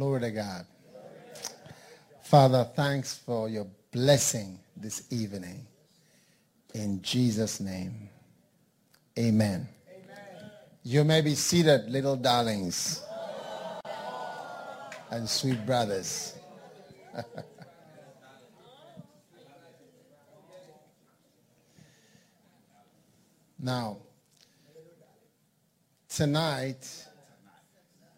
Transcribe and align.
Glory 0.00 0.20
to 0.22 0.30
God. 0.30 0.64
Father, 2.22 2.66
thanks 2.74 3.18
for 3.18 3.50
your 3.50 3.66
blessing 3.92 4.58
this 4.74 5.06
evening. 5.12 5.66
In 6.72 7.02
Jesus' 7.02 7.60
name, 7.60 8.08
amen. 9.18 9.68
You 10.84 11.04
may 11.04 11.20
be 11.20 11.34
seated, 11.34 11.90
little 11.90 12.16
darlings 12.16 13.02
and 15.10 15.28
sweet 15.28 15.66
brothers. 15.66 16.34
now, 23.58 23.98
tonight, 26.08 26.88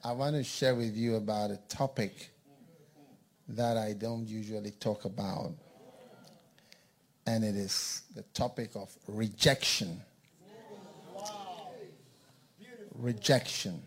I 0.05 0.11
want 0.11 0.34
to 0.34 0.42
share 0.42 0.74
with 0.74 0.97
you 0.97 1.15
about 1.15 1.52
a 1.52 1.59
topic 1.69 2.30
that 3.51 3.77
I 3.77 3.93
don't 3.93 4.27
usually 4.27 4.73
talk 4.73 5.04
about. 5.04 5.52
And 7.24 7.45
it 7.45 7.54
is 7.54 8.02
the 8.16 8.23
topic 8.35 8.71
of 8.74 8.90
rejection. 9.07 10.01
Rejection. 12.99 13.80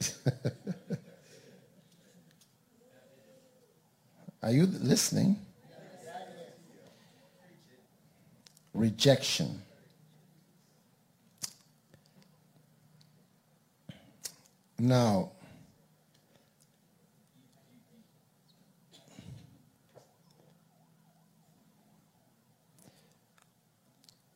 Are 4.42 4.50
you 4.50 4.64
listening? 4.64 5.36
Rejection. 8.72 9.60
Now, 14.78 15.32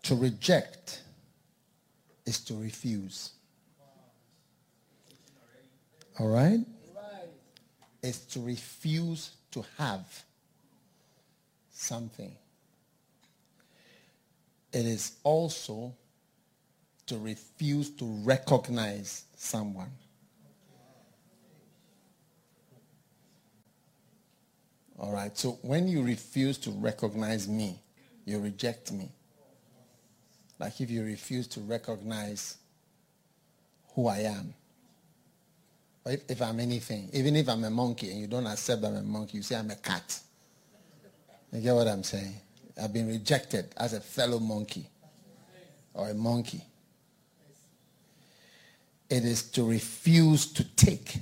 to 0.03 0.15
reject 0.17 1.03
is 2.27 2.41
to 2.41 2.55
refuse. 2.55 3.31
All 6.19 6.29
right? 6.29 6.61
It's 8.03 8.19
to 8.35 8.41
refuse 8.41 9.31
to 9.53 9.65
have 9.79 10.25
something. 11.73 12.35
It 14.73 14.87
is 14.87 15.13
also 15.23 15.95
to 17.07 17.19
refuse 17.19 17.91
to 17.91 18.05
recognize 18.25 19.25
someone. 19.37 19.91
All 25.03 25.13
right. 25.13 25.37
So 25.37 25.59
when 25.63 25.89
you 25.89 26.03
refuse 26.03 26.57
to 26.59 26.71
recognize 26.71 27.49
me, 27.49 27.81
you 28.25 28.39
reject 28.39 28.93
me. 28.93 29.11
Like 30.61 30.81
if 30.81 30.91
you 30.91 31.05
refuse 31.05 31.49
to 31.49 31.61
recognize 31.61 32.57
who 33.95 34.07
I 34.07 34.19
am. 34.19 34.55
Or 36.05 36.13
if, 36.13 36.31
if 36.31 36.41
I'm 36.41 36.61
anything, 36.61 37.11
even 37.13 37.35
if 37.35 37.49
I'm 37.49 37.65
a 37.65 37.71
monkey 37.71 38.13
and 38.13 38.21
you 38.21 38.29
don't 38.29 38.47
accept 38.47 38.85
I'm 38.85 38.95
a 38.95 39.03
monkey, 39.03 39.39
you 39.39 39.43
say 39.43 39.57
I'm 39.57 39.71
a 39.73 39.77
cat. 39.77 40.21
You 41.53 41.61
get 41.61 41.75
what 41.75 41.89
I'm 41.89 42.05
saying? 42.05 42.35
I've 42.81 42.93
been 42.93 43.09
rejected 43.09 43.75
as 43.77 43.95
a 43.95 44.01
fellow 44.01 44.39
monkey 44.39 44.89
or 45.95 46.11
a 46.11 46.15
monkey. 46.15 46.65
It 49.11 49.25
is 49.25 49.43
to 49.51 49.69
refuse 49.69 50.47
to 50.53 50.65
take. 50.77 51.17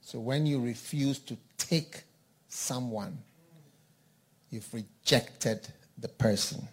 So 0.00 0.18
when 0.18 0.44
you 0.44 0.60
refuse 0.60 1.20
to 1.20 1.36
take 1.68 2.02
someone, 2.48 3.18
you've 4.50 4.72
rejected 4.72 5.68
the 5.98 6.08
person. 6.08 6.66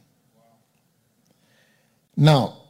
Now, 2.15 2.63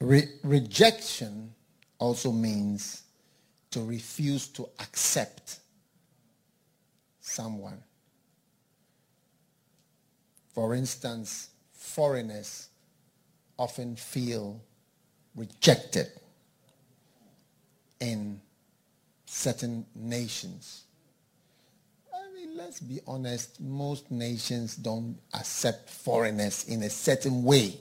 re- 0.00 0.30
rejection 0.42 1.54
also 1.98 2.32
means 2.32 3.02
to 3.70 3.84
refuse 3.84 4.48
to 4.48 4.68
accept 4.80 5.58
someone. 7.20 7.82
For 10.54 10.74
instance, 10.74 11.50
foreigners 11.72 12.68
often 13.58 13.96
feel 13.96 14.60
rejected 15.34 16.08
in 18.00 18.40
certain 19.26 19.84
nations. 19.94 20.85
Let's 22.56 22.80
be 22.80 23.00
honest, 23.06 23.60
most 23.60 24.10
nations 24.10 24.76
don't 24.76 25.18
accept 25.34 25.90
foreigners 25.90 26.64
in 26.66 26.82
a 26.84 26.88
certain 26.88 27.44
way. 27.44 27.78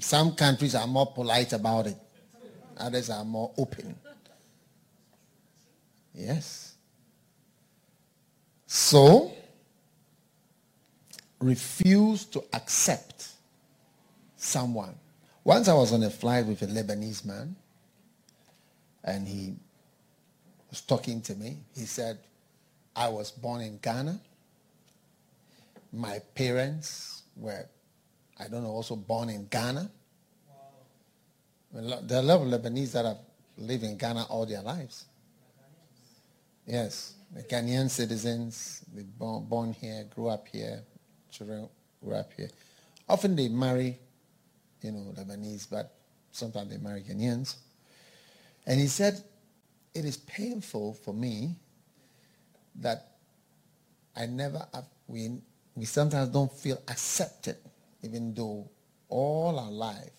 Some 0.00 0.34
countries 0.34 0.74
are 0.74 0.88
more 0.88 1.06
polite 1.06 1.52
about 1.52 1.86
it. 1.86 1.96
Others 2.78 3.10
are 3.10 3.24
more 3.24 3.52
open. 3.56 3.94
Yes. 6.12 6.74
So, 8.66 9.32
refuse 11.38 12.24
to 12.24 12.42
accept 12.52 13.28
someone. 14.36 14.96
Once 15.44 15.68
I 15.68 15.74
was 15.74 15.92
on 15.92 16.02
a 16.02 16.10
flight 16.10 16.46
with 16.46 16.62
a 16.62 16.66
Lebanese 16.66 17.24
man, 17.24 17.54
and 19.04 19.28
he 19.28 19.54
was 20.70 20.80
talking 20.80 21.20
to 21.22 21.36
me. 21.36 21.58
He 21.76 21.84
said, 21.84 22.18
I 22.94 23.08
was 23.08 23.30
born 23.30 23.62
in 23.62 23.78
Ghana. 23.78 24.20
My 25.92 26.18
parents 26.34 27.22
were, 27.36 27.66
I 28.38 28.48
don't 28.48 28.62
know, 28.62 28.70
also 28.70 28.96
born 28.96 29.28
in 29.28 29.46
Ghana. 29.46 29.90
Wow. 31.72 32.00
There 32.02 32.18
are 32.18 32.22
a 32.22 32.24
lot 32.24 32.42
of 32.42 32.48
Lebanese 32.48 32.92
that 32.92 33.04
have 33.04 33.18
lived 33.56 33.84
in 33.84 33.96
Ghana 33.96 34.26
all 34.28 34.46
their 34.46 34.62
lives. 34.62 35.06
Yes, 36.66 37.14
the 37.34 37.42
Ghanaian 37.42 37.90
citizens, 37.90 38.84
they 38.94 39.02
born, 39.02 39.44
born 39.46 39.72
here, 39.72 40.06
grew 40.14 40.28
up 40.28 40.46
here, 40.48 40.82
children 41.30 41.68
grew 42.02 42.14
up 42.14 42.30
here. 42.36 42.48
Often 43.08 43.36
they 43.36 43.48
marry, 43.48 43.98
you 44.80 44.92
know, 44.92 45.12
Lebanese, 45.18 45.68
but 45.68 45.92
sometimes 46.30 46.70
they 46.70 46.78
marry 46.78 47.02
Ghanaians. 47.02 47.56
And 48.66 48.78
he 48.78 48.86
said, 48.86 49.22
it 49.94 50.04
is 50.04 50.16
painful 50.18 50.94
for 50.94 51.12
me 51.12 51.56
that 52.76 53.12
I 54.16 54.26
never 54.26 54.66
have, 54.72 54.84
we, 55.06 55.38
we 55.74 55.84
sometimes 55.84 56.28
don't 56.28 56.52
feel 56.52 56.80
accepted, 56.88 57.56
even 58.02 58.34
though 58.34 58.68
all 59.08 59.58
our 59.58 59.70
life 59.70 60.10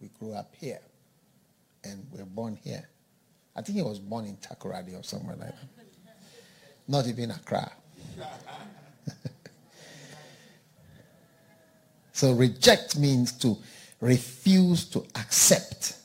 we 0.00 0.08
grew 0.18 0.32
up 0.34 0.54
here 0.58 0.80
and 1.84 2.06
we're 2.10 2.24
born 2.24 2.58
here. 2.62 2.88
I 3.56 3.62
think 3.62 3.76
he 3.76 3.82
was 3.82 3.98
born 3.98 4.26
in 4.26 4.36
Takoradi 4.36 4.98
or 4.98 5.02
somewhere 5.02 5.36
like 5.36 5.48
that. 5.48 5.68
Not 6.86 7.06
even 7.06 7.30
Accra. 7.30 7.70
so 12.12 12.32
reject 12.32 12.96
means 12.98 13.32
to 13.32 13.56
refuse 14.00 14.84
to 14.86 15.04
accept. 15.16 15.96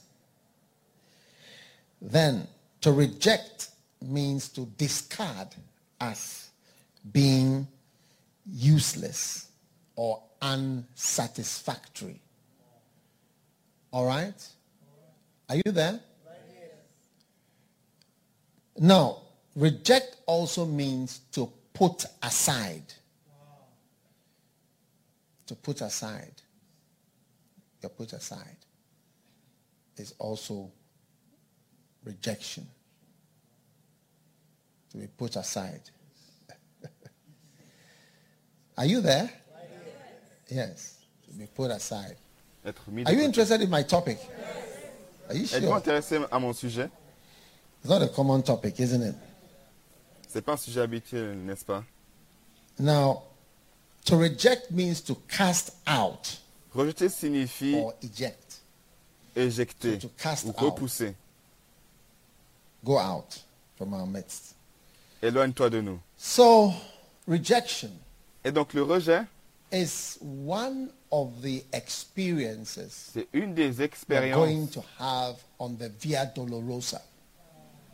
Then 2.01 2.47
to 2.81 2.91
reject 2.91 3.69
means 4.01 4.49
to 4.49 4.65
discard 4.77 5.47
as 6.03 6.49
being 7.11 7.67
useless 8.45 9.47
or 9.95 10.21
unsatisfactory. 10.41 12.19
All 13.91 14.05
right? 14.05 14.47
Are 15.49 15.55
you 15.55 15.71
there? 15.71 15.99
Now, 18.77 19.17
reject 19.55 20.17
also 20.25 20.65
means 20.65 21.19
to 21.31 21.49
put 21.73 22.05
aside. 22.21 22.93
To 25.47 25.55
put 25.55 25.81
aside. 25.81 26.33
You're 27.81 27.89
put 27.89 28.13
aside. 28.13 28.57
is 29.97 30.13
also 30.17 30.71
rejection. 32.03 32.67
To 34.93 34.97
be 34.99 35.07
put 35.07 35.35
aside. 35.35 35.81
Are 38.77 38.85
you 38.85 39.01
there? 39.01 39.29
Yes. 40.49 40.99
To 41.27 41.31
be 41.33 41.45
put 41.47 41.71
aside. 41.71 42.15
Être 42.65 42.89
mis 42.91 43.03
de 43.03 43.09
Are 43.09 43.13
you 43.13 43.23
interested 43.23 43.61
in 43.61 43.69
my 43.69 43.83
topic? 43.83 44.17
Are 45.29 45.35
you 45.35 45.43
Êtes-vous 45.45 45.67
sure? 45.67 45.75
intéressé 45.75 46.19
à 46.31 46.39
mon 46.39 46.53
sujet 46.53 46.89
It's 47.81 47.89
not 47.89 48.01
a 48.01 48.07
common 48.07 48.41
topic, 48.41 48.79
isn't 48.79 49.01
it? 49.01 49.15
C'est 50.29 50.41
pas 50.41 50.53
un 50.53 50.57
sujet 50.57 50.81
habituel, 50.81 51.35
n'est-ce 51.37 51.65
pas 51.65 51.83
Now, 52.79 53.23
to 54.05 54.17
reject 54.17 54.71
means 54.71 55.01
to 55.01 55.15
cast 55.27 55.73
out 55.87 56.39
Rejeter 56.73 57.09
signifie 57.09 57.75
or 57.75 57.93
eject. 58.01 58.61
éjecter 59.35 59.99
To- 59.99 60.07
to 60.07 60.13
cast 60.17 60.45
ou 60.45 60.49
out. 60.49 60.57
repousser. 60.75 61.13
Go 62.85 62.97
out 62.97 63.39
from 63.77 63.93
our 63.93 64.05
midst. 64.07 64.52
Éloigne-toi 65.23 65.69
de 65.69 65.79
nous. 65.79 65.99
So, 66.17 66.73
rejection 67.27 67.89
Et 68.43 68.51
donc 68.51 68.73
le 68.73 68.83
rejet, 68.83 69.21
is 69.71 70.17
one 70.21 70.89
of 71.11 71.29
the 71.41 71.63
experiences 71.71 73.11
c'est 73.13 73.27
une 73.33 73.53
des 73.55 73.67
we're 73.69 73.75
going 73.77 73.85
expériences 73.85 74.71
to 74.71 74.83
have 74.99 75.35
on 75.59 75.69
the 75.75 75.89
Via 76.01 76.25
Dolorosa. 76.25 77.01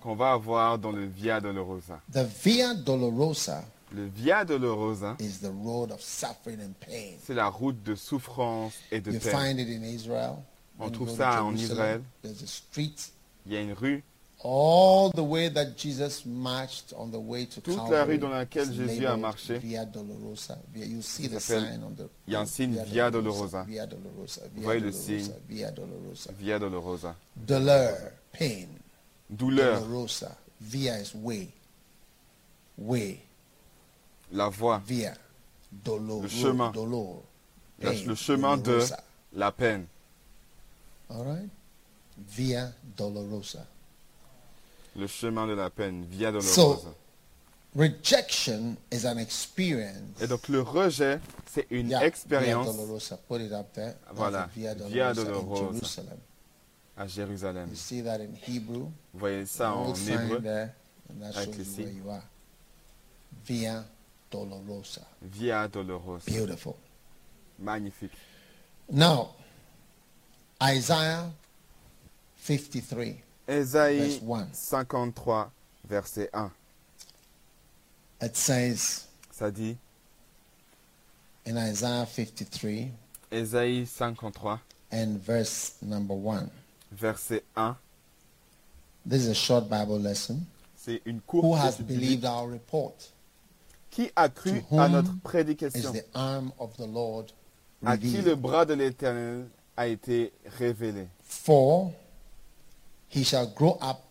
qu'on 0.01 0.15
va 0.15 0.31
avoir 0.33 0.79
dans 0.79 0.91
le 0.91 1.05
Via 1.05 1.39
Dolorosa. 1.39 2.01
The 2.11 2.25
Via 2.43 2.73
Dolorosa 2.73 3.63
Le 3.93 4.05
Via 4.07 4.43
Dolorosa, 4.43 5.15
is 5.19 5.39
the 5.39 5.51
road 5.63 5.91
of 5.91 6.01
suffering 6.01 6.59
and 6.61 6.73
pain. 6.79 7.15
c'est 7.23 7.33
la 7.35 7.47
route 7.47 7.81
de 7.83 7.93
souffrance 7.95 8.73
et 8.91 9.01
de 9.01 9.11
You 9.11 9.19
peine. 9.19 9.31
find 9.31 9.59
it 9.59 9.67
in 9.69 9.83
Israel. 9.83 10.37
On 10.79 10.85
When 10.85 10.89
you 10.89 10.95
trouve 10.95 11.07
go 11.09 11.13
to 11.15 11.21
ça 11.21 11.43
en 11.43 11.55
Israël. 11.55 12.01
There's 12.23 12.41
a 12.41 12.47
street 12.47 13.11
Il 13.45 13.53
y 13.53 13.57
a 13.57 13.61
une 13.61 13.73
rue, 13.73 14.03
all 14.41 15.11
the 15.11 15.23
way 15.23 15.49
that 15.49 15.75
Jesus 15.77 16.25
marched 16.25 16.93
on 16.97 17.11
the 17.11 17.19
way 17.19 17.45
to 17.45 17.59
Toute 17.61 17.75
la 17.75 17.83
Calvary. 17.89 18.13
rue 18.13 18.17
dans 18.19 18.29
laquelle 18.29 18.71
Jésus 18.73 19.05
a 19.05 19.17
marché. 19.17 19.57
Via 19.59 19.85
Dolorosa. 19.85 20.57
Via- 20.73 20.85
You 20.85 21.01
see 21.01 21.27
the 21.27 21.39
s'appelle- 21.39 21.65
sign 21.71 21.83
on 21.83 21.93
the. 21.95 22.09
il 22.27 22.33
y 22.33 22.35
a 22.35 22.39
un 22.41 22.45
signe 22.45 22.81
Via 22.85 23.09
Dolorosa. 23.11 23.63
Via 23.63 23.85
Dolorosa. 23.85 24.41
Via 24.53 24.63
voyez 24.63 24.79
le 24.81 24.91
Dolorosa, 24.91 25.05
signe. 25.07 25.33
Via 25.47 25.71
Dolorosa. 25.71 26.31
Via 26.39 26.57
Dolorosa. 26.59 27.15
Douleur, 27.35 28.11
pain. 28.31 28.67
Douleur, 29.29 29.79
Dolorosa. 29.81 30.35
Via 30.61 30.97
is 30.99 31.13
way. 31.15 31.51
Way. 32.77 33.19
la 34.31 34.47
voie, 34.49 34.81
Via. 34.85 35.15
Dolor. 35.71 36.21
Le 36.23 36.27
chemin. 36.29 36.71
Dolor. 36.71 37.23
la- 37.81 37.91
pain, 37.91 38.05
le 38.07 38.15
chemin 38.15 38.57
de 38.57 38.79
la 39.33 39.51
peine. 39.51 39.85
All 41.09 41.23
right? 41.25 41.49
Via 42.17 42.71
Dolorosa. 42.95 43.65
Le 44.99 45.07
chemin 45.07 45.47
de 45.47 45.53
la 45.53 45.69
peine, 45.69 46.03
Via 46.09 46.31
Dolorosa. 46.31 46.53
So, 46.53 46.95
rejection 47.73 48.75
is 48.91 49.05
an 49.05 49.17
experience. 49.17 50.21
Et 50.21 50.27
donc 50.27 50.47
le 50.49 50.61
rejet, 50.61 51.19
c'est 51.49 51.67
une 51.69 51.89
Yeah, 51.89 51.99
Via 51.99 52.07
expérience 52.07 52.65
Dolorosa. 52.67 53.17
Put 53.27 53.39
it 53.39 53.53
up 53.53 53.71
there. 53.73 53.95
Voilà. 54.13 54.49
Via 54.53 54.73
Via 54.73 55.13
Dolorosa, 55.13 55.21
in 55.21 55.25
Dolorosa. 55.25 55.73
Jerusalem. 55.73 56.17
à 56.97 57.07
Jérusalem. 57.07 57.69
You 57.69 57.75
see 57.75 58.01
that 58.01 58.19
in 58.19 58.35
Hebrew? 58.45 58.91
Vous 59.13 59.19
voyez 59.19 59.45
ça 59.45 59.73
en 59.73 59.93
hébreu, 59.93 60.41
there, 60.41 60.75
and 61.09 61.21
that 61.21 61.33
shows 61.33 61.55
you 61.77 61.85
where 61.85 61.93
you 61.93 62.09
are. 62.09 62.23
Via 63.45 63.85
Dolorosa. 64.29 65.05
Via 65.21 65.67
Dolorosa. 65.69 66.25
Beautiful. 66.29 66.75
Magnifique. 67.57 68.11
Now, 68.89 69.29
Isaiah 70.61 71.31
53. 72.35 73.23
Ésaïe 73.49 73.97
Verse 73.99 74.21
one. 74.21 74.47
53, 74.53 75.51
verset 75.89 76.29
1. 76.33 76.51
It 78.21 78.35
says 78.35 79.07
Ça 79.31 79.49
dit, 79.51 79.75
in 81.47 81.57
Isaiah 81.57 82.05
53 82.05 82.91
Ésaïe 83.31 83.85
53, 83.85 84.59
and 84.91 85.17
verse 85.19 85.75
number 85.81 86.13
1. 86.13 86.49
verset 86.91 87.43
1. 87.55 87.75
This 89.05 89.23
is 89.23 89.29
a 89.29 89.33
short 89.33 89.69
Bible 89.69 89.97
lesson. 89.99 90.45
C'est 90.75 91.01
une 91.05 91.21
Who 91.31 91.41
courte 91.41 91.59
has 91.59 91.79
étude 91.79 91.87
believed 91.87 92.25
our 92.25 92.47
report? 92.49 92.93
Qui 93.89 94.11
a 94.15 94.29
cru 94.29 94.61
To 94.61 94.79
à 94.79 94.89
notre 94.89 95.11
Is 95.11 95.19
prédication 95.23 95.91
the 95.93 96.05
arm 96.13 96.51
of 96.59 96.75
the 96.77 96.85
Lord 96.85 97.31
À 97.85 97.97
qui 97.97 98.21
le 98.21 98.35
bras 98.35 98.65
de 98.65 98.73
l'Éternel 98.75 99.47
a 99.75 99.87
été 99.87 100.31
révélé? 100.59 101.07
For 101.23 101.91
he 103.09 103.23
shall 103.23 103.47
grow 103.47 103.77
up 103.81 104.03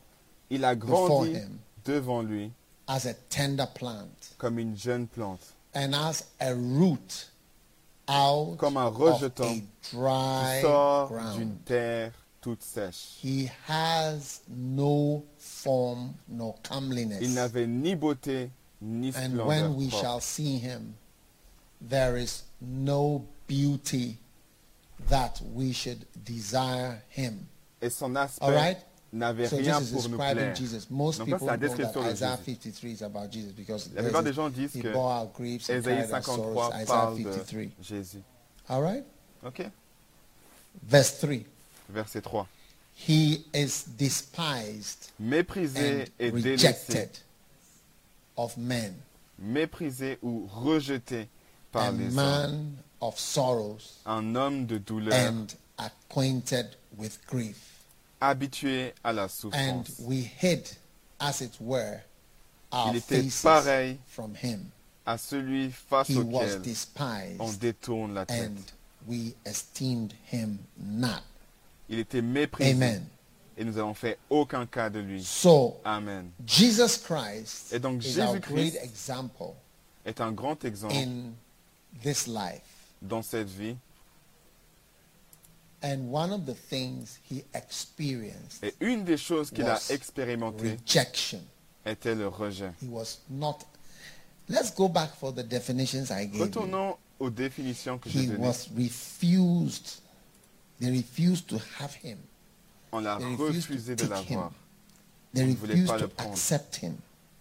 Il 0.50 0.64
a 0.64 0.74
Before 0.74 1.08
grandi 1.08 1.34
him. 1.34 1.60
devant 1.84 2.22
lui 2.22 2.50
as 2.88 3.06
a 3.06 3.14
tender 3.28 3.66
plant 3.74 4.08
comme 4.38 4.58
une 4.58 4.76
jeune 4.76 5.06
plante, 5.06 5.40
and 5.74 5.94
as 5.94 6.24
a 6.40 6.54
root 6.54 7.26
out 8.08 8.56
Comme 8.58 8.76
un 8.78 8.86
of 8.86 8.96
rejeton 8.96 9.54
qui 9.60 9.64
dry 9.92 10.60
sort 10.62 11.08
ground. 11.08 11.38
d'une 11.38 11.56
terre 11.66 12.12
toute 12.40 12.62
sèche. 12.62 13.18
He 13.22 13.50
has 13.66 14.40
no 14.48 15.22
form 15.36 16.14
nor 16.28 16.54
comeliness. 16.62 17.20
Il 17.20 17.34
n'avait 17.34 17.66
ni 17.66 17.94
beauté 17.94 18.50
ni 18.80 19.08
and 19.08 19.12
splendeur 19.14 19.46
when 19.46 19.76
we 19.76 19.88
propre. 19.88 20.00
shall 20.02 20.20
see 20.20 20.56
him, 20.58 20.94
there 21.80 22.16
is 22.16 22.44
no 22.60 23.26
beauty 23.46 24.16
that 25.10 25.40
we 25.54 25.72
should 25.72 26.06
desire 26.24 27.02
him. 27.10 27.46
Et 27.82 27.90
son 27.90 28.16
aspect 28.16 28.48
right? 28.50 28.78
N'avait 29.12 29.48
So 29.48 29.56
rien 29.56 29.80
this 29.80 29.88
is 29.88 29.92
pour 29.92 30.02
nous 30.02 30.08
describing 30.16 30.36
plaire. 30.36 30.54
Jesus. 30.56 30.86
Most 30.90 31.18
Donc 31.18 31.28
people 31.28 31.46
la 31.46 31.56
know 31.56 31.60
that 31.60 31.66
description 31.76 32.02
de 32.02 32.10
Isaiah 32.12 32.36
Jésus. 32.36 32.44
53 32.44 32.90
is 32.92 33.02
about 33.02 33.30
Jesus 33.32 33.52
because 33.52 33.90
La 33.94 34.02
plupart 34.02 34.22
des 34.22 34.32
gens 34.32 34.50
disent 34.50 34.74
he 34.74 34.82
que 34.82 34.88
Ésaïe 35.72 35.82
carried 35.82 36.12
our 36.12 36.22
sorrows. 36.22 36.70
53 36.70 36.82
Isaiah 36.82 36.86
parle 36.86 37.16
de 37.16 37.22
53. 37.32 37.70
Jésus. 37.82 38.22
All 38.68 38.82
right? 38.82 39.04
Ok 39.44 39.62
Verse 40.82 41.18
3. 41.20 41.44
Verset 41.88 42.20
3. 42.22 42.46
He 42.94 43.44
is 43.54 43.84
despised 43.96 45.10
Méprisé 45.20 46.02
and 46.02 46.08
et 46.18 46.30
délaissé. 46.32 46.50
rejected 46.50 47.10
of 48.36 48.56
men, 48.56 48.94
Méprisé 49.40 50.18
ou 50.22 50.46
rejeté 50.52 51.28
par 51.72 51.84
a 51.88 51.92
les 51.92 52.06
hommes. 52.06 52.14
man 52.14 52.76
of 53.00 53.18
sorrows 53.18 54.00
Un 54.04 54.34
homme 54.34 54.66
de 54.66 54.78
douleur, 54.78 55.14
and 55.14 55.46
acquainted 55.78 56.76
with 56.96 57.18
grief. 57.26 57.77
Habitué 58.20 58.94
à 59.04 59.12
la 59.12 59.24
And 59.24 59.28
souffrance. 59.28 59.92
we 60.00 60.24
hid, 60.40 60.68
as 61.20 61.40
it 61.40 61.52
were, 61.60 62.00
our 62.72 62.90
Il 62.92 62.96
était 62.98 63.22
faces 63.22 63.42
pareil 63.42 63.98
from 64.06 64.34
him. 64.34 64.70
À 65.06 65.16
celui 65.16 65.70
face 65.70 66.08
He 66.10 66.16
was 66.18 66.24
auquel 66.24 66.58
on 66.58 66.62
despised, 66.62 67.58
détourne 67.60 68.14
la 68.14 68.26
tête. 68.26 68.50
and 68.50 68.56
we 69.06 69.34
esteemed 69.46 70.12
him 70.30 70.58
not. 70.76 71.22
Il 71.88 71.98
était 71.98 72.20
méprisé. 72.22 72.72
Amen. 72.72 73.06
Et 73.56 73.64
nous 73.64 73.72
n'avons 73.72 73.94
fait 73.94 74.18
aucun 74.30 74.66
cas 74.66 74.90
de 74.90 75.00
lui. 75.00 75.24
So, 75.24 75.80
Amen. 75.84 76.30
Jesus 76.46 76.98
Christ 77.02 77.72
Et 77.72 77.80
donc, 77.80 78.04
is 78.04 78.18
our 78.20 78.34
Jésus-Christ 78.34 78.52
great 78.52 78.84
example 78.84 79.54
Est 80.04 80.20
un 80.20 80.30
grand 80.30 80.62
exemple 80.64 80.94
in 80.94 81.32
this 82.02 82.26
life. 82.26 82.60
dans 83.02 83.22
cette 83.22 83.48
vie. 83.48 83.76
And 85.82 86.10
one 86.10 86.32
of 86.32 86.44
the 86.44 86.54
things 86.54 87.18
he 87.30 87.44
experienced, 87.54 88.62
Et 88.64 88.74
une 88.80 89.04
des 89.04 89.16
choses 89.16 89.50
qu'il 89.50 89.64
a 89.64 89.74
Was 89.74 89.90
expérimenté 89.90 90.72
rejection. 90.76 91.40
était 91.86 92.14
le 92.16 92.26
rejet. 92.28 92.72
He 92.82 92.88
was 92.88 93.18
not. 93.30 93.58
Let's 94.48 94.74
go 94.74 94.88
back 94.88 95.14
for 95.14 95.32
the 95.32 95.42
definitions 95.44 96.10
I 96.10 96.26
gave 96.26 96.34
you. 96.36 96.42
Retournons 96.44 96.96
aux 97.20 97.30
définitions 97.30 97.98
que 97.98 98.10
j'ai 98.10 98.22
He 98.24 98.26
données. 98.26 98.38
was 98.46 98.68
refused. 98.76 100.00
They 100.80 100.90
refused 100.90 101.46
to 101.48 101.58
have 101.78 101.94
him. 102.02 102.18
On 102.92 103.04
a 103.06 103.18
They 103.18 103.24
refused 103.36 103.68
refusé 103.70 103.96
to 103.96 104.04
de 104.04 104.08
take 104.08 104.24
him. 104.30 104.36
l'avoir. 104.36 104.52
They 105.34 105.44
On 105.44 105.46
ne 105.48 105.54
voulait 105.54 105.74
refused 105.74 105.86
pas 105.88 105.98
to 105.98 106.02
le 106.04 106.08
prendre. 106.08 106.32
accept 106.32 106.76
him. 106.82 106.96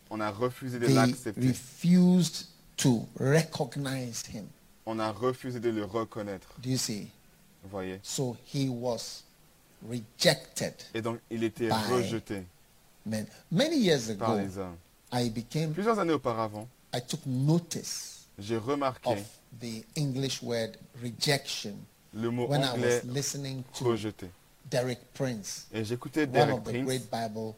On 0.09 0.19
a 0.19 0.29
refusé 0.29 0.79
de 0.79 0.85
They 0.85 0.93
l'accepter. 0.93 1.41
refused 1.47 2.45
to 2.77 3.07
recognize 3.19 4.23
him. 4.27 4.45
On 4.85 4.99
a 4.99 5.11
refusé 5.11 5.59
de 5.59 5.69
le 5.69 5.85
reconnaître. 5.85 6.47
Do 6.61 6.69
you 6.69 6.77
see? 6.77 7.07
Vous 7.67 7.71
voyez 7.71 7.99
So 8.01 8.37
he 8.53 8.69
was 8.69 9.23
rejected. 9.89 10.73
Et 10.93 11.01
donc, 11.01 11.19
il 11.29 11.43
était 11.43 11.69
rejeté 11.69 12.43
Man, 13.05 13.25
many 13.51 13.77
years 13.77 14.13
par 14.17 14.31
ago, 14.31 14.39
les 14.39 14.57
hommes. 14.57 14.77
I 15.11 15.29
became, 15.29 15.73
Plusieurs 15.73 15.99
années 15.99 16.13
auparavant, 16.13 16.67
I 16.93 17.01
took 17.01 17.25
notice 17.25 18.27
j'ai 18.39 18.57
remarqué 18.57 19.09
of 19.09 19.19
the 19.59 19.83
English 19.97 20.41
word 20.41 20.77
rejection 21.01 21.75
le 22.13 22.29
mot 22.29 22.47
when 22.47 22.61
I 22.61 22.69
anglais 22.69 23.01
was 23.03 23.13
listening 23.13 23.63
to 23.77 23.85
rejeté. 23.85 24.29
Derek 24.69 24.99
Prince, 25.13 25.67
Et 25.73 25.83
j'écoutais 25.83 26.23
one 26.23 26.31
Derek 26.31 26.53
of 26.53 26.63
the 26.63 26.69
Prince, 26.69 26.85
great 26.85 27.11
Bible 27.11 27.53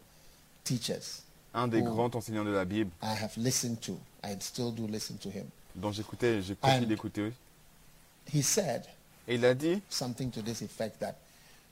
teachers 0.63 1.23
un 1.53 1.67
des 1.67 1.81
grands 1.81 2.11
enseignants 2.13 2.45
de 2.45 2.51
la 2.51 2.65
Bible, 2.65 2.91
I 3.01 3.13
have 3.13 3.35
listened 3.37 3.79
to. 3.81 3.97
I 4.23 4.35
still 4.39 4.71
do 4.71 4.87
listen 4.87 5.17
to 5.17 5.29
him. 5.29 5.45
dont 5.75 5.91
j'écoutais, 5.91 6.41
j'ai 6.41 6.55
continué 6.55 6.85
d'écouter. 6.85 7.31
He 8.31 8.43
said 8.43 8.83
Et 9.29 9.35
il 9.35 9.45
a 9.45 9.53
dit 9.53 9.81
something 9.89 10.29
to 10.31 10.41
this 10.41 10.61
effect 10.61 10.99
that 10.99 11.15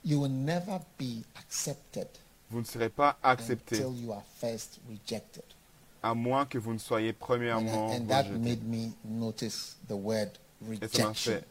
You 0.04 0.20
will 0.20 0.30
never 0.30 0.78
be 0.98 1.24
accepted 1.36 2.06
Vous 2.50 2.60
ne 2.60 2.64
serez 2.64 2.88
pas 2.88 3.18
accepté 3.22 3.76
until 3.82 4.00
you 4.00 4.12
are 4.12 4.22
first 4.40 4.78
rejected. 4.88 5.42
à 6.02 6.14
moins 6.14 6.46
que 6.46 6.56
vous 6.56 6.72
ne 6.72 6.78
soyez 6.78 7.10
And, 7.10 7.14
premièrement 7.18 7.90
and 7.90 8.06
that 8.06 8.22
rejeté. 8.22 8.38
made 8.38 8.62
me 8.64 8.92
notice 9.04 9.76
the 9.88 9.92
word 9.94 10.30
Et 10.70 10.86
ça 10.88 11.02
m'a 11.02 11.08
rejection. 11.08 11.32
fait 11.32 11.38
I 11.40 11.44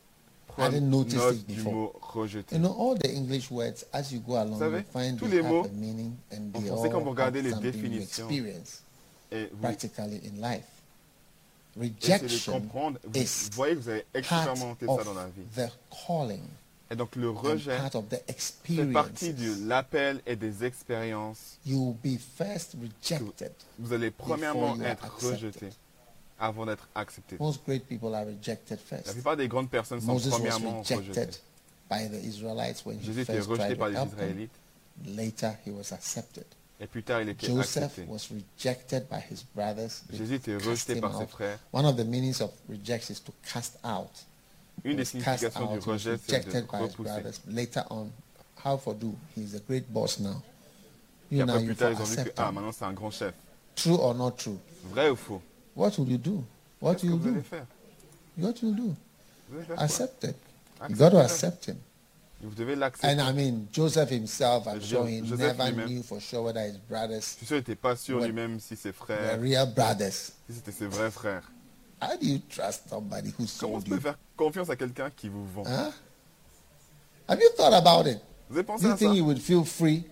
prendre 0.47 0.71
didn't 0.71 0.89
notice 0.89 1.15
note 1.15 1.35
it 1.35 1.47
du 1.47 1.55
before. 1.55 1.73
mot 1.73 1.93
rejeté. 2.01 2.55
You 2.55 2.61
know, 2.61 2.71
all 2.79 2.95
the 2.97 3.09
English 3.13 3.51
words, 3.51 3.85
as 3.93 4.11
you 4.13 4.21
go 4.21 4.37
along, 4.37 4.57
savez, 4.59 4.77
you 4.79 4.83
find 4.93 5.19
tous 5.19 5.27
they 5.27 5.37
les 5.37 5.43
have 5.43 5.51
mots, 5.51 5.65
a 5.67 5.71
meaning 5.73 6.15
and 6.31 6.55
en 6.55 6.59
they 6.61 6.69
français, 6.69 6.89
quand 6.89 6.97
all 6.99 7.03
vous 7.03 7.09
regardez 7.11 7.39
have 7.39 7.45
les 7.45 7.51
something 7.51 7.67
you 7.67 7.71
définitions, 7.81 8.29
experience 8.29 8.81
Et 9.31 9.49
vous 9.51 9.57
practically 9.57 10.21
in 10.25 10.41
life. 10.41 10.63
Essayez 11.85 12.17
de 12.19 12.23
Rejection 12.23 12.53
comprendre. 12.53 12.99
Vous 13.03 13.19
is 13.21 13.49
voyez 13.51 13.75
que 13.75 13.79
vous 13.81 13.89
avez 13.89 14.05
expérimenté 14.13 14.85
ça 14.85 15.03
dans 15.03 15.13
la 15.13 15.27
vie. 15.27 15.43
the 15.55 15.69
calling 16.07 16.43
Et 16.89 16.95
donc 16.95 17.15
le 17.15 17.29
rejet 17.29 17.77
part 17.77 17.95
of 17.95 18.05
the 18.09 18.21
fait 18.63 18.85
partie 18.93 19.33
de 19.33 19.67
l'appel 19.67 20.21
et 20.25 20.35
des 20.35 20.63
expériences. 20.63 21.57
You 21.65 21.77
will 22.03 22.15
be 22.15 22.17
first 22.19 22.75
rejected. 22.81 23.51
Vous 23.79 23.91
allez 23.93 24.09
premièrement 24.11 24.79
être 24.81 25.17
rejeté 25.21 25.69
avant 26.39 26.65
d'être 26.65 26.87
accepté. 26.95 27.35
Most 27.39 27.63
great 27.65 27.85
people 27.87 28.13
are 28.15 28.25
rejected 28.25 28.79
La 28.91 28.97
first. 28.97 29.13
plupart 29.13 29.35
des 29.37 29.47
grandes 29.47 29.69
personnes 29.69 29.99
sont 30.01 30.13
Moses 30.13 30.27
was 30.27 30.37
premièrement 30.39 30.79
rejetées. 30.81 30.95
rejected 30.95 31.39
by 31.89 32.07
the 32.09 32.23
Israelites 32.25 32.85
when 32.85 32.97
he 32.99 33.03
Jésus 33.05 33.21
était 33.21 33.33
first 33.33 33.49
rejeté 33.49 33.75
tried 33.75 33.77
par 33.77 33.87
to 33.89 33.93
les. 33.93 34.05
Israélites 34.05 34.51
Later, 35.15 35.51
he 35.65 35.69
was 35.71 35.91
accepted. 35.93 36.45
Et 36.79 36.87
plus 36.87 37.03
tard 37.03 37.21
il 37.21 37.29
était 37.29 37.47
Joseph 37.47 37.83
accepté. 37.83 38.05
was 38.07 38.27
rejected 38.31 39.07
by 39.09 39.17
his 39.31 39.43
brothers. 39.55 40.03
They 40.09 40.17
Jésus 40.19 40.35
était 40.35 40.55
rejeté 40.55 40.99
par 41.01 41.17
ses 41.17 41.27
frères. 41.27 41.59
One 41.73 41.85
of 41.85 41.95
the 41.95 42.05
meanings 42.05 42.41
of 42.41 42.51
rejection 42.69 43.13
is 43.13 43.19
to 43.21 43.31
cast 43.51 43.77
out. 43.83 44.11
Une 44.83 44.95
des 44.97 45.03
cast 45.03 45.11
significations 45.11 45.59
du 45.59 45.65
out, 45.65 45.83
he 45.83 45.87
was 45.87 45.93
rejet, 45.93 46.17
c'est 46.17 46.31
rejected 46.37 46.65
de 46.65 46.71
by 46.71 46.77
his 46.77 46.91
repousser. 46.91 47.03
brothers. 47.03 47.41
Later 47.47 47.83
on, 47.89 48.11
how 48.63 48.77
for 48.77 48.93
do? 48.93 49.13
He's 49.35 49.55
a 49.55 49.59
great 49.59 49.91
boss 49.91 50.19
now. 50.19 50.41
You 51.31 51.45
now 51.45 51.53
après 51.53 51.61
you 51.61 51.67
plus 51.67 51.75
tard, 51.75 51.91
ils 51.93 52.01
ont 52.01 52.05
vu 52.05 52.15
que 52.15 52.19
accept 52.21 52.39
ah, 52.39 52.51
maintenant 52.51 52.71
c'est 52.71 52.85
un 52.85 52.93
grand 52.93 53.11
chef. 53.11 53.33
True 53.75 53.95
or 53.99 54.13
not 54.15 54.31
true? 54.37 54.57
Vrai 54.91 55.09
ou 55.09 55.15
faux 55.15 55.41
What 55.75 55.91
will 55.97 56.09
you 56.11 56.17
do? 56.17 56.43
What 56.81 56.97
will 57.03 57.11
you 57.11 57.17
do? 57.17 57.41
faire 57.41 57.65
What 58.37 58.53
will 58.61 58.69
you 58.69 58.75
do? 58.75 58.95
Vous 59.49 59.57
allez 59.57 59.65
faire 59.65 59.75
quoi 59.75 59.83
Accept 59.83 60.23
it. 60.25 60.35
You 60.89 60.95
got 60.95 61.09
to 61.09 61.17
accept 61.19 61.65
him. 61.65 61.77
Vous 62.41 62.53
devez 62.53 62.73
And 62.73 62.79
l'accepter. 62.79 63.19
I 63.19 63.33
mean, 63.33 63.67
Joseph 63.71 64.09
himself, 64.11 64.67
I'm 64.67 64.79
sure 64.81 65.07
he 65.07 65.19
Joseph 65.25 65.57
never 65.57 65.71
lui-même. 65.71 65.87
knew 65.89 66.03
for 66.03 66.19
sure 66.21 66.43
whether 66.43 66.61
his 66.61 66.77
brothers 66.87 67.21
Je 67.21 67.37
suis 67.37 67.45
sûr 67.47 67.47
qu'il 67.47 67.57
n'était 67.57 67.75
pas 67.75 67.95
sûr 67.95 68.19
lui-même 68.19 68.59
si 68.59 68.75
ses 68.75 68.93
frères, 68.93 69.39
real 69.41 69.73
brothers. 69.73 70.11
si 70.47 70.53
c'était 70.55 70.71
ses 70.71 70.85
vrais 70.87 71.09
frères. 71.11 71.51
How 71.99 72.15
do 72.15 72.27
you 72.27 72.39
trust 72.47 72.87
somebody 72.89 73.29
who 73.39 73.45
Comment 73.59 73.79
sold 73.81 73.85
peux 73.89 73.95
you? 73.95 74.01
faire 74.01 74.17
confiance 74.35 74.69
à 74.69 74.75
quelqu'un 74.75 75.09
qui 75.09 75.29
vous 75.29 75.45
vend? 75.47 75.63
Huh? 75.65 75.91
Have 77.27 77.39
you 77.41 77.49
thought 77.57 77.73
about 77.73 78.07
it? 78.07 78.19
Vous 78.49 78.57
avez 78.57 78.63
pensé 78.65 78.83
Do 78.83 78.89
you 78.89 78.93
à 78.93 78.97
ça? 78.97 78.99
think 78.99 79.15
he 79.17 79.21
would 79.21 79.39
feel 79.39 79.65
free? 79.65 80.03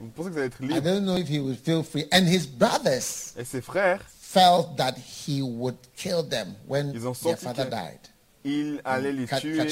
Vous 0.00 0.08
pensez 0.08 0.28
que 0.30 0.32
vous 0.34 0.38
allez 0.38 0.46
être 0.48 0.60
I 0.62 0.66
libre? 0.66 0.82
don't 0.82 1.04
know 1.04 1.16
if 1.16 1.28
he 1.28 1.38
would 1.38 1.56
feel 1.58 1.82
free. 1.84 2.06
And 2.12 2.26
his 2.26 2.46
brothers 2.48 3.34
Et 3.36 3.44
ses 3.44 3.60
frères, 3.60 4.00
felt 4.20 4.76
that 4.76 4.94
he 4.98 5.40
would 5.42 5.76
kill 5.96 6.22
them 6.28 6.54
when 6.66 6.90
Ils 6.92 7.06
ont 7.06 7.12
their 7.14 7.38
senti 7.38 7.44
father 7.44 7.64
que- 7.66 7.70
died. 7.70 8.00
Ils 8.44 8.80
allaient 8.84 9.12
les 9.12 9.26
Catch, 9.26 9.40
tuer 9.42 9.66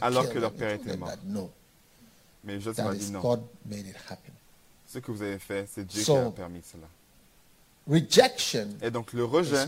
alors 0.00 0.28
que 0.28 0.38
leur 0.38 0.52
père 0.52 0.72
était 0.72 0.96
mort. 0.96 1.10
Mais 2.44 2.60
Joseph 2.60 2.76
that 2.84 2.90
a 2.90 2.94
is 2.94 2.98
dit 2.98 3.12
non. 3.12 3.48
Ce 4.86 4.98
que 4.98 5.10
vous 5.10 5.22
avez 5.22 5.38
fait, 5.38 5.68
c'est 5.68 5.84
Dieu 5.84 6.02
qui 6.02 6.10
a 6.12 6.30
permis 6.30 6.62
cela. 6.62 6.86
Rejection 7.88 8.68
Et 8.82 8.90
donc 8.90 9.12
le 9.12 9.24
rejet 9.24 9.66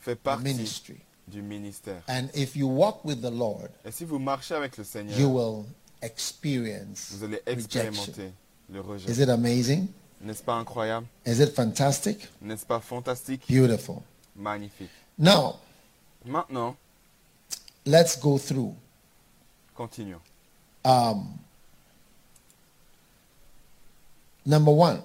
fait 0.00 0.16
partie 0.16 1.00
du 1.28 1.42
ministère. 1.42 2.02
And 2.08 2.28
if 2.34 2.56
you 2.56 2.68
walk 2.68 3.04
with 3.04 3.20
the 3.20 3.30
Lord, 3.30 3.68
Et 3.84 3.90
si 3.90 4.04
vous 4.04 4.18
marchez 4.18 4.54
avec 4.54 4.76
le 4.76 4.84
Seigneur, 4.84 5.18
you 5.18 5.28
will 5.28 5.64
experience 6.00 7.12
vous 7.12 7.24
allez 7.24 7.40
rejection. 7.46 7.80
expérimenter 7.80 8.32
le 8.70 8.80
rejet. 8.80 9.10
Is 9.10 9.20
it 9.20 9.28
amazing? 9.28 9.86
N'est-ce 10.20 10.42
pas 10.42 10.54
incroyable? 10.54 11.06
Is 11.26 11.40
it 11.40 11.54
fantastic? 11.54 12.28
N'est-ce 12.40 12.64
pas 12.66 12.80
fantastique? 12.80 13.44
Beautiful. 13.48 13.96
Magnifique. 14.36 14.90
Now, 15.18 15.58
Maintenant, 16.24 16.76
let's 17.84 18.16
go 18.16 18.38
through. 18.38 18.74
continuons. 19.74 20.20
Um, 20.84 21.38
number 24.44 24.72
one, 24.72 25.02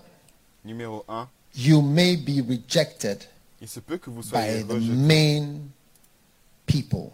Numéro 0.65 1.03
1, 1.07 1.27
you 1.53 1.81
may 1.81 2.15
be 2.15 2.41
rejected 2.41 3.25
il 3.62 3.67
se 3.67 3.79
peut 3.79 3.98
que 3.98 4.10
vous 4.10 4.22
soyez 4.24 4.63
by 4.63 4.75
the 4.75 4.91
main 4.91 5.69
people. 6.65 7.12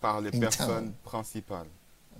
par 0.00 0.20
les 0.20 0.30
personnes 0.30 0.66
town. 0.86 0.92
principales. 1.04 1.66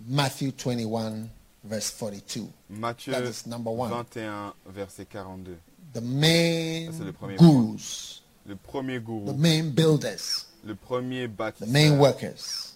Matthew 0.07 0.53
21, 0.53 1.29
verse 1.65 1.91
42. 1.91 2.49
Matthieu 2.69 3.13
That 3.13 3.23
is 3.25 3.47
number 3.47 3.71
one. 3.71 3.91
21, 3.91 4.53
verset 4.67 5.07
42. 5.11 5.57
The 5.93 6.01
main 6.01 6.91
le 7.05 7.13
premier 7.13 7.37
gurus, 7.37 8.23
Le 8.47 8.57
premier 8.57 9.01
the 9.01 9.35
main 9.37 9.71
builders, 9.71 10.47
le 10.65 10.75
premier 10.75 11.27
the 11.27 11.31
bâtisseur, 11.37 11.69
main 11.69 11.99
workers. 11.99 12.75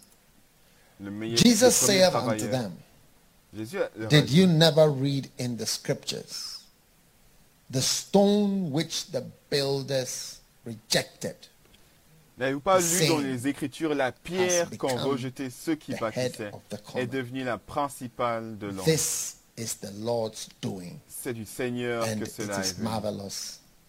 le 1.00 1.10
meilleur 1.10 1.36
Jesus 1.38 1.64
le 1.64 1.70
saith 1.70 2.14
unto 2.14 2.48
them, 2.48 2.72
Did 4.08 4.30
you 4.30 4.46
never 4.46 4.88
read 4.90 5.28
in 5.38 5.56
the 5.56 5.66
scriptures 5.66 6.62
the 7.70 7.80
stone 7.80 8.70
which 8.72 9.06
the 9.12 9.22
builders 9.50 10.40
rejected? 10.64 11.36
N'avez-vous 12.36 12.60
pas 12.60 12.80
the 12.80 13.00
lu 13.00 13.06
dans 13.08 13.18
les 13.18 13.46
Écritures 13.46 13.94
la 13.94 14.10
pierre 14.10 14.68
qu'ont 14.76 14.96
rejeté 14.96 15.50
ceux 15.50 15.76
qui 15.76 15.94
the 15.94 16.00
bâtissaient 16.00 16.50
the 16.68 16.96
est 16.96 17.06
devenue 17.06 17.44
la 17.44 17.58
principale 17.58 18.58
de 18.58 18.66
l'angle 18.66 18.82
This 18.82 19.36
is 19.56 19.76
the 19.80 19.92
Lord's 20.00 20.48
doing, 20.60 20.98
C'est 21.08 21.32
du 21.32 21.44
Seigneur 21.44 22.02
and 22.04 22.18
que 22.18 22.24
it 22.24 22.32
cela 22.32 22.58
est 22.58 22.76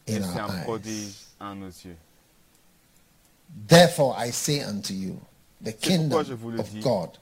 Et 0.07 0.13
c'est 0.21 0.39
un 0.39 0.47
eyes. 0.47 0.63
prodige 0.63 1.15
à 1.39 1.55
nos 1.55 1.65
yeux. 1.65 1.97
Therefore, 3.67 4.15
I 4.17 4.31
say 4.31 4.61
unto 4.61 4.93
you, 4.93 5.19
the 5.61 5.73
kingdom 5.73 6.23
je 6.23 6.33
vous 6.33 6.51
le 6.51 6.59
of 6.59 6.81
God 6.81 7.17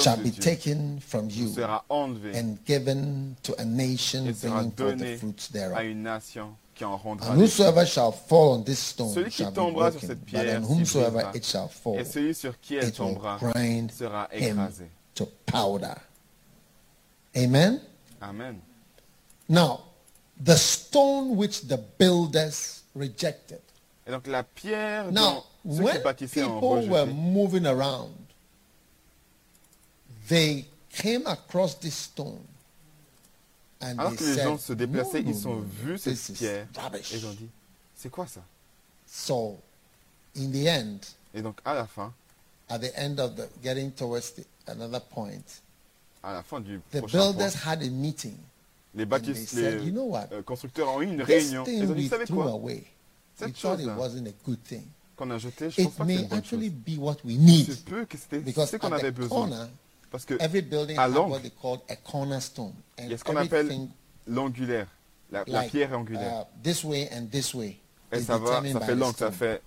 shall 0.00 0.16
be 0.16 0.30
taken 0.30 1.00
from 1.00 1.28
you 1.30 1.54
and 2.32 2.64
given 2.64 3.36
to 3.42 3.54
a 3.60 3.64
nation 3.64 4.32
bringing 4.40 4.70
forth 4.72 4.98
the 4.98 5.16
fruits 5.16 5.48
thereof. 5.48 5.78
une 5.84 6.02
nation 6.02 6.56
qui 6.74 6.84
en 6.84 6.96
rendra 6.96 7.30
And 7.30 7.40
whosoever 7.40 7.86
shall 7.86 8.12
fall 8.12 8.54
on 8.54 8.64
this 8.64 8.78
stone 8.78 9.14
Celui 9.14 9.30
shall 9.30 9.50
be 9.50 9.72
broken, 9.72 10.08
but 10.08 10.26
pierre 10.26 10.56
on 10.56 10.62
whomsoever 10.64 11.30
it 11.34 11.44
shall 11.44 11.68
fall, 11.68 11.98
Et 11.98 12.04
celui 12.04 12.34
sur 12.34 12.58
qui 12.60 12.76
elle 12.76 12.88
it 12.88 12.98
will 12.98 13.20
grind 13.38 13.90
sera 13.92 14.28
him 14.32 14.58
to 15.14 15.26
powder. 15.46 15.96
Amen. 17.36 17.80
Amen. 18.22 18.60
Now, 19.48 19.82
the 20.42 20.56
stone 20.56 21.36
which 21.36 21.68
the 21.68 21.76
builders 21.98 22.82
rejected. 22.94 23.60
Et 24.06 24.10
donc 24.10 24.26
la 24.26 24.42
pierre 24.42 25.10
Now, 25.12 25.44
dont 25.64 25.76
ceux 25.76 25.82
qui 25.82 25.82
when 25.84 26.02
bâtissaient 26.02 26.44
ont 26.44 26.60
people 26.60 26.90
were 26.90 27.06
moving 27.06 27.66
around, 27.66 28.12
they 30.28 30.66
came 30.90 31.26
across 31.26 31.78
this 31.78 31.94
stone. 31.94 32.40
And 33.80 33.98
alors 33.98 34.10
they 34.12 34.16
que 34.18 34.24
les 34.24 34.42
gens 34.42 34.58
se 34.58 34.72
déplaçaient, 34.72 35.22
"No, 35.22 35.30
no, 35.30 35.64
ils 35.82 35.86
no, 35.86 35.96
cette 35.96 36.36
pierre 36.36 36.66
rubbish." 36.76 37.12
et 37.12 37.16
ils 37.18 37.26
ont 37.26 37.32
dit, 37.32 37.48
c'est 37.94 38.10
quoi 38.10 38.26
ça? 38.26 38.42
So, 39.06 39.58
in 40.36 40.50
the 40.50 40.66
end, 40.68 40.98
Et 41.34 41.42
donc 41.42 41.58
à 41.64 41.74
la 41.74 41.86
fin, 41.86 42.12
at 42.68 42.78
the 42.78 42.92
end 42.96 43.18
of 43.18 43.34
the 43.36 43.48
getting 43.62 43.90
towards 43.92 44.32
the, 44.34 44.44
another 44.66 45.00
point, 45.00 45.42
à 46.22 46.32
la 46.32 46.42
fin 46.42 46.60
du 46.60 46.80
the 46.90 46.98
prochain 46.98 47.18
point, 47.18 47.32
builders 47.32 47.54
had 47.66 47.82
a 47.82 47.90
meeting. 47.90 48.36
les 48.94 49.06
said, 49.34 49.82
you 49.82 49.90
know 49.92 50.04
what? 50.04 50.28
euh, 50.32 50.42
constructeurs 50.42 50.88
ont 50.88 51.02
eu 51.02 51.06
une 51.06 51.18
This 51.24 51.26
réunion. 51.26 51.64
thing 51.64 51.78
Ils 51.82 51.90
ont 51.90 51.94
dit, 51.94 52.02
we 52.02 52.02
vous 52.04 52.08
savez 52.10 52.24
threw 52.26 52.36
quoi 52.36 52.52
away, 52.52 52.84
Cette 53.36 53.54
thought 53.54 53.78
it 53.80 53.86
chose-là 53.86 53.96
wasn't 53.96 54.26
a 54.28 54.32
good 54.46 54.62
thing. 54.62 54.82
qu'on 55.16 55.30
a 55.30 55.38
jetée, 55.38 55.70
je 55.70 55.76
pense 55.82 55.92
It 55.92 55.96
pas 55.98 56.04
que 56.40 56.46
c'est 56.48 56.56
chose. 56.56 56.70
be 56.70 56.98
what 56.98 57.16
we 57.24 57.36
need. 57.36 57.70
se 57.72 57.82
peut 57.82 58.04
que 58.04 58.16
c'était 58.18 58.52
ce 58.52 58.76
qu'on 58.76 58.92
avait 58.92 59.10
besoin. 59.12 59.28
corner, 59.48 59.68
Parce 60.10 60.24
que 60.24 60.34
every 60.40 60.62
building 60.62 60.96
à 60.98 61.08
l'angle, 61.08 61.40
they 61.40 61.50
called 61.60 61.80
a 61.88 61.96
cornerstone. 61.96 62.72
And 62.98 63.04
il 63.04 63.10
y 63.10 63.14
a 63.14 63.18
ce 63.18 63.24
qu'on 63.24 63.36
appelle 63.36 63.66
everything 63.66 63.88
l'angulaire, 64.26 64.86
la, 65.30 65.44
la 65.46 65.62
pierre 65.64 65.92
angulaire. 65.98 66.42
uh, 66.42 66.62
this 66.62 66.84
way 66.84 67.08
and 67.12 67.26
this 67.30 67.54
way 67.54 67.78
Et 68.12 68.20
ça 68.20 68.38
va, 68.38 68.62
ça 68.72 68.80
fait 68.80 68.94
l'angle, 68.94 69.16
ça 69.16 69.30
fait 69.32 69.60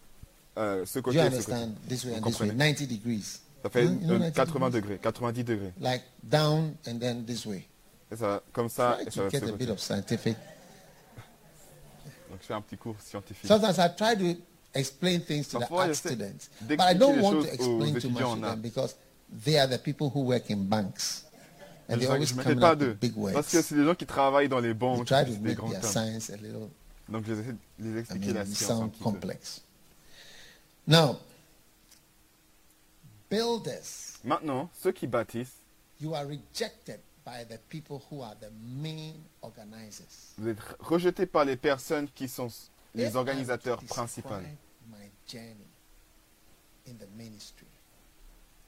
euh, 0.58 0.86
ce 0.86 1.00
côté 1.00 1.18
you 1.18 1.24
et 1.24 1.30
ce 1.32 1.38
côté. 1.38 1.52
understand? 1.54 1.76
This 1.88 2.06
way 2.06 2.12
and 2.12 2.16
this 2.16 2.24
way, 2.40 2.48
comprenez? 2.48 2.52
90 2.56 2.88
degrees. 2.88 3.40
Ça 3.64 3.70
fait 3.70 3.84
You 3.86 3.90
know- 3.92 4.00
you 4.02 4.08
know 4.20 4.26
euh, 4.26 4.32
90 4.32 4.40
80 4.52 4.70
degrees? 4.70 4.82
degrés, 4.82 5.00
90 5.00 5.44
degrés. 5.44 5.74
Like 5.82 6.04
down 6.24 6.74
and 6.88 7.00
then 7.00 7.26
this 7.26 7.46
way. 7.46 7.68
Et 8.12 8.16
ça 8.16 8.42
comme 8.54 8.70
ça, 8.70 8.98
et 9.06 9.12
ça 9.12 9.24
va 9.24 9.30
get 9.30 9.44
a 9.44 9.52
bit 9.52 9.70
of 9.70 9.80
scientific. 9.80 10.36
Donc 12.30 12.40
je 12.42 12.46
fais 12.48 12.54
un 12.54 12.62
petit 12.62 12.78
cours 12.78 12.96
scientifique. 13.00 13.48
Sometimes 13.48 13.78
I 13.78 13.90
try 13.96 14.16
to 14.18 14.40
explain 14.74 15.20
things 15.22 15.48
to 15.48 15.58
the 15.58 15.60
Parfois, 15.62 15.82
art 15.84 15.88
j'essaie 15.90 16.10
students, 16.14 16.50
but 16.62 16.80
I 16.82 16.94
don't 16.94 17.16
les 17.16 17.22
want 17.22 17.42
to 17.44 17.48
explain 17.54 17.94
too 18.00 18.10
much 18.10 18.24
to 18.24 18.42
them 18.42 18.62
because 18.62 18.96
they 19.46 19.58
are 19.58 19.68
the 19.68 19.78
people 19.80 20.10
who 20.14 20.22
work 20.22 20.50
in 20.50 20.68
banks. 20.68 21.24
And 21.90 22.02
they 22.02 22.08
always 22.08 22.34
come 22.34 22.60
pas 22.60 22.74
up 22.74 22.80
with 22.82 23.00
big 23.00 23.16
words. 23.16 23.34
Parce 23.34 23.50
que 23.50 23.62
c'est 23.62 23.76
des 23.76 23.86
gens 23.86 23.96
qui 23.96 24.06
travaillent 24.06 24.50
dans 24.50 24.60
les 24.60 24.74
They 24.74 24.78
banques, 24.78 25.06
try 25.08 25.24
to 25.24 25.40
make 25.42 25.58
their 25.58 25.84
science 25.86 26.30
a 26.30 26.36
little, 26.36 26.70
Donc 27.08 27.26
je 27.26 27.34
les 27.34 27.44
de 27.44 27.56
les 27.80 27.92
I 27.96 28.00
expliquer 28.00 28.34
la 28.34 28.44
mean, 28.44 28.54
science 28.54 28.62
un 28.72 28.76
sound 28.76 28.92
petit 28.92 28.98
peu. 28.98 29.04
complex. 29.06 29.62
Now, 30.86 31.18
builders, 33.30 34.18
Maintenant, 34.24 34.70
ceux 34.82 34.92
qui 34.92 35.08
bâtissent, 35.08 35.56
you 36.02 36.14
are 36.14 36.26
rejected 36.26 37.00
by 37.28 37.44
the 37.44 37.58
people 37.68 38.02
who 38.10 38.22
are 38.22 38.36
the 38.40 38.50
main 38.82 39.16
organizers. 39.42 40.34
Vous 40.38 40.48
êtes 40.48 40.62
rejeté 40.80 41.26
par 41.26 41.44
les 41.44 41.58
personnes 41.58 42.08
qui 42.16 42.30
sont 42.30 42.48
les 42.96 43.18
organisateurs 43.18 43.84
principaux. 43.84 44.40
My 44.90 45.12
journey 45.28 45.68
in 46.88 46.94
the 46.94 47.08
ministry, 47.18 47.68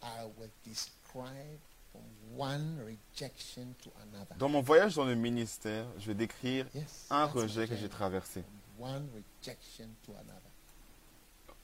I 0.04 0.26
will 0.38 0.50
describe 0.66 1.60
from 1.94 2.02
one 2.36 2.78
rejection 2.86 3.74
to 3.82 3.92
another. 4.02 4.36
Dans 4.38 4.50
mon 4.50 4.62
voyage 4.62 4.96
dans 4.96 5.06
le 5.06 5.16
ministère, 5.16 5.86
je 5.98 6.08
vais 6.08 6.16
décrire 6.16 6.66
Yes, 6.76 7.08
un 7.10 7.26
rejet 7.28 7.66
que 7.66 7.78
j'ai 7.78 7.88
traversé. 7.88 8.44
From 8.78 8.90
one 8.90 9.08
rejection 9.16 9.88
to 10.06 10.12
another. 10.12 10.52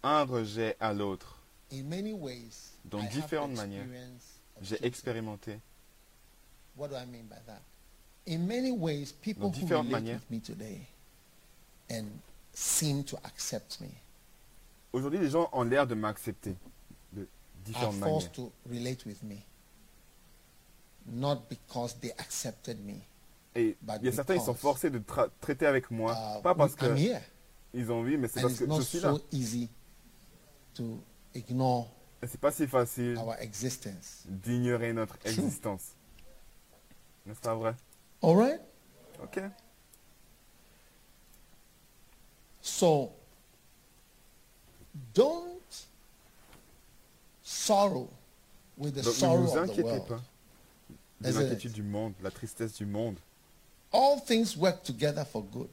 Un 0.02 0.24
rejet 0.24 0.78
à 0.80 0.94
l'autre. 0.94 1.42
In 1.74 1.84
many 1.84 2.14
ways, 2.14 2.78
Dans 2.86 3.04
différentes 3.04 3.56
manières, 3.56 3.86
J'ai 4.62 4.86
expérimenté. 4.86 5.60
What 6.77 6.89
do 6.89 6.96
I 6.96 7.05
mean 7.05 7.25
by 7.29 7.38
that? 7.48 7.62
In 8.27 8.48
many 8.48 8.72
ways, 8.72 9.12
people 9.12 9.50
who 9.50 9.53
différentes 9.55 9.88
relate 9.88 10.03
manières. 10.03 10.13
with 10.15 10.32
me 10.32 10.39
today 10.39 10.88
and 11.89 12.05
seem 12.53 13.03
to 13.05 13.17
accept 13.24 13.79
me 13.82 13.89
Aujourd'hui, 14.94 15.20
les 15.20 15.29
gens 15.29 15.50
ont 15.51 15.63
l'air 15.63 15.86
de 15.86 15.94
m'accepter 15.96 16.55
de 17.13 17.22
are 17.22 17.27
différentes 17.65 17.96
manières. 18.00 18.10
forced 18.22 18.34
to 18.34 18.51
relate 18.70 19.05
with 19.05 19.22
me. 19.24 19.44
Not 21.08 21.48
because 21.50 21.94
they 22.00 22.12
accepted 22.17 22.79
me. 22.84 23.01
Et 23.55 23.77
but 23.82 23.98
il 24.01 24.05
y 24.05 24.10
a 24.10 24.12
certains, 24.12 24.36
ils 24.36 24.41
sont 24.41 24.53
forcés 24.55 24.89
de 24.89 25.00
tra- 25.00 25.29
traiter 25.39 25.65
avec 25.65 25.91
moi, 25.91 26.13
Uh, 26.13 26.41
pas 26.41 26.55
parce 26.55 26.75
qu'ils 26.75 26.98
here. 26.98 27.22
ont 27.89 28.00
envie, 28.01 28.17
mais 28.17 28.27
c'est 28.27 28.41
parce 28.41 28.58
que 28.58 28.65
je 28.65 28.82
suis 28.82 29.00
là. 29.00 29.13
so 29.13 29.22
easy 29.32 29.70
to 30.74 31.00
ignore 31.34 31.88
c'est 32.27 32.39
pas 32.39 32.51
si 32.51 32.65
facile 32.65 33.17
our 33.17 33.36
existence. 33.39 34.24
d'ignorer 34.25 34.94
notre 34.94 35.17
existence. 35.25 35.95
N'est-ce 37.25 37.39
pas 37.39 37.55
vrai? 37.55 37.75
All 38.22 38.36
right? 38.36 38.62
Ok. 39.24 39.39
So, 42.62 43.12
don't 45.13 45.62
sorrow 47.44 48.10
with 48.77 48.96
the 48.96 49.01
Donc 49.03 49.13
ne 49.13 49.20
sorrow 49.20 49.38
vous 49.44 49.48
of 49.58 49.67
the 49.67 49.72
inquiétez 49.72 49.84
world. 49.84 50.08
pas 50.08 50.22
de 51.22 51.32
l'inquiétude 51.39 51.72
du 51.74 51.84
monde, 51.84 52.13
de 52.20 52.24
la 52.24 52.32
tristesse 52.32 52.74
du 52.74 52.86
monde. 52.86 53.17
All 53.94 54.20
things 54.25 54.55
work 54.58 54.84
together 54.84 55.25
for 55.25 55.44
good, 55.44 55.70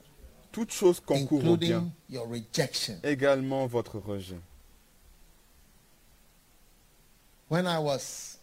Toutes 0.52 0.70
choses 0.72 1.00
concourent 1.00 1.44
au 1.52 1.56
bien. 1.56 1.90
your 2.10 2.28
rejection. 2.28 2.98
Également 3.02 3.66
votre 3.66 3.98
rejet. 3.98 4.38
When 7.48 7.66
I 7.66 7.78
was 7.78 8.38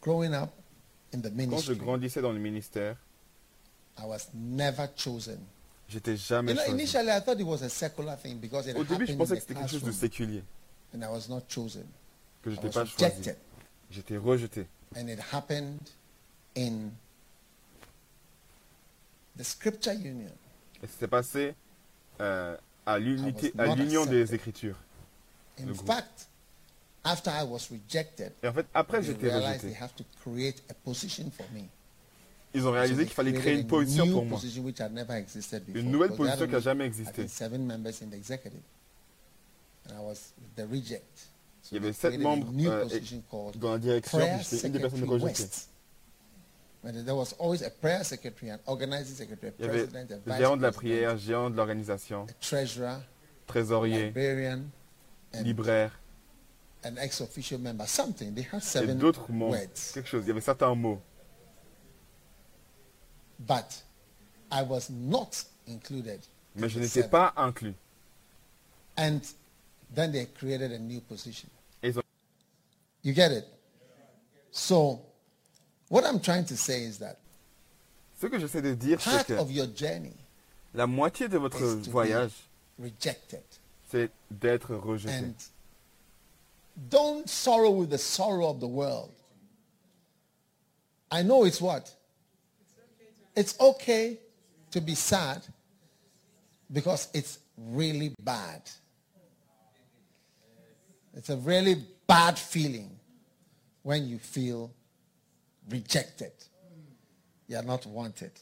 growing 0.00 0.32
up 0.34 0.50
in 1.14 1.20
the 1.20 1.30
Quand 1.48 1.58
je 1.58 1.72
grandissais 1.74 2.20
dans 2.20 2.32
le 2.32 2.38
ministère, 2.40 2.96
I 3.98 4.02
was 4.06 4.28
never 4.34 4.88
chosen. 4.96 5.38
j'étais 5.88 6.16
jamais 6.16 6.52
You 6.52 6.56
know, 6.58 6.64
choisi. 6.64 6.80
initially 6.82 7.10
I 7.10 7.20
thought 7.20 7.38
it 7.40 7.46
was 7.46 7.62
a 7.62 7.68
secular 7.68 8.16
thing 8.16 8.38
because 8.40 8.66
it 8.66 8.76
Au 8.76 8.84
début, 8.84 9.06
je 9.06 9.12
pensais 9.14 9.34
que 9.36 9.40
c'était 9.40 9.54
quelque 9.54 9.70
chose 9.70 9.82
de 9.84 9.92
séculier, 9.92 10.42
and 10.94 11.00
I 11.02 11.06
was 11.06 11.28
not 11.28 11.42
chosen. 11.48 11.84
que 12.42 12.50
je 12.50 12.56
n'étais 12.56 12.70
pas 12.70 12.84
choisi. 12.84 13.30
J'étais 13.90 14.16
rejeté. 14.16 14.66
and 14.96 15.08
it 15.08 15.18
happened 15.32 15.78
in 16.56 16.90
the 19.36 19.44
Scripture 19.44 19.92
Union. 19.94 20.30
Et 20.82 20.86
c'était 20.86 21.08
passé 21.08 21.54
euh, 22.20 22.56
à 22.86 22.98
l'unité, 22.98 23.52
l'union 23.76 24.04
des 24.06 24.34
Écritures. 24.34 24.76
In 25.60 25.66
groupe. 25.66 25.86
fact, 25.86 26.28
after 27.04 27.30
I 27.30 27.44
was 27.44 27.68
rejected, 27.70 28.32
Et 28.42 28.48
en 28.48 28.52
fait, 28.52 28.66
après 28.74 29.00
they 29.00 29.08
j'étais 29.08 29.28
realized 29.28 29.60
they 29.60 29.70
rejeté, 29.70 29.82
have 29.82 29.94
to 29.96 30.04
create 30.22 30.62
a 30.70 30.74
position 30.74 31.30
for 31.30 31.46
me. 31.52 31.62
ils 32.54 32.66
ont 32.66 32.72
réalisé 32.72 33.04
qu'il 33.04 33.14
fallait 33.14 33.32
créer 33.32 33.54
une 33.54 33.66
a 33.66 33.68
position 33.68 34.10
pour 34.10 34.24
moi. 34.24 34.38
position 34.38 34.62
which 34.64 34.80
had 34.80 34.92
never 34.92 35.14
existed 35.14 35.64
before. 35.64 35.80
Une 35.82 35.90
nouvelle 35.90 36.12
position 36.12 36.46
qui 36.46 36.52
n'a 36.52 36.60
jamais 36.60 36.84
existé. 36.86 37.22
think, 37.22 37.30
seven 37.30 37.66
members 37.66 38.02
in 38.02 38.08
the 38.10 38.14
executive, 38.14 38.60
and 39.88 39.94
I 39.96 40.00
was 40.02 40.32
the 40.56 40.62
reject. 40.70 41.28
So 41.62 41.76
Il 41.76 41.82
y 41.82 41.84
avait 41.84 41.92
sept 41.94 42.18
membres 42.18 42.52
new 42.52 42.68
euh, 42.70 42.84
dans 43.56 43.72
la 43.72 43.78
direction, 43.78 44.18
j'étais 44.50 44.66
une 44.66 44.72
des 44.74 44.80
personnes 44.80 45.04
rejetées. 45.08 45.48
There 46.84 47.16
was 47.16 47.34
always 47.40 47.62
a 47.62 47.70
prayer 47.70 48.04
secretary, 48.04 48.50
an 48.50 48.58
organizing 48.66 49.16
secretary, 49.16 49.48
a 49.48 49.54
Il 49.58 49.64
y 49.64 49.68
avait 49.68 49.86
president, 49.86 50.10
a 50.10 50.16
le 50.16 50.20
vice 50.26 50.36
géant 50.36 50.56
de 50.58 50.62
la 50.62 50.70
prière, 50.72 51.16
géant 51.16 51.48
de 51.48 51.56
l'organisation, 51.56 52.26
trésorier, 53.46 54.12
libraire, 55.42 55.98
an 56.84 56.96
ex-official 56.98 57.58
member. 57.58 57.86
Something. 57.86 58.34
They 58.34 58.42
had 58.50 58.62
seven 58.62 58.98
mots. 59.00 59.18
words. 59.28 59.92
Quelque 59.92 60.08
chose. 60.08 60.24
Il 60.24 60.28
y 60.28 60.30
avait 60.30 60.40
certains 60.40 60.74
mots. 60.74 61.00
But 63.38 63.82
I 64.50 64.62
was 64.62 64.90
not 64.90 65.44
included. 65.66 66.20
in 66.56 66.60
Mais 66.60 66.68
je 66.68 66.78
n'étais 66.78 67.08
pas 67.08 67.32
inclus. 67.36 67.74
And 68.96 69.20
then 69.92 70.12
they 70.12 70.26
created 70.26 70.72
a 70.72 70.78
new 70.78 71.00
position. 71.00 71.48
Ont- 71.82 72.02
You 73.02 73.12
get 73.12 73.32
it? 73.32 73.44
So, 74.52 75.00
what 75.88 76.04
I'm 76.04 76.20
trying 76.20 76.44
to 76.46 76.56
say 76.56 76.84
is 76.84 76.98
that 76.98 77.18
Ce 78.20 78.26
que 78.26 78.38
j'essaie 78.38 78.62
de 78.62 78.74
dire, 78.74 79.00
c'est 79.00 79.10
part 79.10 79.26
que 79.26 79.32
of 79.34 79.50
your 79.50 79.66
journey 79.74 80.14
la 80.72 80.86
moitié 80.86 81.28
de 81.28 81.36
votre 81.38 81.58
voyage, 81.90 82.32
rejected. 82.80 83.42
c'est 83.90 84.10
d'être 84.30 84.74
rejeté. 84.76 85.12
And 85.12 85.34
don't 86.88 87.28
sorrow 87.28 87.70
with 87.70 87.90
the 87.90 87.98
sorrow 87.98 88.48
of 88.48 88.60
the 88.60 88.66
world. 88.66 89.12
I 91.10 91.22
know 91.22 91.44
it's 91.44 91.60
what? 91.60 91.92
It's 93.36 93.58
okay 93.60 94.18
to 94.72 94.80
be 94.80 94.94
sad 94.94 95.42
because 96.72 97.08
it's 97.14 97.38
really 97.56 98.14
bad. 98.20 98.62
It's 101.14 101.30
a 101.30 101.36
really 101.36 101.76
bad 102.06 102.38
feeling 102.38 102.90
when 103.82 104.08
you 104.08 104.18
feel 104.18 104.72
rejected. 105.68 106.32
You 107.46 107.58
are 107.58 107.62
not 107.62 107.86
wanted. 107.86 108.32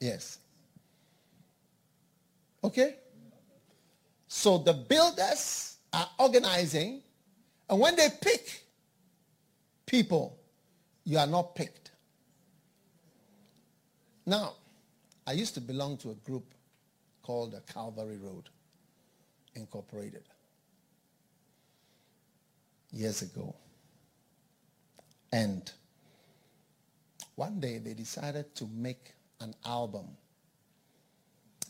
Yes. 0.00 0.38
Okay? 2.62 2.96
So 4.26 4.58
the 4.58 4.72
builders 4.72 5.73
are 5.94 6.08
organizing, 6.18 7.02
and 7.70 7.80
when 7.80 7.94
they 7.96 8.08
pick 8.20 8.64
people, 9.86 10.36
you 11.04 11.18
are 11.18 11.26
not 11.26 11.54
picked. 11.54 11.92
Now, 14.26 14.54
I 15.26 15.32
used 15.32 15.54
to 15.54 15.60
belong 15.60 15.96
to 15.98 16.10
a 16.10 16.14
group 16.14 16.54
called 17.22 17.52
the 17.52 17.60
Calvary 17.72 18.18
Road 18.18 18.48
Incorporated 19.54 20.24
years 22.90 23.22
ago. 23.22 23.54
And 25.32 25.70
one 27.34 27.60
day 27.60 27.78
they 27.78 27.94
decided 27.94 28.54
to 28.56 28.68
make 28.72 29.12
an 29.40 29.54
album, 29.64 30.06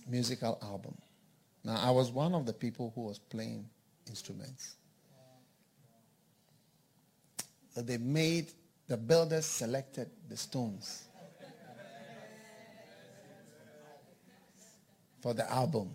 musical 0.08 0.58
album. 0.62 0.96
Now, 1.64 1.80
I 1.82 1.90
was 1.90 2.10
one 2.10 2.34
of 2.34 2.46
the 2.46 2.52
people 2.52 2.92
who 2.94 3.02
was 3.02 3.18
playing 3.18 3.68
instruments. 4.08 4.76
So 7.74 7.82
they 7.82 7.98
made, 7.98 8.52
the 8.86 8.96
builders 8.96 9.46
selected 9.46 10.10
the 10.28 10.36
stones 10.36 11.04
for 15.20 15.34
the 15.34 15.50
album. 15.50 15.94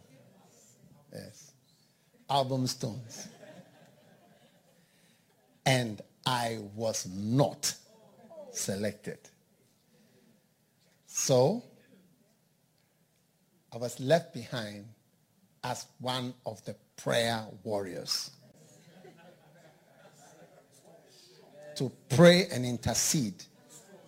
Yes. 1.14 1.54
Album 2.30 2.68
stones. 2.68 3.28
And 5.66 6.02
I 6.26 6.60
was 6.76 7.08
not 7.08 7.74
selected. 8.52 9.20
So, 11.06 11.64
I 13.72 13.78
was 13.78 14.00
left 14.00 14.34
behind 14.34 14.86
as 15.64 15.86
one 16.00 16.34
of 16.46 16.64
the 16.66 16.76
prayer 17.02 17.46
warriors 17.64 18.32
to 21.76 21.92
pray 22.10 22.46
and 22.52 22.66
intercede 22.66 23.42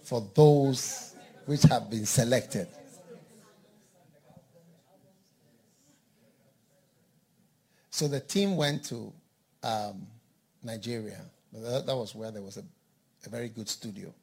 for 0.04 0.28
those 0.36 1.16
which 1.46 1.64
have 1.64 1.90
been 1.90 2.06
selected. 2.06 2.68
So 7.92 8.08
the 8.08 8.20
team 8.20 8.58
went 8.58 8.84
to 8.86 9.14
um, 9.64 10.06
Nigeria. 10.64 11.22
That, 11.54 11.86
that 11.86 11.96
was 11.96 12.14
where 12.14 12.32
there 12.32 12.42
was 12.42 12.58
a, 12.58 12.64
a 13.26 13.30
very 13.30 13.48
good 13.48 13.70
studio. 13.70 14.14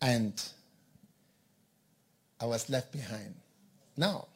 And 0.00 0.42
I 2.40 2.46
was 2.46 2.68
left 2.68 2.90
behind. 2.92 3.34
Now, 3.96 4.26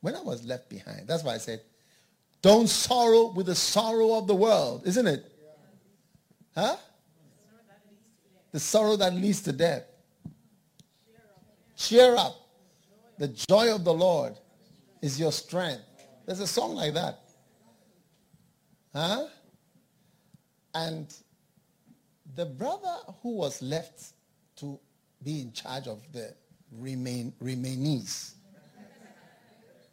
when 0.00 0.14
I 0.14 0.20
was 0.22 0.44
left 0.44 0.68
behind, 0.68 1.08
that's 1.08 1.24
why 1.24 1.34
I 1.34 1.38
said, 1.38 1.60
don't 2.42 2.68
sorrow 2.68 3.32
with 3.32 3.46
the 3.46 3.54
sorrow 3.54 4.14
of 4.14 4.26
the 4.26 4.34
world, 4.34 4.82
isn't 4.84 5.06
it? 5.06 5.24
Huh? 6.54 6.76
the 8.50 8.60
sorrow 8.60 8.96
that 8.96 9.14
leads 9.14 9.40
to 9.40 9.52
death. 9.52 9.84
Cheer 11.76 12.14
up. 12.16 12.36
The 13.18 13.28
joy 13.28 13.74
of 13.74 13.82
the 13.82 13.94
Lord 13.94 14.34
is 15.00 15.18
your 15.18 15.32
strength. 15.32 15.82
There's 16.26 16.40
a 16.40 16.46
song 16.46 16.74
like 16.74 16.92
that. 16.94 17.20
Huh? 18.94 19.26
And 20.74 21.12
the 22.34 22.44
brother 22.44 22.96
who 23.22 23.36
was 23.36 23.62
left 23.62 24.12
to 24.56 24.78
be 25.22 25.40
in 25.40 25.52
charge 25.52 25.86
of 25.86 26.00
the 26.12 26.34
remain, 26.78 27.32
remainees 27.42 28.34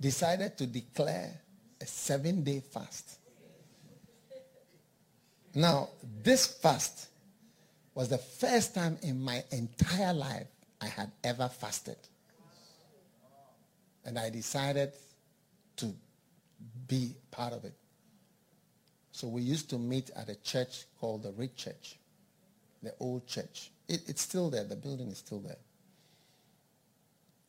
decided 0.02 0.58
to 0.58 0.68
declare 0.68 1.40
seven 1.90 2.44
day 2.44 2.62
fast. 2.62 3.18
Now, 5.56 5.90
this 6.24 6.46
fast 6.46 7.08
was 7.96 8.10
the 8.10 8.18
first 8.18 8.76
time 8.76 8.98
in 9.02 9.20
my 9.20 9.44
entire 9.52 10.14
life 10.14 10.48
I 10.80 10.88
had 10.88 11.12
ever 11.24 11.50
fasted. 11.50 11.98
And 14.06 14.18
I 14.18 14.30
decided 14.30 14.94
to 15.78 15.94
be 16.88 17.16
part 17.32 17.54
of 17.54 17.66
it. 17.66 17.74
So 19.12 19.28
we 19.28 19.42
used 19.42 19.70
to 19.72 19.78
meet 19.78 20.12
at 20.16 20.30
a 20.30 20.36
church 20.36 20.86
called 21.00 21.24
the 21.24 21.32
Rich 21.32 21.56
Church, 21.58 21.98
the 22.82 22.94
old 23.00 23.28
church. 23.28 23.72
It, 23.88 24.02
it's 24.08 24.22
still 24.22 24.50
there. 24.50 24.64
The 24.64 24.76
building 24.76 25.10
is 25.10 25.18
still 25.18 25.40
there. 25.40 25.58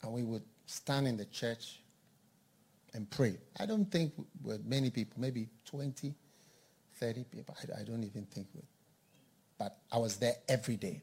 And 0.03 0.12
we 0.12 0.22
would 0.22 0.42
stand 0.66 1.07
in 1.07 1.16
the 1.16 1.26
church 1.26 1.80
and 2.94 3.09
pray. 3.11 3.37
I 3.59 3.66
don't 3.66 3.90
think 3.90 4.12
with 4.42 4.64
many 4.64 4.90
people, 4.90 5.20
maybe 5.20 5.48
20, 5.66 6.14
30 6.96 7.24
people. 7.24 7.57
I, 7.59 7.81
I 7.81 7.85
don't 7.85 8.05
even 8.05 8.24
think. 8.26 8.48
With, 8.55 8.64
but 9.59 9.76
I 9.92 9.98
was 9.98 10.16
there 10.16 10.35
every 10.48 10.76
day. 10.76 11.03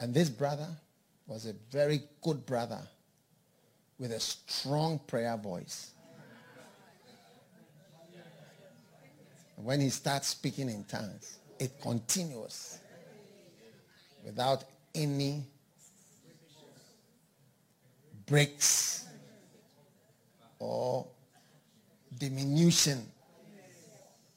And 0.00 0.12
this 0.12 0.28
brother 0.28 0.68
was 1.26 1.46
a 1.46 1.54
very 1.70 2.02
good 2.22 2.44
brother 2.44 2.80
with 3.98 4.12
a 4.12 4.20
strong 4.20 4.98
prayer 5.06 5.36
voice. 5.36 5.92
when 9.56 9.80
he 9.80 9.88
starts 9.88 10.28
speaking 10.28 10.68
in 10.68 10.84
tongues, 10.84 11.38
it 11.58 11.80
continues 11.80 12.78
without 14.24 14.64
any 14.94 15.44
breaks 18.26 19.03
or 20.58 21.06
diminution 22.18 23.02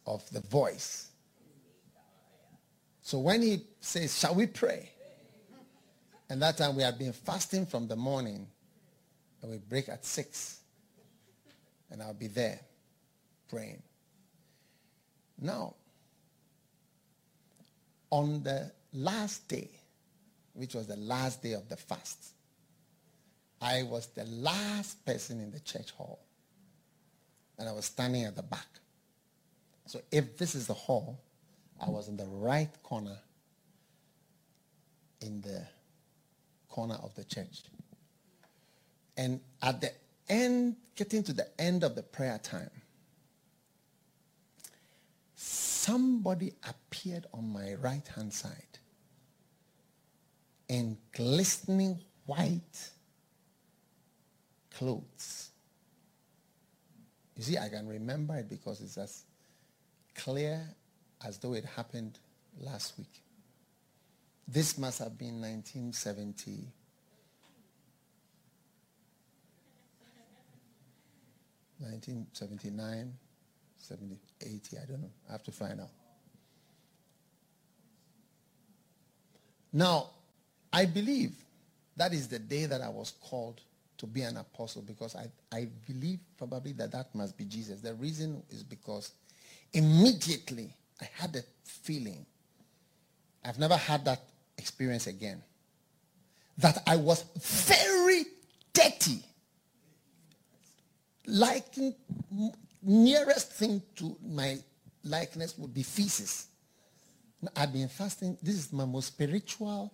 of 0.06 0.28
the 0.32 0.42
voice. 0.42 1.10
So 3.02 3.20
when 3.20 3.42
he 3.42 3.62
says, 3.80 4.18
Shall 4.18 4.36
we 4.36 4.48
pray? 4.48 4.92
And 6.30 6.42
that 6.42 6.58
time 6.58 6.76
we 6.76 6.84
had 6.84 7.00
been 7.00 7.14
fasting 7.14 7.66
from 7.66 7.88
the 7.88 7.96
morning 7.96 8.48
and 9.42 9.52
we 9.52 9.58
break 9.58 9.88
at 9.88 10.06
six. 10.06 10.60
And 11.90 12.02
I'll 12.02 12.14
be 12.14 12.28
there 12.28 12.60
praying. 13.50 13.82
Now, 15.40 15.76
on 18.10 18.44
the 18.44 18.72
last 18.94 19.48
day, 19.48 19.70
which 20.54 20.74
was 20.74 20.88
the 20.88 20.98
last 20.98 21.42
day 21.42 21.54
of 21.54 21.70
the 21.70 21.78
fast, 21.78 22.34
I 23.62 23.84
was 23.84 24.08
the 24.08 24.26
last 24.26 25.06
person 25.06 25.40
in 25.40 25.52
the 25.52 25.60
church 25.60 25.92
hall. 25.92 26.20
And 27.58 27.68
I 27.68 27.72
was 27.72 27.86
standing 27.86 28.24
at 28.26 28.36
the 28.36 28.44
back. 28.44 28.68
So 29.88 30.02
if 30.12 30.38
this 30.38 30.54
is 30.54 30.68
the 30.68 30.74
hall, 30.74 31.20
I 31.80 31.90
was 31.90 32.08
in 32.08 32.18
the 32.18 32.28
right 32.28 32.70
corner 32.84 33.18
in 35.22 35.42
the 35.42 35.64
corner 36.70 36.96
of 36.96 37.16
the 37.16 37.24
church. 37.24 37.64
And 39.16 39.40
at 39.62 39.82
the 39.82 39.92
end, 40.30 40.76
getting 40.96 41.24
to 41.24 41.34
the 41.34 41.48
end 41.60 41.84
of 41.84 41.96
the 41.96 42.04
prayer 42.04 42.40
time, 42.42 42.70
somebody 45.36 46.54
appeared 46.68 47.26
on 47.34 47.52
my 47.52 47.74
right 47.76 48.08
hand 48.16 48.34
side 48.34 48.80
in 50.68 50.98
glistening 51.14 52.00
white 52.26 52.92
clothes. 54.78 55.52
You 57.36 57.44
see, 57.44 57.58
I 57.58 57.70
can 57.70 57.88
remember 57.88 58.36
it 58.36 58.50
because 58.50 58.82
it's 58.82 58.98
as 58.98 59.24
clear 60.16 60.62
as 61.26 61.38
though 61.38 61.54
it 61.54 61.66
happened 61.66 62.20
last 62.60 62.98
week. 62.98 63.22
This 64.48 64.78
must 64.78 65.00
have 65.00 65.18
been 65.18 65.42
1970. 65.42 66.68
1979, 71.80 73.14
70, 73.78 74.18
80, 74.42 74.78
I 74.78 74.86
don't 74.86 75.02
know. 75.02 75.10
I 75.30 75.32
have 75.34 75.44
to 75.44 75.52
find 75.52 75.80
out. 75.80 75.90
Now, 79.72 80.10
I 80.74 80.86
believe 80.86 81.34
that 81.96 82.14
is 82.14 82.28
the 82.28 82.40
day 82.40 82.66
that 82.66 82.82
I 82.82 82.90
was 82.90 83.14
called 83.22 83.62
to 83.98 84.06
be 84.06 84.22
an 84.22 84.38
apostle 84.38 84.82
because 84.82 85.16
I, 85.16 85.28
I 85.52 85.68
believe 85.88 86.20
probably 86.38 86.74
that 86.74 86.92
that 86.92 87.14
must 87.16 87.38
be 87.38 87.46
Jesus. 87.46 87.82
The 87.82 87.94
reason 87.96 88.44
is 88.50 88.64
because 88.64 89.12
immediately 89.74 90.74
I 91.02 91.10
had 91.14 91.36
a 91.36 91.42
feeling. 91.64 92.26
I've 93.44 93.60
never 93.60 93.76
had 93.76 94.06
that 94.06 94.22
experience 94.58 95.08
again. 95.08 95.42
That 96.60 96.80
I 96.88 96.96
was 96.96 97.24
very 97.76 98.26
dirty. 98.74 99.24
Like 101.28 101.66
nearest 102.82 103.52
thing 103.52 103.82
to 103.98 104.18
my 104.26 104.58
likeness 105.04 105.58
would 105.58 105.74
be 105.74 105.84
feces. 105.84 106.48
I've 107.56 107.72
been 107.74 107.88
fasting. 107.88 108.38
This 108.42 108.56
is 108.56 108.74
my 108.74 108.86
most 108.86 109.08
spiritual, 109.08 109.94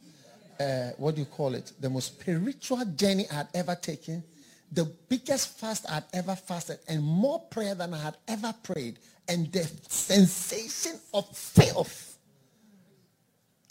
uh, 0.63 0.91
what 0.97 1.15
do 1.15 1.21
you 1.21 1.25
call 1.25 1.55
it? 1.55 1.73
The 1.79 1.89
most 1.89 2.19
spiritual 2.19 2.85
journey 2.85 3.25
I 3.31 3.35
had 3.35 3.47
ever 3.53 3.75
taken. 3.75 4.23
The 4.71 4.85
biggest 4.85 5.59
fast 5.59 5.85
I 5.89 5.95
had 5.95 6.05
ever 6.13 6.35
fasted 6.35 6.79
and 6.87 7.03
more 7.03 7.39
prayer 7.39 7.75
than 7.75 7.93
I 7.93 7.99
had 7.99 8.17
ever 8.27 8.53
prayed. 8.63 8.99
And 9.27 9.51
the 9.51 9.63
sensation 9.87 10.99
of 11.13 11.27
faith. 11.35 12.17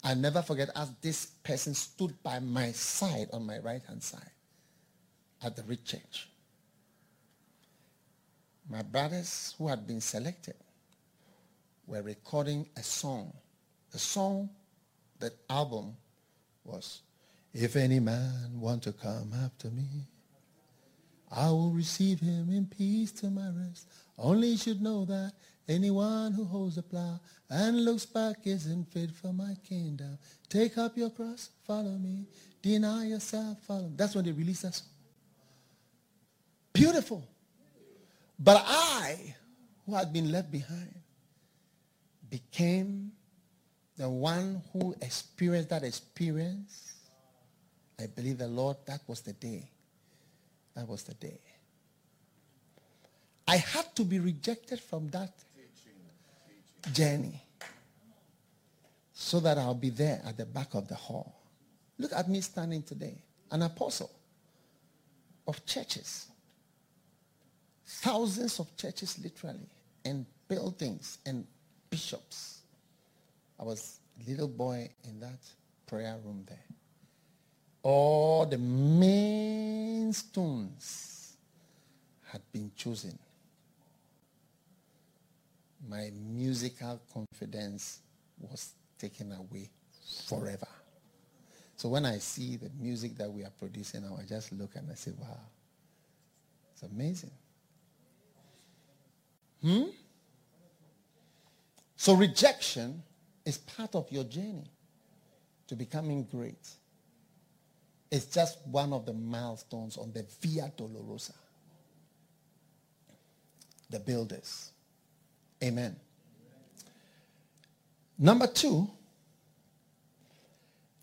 I 0.03 0.13
never 0.13 0.41
forget 0.41 0.69
as 0.75 0.91
this 1.01 1.25
person 1.43 1.73
stood 1.73 2.21
by 2.23 2.39
my 2.39 2.71
side 2.71 3.29
on 3.33 3.45
my 3.45 3.59
right 3.59 3.81
hand 3.87 4.03
side 4.03 4.31
at 5.41 5.55
the 5.55 5.63
rich 5.63 5.85
church 5.85 6.27
my 8.69 8.81
brothers 8.81 9.55
who 9.57 9.67
had 9.67 9.85
been 9.85 10.01
selected 10.01 10.55
were 11.85 12.01
recording 12.01 12.67
a 12.77 12.83
song. 12.83 13.33
The 13.91 13.99
song, 13.99 14.49
the 15.19 15.31
album 15.49 15.95
was, 16.63 17.01
If 17.53 17.75
any 17.75 17.99
man 17.99 18.59
want 18.59 18.83
to 18.83 18.93
come 18.93 19.31
after 19.43 19.69
me, 19.69 20.07
I 21.31 21.49
will 21.49 21.71
receive 21.71 22.19
him 22.19 22.49
in 22.51 22.67
peace 22.67 23.11
to 23.13 23.29
my 23.29 23.49
rest. 23.49 23.87
Only 24.17 24.55
should 24.55 24.81
know 24.81 25.05
that 25.05 25.33
anyone 25.67 26.31
who 26.31 26.45
holds 26.45 26.77
a 26.77 26.83
plow 26.83 27.19
and 27.49 27.83
looks 27.83 28.05
back 28.05 28.37
isn't 28.45 28.91
fit 28.91 29.11
for 29.11 29.33
my 29.33 29.55
kingdom. 29.67 30.17
Take 30.49 30.77
up 30.77 30.95
your 30.95 31.09
cross, 31.09 31.49
follow 31.65 31.97
me. 31.97 32.27
Deny 32.61 33.07
yourself, 33.07 33.57
follow. 33.63 33.91
That's 33.95 34.15
when 34.15 34.25
they 34.25 34.31
released 34.31 34.61
song. 34.61 34.87
Beautiful. 36.71 37.27
But 38.37 38.63
I, 38.65 39.35
who 39.85 39.95
had 39.95 40.13
been 40.13 40.31
left 40.31 40.51
behind, 40.51 40.93
became 42.29 43.11
the 43.97 44.09
one 44.09 44.61
who 44.71 44.95
experienced 45.01 45.69
that 45.69 45.83
experience. 45.83 46.93
I 47.99 48.07
believe 48.07 48.39
the 48.39 48.47
Lord, 48.47 48.77
that 48.85 49.01
was 49.07 49.21
the 49.21 49.33
day. 49.33 49.69
That 50.75 50.87
was 50.87 51.03
the 51.03 51.13
day. 51.13 51.39
I 53.47 53.57
had 53.57 53.95
to 53.95 54.03
be 54.03 54.19
rejected 54.19 54.79
from 54.79 55.09
that 55.09 55.31
journey 56.91 57.41
so 59.13 59.39
that 59.41 59.57
I'll 59.57 59.75
be 59.75 59.89
there 59.89 60.21
at 60.25 60.37
the 60.37 60.45
back 60.45 60.73
of 60.73 60.87
the 60.87 60.95
hall. 60.95 61.39
Look 61.99 62.13
at 62.13 62.27
me 62.27 62.41
standing 62.41 62.81
today, 62.81 63.21
an 63.51 63.61
apostle 63.61 64.11
of 65.47 65.63
churches 65.65 66.27
thousands 68.03 68.59
of 68.59 68.75
churches 68.75 69.17
literally 69.23 69.69
and 70.03 70.25
buildings 70.47 71.19
and 71.25 71.45
bishops. 71.89 72.62
I 73.63 73.65
was 73.65 74.01
a 74.19 74.29
little 74.29 74.49
boy 74.49 74.89
in 75.07 75.21
that 75.21 75.39
prayer 75.87 76.17
room 76.25 76.43
there. 76.49 76.65
All 77.81 78.45
the 78.45 78.57
main 78.57 80.11
stones 80.11 81.37
had 82.29 82.41
been 82.51 82.71
chosen. 82.75 83.17
My 85.87 86.11
musical 86.13 86.99
confidence 87.13 87.99
was 88.37 88.73
taken 88.99 89.31
away 89.31 89.69
forever. 90.27 90.67
So 91.77 91.87
when 91.87 92.05
I 92.05 92.17
see 92.17 92.57
the 92.57 92.69
music 92.77 93.15
that 93.15 93.31
we 93.31 93.43
are 93.43 93.51
producing 93.57 94.01
now, 94.01 94.17
I 94.19 94.25
just 94.25 94.51
look 94.51 94.75
and 94.75 94.91
I 94.91 94.95
say, 94.95 95.11
wow, 95.17 95.39
it's 96.73 96.83
amazing. 96.83 97.31
Hmm? 99.61 99.83
So 101.95 102.15
rejection 102.15 103.03
is 103.45 103.57
part 103.57 103.95
of 103.95 104.11
your 104.11 104.23
journey 104.23 104.69
to 105.67 105.75
becoming 105.75 106.23
great. 106.23 106.69
It's 108.11 108.25
just 108.25 108.59
one 108.67 108.93
of 108.93 109.05
the 109.05 109.13
milestones 109.13 109.97
on 109.97 110.11
the 110.13 110.25
Via 110.41 110.71
Dolorosa. 110.77 111.33
The 113.89 113.99
builders. 113.99 114.71
Amen. 115.63 115.95
Number 118.17 118.47
two, 118.47 118.89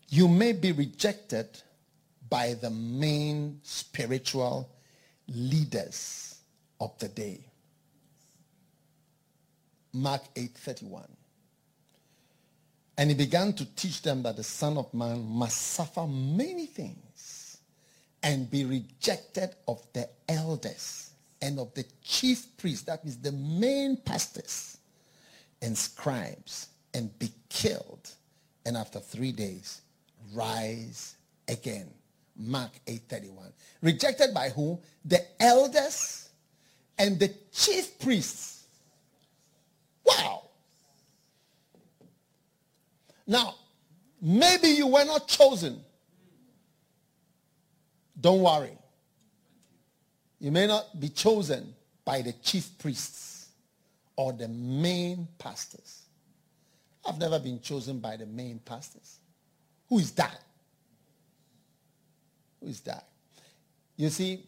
you 0.09 0.27
may 0.27 0.53
be 0.53 0.71
rejected 0.71 1.47
by 2.29 2.53
the 2.53 2.69
main 2.69 3.59
spiritual 3.63 4.69
leaders 5.27 6.35
of 6.79 6.97
the 6.99 7.07
day. 7.09 7.45
Mark 9.93 10.21
8:31. 10.35 11.07
And 13.01 13.09
he 13.09 13.15
began 13.15 13.53
to 13.53 13.65
teach 13.65 14.03
them 14.03 14.21
that 14.21 14.35
the 14.35 14.43
Son 14.43 14.77
of 14.77 14.93
Man 14.93 15.25
must 15.27 15.57
suffer 15.57 16.05
many 16.05 16.67
things 16.67 17.57
and 18.21 18.47
be 18.47 18.63
rejected 18.63 19.55
of 19.67 19.81
the 19.93 20.07
elders 20.29 21.09
and 21.41 21.57
of 21.57 21.73
the 21.73 21.83
chief 22.03 22.45
priests, 22.57 22.85
that 22.85 23.03
is 23.03 23.17
the 23.17 23.31
main 23.31 23.97
pastors 23.97 24.77
and 25.63 25.75
scribes, 25.75 26.67
and 26.93 27.17
be 27.17 27.31
killed. 27.49 28.07
And 28.67 28.77
after 28.77 28.99
three 28.99 29.31
days, 29.31 29.81
rise 30.31 31.15
again. 31.47 31.89
Mark 32.37 32.69
8:31. 32.85 33.51
Rejected 33.81 34.31
by 34.31 34.49
who? 34.49 34.79
The 35.03 35.25
elders 35.41 36.29
and 36.99 37.19
the 37.19 37.33
chief 37.51 37.97
priests. 37.97 38.65
Wow. 40.05 40.50
Now, 43.31 43.55
maybe 44.21 44.67
you 44.67 44.87
were 44.87 45.05
not 45.05 45.25
chosen. 45.25 45.79
Don't 48.19 48.41
worry. 48.41 48.77
You 50.37 50.51
may 50.51 50.67
not 50.67 50.99
be 50.99 51.07
chosen 51.07 51.73
by 52.03 52.23
the 52.23 52.33
chief 52.33 52.77
priests 52.77 53.47
or 54.17 54.33
the 54.33 54.49
main 54.49 55.29
pastors. 55.37 56.01
I've 57.07 57.19
never 57.19 57.39
been 57.39 57.61
chosen 57.61 57.99
by 57.99 58.17
the 58.17 58.25
main 58.25 58.59
pastors. 58.59 59.19
Who 59.87 59.99
is 59.99 60.11
that? 60.11 60.43
Who 62.59 62.67
is 62.67 62.81
that? 62.81 63.07
You 63.95 64.09
see, 64.09 64.43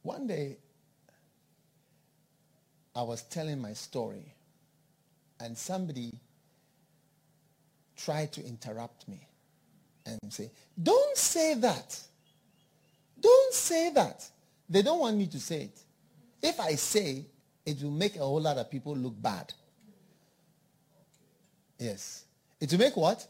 one 0.00 0.26
day 0.26 0.56
I 2.96 3.02
was 3.02 3.24
telling 3.24 3.60
my 3.60 3.74
story 3.74 4.32
and 5.40 5.56
somebody 5.56 6.12
tried 7.96 8.32
to 8.32 8.44
interrupt 8.44 9.08
me 9.08 9.26
and 10.06 10.18
say, 10.32 10.50
don't 10.80 11.16
say 11.16 11.54
that. 11.54 12.00
Don't 13.20 13.54
say 13.54 13.90
that. 13.90 14.28
They 14.68 14.82
don't 14.82 15.00
want 15.00 15.16
me 15.16 15.26
to 15.26 15.40
say 15.40 15.62
it. 15.62 15.80
If 16.42 16.60
I 16.60 16.74
say, 16.74 17.26
it 17.66 17.82
will 17.82 17.90
make 17.90 18.16
a 18.16 18.20
whole 18.20 18.40
lot 18.40 18.56
of 18.56 18.70
people 18.70 18.96
look 18.96 19.20
bad. 19.20 19.52
Yes. 21.78 22.24
It 22.60 22.70
will 22.72 22.78
make 22.78 22.96
what? 22.96 23.26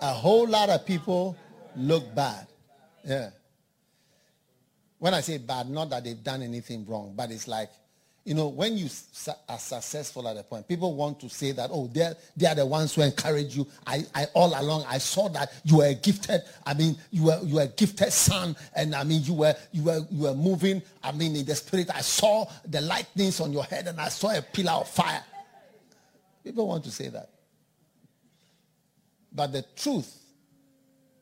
A 0.00 0.12
whole 0.12 0.46
lot 0.46 0.70
of 0.70 0.86
people 0.86 1.36
look 1.76 2.14
bad. 2.14 2.46
Yeah. 3.04 3.30
When 4.98 5.12
I 5.12 5.20
say 5.20 5.38
bad, 5.38 5.68
not 5.68 5.90
that 5.90 6.04
they've 6.04 6.22
done 6.22 6.42
anything 6.42 6.86
wrong, 6.86 7.12
but 7.14 7.30
it's 7.30 7.46
like, 7.46 7.70
you 8.26 8.34
know, 8.34 8.48
when 8.48 8.76
you 8.76 8.88
are 9.48 9.58
successful 9.58 10.26
at 10.26 10.36
a 10.36 10.42
point, 10.42 10.66
people 10.66 10.96
want 10.96 11.20
to 11.20 11.28
say 11.28 11.52
that, 11.52 11.70
oh, 11.72 11.86
they're, 11.86 12.16
they 12.36 12.46
are 12.48 12.56
the 12.56 12.66
ones 12.66 12.92
who 12.92 13.02
encourage 13.02 13.56
you. 13.56 13.64
I, 13.86 14.04
I, 14.16 14.24
all 14.34 14.48
along, 14.60 14.84
I 14.88 14.98
saw 14.98 15.28
that 15.28 15.52
you 15.62 15.76
were 15.76 15.94
gifted. 15.94 16.40
I 16.66 16.74
mean, 16.74 16.96
you 17.12 17.26
were, 17.26 17.38
you 17.44 17.54
were 17.54 17.62
a 17.62 17.68
gifted 17.68 18.12
son. 18.12 18.56
And 18.74 18.96
I 18.96 19.04
mean, 19.04 19.22
you 19.22 19.34
were, 19.34 19.54
you 19.70 19.84
were, 19.84 20.00
you 20.10 20.22
were 20.24 20.34
moving. 20.34 20.82
I 21.04 21.12
mean, 21.12 21.36
in 21.36 21.46
the 21.46 21.54
spirit, 21.54 21.88
I 21.94 22.00
saw 22.00 22.50
the 22.66 22.80
lightnings 22.80 23.40
on 23.40 23.52
your 23.52 23.62
head 23.62 23.86
and 23.86 24.00
I 24.00 24.08
saw 24.08 24.36
a 24.36 24.42
pillar 24.42 24.72
of 24.72 24.88
fire. 24.88 25.22
People 26.42 26.66
want 26.66 26.82
to 26.82 26.90
say 26.90 27.08
that. 27.10 27.30
But 29.32 29.52
the 29.52 29.64
truth, 29.76 30.18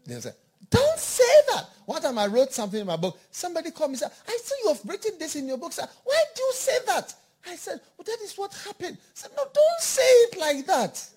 they 0.07 0.19
say, 0.21 0.33
don't 0.75 0.99
say 0.99 1.23
that. 1.53 1.67
One 1.87 2.03
time 2.03 2.19
I 2.19 2.27
wrote 2.27 2.53
something 2.53 2.81
in 2.81 2.87
my 2.87 2.97
book. 2.97 3.19
Somebody 3.31 3.71
called 3.71 3.91
me 3.91 3.95
and 3.95 4.01
said, 4.01 4.13
I 4.27 4.39
see 4.43 4.55
you 4.65 4.69
have 4.71 4.81
written 4.85 5.13
this 5.19 5.37
in 5.37 5.47
your 5.47 5.59
book. 5.59 5.73
Sir. 5.73 5.87
Why 6.05 6.23
do 6.35 6.43
you 6.43 6.53
say 6.53 6.79
that? 6.87 7.15
I 7.47 7.57
said, 7.57 7.81
well, 7.97 8.05
that 8.05 8.19
is 8.23 8.37
what 8.37 8.53
happened. 8.55 8.97
I 9.01 9.11
said, 9.13 9.31
no, 9.37 9.45
don't 9.45 9.81
say 9.81 10.03
it 10.03 10.39
like 10.39 10.67
that. 10.67 11.09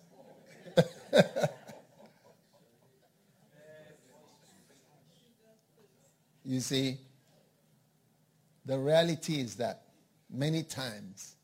you 6.45 6.59
see, 6.59 6.97
the 8.65 8.77
reality 8.77 9.39
is 9.39 9.55
that 9.55 9.83
many 10.29 10.63
times 10.63 11.35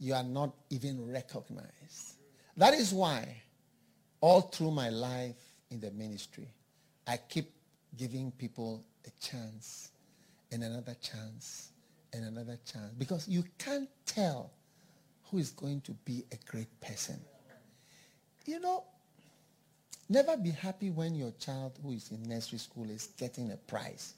you 0.00 0.14
are 0.14 0.24
not 0.24 0.54
even 0.70 1.12
recognized. 1.12 2.14
That 2.56 2.74
is 2.74 2.92
why 2.92 3.42
all 4.20 4.40
through 4.40 4.70
my 4.70 4.88
life 4.88 5.36
in 5.70 5.80
the 5.80 5.90
ministry, 5.90 6.48
I 7.06 7.18
keep 7.28 7.50
giving 7.96 8.32
people 8.32 8.84
a 9.06 9.10
chance 9.20 9.90
and 10.50 10.62
another 10.62 10.96
chance 11.00 11.68
and 12.12 12.24
another 12.24 12.58
chance 12.64 12.92
because 12.98 13.28
you 13.28 13.44
can't 13.58 13.88
tell 14.06 14.50
who 15.30 15.38
is 15.38 15.50
going 15.50 15.80
to 15.82 15.92
be 16.04 16.24
a 16.32 16.36
great 16.50 16.80
person. 16.80 17.20
You 18.46 18.60
know, 18.60 18.84
never 20.08 20.36
be 20.36 20.50
happy 20.50 20.90
when 20.90 21.14
your 21.14 21.32
child 21.32 21.78
who 21.82 21.92
is 21.92 22.10
in 22.10 22.22
nursery 22.28 22.58
school 22.58 22.88
is 22.90 23.08
getting 23.18 23.52
a 23.52 23.56
prize. 23.56 24.14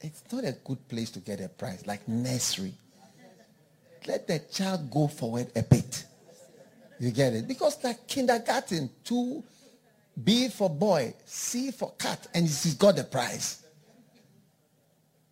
It's 0.00 0.22
not 0.32 0.44
a 0.44 0.52
good 0.64 0.88
place 0.88 1.10
to 1.10 1.20
get 1.20 1.40
a 1.40 1.48
prize 1.48 1.86
like 1.86 2.06
nursery. 2.06 2.74
Let 4.06 4.26
the 4.28 4.38
child 4.38 4.90
go 4.90 5.08
forward 5.08 5.48
a 5.56 5.62
bit. 5.62 6.04
You 7.00 7.10
get 7.10 7.34
it? 7.34 7.46
Because 7.46 7.82
like 7.84 8.06
kindergarten, 8.06 8.90
two, 9.04 9.42
B 10.24 10.48
for 10.48 10.68
boy, 10.68 11.14
C 11.24 11.70
for 11.70 11.92
cat, 11.98 12.26
and 12.34 12.44
he's 12.44 12.74
got 12.74 12.96
the 12.96 13.04
prize. 13.04 13.62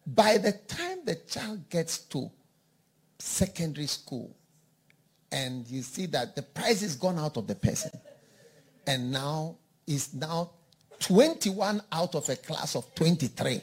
By 0.07 0.39
the 0.39 0.53
time 0.53 0.99
the 1.05 1.17
child 1.17 1.69
gets 1.69 1.99
to 1.99 2.31
secondary 3.19 3.87
school, 3.87 4.35
and 5.33 5.67
you 5.69 5.83
see 5.83 6.07
that 6.07 6.37
the 6.37 6.43
prize 6.43 6.83
is 6.83 6.95
gone 6.95 7.19
out 7.19 7.37
of 7.37 7.47
the 7.47 7.55
person, 7.55 7.91
and 8.87 9.11
now 9.11 9.57
is 9.87 10.15
now 10.15 10.51
21 11.01 11.83
out 11.93 12.15
of 12.15 12.29
a 12.29 12.37
class 12.37 12.77
of 12.77 12.95
23. 12.95 13.61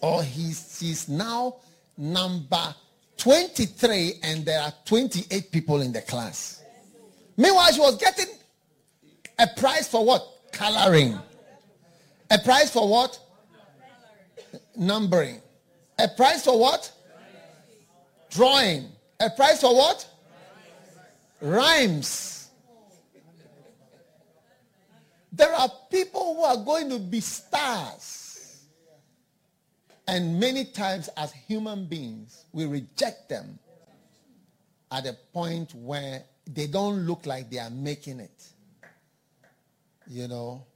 Or 0.00 0.22
he's, 0.22 0.80
he's 0.80 1.08
now 1.08 1.56
number 1.96 2.74
23 3.16 4.14
and 4.22 4.44
there 4.44 4.60
are 4.60 4.72
28 4.84 5.50
people 5.50 5.80
in 5.80 5.92
the 5.92 6.02
class. 6.02 6.62
Meanwhile, 7.36 7.72
she 7.72 7.80
was 7.80 7.96
getting 7.96 8.26
a 9.38 9.46
prize 9.56 9.88
for 9.88 10.04
what? 10.04 10.26
Coloring. 10.52 11.18
A 12.30 12.38
prize 12.38 12.70
for 12.70 12.88
what? 12.88 13.18
Numbering. 14.76 15.40
A 15.98 16.08
prize 16.08 16.44
for 16.44 16.58
what? 16.58 16.90
Drawing. 18.30 18.88
A 19.20 19.30
prize 19.30 19.60
for 19.60 19.74
what? 19.74 20.08
Rhymes. 21.40 22.48
There 25.32 25.52
are 25.52 25.68
people 25.90 26.36
who 26.36 26.42
are 26.42 26.56
going 26.56 26.88
to 26.90 26.98
be 26.98 27.20
stars. 27.20 28.64
And 30.06 30.38
many 30.38 30.64
times 30.64 31.08
as 31.16 31.32
human 31.32 31.86
beings, 31.86 32.44
we 32.52 32.66
reject 32.66 33.28
them 33.28 33.58
at 34.92 35.06
a 35.06 35.14
point 35.32 35.74
where 35.74 36.22
they 36.46 36.66
don't 36.66 37.06
look 37.06 37.26
like 37.26 37.50
they 37.50 37.58
are 37.58 37.70
making 37.70 38.20
it. 38.20 38.53
You 40.06 40.28
know? 40.28 40.66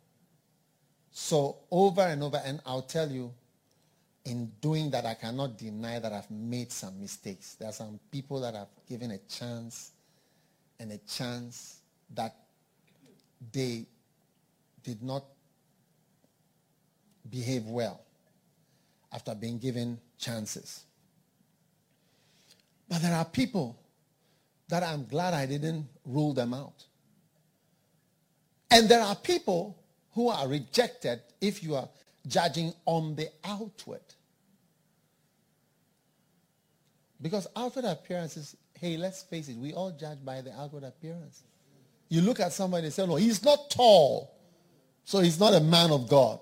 So 1.10 1.56
over 1.70 2.02
and 2.02 2.22
over, 2.22 2.40
and 2.44 2.60
I'll 2.64 2.82
tell 2.82 3.10
you, 3.10 3.32
in 4.24 4.52
doing 4.60 4.90
that, 4.90 5.06
I 5.06 5.14
cannot 5.14 5.56
deny 5.56 5.98
that 5.98 6.12
I've 6.12 6.30
made 6.30 6.70
some 6.70 7.00
mistakes. 7.00 7.54
There 7.54 7.68
are 7.68 7.72
some 7.72 7.98
people 8.12 8.40
that 8.40 8.54
I've 8.54 8.68
given 8.88 9.10
a 9.10 9.18
chance 9.28 9.92
and 10.78 10.92
a 10.92 10.98
chance 10.98 11.80
that 12.14 12.36
they 13.52 13.86
did 14.82 15.02
not 15.02 15.24
behave 17.30 17.64
well 17.66 18.00
after 19.12 19.34
being 19.34 19.58
given 19.58 19.98
chances. 20.18 20.84
But 22.88 23.02
there 23.02 23.14
are 23.14 23.24
people 23.24 23.78
that 24.68 24.82
I'm 24.82 25.06
glad 25.06 25.34
I 25.34 25.46
didn't 25.46 25.86
rule 26.04 26.32
them 26.32 26.54
out. 26.54 26.84
And 28.70 28.88
there 28.88 29.00
are 29.00 29.16
people 29.16 29.78
who 30.12 30.28
are 30.28 30.46
rejected 30.46 31.20
if 31.40 31.62
you 31.62 31.74
are 31.74 31.88
judging 32.26 32.72
on 32.84 33.14
the 33.14 33.28
outward. 33.44 34.02
Because 37.20 37.46
outward 37.56 37.84
appearances, 37.84 38.56
hey, 38.74 38.96
let's 38.96 39.22
face 39.22 39.48
it, 39.48 39.56
we 39.56 39.72
all 39.72 39.90
judge 39.90 40.18
by 40.24 40.40
the 40.40 40.52
outward 40.52 40.84
appearance. 40.84 41.42
You 42.08 42.20
look 42.20 42.40
at 42.40 42.52
somebody 42.52 42.86
and 42.86 42.92
say, 42.92 43.06
no, 43.06 43.16
he's 43.16 43.42
not 43.42 43.70
tall, 43.70 44.34
so 45.04 45.20
he's 45.20 45.40
not 45.40 45.54
a 45.54 45.60
man 45.60 45.90
of 45.90 46.08
God. 46.08 46.38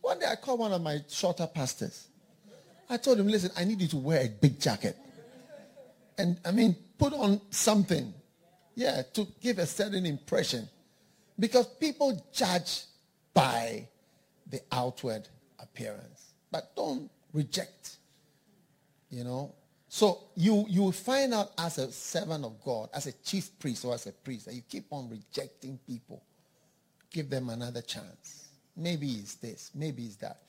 One 0.00 0.18
day 0.18 0.26
I 0.26 0.36
called 0.36 0.60
one 0.60 0.72
of 0.72 0.82
my 0.82 1.00
shorter 1.08 1.46
pastors. 1.46 2.08
I 2.88 2.96
told 2.96 3.18
him, 3.20 3.28
listen, 3.28 3.50
I 3.56 3.64
need 3.64 3.80
you 3.80 3.88
to 3.88 3.96
wear 3.96 4.22
a 4.22 4.28
big 4.28 4.60
jacket. 4.60 4.96
And 6.16 6.38
I 6.44 6.50
mean, 6.50 6.74
put 6.98 7.12
on 7.12 7.40
something. 7.50 8.12
Yeah, 8.74 9.02
to 9.14 9.26
give 9.40 9.58
a 9.58 9.66
certain 9.66 10.06
impression. 10.06 10.68
Because 11.38 11.66
people 11.66 12.24
judge 12.32 12.84
by 13.32 13.86
the 14.48 14.60
outward 14.72 15.28
appearance. 15.58 16.34
But 16.50 16.74
don't 16.74 17.10
reject. 17.32 17.96
You 19.10 19.24
know? 19.24 19.54
So 19.88 20.24
you 20.36 20.66
you 20.68 20.92
find 20.92 21.32
out 21.32 21.52
as 21.58 21.78
a 21.78 21.90
servant 21.90 22.44
of 22.44 22.62
God, 22.62 22.90
as 22.92 23.06
a 23.06 23.12
chief 23.12 23.58
priest 23.58 23.84
or 23.84 23.94
as 23.94 24.06
a 24.06 24.12
priest, 24.12 24.46
that 24.46 24.54
you 24.54 24.62
keep 24.68 24.86
on 24.90 25.08
rejecting 25.08 25.78
people. 25.86 26.22
Give 27.10 27.30
them 27.30 27.48
another 27.48 27.80
chance. 27.80 28.48
Maybe 28.76 29.08
it's 29.12 29.36
this, 29.36 29.70
maybe 29.74 30.04
it's 30.04 30.16
that. 30.16 30.42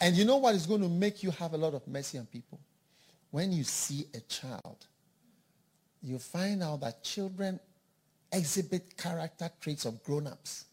And 0.00 0.16
you 0.16 0.24
know 0.24 0.38
what 0.38 0.54
is 0.54 0.66
going 0.66 0.82
to 0.82 0.88
make 0.88 1.22
you 1.22 1.30
have 1.32 1.52
a 1.52 1.56
lot 1.56 1.74
of 1.74 1.86
mercy 1.86 2.18
on 2.18 2.26
people? 2.26 2.58
When 3.30 3.52
you 3.52 3.64
see 3.64 4.06
a 4.14 4.20
child, 4.20 4.86
you 6.02 6.18
find 6.18 6.62
out 6.62 6.80
that 6.80 7.02
children 7.02 7.60
exhibit 8.32 8.96
character 8.96 9.50
traits 9.60 9.84
of 9.84 10.02
grown-ups. 10.04 10.64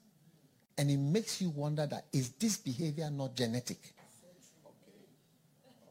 And 0.78 0.90
it 0.90 0.98
makes 0.98 1.42
you 1.42 1.50
wonder 1.50 1.86
that 1.86 2.06
is 2.12 2.32
this 2.32 2.58
behavior 2.58 3.10
not 3.12 3.36
genetic? 3.36 3.94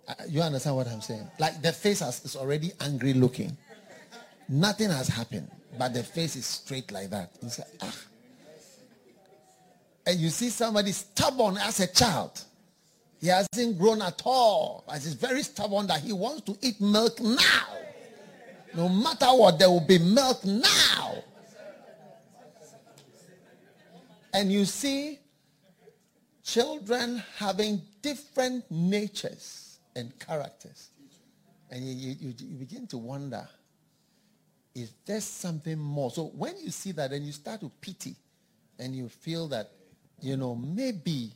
Uh, 0.08 0.14
you 0.28 0.42
understand 0.42 0.76
what 0.76 0.88
I'm 0.88 1.00
saying? 1.00 1.28
Like 1.38 1.62
the 1.62 1.72
face 1.72 2.00
has, 2.00 2.24
is 2.24 2.34
already 2.34 2.72
angry 2.80 3.12
looking. 3.14 3.56
Nothing 4.48 4.90
has 4.90 5.06
happened, 5.08 5.48
but 5.78 5.94
the 5.94 6.02
face 6.02 6.34
is 6.36 6.44
straight 6.44 6.90
like 6.90 7.10
that. 7.10 7.30
Ah. 7.80 7.96
And 10.06 10.18
you 10.18 10.30
see 10.30 10.48
somebody 10.48 10.90
stubborn 10.90 11.56
as 11.58 11.78
a 11.78 11.86
child. 11.86 12.42
He 13.20 13.28
hasn't 13.28 13.78
grown 13.78 14.02
at 14.02 14.20
all. 14.24 14.82
But 14.86 14.96
he's 14.96 15.14
very 15.14 15.44
stubborn 15.44 15.86
that 15.86 16.00
he 16.00 16.12
wants 16.12 16.42
to 16.42 16.58
eat 16.60 16.80
milk 16.80 17.20
now. 17.20 17.38
No 18.74 18.88
matter 18.88 19.26
what, 19.26 19.58
there 19.60 19.70
will 19.70 19.86
be 19.86 19.98
milk 19.98 20.44
now. 20.44 21.22
And 24.32 24.50
you 24.50 24.64
see 24.64 25.18
children 26.42 27.22
having 27.36 27.82
different 28.00 28.64
natures 28.70 29.78
and 29.94 30.18
characters. 30.18 30.88
And 31.70 31.84
you, 31.84 32.16
you, 32.18 32.34
you 32.38 32.56
begin 32.56 32.86
to 32.88 32.98
wonder, 32.98 33.46
is 34.74 34.92
there 35.06 35.20
something 35.20 35.78
more? 35.78 36.10
So 36.10 36.24
when 36.24 36.54
you 36.62 36.70
see 36.70 36.92
that, 36.92 37.10
then 37.10 37.24
you 37.24 37.32
start 37.32 37.60
to 37.60 37.70
pity 37.80 38.14
and 38.78 38.94
you 38.94 39.08
feel 39.08 39.48
that, 39.48 39.70
you 40.20 40.36
know, 40.36 40.54
maybe 40.54 41.32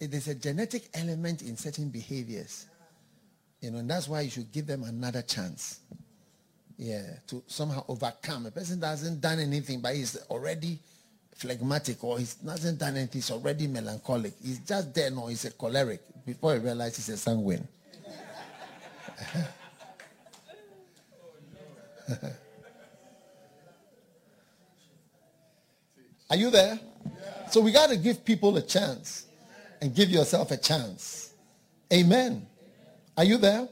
there's 0.00 0.28
a 0.28 0.34
genetic 0.34 0.88
element 0.94 1.42
in 1.42 1.56
certain 1.56 1.88
behaviors. 1.88 2.66
You 3.60 3.70
know, 3.70 3.78
and 3.78 3.90
that's 3.90 4.08
why 4.08 4.20
you 4.22 4.30
should 4.30 4.52
give 4.52 4.66
them 4.66 4.84
another 4.84 5.22
chance. 5.22 5.80
Yeah, 6.76 7.02
to 7.28 7.42
somehow 7.46 7.84
overcome. 7.88 8.46
A 8.46 8.50
person 8.50 8.80
hasn't 8.82 9.20
done 9.20 9.40
anything, 9.40 9.80
but 9.80 9.94
he's 9.94 10.16
already 10.28 10.78
phlegmatic 11.36 12.02
or 12.02 12.18
he 12.18 12.26
hasn't 12.46 12.78
done 12.78 12.96
anything, 12.96 13.20
he's 13.20 13.30
already 13.30 13.66
melancholic. 13.66 14.32
He's 14.42 14.60
just 14.60 14.94
there, 14.94 15.10
no, 15.10 15.26
he's 15.26 15.44
a 15.44 15.50
choleric. 15.50 16.00
Before 16.24 16.54
he 16.54 16.60
realizes 16.60 17.06
he's 17.06 17.14
a 17.14 17.18
sanguine. 17.18 17.68
Are 26.30 26.36
you 26.36 26.50
there? 26.50 26.80
So 27.50 27.60
we 27.60 27.70
got 27.70 27.90
to 27.90 27.96
give 27.96 28.24
people 28.24 28.56
a 28.56 28.62
chance 28.62 29.26
and 29.80 29.94
give 29.94 30.10
yourself 30.10 30.50
a 30.50 30.56
chance. 30.56 31.34
Amen. 31.92 32.46
Are 33.16 33.24
you 33.24 33.36
there? 33.36 33.68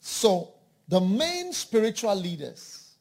So 0.00 0.52
the 0.88 1.00
main 1.00 1.52
spiritual 1.52 2.14
leaders 2.14 2.94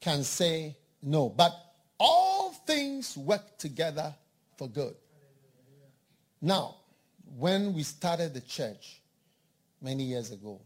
can 0.00 0.22
say 0.22 0.76
no, 1.02 1.28
but 1.28 1.69
all 2.00 2.50
things 2.66 3.16
work 3.16 3.58
together 3.58 4.14
for 4.56 4.68
good. 4.68 4.94
Now, 6.40 6.76
when 7.36 7.74
we 7.74 7.82
started 7.82 8.32
the 8.34 8.40
church 8.40 9.00
many 9.82 10.04
years 10.04 10.32
ago, 10.32 10.60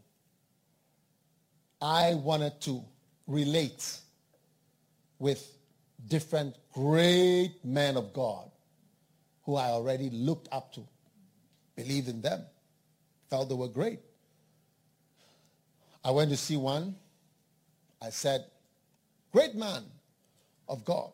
I 1.81 2.13
wanted 2.13 2.59
to 2.61 2.81
relate 3.27 3.99
with 5.19 5.45
different 6.07 6.55
great 6.73 7.55
men 7.63 7.97
of 7.97 8.13
God 8.13 8.49
who 9.43 9.55
I 9.55 9.67
already 9.67 10.09
looked 10.09 10.47
up 10.51 10.73
to, 10.73 10.87
believed 11.75 12.07
in 12.07 12.21
them, 12.21 12.43
felt 13.29 13.49
they 13.49 13.55
were 13.55 13.67
great. 13.67 13.99
I 16.03 16.11
went 16.11 16.31
to 16.31 16.37
see 16.37 16.57
one. 16.57 16.95
I 18.01 18.09
said, 18.09 18.45
great 19.31 19.55
man 19.55 19.83
of 20.67 20.85
God. 20.85 21.11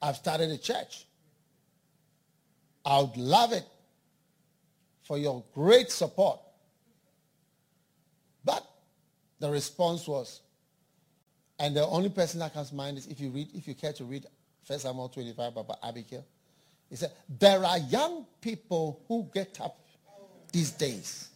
I've 0.00 0.16
started 0.16 0.50
a 0.50 0.58
church. 0.58 1.06
I 2.84 3.00
would 3.00 3.16
love 3.16 3.52
it 3.52 3.64
for 5.02 5.18
your 5.18 5.44
great 5.54 5.90
support. 5.90 6.40
But 8.44 8.64
the 9.40 9.50
response 9.50 10.06
was, 10.06 10.40
and 11.58 11.74
the 11.74 11.86
only 11.86 12.08
person 12.08 12.40
that 12.40 12.54
comes 12.54 12.70
to 12.70 12.74
mind 12.74 12.98
is 12.98 13.06
if 13.06 13.20
you 13.20 13.30
read, 13.30 13.48
if 13.54 13.66
you 13.66 13.74
care 13.74 13.92
to 13.94 14.04
read 14.04 14.26
1 14.68 14.78
Samuel 14.78 15.08
25 15.08 15.56
about 15.56 15.78
Abigail. 15.82 16.24
He 16.90 16.96
said, 16.96 17.12
there 17.38 17.64
are 17.64 17.78
young 17.78 18.26
people 18.40 19.02
who 19.08 19.28
get 19.32 19.60
up 19.60 19.78
these 20.52 20.70
days. 20.70 21.30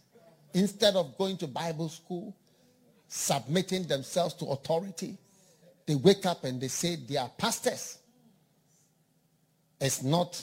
Instead 0.53 0.95
of 0.95 1.17
going 1.17 1.37
to 1.37 1.47
Bible 1.47 1.89
school, 1.89 2.35
submitting 3.07 3.83
themselves 3.83 4.35
to 4.35 4.45
authority, 4.45 5.17
they 5.85 5.95
wake 5.95 6.25
up 6.25 6.43
and 6.43 6.61
they 6.61 6.67
say 6.67 6.95
they 6.95 7.17
are 7.17 7.29
pastors. 7.37 7.97
It's 9.83 10.01
not 10.01 10.41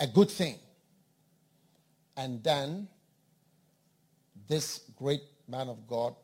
a 0.00 0.06
good 0.06 0.30
thing. 0.30 0.58
And 2.16 2.42
then 2.42 2.88
this 4.48 4.80
great 4.96 5.20
man 5.46 5.68
of 5.68 5.86
God 5.86 6.14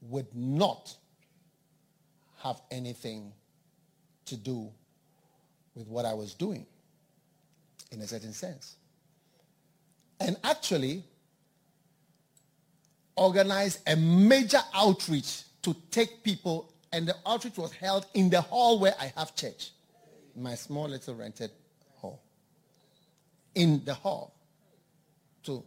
would 0.00 0.26
not 0.34 0.92
have 2.42 2.60
anything 2.72 3.32
to 4.24 4.36
do 4.36 4.68
with 5.76 5.86
what 5.86 6.04
I 6.04 6.14
was 6.14 6.34
doing 6.34 6.66
in 7.92 8.00
a 8.00 8.06
certain 8.08 8.32
sense. 8.32 8.74
And 10.18 10.36
actually 10.42 11.04
organized 13.14 13.78
a 13.86 13.94
major 13.94 14.60
outreach 14.74 15.44
to 15.62 15.76
take 15.92 16.24
people 16.24 16.72
and 16.92 17.06
the 17.06 17.14
outreach 17.24 17.56
was 17.56 17.72
held 17.72 18.04
in 18.14 18.28
the 18.30 18.40
hall 18.40 18.80
where 18.80 18.96
I 19.00 19.12
have 19.16 19.36
church, 19.36 19.70
my 20.36 20.54
small 20.54 20.88
little 20.88 21.14
rented 21.14 21.50
hall. 21.96 22.22
In 23.54 23.84
the 23.84 23.94
hall 23.94 24.34
to 25.44 25.62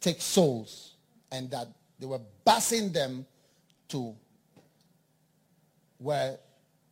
take 0.00 0.20
souls 0.20 0.94
and 1.30 1.50
that 1.50 1.68
they 1.98 2.06
were 2.06 2.20
busing 2.46 2.92
them 2.92 3.24
to 3.88 4.14
where 5.98 6.36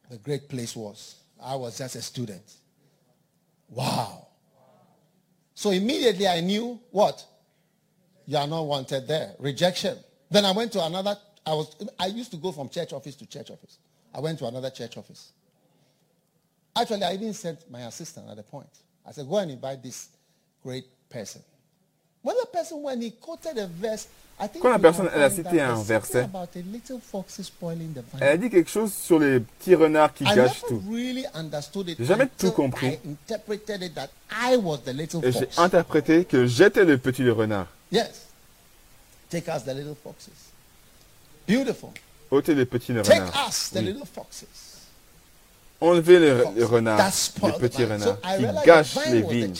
the 0.08 0.18
great 0.18 0.48
place 0.48 0.74
was. 0.76 1.16
I 1.42 1.56
was 1.56 1.78
just 1.78 1.96
a 1.96 2.02
student. 2.02 2.42
Wow. 3.68 4.28
So 5.54 5.70
immediately 5.70 6.26
I 6.26 6.40
knew 6.40 6.80
what? 6.90 7.24
You 8.26 8.36
are 8.36 8.46
not 8.46 8.62
wanted 8.62 9.08
there. 9.08 9.34
Rejection. 9.38 9.98
Then 10.30 10.44
I 10.44 10.52
went 10.52 10.72
to 10.72 10.84
another, 10.84 11.16
I 11.44 11.54
was 11.54 11.74
I 11.98 12.06
used 12.06 12.30
to 12.30 12.36
go 12.36 12.52
from 12.52 12.68
church 12.68 12.92
office 12.92 13.16
to 13.16 13.26
church 13.26 13.50
office. 13.50 13.78
I 14.14 14.20
went 14.20 14.38
to 14.40 14.46
another 14.46 14.70
church 14.70 14.96
office. 14.96 15.32
Actually, 16.80 17.04
I 17.04 17.14
even 17.14 17.34
sent 17.34 17.58
my 17.70 17.82
assistant 17.82 18.24
at 18.30 18.36
the 18.36 18.42
point. 18.42 18.68
I 19.06 19.12
said, 19.12 19.28
go 19.28 19.36
and 19.38 19.50
invite 19.50 19.82
this 19.82 20.08
great 20.62 20.84
person. 21.10 21.42
When 22.22 22.36
the 22.40 22.46
person, 22.46 22.82
when 22.82 23.00
he 23.02 23.10
quoted 23.12 23.58
a 23.58 23.66
verse, 23.66 24.06
I 24.38 24.46
think 24.46 24.62
Quand 24.62 24.70
la 24.70 24.78
personne 24.78 25.10
elle 25.14 25.22
a 25.22 25.28
cité 25.30 25.60
un 25.60 25.82
verset, 25.82 26.26
elle 28.20 28.28
a 28.28 28.36
dit 28.38 28.48
quelque 28.48 28.70
chose 28.70 28.92
sur 28.94 29.18
les 29.18 29.40
petits 29.40 29.74
renards 29.74 30.14
qui 30.14 30.24
I 30.24 30.34
gâchent 30.34 30.62
tout. 30.66 30.82
really 30.88 31.26
J'ai 31.98 32.04
jamais 32.06 32.26
tout 32.38 32.50
compris. 32.52 32.98
Et 35.22 35.32
j'ai 35.32 35.48
interprété 35.58 36.24
que 36.24 36.46
j'étais 36.46 36.84
le 36.86 36.96
petit 36.96 37.28
renard. 37.28 37.66
Yes. 37.92 38.28
Take 39.28 39.48
us 39.48 39.64
the 39.64 39.74
little 39.74 39.94
foxes. 39.94 40.30
Beautiful. 41.46 41.90
Ôtez 42.30 42.54
les 42.54 42.64
petits 42.64 42.94
Take 42.94 43.18
renards. 43.18 43.48
us 43.48 43.70
the 43.70 43.76
Oui. 43.76 43.84
little 43.86 44.06
foxes. 44.06 44.69
Enlever 45.80 46.18
the 46.20 46.44
petits 47.58 47.84
vine. 47.84 47.92
renards, 47.92 48.02
So 48.02 48.16
I 48.24 48.36
qui 48.38 49.06
the 49.06 49.10
les 49.12 49.22
vignes. 49.22 49.54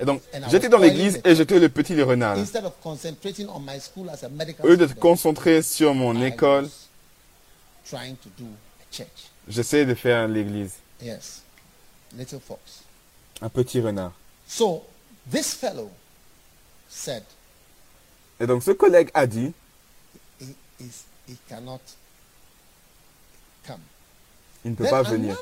Et 0.00 0.04
donc, 0.04 0.22
j'étais 0.50 0.68
dans 0.68 0.78
l'église 0.78 1.20
et 1.24 1.36
j'étais 1.36 1.58
le 1.60 1.68
petit 1.68 2.00
renard. 2.02 2.36
Instead 2.38 2.64
of 2.64 2.72
concentrating 2.82 3.48
on 3.48 3.60
my 3.60 3.78
school 3.80 4.10
as 4.10 4.24
a 4.24 4.28
medical 4.28 4.66
Au 4.66 4.68
lieu 4.70 4.76
de 4.76 4.86
concentrer 4.86 5.62
sur 5.62 5.94
mon 5.94 6.20
école, 6.20 6.64
was 6.64 6.88
trying 7.88 8.16
to 8.16 8.28
do 8.36 8.44
a 8.44 8.84
church. 8.90 9.30
j'essayais 9.48 9.84
de 9.86 9.94
faire 9.94 10.26
l'église. 10.26 10.72
Yes, 11.00 11.42
little 12.16 12.40
fox. 12.40 12.82
Un 13.40 13.48
petit 13.48 13.80
renard. 13.80 14.12
So 14.48 14.82
this 15.30 15.54
fellow 15.54 15.90
said 16.88 17.22
Et 18.40 18.46
donc, 18.46 18.62
ce 18.64 18.72
collègue 18.72 19.10
a 19.14 19.26
dit, 19.26 19.52
he, 20.40 20.54
is, 20.80 21.04
he 21.28 21.36
cannot 21.48 21.80
come. 23.64 23.80
Il 24.64 24.70
ne 24.72 24.76
peut 24.76 24.84
Then 24.84 24.90
pas 24.90 25.02
venir. 25.02 25.36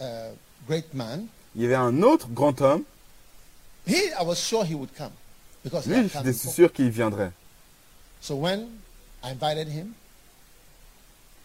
uh, 0.00 0.04
great 0.66 0.92
man, 0.94 1.26
Il 1.54 1.62
y 1.62 1.64
avait 1.66 1.74
un 1.74 2.02
autre 2.02 2.28
grand 2.28 2.60
homme, 2.60 2.82
he 3.86 3.96
I 4.18 4.22
was 4.24 4.36
sure 4.36 4.64
he 4.64 4.74
would 4.74 4.90
come 4.96 5.10
because 5.64 5.84
he 5.86 5.90
lui, 5.90 5.96
had 5.98 6.10
come 6.12 6.22
j'étais 6.24 6.32
before. 6.32 6.52
sûr 6.54 6.72
qu'il 6.72 6.90
viendrait. 6.90 7.32
So 8.20 8.34
when 8.36 8.68
I 9.22 9.30
invited 9.32 9.68
him, 9.68 9.92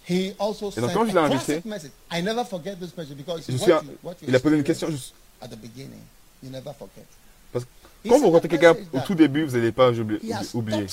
he 0.08 0.34
also 0.40 0.72
Et 0.72 0.82
donc, 0.82 0.94
quand 0.94 1.06
je 1.08 1.12
l'ai 1.14 1.18
invité, 1.20 1.46
classic 1.62 1.66
message. 1.66 1.92
I 2.12 2.22
never 2.22 2.44
forget 2.46 2.76
this 2.80 2.96
message 2.96 3.16
because 3.18 3.44
Je 3.48 3.54
what 3.54 3.64
suis 3.64 3.72
un- 3.72 3.82
you, 3.84 3.98
what 4.04 4.16
you 4.22 4.28
il 4.28 4.36
a 4.36 4.40
posé 4.40 4.56
une 4.58 4.64
question. 4.64 4.88
experienced 4.88 5.14
je- 5.42 5.46
at 5.46 5.50
the 5.50 5.58
beginning, 5.60 6.02
you 6.44 6.50
never 6.50 6.72
forget. 6.78 7.06
Parce 7.52 7.66
que 7.66 8.10
quand 8.10 8.20
vous 8.20 8.26
rencontrez 8.26 8.50
quelqu'un 8.50 8.76
au 8.94 9.00
tout 9.00 9.16
début, 9.16 9.46
vous 9.46 9.56
n'allez 9.58 9.72
pas 9.72 9.92
oublier. 9.92 10.88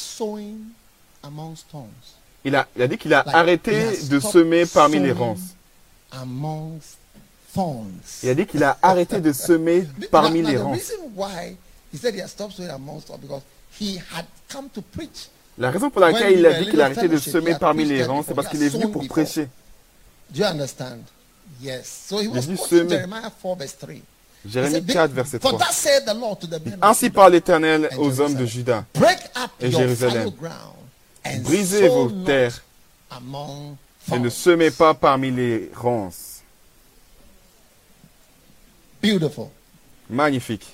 Il 2.44 2.56
a, 2.56 2.66
il 2.76 2.82
a 2.82 2.88
dit 2.88 2.98
qu'il 2.98 3.14
a 3.14 3.22
Like, 3.24 3.34
arrêté 3.34 3.96
de 4.08 4.20
semer 4.20 4.66
parmi 4.66 4.98
les 4.98 5.14
thorns. 5.14 5.38
Il 8.22 8.28
a 8.28 8.34
dit 8.34 8.46
qu'il 8.46 8.64
a 8.64 8.78
arrêté 8.82 9.20
de 9.20 9.32
semer 9.32 9.86
parmi 10.10 10.42
now- 10.42 10.48
les 10.48 10.56
preach. 14.92 15.28
La 15.58 15.70
raison 15.70 15.90
pour 15.90 16.00
laquelle 16.00 16.38
il 16.38 16.46
a 16.46 16.58
dit 16.58 16.70
qu'il 16.70 16.80
a 16.80 16.86
arrêté 16.86 17.08
de 17.08 17.18
semer 17.18 17.54
parmi 17.60 17.84
les 17.84 18.04
ronces, 18.04 18.26
c'est 18.26 18.34
parce 18.34 18.48
qu'il 18.48 18.62
est 18.62 18.68
venu 18.70 18.90
pour 18.90 19.06
prêcher. 19.06 19.48
Do 20.30 20.40
you 20.40 20.46
understand? 20.46 21.00
Yes. 21.60 22.06
So 22.08 22.20
he 22.20 22.26
was 22.26 22.46
dit 22.46 22.56
quoting 22.56 22.78
semer. 22.78 22.88
Jeremiah 22.96 23.30
4 23.30 23.56
verse 23.56 23.76
3. 23.78 23.94
He 24.44 24.48
Jérémie 24.48 24.72
said, 24.72 24.90
4, 24.90 25.12
verset 25.12 25.38
For 25.40 25.50
3. 25.52 25.58
that 25.58 25.72
said 25.72 26.04
the 26.06 26.14
Lord 26.14 26.40
to 26.40 26.46
the 26.46 26.58
men 26.64 26.74
of 26.74 26.82
Ainsi 26.82 27.10
parle 27.10 27.32
l'Éternel 27.32 27.88
aux 27.98 28.20
hommes 28.20 28.34
de. 28.34 28.46
Juda. 28.46 28.84
Break 28.94 29.18
up 29.36 29.50
et 29.60 29.70
Jérusalem. 29.70 30.32
Brisez 31.42 31.88
vos 31.88 32.10
terres 32.24 32.62
et 34.12 34.18
ne 34.18 34.28
semez 34.28 34.70
pas 34.70 34.94
parmi 34.94 35.30
les 35.30 35.70
ronces. 35.74 36.42
Beautiful. 39.02 39.48
Magnifique. 40.08 40.66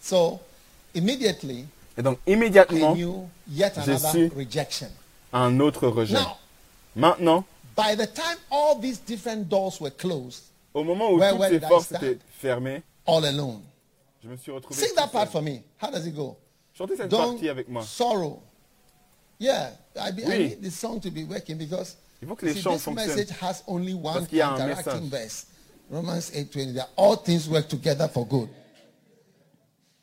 So 0.00 0.40
immediately 0.94 1.66
Et 1.96 2.02
donc, 2.02 2.18
immédiatement, 2.26 2.96
J'ai 2.96 3.98
su. 3.98 4.30
un 5.32 5.60
autre 5.60 5.88
rejet. 5.88 6.14
Now, 6.14 6.36
Maintenant, 6.96 7.44
by 7.76 7.96
the 7.96 8.06
time 8.12 8.36
all 8.50 8.78
these 8.80 8.98
different 8.98 9.48
doors 9.48 9.80
were 9.80 9.90
closed, 9.90 10.42
au 10.74 10.82
moment 10.84 11.10
où 11.10 11.18
Where- 11.18 11.30
toutes 11.32 11.40
where 11.40 11.50
ces 11.80 11.84
stand? 11.84 12.02
étaient 12.02 12.18
fermées, 12.40 12.82
all 13.06 13.24
alone. 13.24 13.62
je 14.22 14.28
me 14.28 14.36
suis 14.36 14.52
retrouvé. 14.52 14.74
Sing 14.80 14.94
that 14.96 15.08
part 15.08 15.28
for 15.30 15.40
me. 15.42 15.62
How 15.80 15.90
does 15.90 16.06
it 16.06 16.14
go? 16.14 16.36
Chantez 16.76 16.96
cette 16.96 17.08
Don't 17.10 17.32
partie 17.34 17.48
avec 17.48 17.68
moi. 17.68 17.82
sorrow. 17.84 18.42
Yeah, 19.38 19.70
I, 20.00 20.10
be, 20.10 20.24
I 20.24 20.38
need 20.38 20.62
the 20.62 20.70
song 20.70 21.00
to 21.00 21.10
be 21.10 21.24
working 21.24 21.58
because 21.58 21.96
Il 22.22 22.28
faut 22.28 22.36
que 22.36 22.46
you 22.46 22.54
les 22.54 22.62
see, 22.62 22.70
this 22.70 22.86
message 22.88 23.30
has 23.40 23.62
only 23.66 23.94
one 23.94 24.26
interacting 24.30 25.10
verse. 25.10 25.46
Romans 25.90 26.30
8:20. 26.30 26.74
That 26.74 26.88
all 26.96 27.16
things 27.16 27.48
work 27.48 27.68
together 27.68 28.08
for 28.08 28.26
good. 28.26 28.48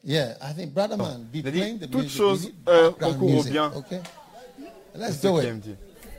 Yeah, 0.03 0.35
I 0.41 0.53
think 0.53 0.73
brother 0.73 0.97
man, 0.97 1.27
be 1.31 1.41
playing 1.41 1.79
the 1.79 1.87
toutes 1.87 2.19
music. 2.19 2.53
need 2.53 2.67
euh, 2.67 3.17
music, 3.19 3.51
bien. 3.51 3.71
Okay, 3.75 4.01
let's 4.95 5.21
do 5.21 5.37
it. 5.37 5.61
dit. 5.61 5.75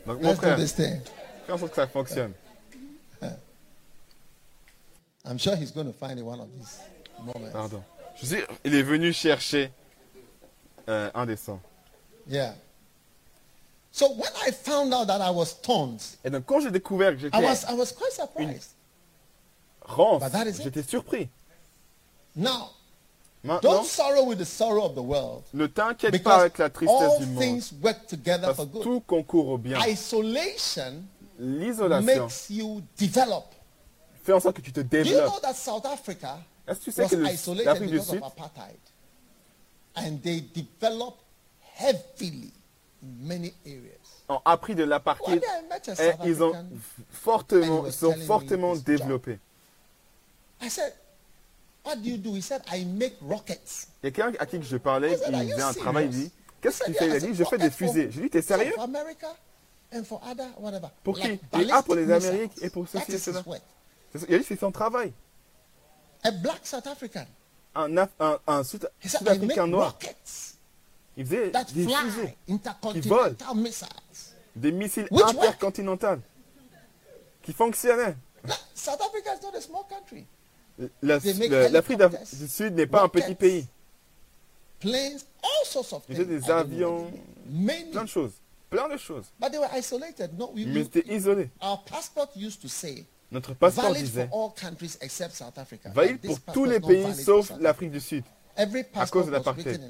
Donc, 0.06 0.20
mon 0.20 0.28
Let's 0.30 0.40
do 0.40 0.46
frère, 0.46 0.56
this 0.56 0.72
thing. 0.72 1.00
fais 1.46 1.52
en 1.52 1.58
sorte 1.58 1.70
que 1.70 1.76
ça 1.76 1.86
fonctionne. 1.86 2.32
I'm 5.24 5.38
sure 5.38 5.54
he's 5.54 5.70
going 5.70 5.86
to 5.86 5.92
find 5.92 6.18
it 6.18 6.24
one 6.24 6.40
of 6.40 6.48
these 6.58 6.80
moments. 7.20 7.52
Pardon. 7.52 7.84
Je 8.20 8.26
sais, 8.26 8.46
il 8.64 8.74
est 8.74 8.82
venu 8.82 9.12
chercher 9.12 9.70
euh, 10.88 11.10
un 11.14 11.26
des 11.26 11.36
sons. 11.36 11.60
Yeah. 12.26 12.54
So 13.95 14.09
when 14.12 14.30
I 14.47 14.51
found 14.53 14.93
out 14.95 15.07
that 15.09 15.20
I 15.20 15.30
was 15.30 15.55
toned, 15.62 16.01
Et 16.24 16.30
donc, 16.30 16.45
quand 16.47 16.61
j'ai 16.61 16.70
découvert 16.70 17.12
que 17.12 17.18
I 17.18 17.30
j'étais 17.30 17.36
was 17.45 17.64
I 17.68 17.74
was 17.74 17.93
quite 17.93 18.12
surprised. 18.12 18.70
rance, 19.86 20.22
But 20.22 20.32
that 20.32 20.47
is 20.47 20.59
it. 20.61 20.62
j'étais 20.64 20.82
surpris. 20.82 21.28
Now, 22.34 22.70
Maintenant, 23.45 23.61
don't 23.80 23.84
sorrow 23.86 24.24
with 24.24 24.38
the 24.38 24.47
sorrow 24.47 24.84
of 24.86 24.95
the 24.95 25.03
world. 25.03 25.43
ne 25.53 25.66
t'inquiète 25.66 26.11
pas 26.12 26.18
Because 26.18 26.40
avec 26.40 26.59
la 26.59 26.70
tristesse 26.70 27.01
all 27.03 27.18
du 27.18 27.26
monde. 27.26 27.38
things 27.43 27.72
work 27.82 28.07
together 28.07 28.47
Parce 28.47 28.57
for 28.57 28.66
que 28.66 28.72
good. 28.72 28.82
tout 28.82 29.01
concourt 29.07 29.49
au 29.49 29.59
bien. 29.59 29.78
Isolation 29.86 31.03
L'isolation 31.38 32.07
makes 32.24 32.49
you 32.51 32.82
develop. 32.97 33.45
fait 34.22 34.32
en 34.32 34.40
sorte 34.40 34.57
que 34.57 34.62
tu 34.62 34.72
te 34.72 34.80
Do 34.80 34.97
you 34.99 35.05
know 35.05 35.11
développes. 35.12 35.43
that 35.43 35.55
South 35.55 35.84
Africa 35.84 36.38
Est-ce 36.66 36.78
que 36.78 36.84
tu 36.84 36.93
sais 36.93 37.03
was 37.03 37.09
que 37.11 37.16
le- 37.16 37.26
isolated 37.30 37.64
l'Afrique 37.66 37.90
du 37.90 37.95
because 37.99 38.09
Sud 38.11 38.22
of 38.22 38.32
apartheid? 38.32 38.78
And 39.97 40.18
they 40.22 40.40
developed 40.55 41.20
heavily 41.76 42.53
many 43.03 43.53
areas. 43.66 44.24
ont 44.28 44.40
appris 44.44 44.74
de 44.74 44.84
l'apartheid 44.84 45.42
et 45.98 46.11
ils 46.24 46.42
ont 46.42 46.53
fortement, 47.11 47.90
sont 47.90 48.14
fortement 48.26 48.76
développés. 48.76 49.38
I 50.61 50.68
said, 50.70 50.94
What 51.84 51.96
do 51.96 52.09
you 52.09 52.16
do? 52.16 52.34
He 52.34 52.42
said, 52.42 52.62
I 52.72 52.84
make 52.84 53.16
rockets. 53.20 53.88
Il 54.03 54.07
y 54.07 54.09
a 54.09 54.11
quelqu'un 54.12 54.38
à 54.38 54.46
qui 54.46 54.62
je 54.62 54.76
parlais, 54.76 55.18
il 55.28 55.50
faisait 55.50 55.62
un 55.62 55.72
travail, 55.74 56.05
il 56.07 56.11
dit 56.11 56.32
Qu'est-ce 56.61 56.78
que 56.78 56.90
He 56.90 56.94
tu 56.94 56.98
said, 56.98 57.11
fais 57.11 57.18
Il 57.18 57.24
a 57.24 57.26
dit 57.32 57.34
Je 57.34 57.44
fais 57.44 57.59
des 57.59 57.70
fusées. 57.70 58.11
Je 58.11 58.20
lui 58.20 58.24
dis 58.24 58.30
T'es 58.30 58.42
sérieux? 58.42 58.74
Pour 61.03 61.18
qui? 61.18 61.28
Et 61.28 61.40
ah, 61.70 61.82
pour 61.82 61.96
les 61.96 62.11
Amériques 62.11 62.53
et 62.62 62.70
pour 62.70 62.88
ceci 62.88 63.12
et 63.12 63.18
cela. 63.18 63.42
Il 64.28 64.34
a 64.34 64.38
dit 64.38 64.44
C'est 64.44 64.59
son 64.59 64.70
travail. 64.70 65.12
A 66.22 66.30
black 66.30 66.61
South 66.64 66.86
African. 66.86 67.26
Un, 67.74 67.96
un, 68.46 68.64
Sud-Africain 68.64 69.66
noir, 69.66 69.98
il 71.16 71.26
faisait 71.26 71.50
that 71.50 71.64
des 71.72 71.84
fly, 71.84 71.94
fusées, 71.94 72.36
intercontinental 72.48 73.36
missiles. 73.56 73.88
des 74.56 74.72
missiles 74.72 75.08
Which 75.10 75.24
intercontinentaux 75.24 76.20
qui 77.42 77.52
fonctionnaient. 77.52 78.16
South 78.74 79.00
Africa 79.00 79.34
is 79.38 79.42
not 79.42 79.54
a 79.56 79.60
small 79.60 79.84
country. 79.88 80.26
L'Afrique 81.02 81.98
du 82.32 82.48
Sud 82.48 82.74
n'est 82.74 82.86
pas 82.86 83.02
un 83.02 83.08
petit 83.08 83.34
pays. 83.34 83.66
Planes, 84.80 85.20
all 85.42 85.66
sorts 85.66 85.92
of 85.92 86.02
Ils 86.08 86.16
things. 86.16 86.24
faisaient 86.26 86.36
I 86.38 86.40
des 86.40 86.50
avions. 86.50 87.12
Many. 87.46 87.90
plein 87.90 88.02
de 88.04 88.08
choses. 88.08 88.32
Plein 88.70 88.88
de 88.88 88.96
choses. 88.96 89.26
But 89.38 89.52
they 89.52 89.58
were 89.58 89.68
isolated. 89.76 90.36
No, 90.38 90.50
we, 90.54 90.64
Mais 90.66 90.84
c'était 90.84 91.04
isolé. 91.14 91.50
our 91.60 91.84
passport 91.84 92.30
used 92.34 92.60
to 92.62 92.68
say 92.68 93.04
Notre 93.30 93.54
passeport 93.54 93.84
valid 93.92 94.02
disait 94.02 94.28
for 94.28 94.44
all 94.46 94.50
countries 94.54 94.96
except 95.00 95.34
South 95.34 95.56
Africa. 95.58 95.90
valide 95.90 96.20
pour 96.20 96.40
tous 96.52 96.64
les 96.64 96.80
pays 96.80 97.14
sauf 97.14 97.52
l'Afrique 97.60 97.90
du 97.92 98.00
Sud. 98.00 98.24
Every 98.56 98.82
cause 98.84 98.92
passport 98.92 99.24
de 99.26 99.30
l'apartheid. 99.30 99.80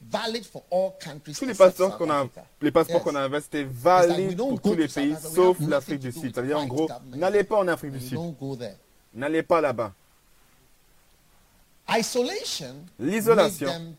Written 0.00 0.20
in 0.30 0.36
it, 0.36 0.42
valid 0.42 0.46
for 0.46 0.62
all 0.70 0.92
countries 1.00 1.34
Tous 1.38 1.44
les 1.46 1.54
passeports 1.54 1.98
qu'on 1.98 2.10
a, 2.10 2.26
les 2.60 2.70
passeports 2.70 2.96
Yes. 2.96 3.04
qu'on 3.04 3.14
avait, 3.14 3.40
c'était 3.40 3.64
valide 3.64 4.36
pour 4.36 4.60
tous 4.60 4.74
les 4.74 4.88
pays 4.88 5.12
Africa, 5.12 5.28
sauf 5.34 5.56
l'Afrique 5.60 6.00
du 6.00 6.12
Sud. 6.12 6.34
C'est-à-dire 6.34 6.58
en 6.58 6.66
gros, 6.66 6.88
n'allez 7.14 7.44
pas 7.44 7.58
en 7.58 7.68
Afrique 7.68 7.92
du 7.92 8.00
Sud. 8.00 8.18
N'allez 9.14 9.42
pas 9.42 9.60
là-bas. 9.60 9.92
Isolation 11.88 12.74
L'isolation. 12.98 13.94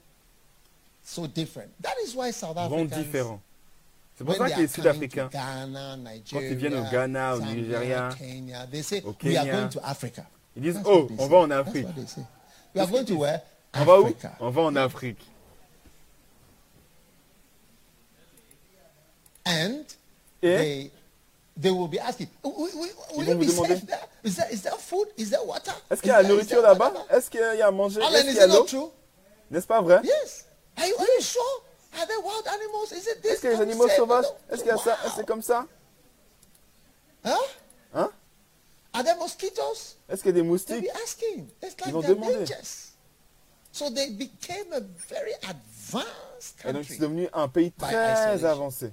so 1.04 1.26
different. 1.26 1.70
That 1.82 1.94
is 2.06 2.14
why 2.16 2.32
South 2.32 2.58
Rend 2.58 2.74
Africans, 2.74 2.98
différents. 2.98 3.42
C'est 4.18 4.24
pour 4.26 4.36
ça 4.36 4.50
que 4.50 4.60
les 4.60 4.68
Sud-Africains, 4.68 5.30
quand 5.32 6.40
ils 6.42 6.56
viennent 6.56 6.74
au 6.76 6.84
Ghana, 6.92 7.36
au 7.36 7.40
Nigeria, 7.42 8.10
Kenya, 8.18 8.66
they 8.68 8.82
say 8.84 9.02
au 9.06 9.16
we 9.24 9.38
are 9.38 9.44
Kenya, 9.46 9.52
going 9.54 9.70
to 9.70 9.80
Africa. 9.84 10.26
ils 10.56 10.64
disent 10.64 10.76
That's 10.76 10.88
Oh, 10.90 11.08
on 11.18 11.28
va 11.28 11.38
en 11.38 11.52
Afrique. 11.52 11.86
what 11.86 11.94
they 11.96 12.08
say. 12.08 12.22
We 12.76 12.82
are 12.82 12.88
going 12.88 13.06
to 13.06 13.16
where? 13.16 13.42
On 13.76 13.86
va 13.86 14.02
où. 14.02 14.14
On 14.40 14.50
va 14.50 14.62
en 14.64 14.76
Afrique. 14.76 15.20
And 19.48 19.84
Et 20.44 20.58
they 20.58 20.92
they 21.60 21.72
will 21.72 21.88
be 21.88 22.00
asking, 22.00 22.28
"Will, 22.44 22.54
will, 22.54 22.90
Ils 23.16 23.28
you 23.28 23.34
vont 23.34 23.40
be 23.40 23.48
safe 23.48 23.86
there? 23.86 24.00
Is 24.24 24.36
there 24.36 24.48
is 24.52 24.62
there 24.62 24.78
food? 24.78 25.08
Is 25.18 25.30
there 25.30 25.44
water? 25.46 25.74
est-ce 25.90 26.02
qu'il 26.02 26.12
y 26.12 26.14
a 26.14 26.22
la 26.22 26.28
nourriture 26.28 26.62
là-bas? 26.62 26.90
whatever?" 26.92 27.16
Est-ce 27.18 27.30
qu'il 27.30 27.40
y 27.40 27.62
a 27.62 27.68
à 27.68 27.72
manger? 27.72 28.02
Est-ce 28.02 28.18
is 28.20 28.24
qu'il 28.26 28.36
y 28.36 28.40
a 28.40 28.48
l'eau? 28.48 28.94
N'est-ce 29.50 29.66
pas 29.68 29.82
vrai? 29.82 30.02
Yes. 30.04 30.46
Are 30.78 30.86
you, 30.88 30.96
are 31.00 31.08
you 31.16 31.22
sure? 31.22 31.42
Are 32.00 32.06
there 32.06 32.20
wild 32.20 32.46
animals? 32.48 32.92
Is 32.92 33.08
it 33.08 33.22
this? 33.24 33.32
Est-ce 33.34 33.42
qu'il 33.42 33.50
y 33.50 33.54
a 33.54 33.56
des 33.56 33.62
animaux 33.64 33.88
sauvages? 33.90 34.26
Est-ce 34.52 34.60
qu'il 34.62 34.68
y 34.68 34.72
a 34.72 34.78
ça? 34.78 34.94
Est-ce 35.04 35.12
que 35.14 35.16
c'est 35.22 35.26
comme 35.26 35.42
ça? 35.42 35.66
Huh? 37.26 37.30
Hein? 37.96 38.12
Are 38.94 39.04
there 39.04 39.16
mosquitoes? 39.18 39.96
Est-ce 40.10 40.22
qu'il 40.22 40.28
y 40.28 40.30
a 40.30 40.32
des 40.34 40.42
They'll 40.42 40.46
moustiques? 40.48 40.84
be 40.84 41.02
asking. 41.04 41.48
It's 41.64 41.76
like 41.84 41.94
vont 41.94 42.02
they're 42.02 42.14
demander. 42.16 42.40
dangerous. 42.46 42.92
So 43.72 43.90
they 43.90 44.10
became 44.12 44.72
a 44.74 44.80
very 45.10 45.34
advanced 45.44 46.56
Et 46.64 46.74
donc 46.74 46.84
country. 46.84 46.94
c'est 46.96 47.00
devenu 47.02 47.30
un 47.34 47.48
pays 47.48 47.72
très 47.72 48.44
avancé. 48.46 48.92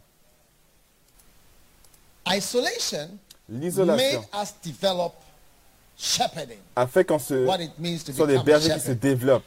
Isolation 2.27 3.19
L'isolation 3.49 4.21
made 4.21 4.43
us 4.43 4.55
develop 4.63 5.13
shepherding. 5.97 6.59
a 6.77 6.87
fait 6.87 7.05
qu'on 7.05 7.19
se, 7.19 7.35
What 7.47 7.61
it 7.61 7.79
means 7.79 7.99
to 8.05 8.13
sont 8.13 8.27
des 8.27 8.39
bergers 8.39 8.75
qui 8.75 8.81
se 8.81 8.93
développent. 8.93 9.45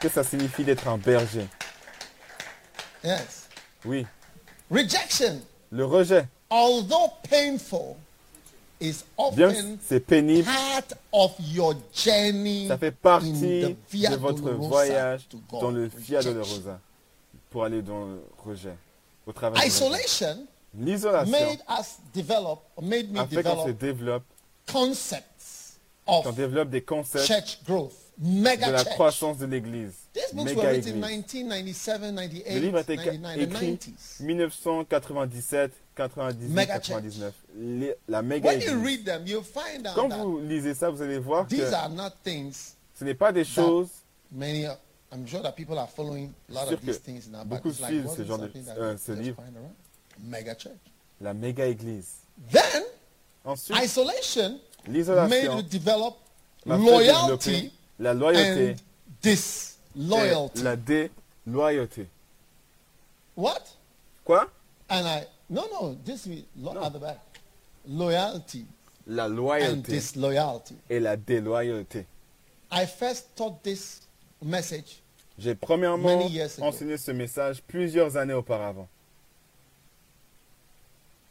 Que 0.00 0.08
ça 0.08 0.22
signifie 0.24 0.64
d'être 0.64 0.86
un 0.88 0.98
berger? 0.98 1.46
Yes. 3.04 3.48
Oui. 3.84 4.06
Rejection, 4.70 5.40
Le 5.70 5.84
rejet, 5.84 6.26
although 6.50 7.10
painful, 7.28 7.96
is 8.80 9.04
bien 9.34 9.48
often 9.48 9.78
c'est 9.86 10.00
pénible, 10.00 10.44
part 10.44 10.82
of 11.12 11.32
your 11.38 11.74
journey 11.94 12.66
ça 12.68 12.76
fait 12.76 12.90
partie 12.90 13.30
de 13.92 14.16
votre 14.16 14.40
Dolorosa 14.42 14.68
voyage 14.68 15.28
dans 15.50 15.70
le 15.70 15.90
Via. 15.96 16.22
Dolorosa 16.22 16.80
pour 17.50 17.64
aller 17.64 17.82
dans 17.82 18.06
le 18.06 18.22
rejet. 18.44 18.74
Au. 19.26 19.32
Isolation 19.64 20.46
L'isolation 20.74 21.30
made 21.30 21.60
us 21.68 21.98
develop, 22.14 22.60
or 22.76 22.82
made 22.82 23.10
me 23.12 23.18
a 23.20 23.26
fait 23.26 23.42
qu'on 23.42 23.66
se 23.66 23.72
develop 23.72 23.78
développe, 23.78 24.24
concepts 24.66 25.78
qu'on 26.06 26.20
of 26.20 26.34
développe 26.34 26.70
des 26.70 26.82
concepts 26.82 27.26
church 27.26 27.58
growth, 27.64 27.92
de 28.18 28.44
la 28.44 28.78
church. 28.84 28.94
croissance 28.94 29.38
de 29.38 29.46
l'Église. 29.46 29.92
These 30.14 30.32
books 30.34 30.54
were 30.54 30.62
written 30.66 31.02
in 31.02 31.08
Église. 31.08 31.34
1997, 31.44 32.00
Le 32.02 32.12
98, 32.12 32.60
livre 32.60 32.76
a 32.78 32.80
été 32.80 32.96
99, 32.96 33.36
the 33.36 33.42
écrit 33.42 33.72
90s. 33.76 34.20
1997, 34.20 35.72
98, 35.94 36.48
Mega 36.48 36.78
99. 36.78 37.34
Les- 37.56 37.94
la 38.08 38.22
méga 38.22 38.48
When 38.48 38.60
you 38.62 38.82
read 38.82 39.04
them, 39.04 39.26
you'll 39.26 39.42
find 39.44 39.86
out 39.86 39.94
Quand 39.94 40.08
that 40.08 40.18
vous 40.18 40.38
lisez 40.40 40.74
ça, 40.74 40.88
vous 40.90 41.02
allez 41.02 41.18
voir 41.18 41.46
que 41.46 41.54
these 41.54 41.72
are 41.72 41.90
not 41.90 42.10
things 42.24 42.76
ce 42.94 43.04
n'est 43.04 43.14
pas 43.14 43.32
des 43.32 43.44
choses 43.44 43.88
many. 44.30 44.64
I'm 45.12 45.26
sure 45.26 45.42
that 45.42 45.52
people 45.52 45.78
are 45.78 45.88
following 45.88 46.32
a 46.48 46.52
lot 46.54 46.66
Sûr 46.68 46.74
of 46.74 46.80
these 46.80 46.96
que 46.98 47.04
things 47.04 47.28
now, 47.30 47.40
but 47.44 47.62
beaucoup 47.62 47.68
like, 47.80 47.90
suivent 47.90 48.08
ce 48.16 48.24
genre 48.24 48.38
de- 48.38 48.50
euh, 48.78 48.96
ce 48.96 49.12
livre. 49.12 49.36
Mega 50.22 50.54
church. 50.54 50.78
la 51.20 51.34
méga 51.34 51.66
église. 51.66 52.08
Then 52.50 52.82
Ensuite, 53.44 53.78
isolation 53.82 54.58
made 54.86 54.94
l'isolation 54.96 55.56
you 55.56 55.62
develop 55.62 56.16
loyalty 56.64 57.50
développer 57.50 57.70
la 57.98 58.14
loyauté 58.14 58.70
and 58.70 58.76
disloyalty. 59.20 60.62
la 60.62 60.76
déloyauté. 60.76 62.06
What? 63.36 63.62
Quoi? 64.24 64.46
And 64.88 65.06
I 65.06 65.24
no 65.50 65.66
no 65.72 65.96
this 66.04 66.26
is 66.26 66.44
lo- 66.56 66.80
at 66.82 66.92
the 66.92 66.98
back. 67.00 67.18
Loyalty 67.88 68.64
La 69.06 69.24
and 69.24 69.36
loyauté 69.36 69.82
disloyalty. 69.92 70.76
et 70.88 71.00
la 71.00 71.16
déloyauté. 71.16 72.06
I 72.70 72.86
first 72.86 73.34
taught 73.36 73.62
this 73.62 74.02
message 74.40 75.02
J'ai 75.38 75.54
premièrement 75.54 76.20
enseigné 76.60 76.96
ce 76.96 77.10
message 77.10 77.62
plusieurs 77.66 78.16
années 78.16 78.34
auparavant. 78.34 78.88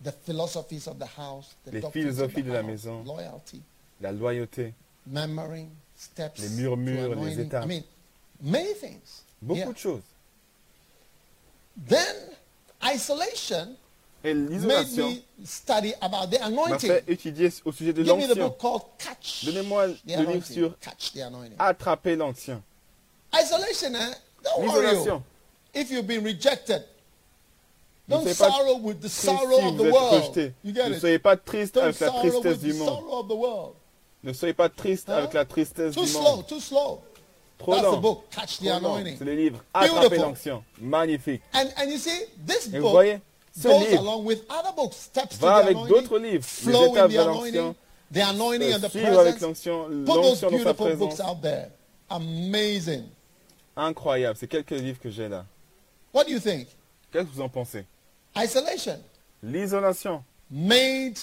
The 0.04 0.12
philosophies 0.12 0.88
of 0.88 0.98
the 1.00 1.06
house, 1.06 1.56
the 1.66 1.72
Les 1.72 1.82
philosophies 1.82 2.44
the 2.44 2.50
de 2.50 2.52
la 2.54 2.60
house, 2.62 2.68
maison. 2.68 3.04
loyalty, 3.04 3.62
La 4.02 4.12
loyauté, 4.12 4.74
murmuring, 5.06 5.70
steps, 5.96 6.40
Les 6.40 6.50
murmures, 6.50 7.16
les 7.16 7.40
étapes. 7.40 7.64
I 7.66 7.68
mean, 7.68 7.84
many 8.42 8.74
things. 8.74 9.24
beaucoup 9.42 9.60
Yeah. 9.60 9.74
de 9.74 9.78
choses. 9.78 10.02
Then 11.88 12.16
isolation 12.84 13.76
Et 14.24 14.34
made 14.34 14.50
l'isolation 14.52 15.10
me 15.40 15.46
study 15.46 15.94
about 16.02 16.28
the 16.30 16.40
m'a 16.40 16.46
anointing. 16.48 16.90
fait 16.92 17.04
étudier 17.08 17.50
au 17.66 17.72
sujet 17.72 17.94
de 17.94 18.04
Give 18.04 18.16
me 18.16 18.22
the 18.24 18.28
l'onction. 18.36 18.48
book 18.50 18.58
called 18.60 18.82
Catch 19.00 19.46
Donnez-moi 19.46 19.88
the 19.88 19.92
le 20.06 20.16
livre 20.16 20.22
Anointing. 20.30 20.54
sur. 20.56 20.78
Attraper 21.60 22.16
l'ancien. 22.16 22.62
Eh? 23.34 23.38
Don't 28.12 28.26
Ne 28.26 28.34
soyez 28.34 28.36
pas 28.52 28.58
sorrow 28.58 28.78
with 28.82 28.98
the 28.98 29.02
Triste 29.02 29.22
sorrow 29.26 29.60
si 29.60 29.66
of 29.66 29.74
the 29.74 29.78
vous 29.78 29.86
êtes 29.86 29.94
world. 29.94 30.22
rejeté. 30.24 30.54
You 30.64 30.74
get 30.74 30.90
Ne 30.90 31.00
soyez 31.00 31.20
pas 31.20 31.38
triste 31.38 31.76
Don't 31.76 31.84
avec 31.86 32.00
la 32.00 32.10
tristesse 32.12 32.60
du 32.60 32.74
the 32.74 32.78
monde. 32.78 33.28
the. 33.30 33.74
Ne 34.24 34.34
soyez 34.34 34.54
pas 34.54 34.70
triste 34.70 35.10
Hein? 35.10 35.18
avec 35.18 35.34
la 35.34 35.46
tristesse 35.46 35.96
Too 35.96 36.02
du 36.04 36.08
slow, 36.08 36.22
monde. 36.22 36.48
too 36.48 36.60
slow. 36.60 37.02
Trop 37.58 37.74
That's 37.74 37.84
the 37.84 37.92
lent. 37.92 38.02
book, 38.02 38.24
Catch 38.32 38.60
the. 38.60 38.68
Anointing. 38.68 39.16
C'est 39.18 39.26
le 39.26 39.36
livre 39.36 39.64
Attraper 39.74 40.18
l'ancien. 40.18 40.64
Magnifique. 40.80 41.42
And, 41.54 41.68
and 41.78 41.90
you 41.90 41.98
see, 41.98 42.10
this 42.46 42.68
Et 42.68 42.78
vous 42.78 42.82
book 42.84 42.92
voyez, 42.92 43.20
ce 43.56 43.68
goes 43.68 43.80
livre 43.80 44.00
along 44.02 44.26
with 44.26 44.44
other 44.50 44.74
books. 44.76 44.96
Steps 44.96 45.38
to 45.40 45.46
va 45.46 45.60
the 45.62 45.64
avec 45.66 45.76
anointing, 45.78 45.96
d'autres 45.96 46.18
livres. 46.20 46.46
Les 46.66 46.72
flow 46.72 46.84
in 46.84 46.96
étapes 46.96 47.10
the 47.10 47.14
de 47.14 47.20
anointing, 47.20 47.74
the 48.14 48.18
anointing 48.20 48.74
and 48.74 48.80
the 48.80 48.96
avec 48.96 49.38
presence. 49.38 49.60
Put 49.64 50.06
those 50.06 50.08
l'onction 50.08 50.22
dans 50.22 50.36
sa 50.36 50.48
beautiful 50.50 50.96
books 50.98 51.10
présence. 51.16 51.20
out 51.30 51.42
there. 51.42 51.68
Amazing. 52.10 53.04
Incroyable. 53.76 54.38
C'est 54.40 54.48
quelques 54.48 54.72
livres 54.72 55.00
que 55.00 55.10
j'ai 55.10 55.30
là. 55.30 55.46
What 56.14 56.26
do 56.26 56.32
you 56.32 56.40
think? 56.40 56.68
Qu'est-ce 57.12 57.26
que 57.26 57.34
vous 57.36 57.42
en 57.42 57.50
pensez? 57.50 57.86
Isolation 58.38 59.00
L'isolation 59.44 60.24
made 60.50 61.18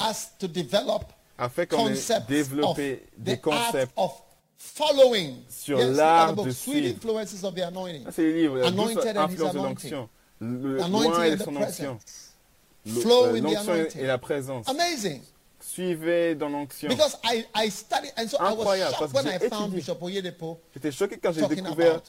us 0.00 0.30
to 0.38 0.48
develop 0.48 1.04
a 1.38 1.48
fait 1.48 1.66
qu'on 1.66 1.88
ait 1.88 2.20
développé 2.28 3.02
des 3.16 3.38
concepts. 3.38 3.92
of 3.96 4.12
following. 4.58 5.36
Sur 5.48 5.78
yes, 5.78 5.96
l'art 5.96 6.34
de 6.34 6.50
suivre. 6.50 6.88
influences 6.96 7.42
of 7.44 7.54
the 7.54 7.60
anointing. 7.62 8.04
Ça, 8.04 8.12
c'est 8.12 8.22
les 8.24 8.42
livres. 8.42 8.58
La 8.58 8.66
Anointed 8.66 8.96
douce 8.96 9.06
and 9.06 9.12
his 9.12 9.18
influence 9.18 9.52
de 9.52 9.58
anointing. 9.58 9.90
l'onction. 9.90 10.08
Loin 10.40 11.24
et 11.24 11.36
son 11.38 11.56
onction. 11.56 11.98
euh, 12.86 13.40
L'onction 13.40 13.72
anointing. 13.72 14.00
et 14.02 14.06
la 14.06 14.18
présence. 14.18 14.68
Amazing. 14.68 15.20
Suivez 15.60 16.34
dans 16.34 16.48
l'onction. 16.48 16.88
Because 16.88 17.16
I, 17.24 17.44
I 17.54 17.70
studied, 17.70 18.12
and 18.16 18.26
so 18.28 18.36
I 18.38 18.44
was 18.52 18.58
Incroyable, 18.60 18.94
shocked 18.96 19.12
parce 19.12 19.12
when 19.12 19.24
que 19.24 19.28
I 19.30 19.38
j'ai 19.40 19.48
found 19.48 19.62
étudié. 19.72 19.76
Bishop 19.80 19.98
Oyedepo 20.02 20.60
J'étais 20.74 20.92
choqué 20.92 21.18
quand 21.18 21.32
j'ai 21.32 21.46
découvert 21.46 21.92
about. 21.96 22.02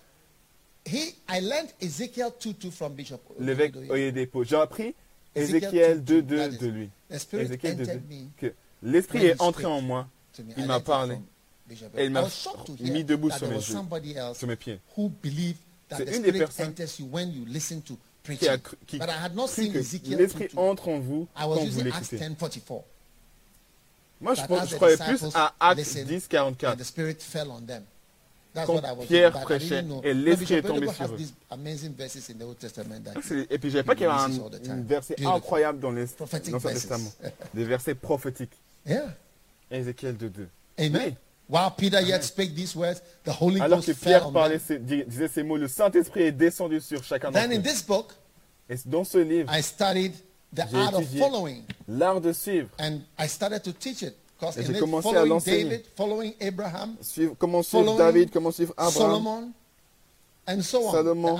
He, 0.86 1.15
I 1.29 1.39
learned 1.41 1.69
Ezekiel 1.82 2.32
2.2 2.39 2.71
from 2.71 2.93
Bishop 2.93 3.19
l'évêque 3.39 3.75
Oyedepo. 3.75 3.93
Oyedepo. 3.93 4.43
J'ai 4.43 4.55
appris 4.55 4.95
Ezekiel 5.36 6.01
Ézéchiel 6.01 6.03
2:2, 6.03 6.21
2.2 6.21 6.38
that 6.38 6.47
is, 6.49 6.57
de 6.57 6.67
lui. 6.67 6.89
Ézéchiel 7.09 7.77
2.2. 7.77 7.82
entered 7.82 8.09
me 8.09 8.27
Que 8.38 8.53
l'Esprit 8.84 9.25
est 9.25 9.41
entré 9.41 9.65
en 9.65 9.82
moi. 9.82 10.07
Il 10.57 10.65
m'a 10.65 10.79
parlé. 10.79 11.17
Et 11.97 12.05
il 12.05 12.11
m'a 12.11 12.27
mis 12.79 13.03
debout 13.03 13.29
sur 13.32 13.47
mes 13.47 13.55
else 13.55 14.38
sur 14.38 14.47
mes 14.47 14.55
pieds. 14.55 14.79
C'est 15.89 16.05
the 16.05 16.15
une 16.15 16.21
des 16.23 16.29
Spirit 16.29 16.39
personnes 16.39 16.73
Qui 18.23 18.47
a 18.47 18.57
cru, 18.57 18.77
qui 18.86 18.99
que 18.99 20.15
l'Esprit 20.15 20.45
2:2. 20.45 20.57
entre 20.57 20.89
en 20.89 20.99
vous 20.99 21.27
quand 21.36 21.55
vous 21.55 21.82
l'écoutez. 21.84 22.17
10.44. 22.17 22.84
Moi, 24.21 24.36
je, 24.36 24.41
je 24.41 24.75
croyais 24.75 24.97
plus 24.97 25.23
à 25.34 25.55
Actes 25.59 25.79
listened, 25.79 26.07
10, 26.07 26.25
And 26.25 26.53
44. 26.53 26.77
Pierre 29.08 29.32
prêchait 29.32 29.84
et 30.04 30.14
l'Esprit 30.14 30.56
est 30.56 30.62
tombé 30.62 30.88
sur 30.91 31.06
eux. 31.06 31.18
Et 33.49 33.58
puis, 33.58 33.70
je 33.70 33.80
pas 33.80 33.95
qu'il 33.95 34.06
y 34.06 34.10
avait 34.10 34.70
un, 34.70 34.82
verset 34.82 35.16
incroyable 35.26 35.80
dans 35.80 35.91
l'Ancien. 35.91 36.60
Testament. 36.60 37.12
Des 37.54 37.64
versets 37.64 37.95
prophétiques. 37.95 38.52
Yeah. 38.86 39.14
Ézéchiel 39.70 40.16
2.2. 40.16 40.47
Amen. 40.80 41.02
Oui. 41.06 41.16
While 41.49 41.72
Peter 41.78 42.02
yet 42.02 42.24
spake 42.24 42.56
these 42.56 42.76
words, 42.76 43.02
the 43.26 43.32
Holy 43.32 43.60
Alors 43.60 43.80
Ghost 43.80 43.89
que 43.89 43.93
Pierre 44.06 44.32
parlait, 44.32 44.60
dis- 44.80 45.04
disait 45.06 45.28
ces 45.28 45.43
mots, 45.43 45.58
le 45.58 45.68
Saint-Esprit 45.68 46.24
est 46.24 46.32
descendu 46.32 46.80
sur 46.80 47.04
chacun 47.04 47.30
d'entre 47.30 47.45
Then 47.45 47.58
in 47.58 47.60
eux. 47.60 47.64
this 47.64 47.86
book, 47.86 48.14
Et 48.70 48.76
dans 48.86 49.04
ce 49.04 49.18
livre, 49.18 49.54
I 49.54 49.62
studied 49.62 50.14
the 50.56 50.62
J'ai 50.72 50.78
art 50.78 50.95
of 50.95 51.02
étudié. 51.02 51.20
following, 51.20 51.64
l'art 51.89 52.22
de 52.22 52.32
suivre. 52.32 52.70
and 52.80 52.99
I 53.20 53.28
started 53.28 53.62
to 53.64 53.74
teach 53.74 54.02
it. 54.02 54.16
Because 54.42 54.58
Et 54.58 54.66
j'ai 54.74 54.80
commencé 54.80 55.08
à 55.10 55.12
following 55.12 55.30
l'enseigner. 55.30 55.64
David, 55.66 55.86
following 55.96 56.34
Abraham, 56.39 56.96
Suivre- 57.00 57.36
comment 57.38 57.62
suivre 57.62 57.84
following 57.86 57.98
David, 58.00 58.32
comment 58.32 58.52
suivre 58.52 58.74
Abraham. 58.76 58.92
Solomon, 58.92 59.54
and 60.48 60.62
so 60.64 60.88
on. 60.88 60.92
Salomon. 60.92 61.38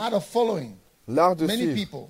L'art 1.08 1.36
de 1.36 1.46
Many 1.48 1.62
suivre. 1.64 1.76
people. 1.76 2.10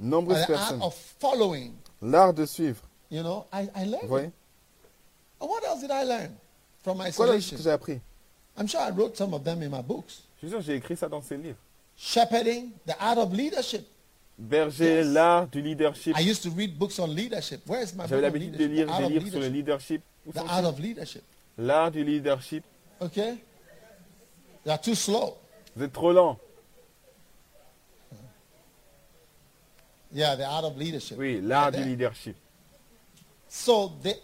Nombreuses 0.00 0.46
personnes. 0.46 0.82
of 0.82 0.94
following. 1.20 1.72
L'art 2.02 2.32
de 2.34 2.44
suivre. 2.44 2.82
You 3.08 3.22
know, 3.22 3.46
I, 3.52 3.68
I 3.76 3.84
learned 3.84 4.00
Vous 4.02 4.04
it. 4.04 4.08
voyez 4.08 4.30
And 5.40 5.48
what 5.48 5.64
else 5.64 5.80
did 5.80 5.90
I 5.92 6.02
learn 6.04 6.32
from 6.82 6.96
Quoi 6.98 7.04
d'autre 7.10 7.36
isolation? 7.38 7.56
que 7.56 7.62
j'ai 7.62 7.70
appris? 7.70 8.00
I'm 8.58 8.66
sure 8.66 8.80
I 8.80 8.90
wrote 8.90 9.16
some 9.16 9.32
of 9.34 9.44
them 9.44 9.62
in 9.62 9.68
my 9.70 9.80
books. 9.82 10.22
Je 10.42 10.46
suis 10.46 10.48
sûr 10.48 10.58
que 10.58 10.64
j'ai 10.64 10.74
écrit 10.74 10.96
ça 10.96 11.08
dans 11.08 11.22
ces 11.22 11.36
livres. 11.36 11.56
Shepherding, 11.96 12.70
the 12.86 12.96
art 12.98 13.18
of 13.18 13.32
leadership. 13.32 13.86
Berger, 14.36 15.02
Yes. 15.04 15.06
l'art 15.06 15.46
du 15.46 15.60
leadership. 15.62 16.16
I 16.18 16.22
used 16.28 16.42
to 16.42 16.50
read 16.50 16.76
books 16.76 16.98
on 16.98 17.06
leadership. 17.06 17.60
Where 17.68 17.80
is 17.82 17.94
my 17.94 18.08
J'avais 18.08 18.08
book 18.08 18.18
on 18.18 18.20
l'habitude 18.22 18.56
de 18.56 18.64
lire 18.64 18.86
des 18.98 19.08
livres 19.08 19.30
sur 19.30 19.40
le 19.40 19.46
leadership. 19.48 20.02
Où 20.26 20.32
The 20.32 20.38
art 20.48 20.64
of 20.64 20.78
leadership. 20.78 21.22
L'art 21.58 21.90
du 21.90 22.04
leadership. 22.04 22.64
Okay? 23.00 23.38
They 24.64 24.72
are 24.72 24.80
too 24.80 24.94
slow. 24.94 25.36
Vous 25.76 25.84
êtes 25.84 25.92
trop 25.92 26.12
lent. 26.12 26.38
Yeah, 30.12 30.36
the 30.36 30.44
art 30.44 30.64
of 30.64 30.76
leadership. 30.76 31.16
Oui, 31.18 31.40
l'art 31.40 31.72
du 31.72 31.82
leadership. 31.82 32.36
So 33.48 33.92
the, 34.02 34.14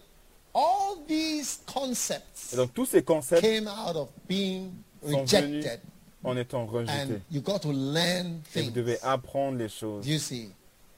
all 0.54 0.98
these 1.06 1.60
concepts 1.66 2.52
Et 2.52 2.56
donc 2.56 2.72
tous 2.74 2.86
ces 2.86 3.02
concepts 3.02 3.40
came 3.42 3.66
out 3.68 3.96
of 3.96 4.08
being 4.28 4.72
rejected. 5.02 5.80
en 6.24 6.36
étant 6.36 6.66
rejetés. 6.66 6.92
And 6.92 7.20
you 7.30 7.40
got 7.40 7.60
to 7.60 7.72
learn 7.72 8.42
Et 8.54 8.60
vous 8.62 8.70
things. 8.70 8.72
devez 8.72 8.98
apprendre 9.02 9.56
les 9.58 9.68
choses. 9.68 10.06
You 10.06 10.18
see. 10.18 10.50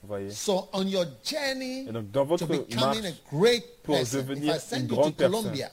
Vous 0.03 0.09
voyez 0.09 0.31
So 0.31 0.69
on 0.73 0.83
your 0.87 1.05
journey 1.25 1.87
Et 1.89 1.93
donc 1.93 2.11
dans 2.11 2.25
votre 2.25 2.47
becoming 2.47 2.75
marche, 2.81 2.99
a 2.99 3.37
great 3.37 3.65
pour 3.83 3.97
person, 3.97 4.19
if 4.21 4.27
devenir 4.27 4.57
I 4.57 4.61
send 4.61 4.81
une 4.81 4.87
grande 4.87 5.15
personne, 5.17 5.41
Colombia, 5.43 5.71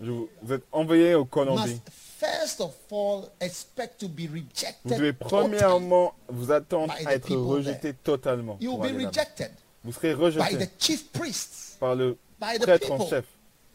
je 0.00 0.10
vous 0.10 0.28
vous 0.42 0.52
êtes 0.52 0.64
envoyé 0.72 1.14
au 1.14 1.24
Colombie. 1.24 1.80
first 2.18 2.60
of 2.60 2.74
all 2.90 3.28
expect 3.40 3.98
to 4.00 4.08
be 4.08 4.26
Vous 4.26 4.34
rejected. 4.34 4.90
devez 4.98 5.12
totally. 5.14 5.28
premièrement 5.30 6.14
vous 6.28 6.52
attendre 6.52 6.94
à 7.06 7.14
être 7.14 7.34
rejeté 7.34 7.94
totalement. 7.94 8.56
You 8.60 8.72
pour 8.72 8.80
will 8.80 8.92
be 8.92 8.94
aller 8.96 9.04
là-bas. 9.04 9.10
rejected. 9.20 9.50
Vous 9.82 9.92
serez 9.92 10.14
by 10.14 10.20
rejeté 10.22 10.66
the 10.66 10.70
chief 10.78 11.10
priests, 11.12 11.76
par 11.80 11.94
le 11.94 12.16
by 12.40 12.58
the 12.58 12.62
prêtre 12.62 12.90
en 12.92 13.06
chef, 13.08 13.24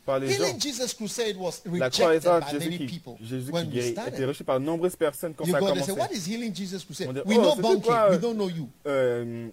par 0.06 0.20
les 0.20 0.30
gens. 0.30 0.44
Healing 0.44 0.60
Jesus 0.62 0.94
Crusade 0.96 1.38
was 1.38 1.62
La 1.66 1.72
rejected 1.72 2.02
croisade 2.22 2.44
by 2.44 2.52
Jésus 2.52 2.70
many 2.70 2.78
qui, 2.78 2.86
people 3.00 3.14
Jésus 3.22 3.52
qui 3.52 3.66
guérit 3.68 3.88
était 3.90 4.02
started. 4.02 4.26
rejeté 4.28 4.44
par 4.44 4.60
de 4.60 4.66
nombreuses 4.66 4.96
personnes 4.96 5.34
quand 5.34 5.46
You 5.46 5.52
ça 5.52 5.58
a 5.58 5.60
commencé. 5.62 5.92
what 5.92 6.10
is 6.12 6.28
Healing 6.28 6.56
Jesus 6.56 6.86
Crusade? 6.86 7.08
On 7.10 7.14
dit, 7.14 7.22
We 7.26 7.38
oh, 7.40 7.80
quoi, 7.82 8.10
we 8.10 8.16
euh, 8.16 8.20
don't 8.20 8.36
know 8.36 8.50
you. 8.50 8.70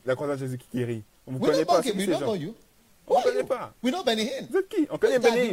La 0.04 0.14
croisade 0.14 0.38
Jésus 0.38 0.58
qui 0.58 0.66
guérit. 0.78 1.02
On 1.26 1.32
ne 1.32 1.38
vous 1.38 1.44
connaît 1.44 1.64
pas, 1.64 1.82
ces 1.82 1.92
don't 1.92 2.06
know 2.06 2.18
gens? 2.18 2.34
you. 2.34 2.54
On 3.08 3.18
ne 3.18 3.22
connaît 3.24 3.44
pas. 3.44 3.72
We 3.82 3.92
know 3.92 4.02
Benny 4.02 4.22
Hinn. 4.22 4.46
Vous 4.50 4.58
êtes 4.58 4.68
qui? 4.68 4.86
On 4.90 4.98
connaît 4.98 5.18
Benny. 5.18 5.52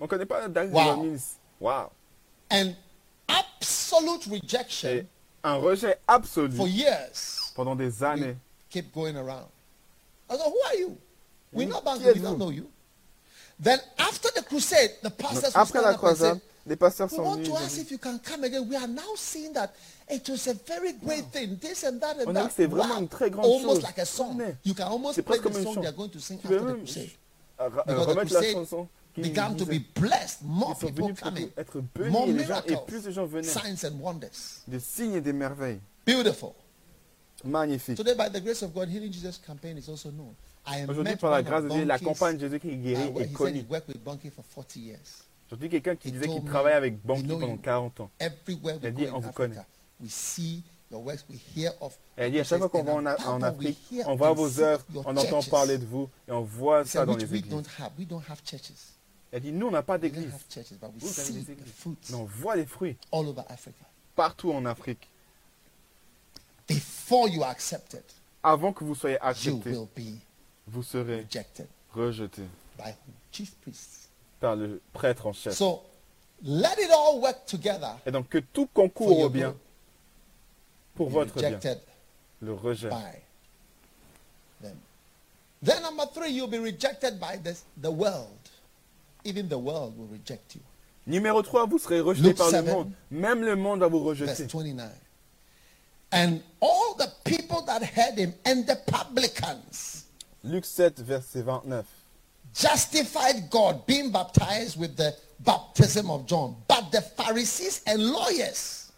On 0.00 0.04
ne 0.04 0.08
connaît 0.08 0.26
pas 0.26 0.48
David 0.48 0.74
Wow. 0.74 1.02
Mills. 1.02 1.20
And 2.50 2.72
absolute 3.28 4.24
rejection 4.30 4.88
Et 4.88 5.06
un 5.44 5.56
rejet 5.56 5.98
absolu 6.06 6.54
for 6.56 6.68
years 6.68 7.52
pendant 7.54 7.74
des 7.76 8.02
années. 8.02 8.36
kept 8.70 8.92
going 8.94 9.16
around. 9.16 9.48
I 10.30 10.36
go, 10.36 10.44
who 10.44 10.56
are 10.66 10.74
you? 10.76 10.96
We 11.52 11.66
know 11.66 11.78
about 11.78 11.98
Qui 11.98 12.04
you, 12.06 12.12
we 12.14 12.20
don't 12.20 12.38
know 12.38 12.50
you. 12.50 12.68
Then 13.62 13.80
after 13.98 14.30
the 14.34 14.42
crusade, 14.44 14.92
the 15.02 15.08
Donc, 15.08 15.16
pastors 15.18 15.54
would 15.54 15.56
après 15.56 15.82
la 15.82 15.94
croisade, 15.94 16.38
les 16.66 16.76
pasteurs 16.76 17.10
sont 17.10 17.22
venus. 17.34 17.48
to 17.48 17.52
ils 17.54 17.54
ont 17.54 17.56
ask 17.64 17.74
dit, 17.74 17.80
if 17.82 17.90
you 17.90 17.98
can 17.98 18.18
come 18.18 18.44
again. 18.44 18.68
We 18.68 18.76
are 18.76 18.86
now 18.86 19.14
seeing 19.16 19.52
that 19.54 19.70
it 20.08 20.28
was 20.28 20.46
a 20.46 20.54
very 20.54 20.92
great 20.92 21.24
thing, 21.32 21.58
this 21.58 21.82
and 21.84 21.98
that 22.00 22.18
and 22.20 22.28
On 22.28 22.36
a 22.36 22.42
vu 22.42 22.44
that. 22.44 22.48
que 22.48 22.50
c'était 22.54 22.66
vraiment 22.68 22.98
une 22.98 23.08
très 23.08 23.30
grande 23.30 23.46
almost 23.46 23.76
chose. 23.80 23.82
like 23.82 23.98
a 23.98 24.04
song. 24.04 24.36
Venez. 24.38 24.54
You 24.64 24.74
can 24.74 24.84
almost 24.86 25.14
C'est 25.16 25.22
play 25.22 25.38
presque 25.38 25.42
the 25.44 25.52
comme 25.52 25.58
une 25.58 25.64
song 25.64 25.74
chanson. 25.74 25.82
they're 25.82 25.92
going 25.96 26.10
to 26.10 26.20
sing 26.20 26.38
Tu 26.38 26.46
peux 26.48 26.54
after 26.56 26.66
the 26.66 26.72
même 26.76 26.84
crusade. 26.84 27.10
ra- 27.58 27.68
Because 27.68 27.84
the 27.86 27.90
remettre 28.10 28.16
la 28.16 28.40
crusade 28.40 28.52
chanson 28.54 28.88
began 29.16 29.56
to 29.56 29.64
be 29.66 29.78
blessed. 29.96 30.42
More 30.42 30.70
Ils 30.76 30.80
sont 30.80 30.86
people 30.86 31.04
venus 31.06 31.20
coming. 31.20 31.50
être 31.56 31.82
More 32.10 32.26
bénis, 32.26 32.38
les 32.38 32.44
gens, 32.44 32.62
et 32.66 32.76
plus 32.86 33.02
de 33.02 33.10
gens 33.10 33.26
venaient. 33.26 33.48
Signs 33.48 33.84
and 33.84 33.98
wonders. 34.00 34.60
Des 34.68 34.78
signes 34.78 35.14
et 35.14 35.20
des 35.20 35.32
merveilles. 35.32 35.80
Beautiful. 36.06 36.50
Magnifique. 37.44 37.96
Today, 37.96 38.14
by 38.14 38.28
the 38.28 38.40
grace 38.42 38.62
of 38.62 38.72
God, 38.74 38.88
Healing 38.88 39.12
Jesus 39.12 39.38
campaign 39.44 39.78
is 39.78 39.88
also 39.88 40.10
known. 40.10 40.34
Aujourd'hui, 40.88 41.16
par 41.16 41.30
la 41.30 41.42
grâce 41.42 41.64
de 41.64 41.68
Dieu, 41.68 41.84
la 41.84 41.98
campagne 41.98 42.38
Jésus 42.38 42.60
qui 42.60 42.76
guérit 42.76 43.12
est 43.18 43.32
connue. 43.32 43.64
worked 43.68 43.88
with 43.88 44.02
Bunky 44.02 44.30
for 44.30 44.44
40 44.44 44.76
years. 44.76 45.24
Aujourd'hui, 45.46 45.70
quelqu'un 45.70 45.96
qui 45.96 46.12
disait 46.12 46.28
qu'il 46.28 46.44
travaille 46.44 46.74
avec 46.74 47.02
Banqui 47.02 47.26
pendant 47.26 47.48
you. 47.48 47.58
40 47.58 48.00
ans. 48.00 48.10
Il 48.20 48.86
a 48.86 48.90
dit, 48.90 49.06
on 49.12 49.18
vous 49.18 49.32
connaît. 49.32 49.56
Elle 52.16 52.24
a 52.24 52.30
dit, 52.30 52.40
à 52.40 52.44
chaque 52.44 52.58
fois 52.58 52.68
qu'on 52.68 52.82
va 52.82 52.92
en, 53.26 53.42
Afrique, 53.42 53.78
on 54.06 54.14
voit 54.14 54.32
vos 54.32 54.60
œuvres, 54.60 54.84
on 54.94 55.16
entend 55.16 55.42
parler 55.42 55.78
de 55.78 55.86
vous, 55.86 56.08
et 56.26 56.32
on 56.32 56.42
voit 56.42 56.84
ça 56.84 57.06
dans 57.06 57.16
les 57.16 57.34
églises. 57.34 57.54
Elle 59.30 59.42
dit, 59.42 59.52
nous, 59.52 59.66
on 59.66 59.70
n'a 59.70 59.82
pas 59.82 59.98
d'église. 59.98 60.30
Vous 60.30 61.20
avez 61.20 61.32
des 61.32 61.52
églises. 61.52 61.74
Mais 62.10 62.16
on 62.16 62.24
voit 62.24 62.56
les 62.56 62.66
fruits 62.66 62.96
all 63.12 63.26
over 63.26 63.42
Africa. 63.48 63.84
partout 64.14 64.52
en 64.52 64.64
Afrique. 64.64 65.08
Avant 68.42 68.72
que 68.72 68.84
vous 68.84 68.94
soyez 68.94 69.18
be 69.18 70.27
vous 70.70 70.82
serez 70.82 71.22
rejected 71.22 71.66
rejetés 71.94 72.46
by 72.76 72.90
who? 72.90 73.12
chief 73.32 73.54
priests. 73.62 74.08
par 74.40 74.56
le 74.56 74.80
prêtre 74.92 75.26
en 75.26 75.32
chef. 75.32 75.54
So 75.54 75.82
let 76.42 76.78
it 76.78 76.90
all 76.90 77.20
work 77.20 77.46
together 77.46 77.96
Et 78.06 78.10
donc 78.10 78.28
que 78.28 78.38
tout 78.38 78.68
concourt 78.72 79.18
au 79.18 79.28
bien, 79.28 79.54
pour 80.94 81.08
votre 81.10 81.34
bien, 81.34 81.58
le 82.40 82.54
rejet. 82.54 82.90
Then 85.60 85.82
number 85.82 86.06
three, 86.06 86.30
you'll 86.30 86.46
be 86.46 86.58
rejected 86.58 87.18
by 87.18 87.36
the, 87.36 87.56
the 87.82 87.90
world. 87.90 88.28
Even 89.24 89.48
the 89.48 89.58
world 89.58 89.98
will 89.98 90.06
reject 90.06 90.54
you. 90.54 90.60
Numéro 91.06 91.42
3, 91.42 91.66
vous 91.66 91.78
serez 91.78 92.00
rejeté 92.00 92.28
Luke 92.28 92.36
par 92.36 92.50
le 92.50 92.52
7. 92.52 92.66
monde. 92.66 92.92
Même 93.10 93.42
le 93.42 93.56
monde 93.56 93.80
va 93.80 93.88
vous 93.88 94.04
Verse 94.04 94.20
rejeter. 94.20 94.44
29. 94.46 94.92
And 96.12 96.40
all 96.60 96.94
the 96.96 97.10
people 97.24 97.62
that 97.66 97.82
heard 97.82 98.16
him 98.18 98.32
and 98.46 98.62
the 98.66 98.76
publicans 98.86 99.97
Luc 100.44 100.64
7, 100.64 101.02
verset 101.04 101.42
29. 101.42 101.84
justified 102.54 103.50
God 103.50 103.84
being 103.86 104.10
baptized 104.10 104.78
with 104.78 104.96
the 104.96 105.14
baptism 105.40 106.10
of 106.10 106.26
John. 106.26 106.56
But 106.68 106.90
the 106.92 107.00
Pharisees 107.02 107.82
and 107.86 108.02
lawyers 108.10 108.90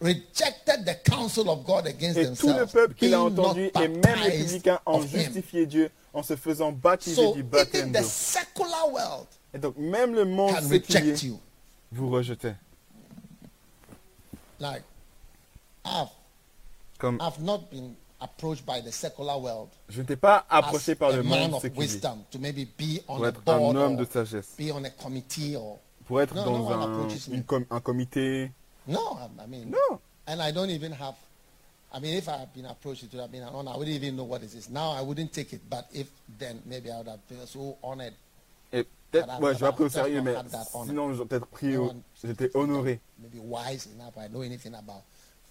rejected 0.00 0.84
the 0.86 0.94
counsel 1.04 1.50
of 1.50 1.64
God 1.66 1.86
against 1.86 2.18
Et 2.18 2.24
tout 2.36 2.46
le 2.48 2.52
themselves. 2.64 2.72
peuple 2.72 2.94
qui 2.94 3.08
l'a 3.08 3.20
entendu, 3.22 3.70
et 3.74 3.88
même 3.88 4.18
les 4.24 4.44
publicains, 4.44 4.80
ont 4.86 5.02
justifié 5.02 5.66
Dieu 5.66 5.90
en 6.14 6.22
se 6.22 6.36
faisant 6.36 6.72
baptiser 6.72 7.16
So 7.16 7.32
du 7.34 7.40
even 7.40 7.50
baptême 7.50 7.92
the 7.92 7.98
d'eau. 8.00 8.08
secular 8.08 8.88
world 8.92 9.26
Et 9.52 9.58
donc 9.58 9.76
même 9.76 10.14
le 10.14 10.24
monde 10.24 10.54
séculier 10.62 11.00
reject 11.00 11.22
you. 11.24 11.40
vous 11.92 12.10
rejetait. 12.10 12.54
Like, 14.60 14.82
I've, 15.84 16.08
Comme 16.98 17.18
I've 17.20 17.40
not 17.42 17.70
been 17.70 17.94
approached 18.20 18.64
by 18.66 18.80
the 18.80 18.90
secular 18.92 19.36
world 19.38 19.68
je 19.88 20.00
n'étais 20.00 20.16
pas 20.16 20.44
as 20.50 20.58
approché 20.58 20.94
par 20.94 21.12
le 21.12 21.22
monde 21.22 21.60
séculier 21.60 21.78
wisdom 21.86 22.18
to 22.30 22.38
maybe 22.38 22.66
be 22.78 23.00
on 23.08 23.16
pour 23.16 23.24
a 23.24 23.28
être 23.28 23.40
un 23.46 23.58
board 23.58 23.76
homme 23.76 23.96
de 23.96 24.04
sagesse, 24.04 24.54
be 24.58 24.70
on 24.72 24.82
a 24.84 24.90
committee 24.90 25.54
or 25.56 25.78
pour 26.06 26.20
être 26.22 26.34
No, 26.34 26.44
dans 26.44 26.70
un, 26.70 26.80
approaches 26.82 27.28
me. 27.28 27.34
une 27.36 27.44
com- 27.44 27.66
un 27.70 27.80
comité. 27.80 28.50
no. 28.86 29.18
I, 29.38 29.46
mean, 29.46 29.74
and 30.26 30.40
I 30.42 30.50
don't 30.52 30.70
even 30.70 30.92
have. 30.92 31.14
I 31.92 32.00
mean, 32.00 32.14
if 32.16 32.28
I 32.28 32.38
had 32.38 32.52
been 32.54 32.64
approached, 32.66 33.02
it 33.02 33.12
would 33.12 33.20
have 33.20 33.30
been 33.30 33.42
an 33.42 33.50
honor. 33.54 33.72
I 33.72 33.76
wouldn't 33.76 33.94
even 33.94 34.16
know 34.16 34.24
what 34.24 34.42
it 34.42 34.54
is. 34.54 34.68
Now 34.70 34.90
I 34.92 35.02
wouldn't 35.02 35.32
take 35.32 35.52
it, 35.54 35.60
but 35.68 35.86
if 35.92 36.08
then 36.38 36.60
maybe 36.66 36.90
I 36.90 36.98
would 36.98 37.08
have 37.08 37.26
been 37.28 37.46
so 37.46 37.76
honored. 37.82 38.14
Et 38.72 38.84
peut-être, 39.10 39.40
ouais, 39.40 39.54
je 39.54 39.64
vais 39.64 39.72
pris 39.72 39.84
au 39.84 39.88
sérieux, 39.90 40.22
mais 40.22 40.34
sinon 40.84 41.12
j'aurais 41.14 41.28
peut-être 41.28 41.46
pris, 41.46 41.74
j'étais 42.24 42.50
honoré. 42.54 43.00
Maybe 43.18 43.40
wise 43.42 43.86
enough. 43.94 44.14
I 44.18 44.28
know 44.28 44.42
anything 44.42 44.74
about 44.74 45.02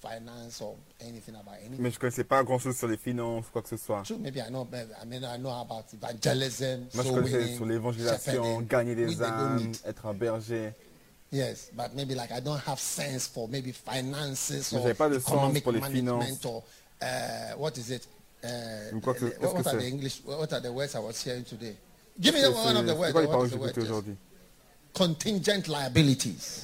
finance 0.09 0.61
or 0.61 0.75
anything 1.01 1.35
about 1.35 1.55
anything. 1.59 1.79
Mais 1.81 1.91
je 1.91 1.99
connaissais 1.99 2.23
pas 2.23 2.43
grand 2.43 2.59
chose 2.59 2.77
sur 2.77 2.87
les 2.87 2.97
finances, 2.97 3.45
quoi 3.51 3.61
que 3.61 3.69
ce 3.69 3.77
soit. 3.77 4.03
True, 4.03 4.17
maybe 4.19 4.37
I 4.37 4.49
know. 4.49 4.65
but 4.65 4.87
I 5.01 5.05
mean, 5.05 5.23
I 5.23 5.37
know 5.37 5.49
about 5.51 5.85
evangelism. 5.93 6.87
Moi, 6.93 7.03
je 7.03 7.09
connaissais 7.11 7.55
sur 7.55 7.65
l'évangélisation, 7.65 8.61
gagner 8.61 8.95
des 8.95 9.21
âmes, 9.21 9.71
être 9.85 10.05
un 10.05 10.13
berger. 10.13 10.73
Yes, 11.31 11.71
but 11.73 11.93
maybe 11.93 12.15
like 12.15 12.31
I 12.31 12.39
don't 12.39 12.61
have 12.67 12.79
sense 12.79 13.27
for 13.27 13.49
maybe 13.49 13.73
finances 13.73 14.71
or 14.73 14.81
pas 14.95 15.09
de 15.09 15.19
sens 15.19 15.27
economic 15.33 15.63
pour 15.63 15.73
les 15.73 15.81
management 15.81 16.21
finances. 16.23 16.45
or 16.45 16.63
uh, 17.01 17.05
what 17.57 17.71
is 17.77 17.91
it? 17.91 18.07
Uh, 18.43 18.95
Ou 18.95 19.01
quoi 19.01 19.13
que- 19.13 19.25
the- 19.25 19.29
qu'est-ce 19.31 19.41
what, 19.41 19.49
que 19.49 19.55
what 19.57 19.67
are 19.67 19.71
c'est? 19.71 19.77
the 19.89 19.93
English? 19.93 20.21
What 20.25 20.53
are 20.53 20.61
the 20.61 20.71
words 20.71 20.95
I 20.95 20.99
was 20.99 21.21
hearing 21.21 21.43
today? 21.43 21.75
Give 22.17 22.33
me 22.33 22.39
C'est 22.39 22.47
one 22.47 22.77
of 22.77 22.85
the 22.85 22.91
c'est 22.93 22.97
words. 22.97 23.11
quoi 23.11 23.21
les 23.21 23.27
What 23.27 23.33
paroles 23.33 23.47
is 23.47 23.51
que 23.51 23.57
the 23.57 23.57
j'ai 23.57 23.59
word? 23.59 23.69
écoutées 23.71 23.81
Just 23.81 23.91
aujourd'hui? 23.91 24.15
Contingent 24.93 25.67
liabilities. 25.67 26.63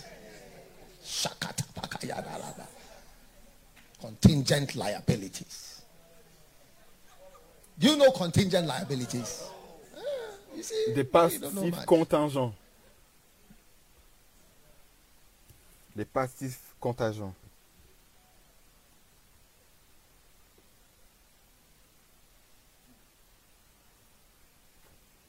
Contingent 4.04 4.76
liabilities. 4.76 5.82
Do 7.80 7.88
you 7.88 7.96
know 7.96 8.12
contingent 8.12 8.68
liabilities? 8.68 9.46
Ah, 9.96 10.00
you 10.54 10.62
see, 10.62 10.94
Des 10.94 11.06
passifs 11.06 11.40
contingents. 11.86 12.54
Des 15.96 16.04
passifs 16.04 16.60
contingents. 16.82 17.34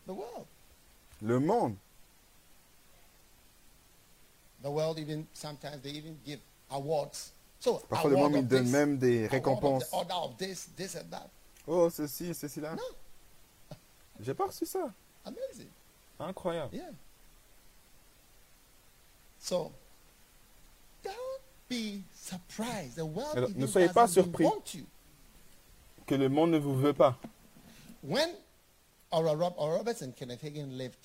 The 0.04 0.14
world. 0.14 0.46
Le 1.22 1.38
monde. 1.38 1.76
The 4.64 4.70
world 4.72 4.98
even 4.98 5.28
sometimes 5.32 5.80
they 5.80 5.90
even 5.90 6.18
give 6.26 6.40
awards. 6.72 7.33
Parfois, 7.88 8.10
le 8.10 8.16
monde, 8.16 8.34
il 8.36 8.46
donne 8.46 8.68
même 8.70 8.98
des 8.98 9.26
récompenses. 9.26 9.90
Oh, 11.66 11.88
ceci, 11.90 12.34
ceci 12.34 12.60
là. 12.60 12.74
No, 12.74 12.82
J'ai 14.20 14.34
pas 14.34 14.46
reçu 14.46 14.66
ça. 14.66 14.92
amazing. 15.24 15.68
Incroyable. 16.20 16.74
Yeah. 16.74 16.90
So 19.38 19.72
don't 21.02 21.12
be 21.68 22.02
surprised. 22.14 22.96
The 22.96 23.04
world 23.04 23.36
Alors, 23.36 23.50
even 23.50 23.62
ne 23.62 23.66
soyez 23.66 23.88
pas 23.88 24.06
surpris. 24.06 24.46
Que 26.06 26.14
le 26.14 26.28
monde 26.28 26.50
ne 26.52 26.58
vous 26.58 26.76
veut 26.76 26.92
pas. 26.92 27.16
When 28.02 28.30
Oral, 29.10 29.36
Roberts 29.36 30.02
and 30.02 30.12
Kenneth 30.16 30.42
Hagin 30.42 30.76
lived 30.76 30.98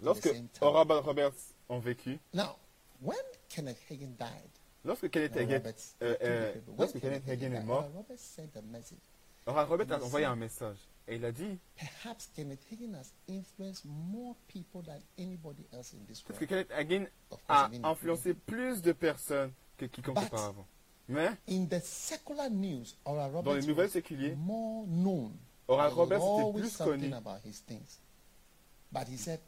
Lorsque. 0.00 0.28
Oral 0.60 0.86
Roberts 1.00 1.54
ont 1.68 1.78
vécu, 1.78 2.18
Now, 2.32 2.56
when 3.02 3.16
Kenneth 3.48 3.80
Hagin 3.90 4.14
died, 4.18 4.50
lorsque 4.86 5.10
Kenneth 5.10 5.32
Oral 5.32 5.42
Hagin, 5.44 5.56
Roberts, 5.58 5.94
euh, 6.02 6.16
euh, 6.22 6.52
when 6.66 6.76
lorsque 6.78 7.00
Kenneth 7.00 7.28
Hagin 7.28 7.52
est 7.52 7.62
mort, 7.64 7.90
sent 8.16 8.48
a 9.92 10.02
envoyé 10.02 10.24
un 10.24 10.36
message. 10.36 10.78
Et 11.08 11.16
il 11.16 11.24
a 11.24 11.30
dit, 11.30 11.58
Perhaps 11.76 12.30
Kenneth 12.34 12.60
Hagin 12.72 12.94
has 12.94 13.12
influenced 13.28 13.84
more 13.84 14.34
people 14.48 14.82
than 14.82 15.00
anybody 15.18 15.64
else 15.72 15.92
in 15.94 16.04
this 16.08 16.20
parce 16.22 16.38
que 16.38 16.44
world. 16.46 16.66
Kenneth 16.68 16.72
Hagin 16.72 17.06
a 17.48 17.70
influencé 17.84 18.34
plus 18.34 18.82
de 18.82 18.92
personnes 18.92 19.52
que 19.76 19.86
quiconque 19.86 20.18
auparavant. 20.18 20.66
Mais 21.08 21.30
In 21.48 21.66
the 21.66 21.80
secular 21.80 22.50
news, 22.50 22.96
Oral 23.04 23.30
dans 23.44 23.54
les 23.54 23.66
nouvelles 23.66 23.90
séculières, 23.90 24.36
more 24.36 24.84
known. 24.88 25.32
Oral 25.68 25.92
Roberts 25.92 26.20
était 26.22 26.60
plus 26.60 26.70
something 26.70 27.10
connu. 27.10 27.14
about 27.14 27.40
his 27.44 27.60
things. 27.64 28.00
But 28.90 29.08
he 29.08 29.16
said, 29.16 29.40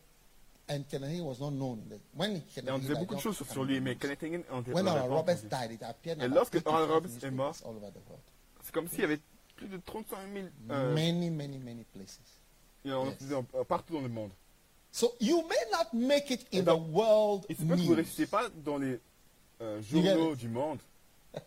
and 0.68 0.84
was 1.22 1.40
not 1.40 1.50
known. 1.52 1.82
When 2.14 2.36
Et 2.56 2.70
on 2.70 2.78
disait 2.78 2.94
beaucoup 2.94 3.14
de 3.14 3.20
choses 3.20 3.42
sur 3.50 3.64
lui, 3.64 3.80
mais 3.80 3.96
Hagin 4.02 4.42
on 4.50 4.62
When 4.62 4.86
Oral 4.86 5.08
Roberts 5.08 5.42
died, 5.48 5.72
it 5.72 5.82
appeared 5.82 6.22
Et 6.22 6.28
lorsque 6.28 6.54
Oral 6.66 6.86
85 6.86 6.92
Roberts 6.94 7.24
est 7.24 7.30
mort, 7.30 7.48
newspapers 7.52 7.70
all 7.70 7.76
over 7.76 7.90
the 7.92 8.08
world. 8.08 8.22
C'est 8.62 8.72
comme 8.72 8.88
s'il 8.88 9.00
y 9.00 9.04
avait 9.04 9.20
plus 9.56 9.68
de 9.68 9.78
35 9.78 10.16
000 10.32 10.46
euh, 10.70 10.94
Many, 10.94 11.30
many, 11.30 11.58
many 11.58 11.84
places. 11.84 12.20
il 12.84 12.90
y 12.90 12.94
en 12.94 13.04
a 13.06 13.10
Yes. 13.10 13.28
dans- 13.28 13.44
euh, 13.54 13.64
partout 13.64 13.94
dans 13.94 14.02
le 14.02 14.08
monde. 14.08 14.30
So 14.90 15.14
you 15.20 15.42
may 15.42 15.70
not 15.72 15.92
make 15.92 16.30
it 16.30 16.46
in 16.52 16.58
Et 16.58 16.62
the 16.64 16.78
world 16.92 17.44
Il 17.48 17.56
se 17.56 17.62
peut 17.62 17.76
que 17.76 17.80
vous 17.80 17.94
ne 17.94 18.24
pas 18.26 18.48
dans 18.64 18.78
les 18.78 19.00
euh, 19.60 19.82
journaux 19.82 20.34
du 20.36 20.48
monde. 20.48 20.78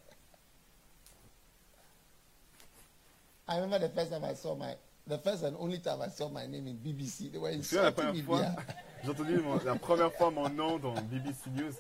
I 3.48 3.60
remember 3.60 3.80
the 3.80 3.90
first 3.94 4.12
time 4.12 4.24
I 4.24 4.34
saw 4.36 4.56
my, 4.56 4.76
the 5.08 5.18
first 5.18 5.44
and 5.44 5.56
only 5.60 5.80
time 5.80 6.02
I 6.02 6.08
saw 6.10 6.30
my 6.30 6.46
name 6.48 6.68
in 6.68 6.78
BBC. 6.78 7.32
They 7.32 7.38
were 7.38 7.52
Je 7.52 7.58
me 7.58 7.64
souviens 7.64 7.82
la 7.84 7.90
insulting 7.90 8.14
me 8.14 8.22
there. 8.40 8.56
j'ai 9.04 9.10
entendu 9.10 9.38
mon- 9.42 9.60
la 9.66 9.76
première 9.76 10.14
fois 10.14 10.32
mon 10.32 10.50
nom 10.50 10.78
dans 10.80 10.94
BBC 11.02 11.50
News. 11.52 11.74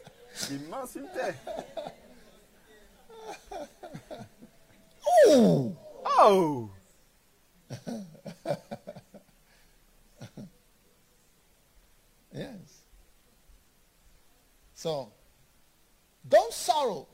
Ils 0.49 0.59
m'insultaient. 0.69 1.35
Oh! 5.27 5.75
Oh 6.19 6.69
Yes. 12.33 12.83
So, 14.73 15.11
don't 16.27 16.53
sorrow 16.53 17.07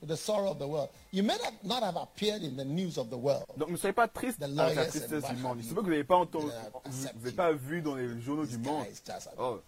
with 0.00 0.08
the 0.08 0.16
sorrow 0.16 0.50
of 0.50 0.58
the 0.58 0.66
world. 0.66 0.88
You 1.10 1.22
may 1.22 1.36
not, 1.42 1.52
not 1.64 1.82
have 1.82 1.96
appeared 1.96 2.42
in 2.42 2.56
the 2.56 2.64
news 2.64 2.98
of 2.98 3.10
the 3.10 3.16
world. 3.16 3.44
Donc 3.56 3.70
ne 3.70 3.76
soyez 3.76 3.92
pas 3.94 4.08
triste 4.08 4.42
avec 4.42 4.76
la 4.76 4.86
tristesse 4.86 5.24
du 5.28 5.36
monde. 5.36 5.60
you. 5.62 5.74
peut 5.74 5.80
que 5.82 5.86
vous 5.86 5.90
n'avez 5.90 6.04
pas 6.04 6.16
entendu, 6.16 6.46
vous 6.84 7.04
n'avez 7.04 7.32
pas 7.32 7.52
vu 7.52 7.82
dans 7.82 7.94
les 7.94 8.20
journaux 8.20 8.46
du 8.46 8.58
monde. 8.58 8.86
just, 8.86 9.28
Oh, 9.38 9.60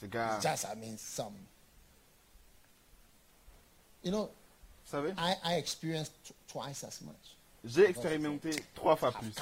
ce 0.00 0.06
gars, 0.06 0.36
vous 0.36 0.42
just, 0.42 0.64
I 0.64 0.74
mean, 0.78 0.96
some. 0.98 1.34
You 4.02 4.10
know, 4.10 4.30
savez, 4.84 5.12
I, 5.16 5.36
I 5.44 5.54
experienced 5.56 6.12
twice 6.48 6.82
as 6.84 7.00
much. 7.02 7.36
j'ai 7.64 7.88
expérimenté 7.88 8.50
trois 8.74 8.96
fois 8.96 9.12
plus. 9.12 9.32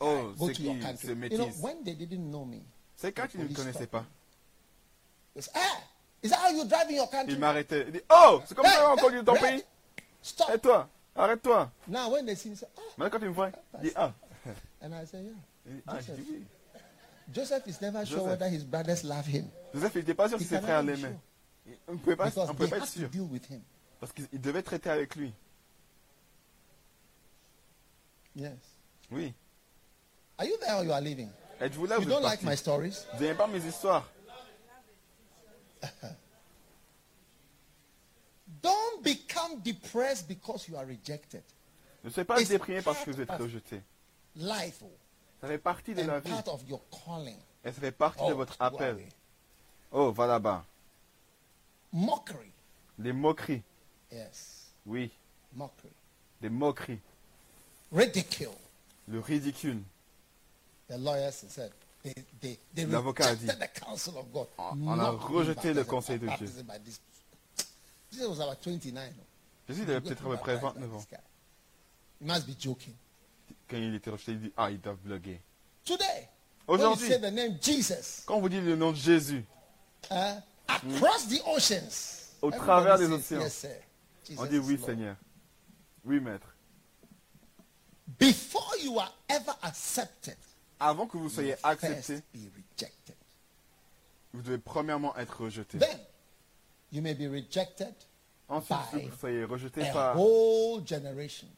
Oh, 0.00 0.32
go 0.38 0.46
c'est 0.48 0.54
to 0.54 0.62
your 0.62 0.74
qui, 0.74 0.80
country. 0.80 1.06
c'est 1.06 1.30
You 1.30 1.38
know, 1.38 1.46
métis. 1.46 1.60
when 1.62 1.84
they 1.84 1.94
didn't 1.94 2.30
know 2.30 2.44
me, 2.46 2.60
C'est 2.96 3.12
quand 3.12 3.26
ils 3.34 3.40
ne 3.40 3.48
me 3.48 3.54
connaissaient 3.54 3.86
pas? 3.86 4.04
ah, 5.54 5.60
is 6.22 6.30
that 6.30 6.38
how 6.40 6.50
you 6.50 6.64
drive 6.64 6.88
in 6.90 6.96
your 6.96 7.08
country? 7.10 7.32
Ils 7.34 7.38
m'arrêtaient. 7.38 7.84
Ils 7.86 7.92
disent, 7.92 8.02
oh, 8.10 8.40
c'est 8.46 8.54
comme 8.54 8.66
Hey, 8.66 8.72
ça 8.72 8.84
qu'on 8.84 8.94
hey, 8.96 9.00
conduit 9.02 9.22
dans 9.22 9.34
ton 9.34 9.40
pays. 9.40 9.64
Stop. 10.22 10.50
Et 10.54 10.58
toi, 10.58 10.88
arrête-toi. 11.14 11.70
Now, 11.86 12.10
when 12.10 12.26
they 12.26 12.34
see 12.34 12.50
me, 12.50 12.54
say, 12.56 12.66
ah, 12.76 12.80
Maintenant 12.96 13.10
quand 13.18 13.24
ils 13.24 13.28
me 13.28 13.34
voient, 13.34 13.50
ils 13.76 13.80
disent, 13.82 13.92
ah. 13.96 14.12
and 14.82 14.92
I 14.94 15.04
say, 15.06 15.22
yeah. 15.22 15.72
Ah, 15.86 15.98
oui. 16.16 16.44
Joseph 17.32 17.66
is 17.66 17.80
never 17.82 18.04
sure 18.06 18.18
Joseph. 18.18 18.30
whether 18.40 18.48
his 18.48 18.64
brothers 18.64 19.04
love 19.04 19.26
him. 19.26 19.50
Joseph, 19.74 19.92
il 19.94 19.98
n'était 19.98 20.14
pas 20.14 20.28
sûr 20.28 20.38
si 20.38 20.44
ses 20.46 20.60
frères 20.60 20.82
l'aimaient. 20.82 21.14
On 21.86 21.92
ne 21.92 21.98
pouvait 21.98 22.16
pas, 22.16 22.24
Because 22.30 22.48
on 22.48 22.54
they 22.54 22.56
pouvait 22.56 22.68
pas 22.70 22.76
have 22.76 22.82
être 22.84 22.88
sûr. 22.90 23.08
deal 23.10 23.22
with 23.30 23.44
him. 23.50 23.60
Parce 24.00 24.12
qu'il 24.12 24.40
devait 24.40 24.62
traiter 24.62 24.88
avec 24.90 25.14
lui. 25.14 25.32
Yes. 28.34 28.52
Oui. 29.10 29.34
Are 30.38 30.46
you 30.46 30.56
there 30.60 30.76
or 30.76 30.84
you 30.84 30.92
are 30.92 31.00
leaving? 31.00 31.28
Êtes-vous 31.60 31.86
là 31.86 31.98
ou 31.98 32.02
vous 32.02 32.10
êtes 32.10 32.22
like 32.22 32.40
parti? 32.40 32.46
my 32.46 32.56
stories? 32.56 33.04
Vous 33.14 33.22
n'aimez 33.24 33.34
pas 33.34 33.46
mes 33.48 33.58
histoires? 33.66 34.08
Don't 38.62 39.02
become 39.02 39.60
depressed 39.62 40.26
because 40.28 40.68
you 40.68 40.76
are 40.76 40.86
rejected. 40.86 41.42
Ne 42.04 42.10
soyez 42.10 42.24
pas 42.24 42.40
It's 42.40 42.48
déprimé 42.50 42.82
parce 42.82 43.04
que 43.04 43.10
vous 43.10 43.20
êtes 43.20 43.30
rejeté. 43.30 43.82
Life 44.36 44.82
oh, 44.84 44.90
Ça 45.40 45.48
fait 45.48 45.58
partie 45.58 45.94
de 45.94 46.02
la 46.02 46.20
vie. 46.20 46.30
part 46.30 46.48
of 46.48 46.62
your 46.68 46.80
calling. 46.90 47.36
Et 47.64 47.72
ça 47.72 47.80
fait 47.80 47.92
partie 47.92 48.26
de 48.26 48.32
Oh, 48.32 48.36
votre 48.36 48.56
worry. 48.58 48.74
appel. 48.74 49.08
Oh, 49.92 50.12
va 50.12 50.26
là-bas. 50.26 50.64
Mockery. 51.92 52.52
Les 52.98 53.12
moqueries. 53.12 53.62
Yes. 54.10 54.72
Oui, 54.86 55.10
Mockery. 55.52 55.92
des 56.40 56.48
moqueries. 56.48 57.00
Ridicule. 57.92 58.48
Le 59.06 59.20
ridicule. 59.20 59.82
The 60.88 60.96
lawyers 60.98 61.32
said 61.32 61.72
L'avocat 62.76 63.28
a 63.28 63.34
dit, 63.34 63.46
God. 64.32 64.48
on 64.58 64.98
a 64.98 65.10
rejeté 65.10 65.72
le 65.74 65.84
conseil 65.84 66.18
de 66.18 66.26
Dieu. 66.26 66.46
baptized 66.46 66.66
by 66.66 66.78
this- 66.84 67.00
Jesus 68.10 68.28
was 68.28 68.40
about 68.40 68.58
29. 68.62 69.14
no? 69.16 69.22
Jésus, 69.68 69.82
il 69.82 69.90
avait 69.90 70.00
peut-être 70.00 70.26
à 70.26 70.30
peu 70.30 70.36
près 70.38 70.56
Baptized 70.58 70.74
by 70.74 70.88
29 70.88 70.94
ans. 70.94 71.04
Quand 73.68 73.76
il 73.76 73.94
était 73.94 74.10
rejeté, 74.10 74.32
il 74.32 74.40
dit, 74.40 74.52
ah, 74.56 74.70
ils 74.70 74.80
doivent 74.80 74.98
bloguer. 74.98 75.40
Today, 75.84 76.28
when 76.66 76.80
you 76.80 76.86
Aujourd'hui, 76.86 77.08
say 77.08 77.18
the 77.18 77.32
name 77.32 77.58
Jesus, 77.60 78.22
quand 78.26 78.40
vous 78.40 78.48
dit 78.48 78.60
le 78.60 78.76
nom 78.76 78.92
de 78.92 78.96
Jésus, 78.96 79.44
across 80.10 81.28
the 81.28 81.40
oceans, 81.46 82.34
Au 82.40 82.50
travers 82.50 82.98
des 82.98 83.10
océans. 83.10 83.42
On 84.36 84.46
dit 84.46 84.58
oui, 84.58 84.76
Lord." 84.76 84.86
Seigneur. 84.86 85.16
Oui, 86.04 86.20
Maître. 86.20 86.54
Before 88.18 88.74
you 88.82 88.98
are 88.98 89.14
ever 89.28 89.52
accepted, 89.62 90.36
Avant 90.80 91.06
que 91.06 91.16
vous 91.16 91.28
soyez 91.28 91.54
accepté, 91.64 92.16
be 92.34 92.50
rejected. 92.54 93.14
vous 94.32 94.42
devez 94.42 94.58
premièrement 94.58 95.16
être 95.16 95.42
rejeté. 95.42 95.78
Then 95.78 95.98
you 96.92 97.02
may 97.02 97.14
be 97.14 97.28
rejected 97.30 97.94
Ensuite, 98.48 98.78
by 98.92 99.06
vous 99.08 99.16
soyez 99.18 99.44
rejeté 99.44 99.88
a 99.88 99.92
par 99.92 100.16
whole 100.18 100.86
generation. 100.86 101.48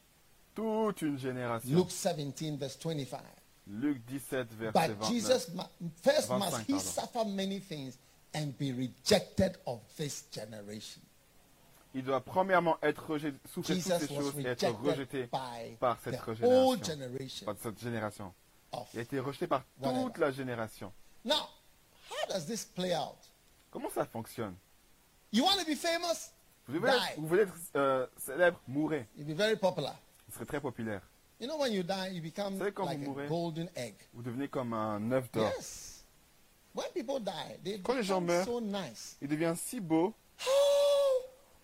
toute 0.55 1.01
une 1.03 1.17
génération. 1.17 1.69
Luke 1.69 1.87
17, 1.89 2.57
verse 2.57 2.77
25. 2.83 3.21
Luc 3.67 4.01
17, 4.07 4.47
verset 4.53 4.71
But 4.87 4.97
29. 4.99 5.09
Jesus 5.09 5.49
mu- 5.53 5.89
first 6.01 6.27
25, 6.27 6.39
must 6.39 6.67
he 6.67 6.73
pardon. 6.73 6.79
suffer 6.79 7.25
many 7.25 7.59
things 7.59 7.97
and 8.33 8.47
be 8.57 8.71
rejected 8.73 9.57
of 9.65 9.79
this 9.97 10.25
generation. 10.31 11.01
Il 11.93 12.03
doit 12.03 12.21
premièrement 12.21 12.77
être 12.81 13.05
rejeté, 13.05 13.37
souffrir 13.53 13.75
toutes 13.75 13.83
Jesus 13.85 14.07
ces 14.07 14.15
choses 14.15 14.39
et 14.39 14.45
être 14.45 14.81
rejeté 14.81 15.27
par 15.79 15.97
cette 16.01 16.15
génération. 16.35 17.45
Par 17.45 17.55
cette 17.61 17.79
génération. 17.79 18.33
Il 18.93 18.99
a 18.99 19.01
été 19.01 19.19
rejeté 19.19 19.47
par 19.47 19.63
toute 19.81 20.17
la 20.17 20.31
génération. 20.31 20.91
Now, 21.25 21.35
how 22.09 22.27
does 22.33 22.45
this 22.45 22.65
play 22.65 22.95
out? 22.95 23.17
Comment 23.69 23.89
ça 23.89 24.05
fonctionne? 24.05 24.55
You 25.31 25.43
want 25.43 25.57
to 25.59 25.65
be 25.65 25.75
famous? 25.75 26.31
vous, 26.67 26.73
devez 26.79 26.89
être- 26.89 27.17
vous 27.17 27.27
voulez 27.27 27.41
être 27.43 27.53
euh, 27.75 28.07
célèbre, 28.17 28.59
mourrez. 28.67 29.07
You'll 29.17 29.27
be 29.33 29.37
very 29.37 29.55
popular. 29.57 29.95
Vous 30.27 30.33
serez 30.35 30.45
très 30.45 30.61
populaire. 30.61 31.01
You 31.39 31.47
know, 31.47 31.57
when 31.57 31.71
you 31.73 31.83
die, 31.83 32.09
you 32.13 32.21
become 32.21 32.53
Vous 32.53 32.59
savez, 32.59 32.71
quand 32.71 32.85
like 32.85 32.99
vous 32.99 33.05
a 33.05 33.07
mourrez, 33.07 33.27
golden 33.27 33.69
egg. 33.75 33.95
Vous 34.13 34.21
devenez 34.21 34.47
comme 34.47 34.73
un 34.73 35.11
œuf 35.11 35.31
d'or. 35.31 35.49
Yes. 35.57 36.05
When 36.73 36.87
people 36.93 37.19
die, 37.19 37.57
they 37.63 37.81
Quand 37.81 37.95
les 37.95 38.03
gens 38.03 38.21
become 38.21 38.25
meurent, 38.37 38.45
so 38.45 38.61
nice. 38.61 39.17
Il 39.21 39.27
devient 39.27 39.53
si 39.57 39.79
beau. 39.79 40.13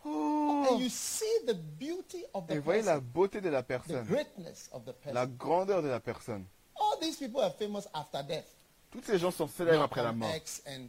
Oh! 0.05 0.67
And 0.69 0.79
you 0.79 0.89
see 0.89 1.25
the 1.45 1.53
beauty 1.53 2.23
of 2.33 2.45
Et 2.49 2.53
the 2.53 2.57
vous 2.59 2.63
voyez 2.63 2.81
la 2.81 2.93
person, 2.95 3.11
beauté 3.13 3.41
de 3.41 3.49
la 3.49 3.61
the 3.61 3.67
personne, 3.67 4.05
greatness 4.05 4.69
of 4.71 4.83
the 4.85 4.93
person. 4.93 5.13
la 5.13 5.25
grandeur 5.25 5.81
de 5.81 5.87
la 5.89 5.99
personne. 5.99 6.45
All 6.97 7.01
these 7.07 7.17
people 7.17 7.41
are 7.41 7.51
famous 7.51 7.87
after 7.93 8.23
death. 8.23 8.45
Tous 8.91 9.01
ces 9.05 9.19
gens 9.19 9.31
sont 9.31 9.47
célèbres 9.47 9.83
après 9.83 10.01
la 10.03 10.11
mort. 10.11 10.33
X 10.35 10.61
and 10.67 10.87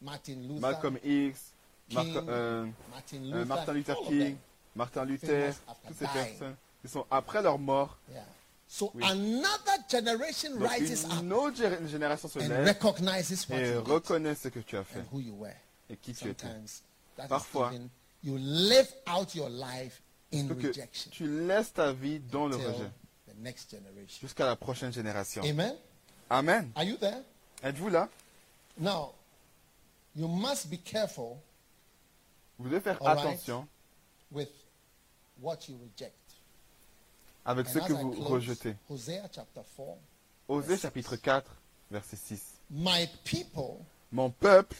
Martin 0.00 0.34
Luther. 0.36 0.60
Malcolm 0.60 0.98
X, 1.04 1.40
King, 1.88 2.16
euh, 2.28 2.66
Martin 2.90 3.16
euh, 3.16 3.20
Luther, 3.20 3.44
Martin 3.46 3.72
Luther 3.74 3.96
King. 4.06 4.36
Martin 4.74 5.04
Luther, 5.04 5.52
toutes 5.86 5.96
ces 5.98 6.06
dying. 6.06 6.14
personnes 6.14 6.56
qui 6.80 6.88
sont 6.88 7.04
après 7.10 7.42
leur 7.42 7.58
mort. 7.58 7.98
Yeah. 8.10 8.24
So 8.68 8.90
Oui. 8.94 9.02
another 9.04 9.78
generation 9.90 10.50
Donc 10.58 10.70
rises 10.70 11.04
up 11.04 11.10
une 11.20 11.32
autre 11.34 11.58
gé- 11.58 11.86
génération 11.88 12.26
se 12.28 12.38
lève 12.38 12.66
recognizes 12.68 13.46
what 13.50 13.56
et 13.58 13.76
reconnaît 13.76 14.34
ce 14.34 14.48
que 14.48 14.60
tu 14.60 14.76
as 14.78 14.84
fait 14.84 15.00
and 15.00 15.04
who 15.12 15.20
you 15.20 15.34
were. 15.38 15.52
et 15.90 15.96
qui 15.96 16.14
tu 16.14 16.28
étais. 16.30 16.46
Parfois, 17.28 17.70
even, 17.74 17.88
you 18.24 18.38
live 18.38 18.88
out 19.06 19.34
your 19.34 19.50
life 19.50 20.00
in 20.32 20.44
Donc, 20.44 20.58
que 20.60 20.68
rejection 20.68 21.10
tu 21.10 21.26
laisses 21.46 21.74
ta 21.74 21.92
vie 21.92 22.18
dans 22.18 22.46
le 22.48 22.56
rejet. 22.56 22.90
Jusqu'à 24.20 24.46
la 24.46 24.56
prochaine 24.56 24.92
génération. 24.92 25.42
Amen? 25.42 25.76
Amen. 26.30 26.70
Are 26.74 26.84
you 26.84 26.96
there? 26.96 27.22
Êtes-vous 27.62 27.88
là? 27.90 28.08
Now, 28.78 29.12
you 30.16 30.26
must 30.28 30.68
be 30.70 30.78
careful 30.82 31.36
Vous 32.58 32.68
devez 32.68 32.80
faire 32.80 32.98
right. 33.00 33.18
attention 33.18 33.66
with 34.30 34.48
what 35.40 35.68
you 35.68 35.76
reject. 35.82 36.14
avec 37.44 37.66
And 37.66 37.70
ce 37.72 37.78
que 37.80 37.92
I 37.92 38.02
vous 38.02 38.10
close, 38.12 38.28
rejetez. 38.48 38.76
Hosea 38.88 39.28
chapter 39.32 39.62
4. 39.76 39.96
Osée 40.48 40.76
chapitre 40.78 41.16
4, 41.16 41.50
verset 41.90 42.16
6. 42.16 42.40
My 42.70 43.06
people 43.24 43.84
Mon 44.10 44.30
peuple 44.30 44.76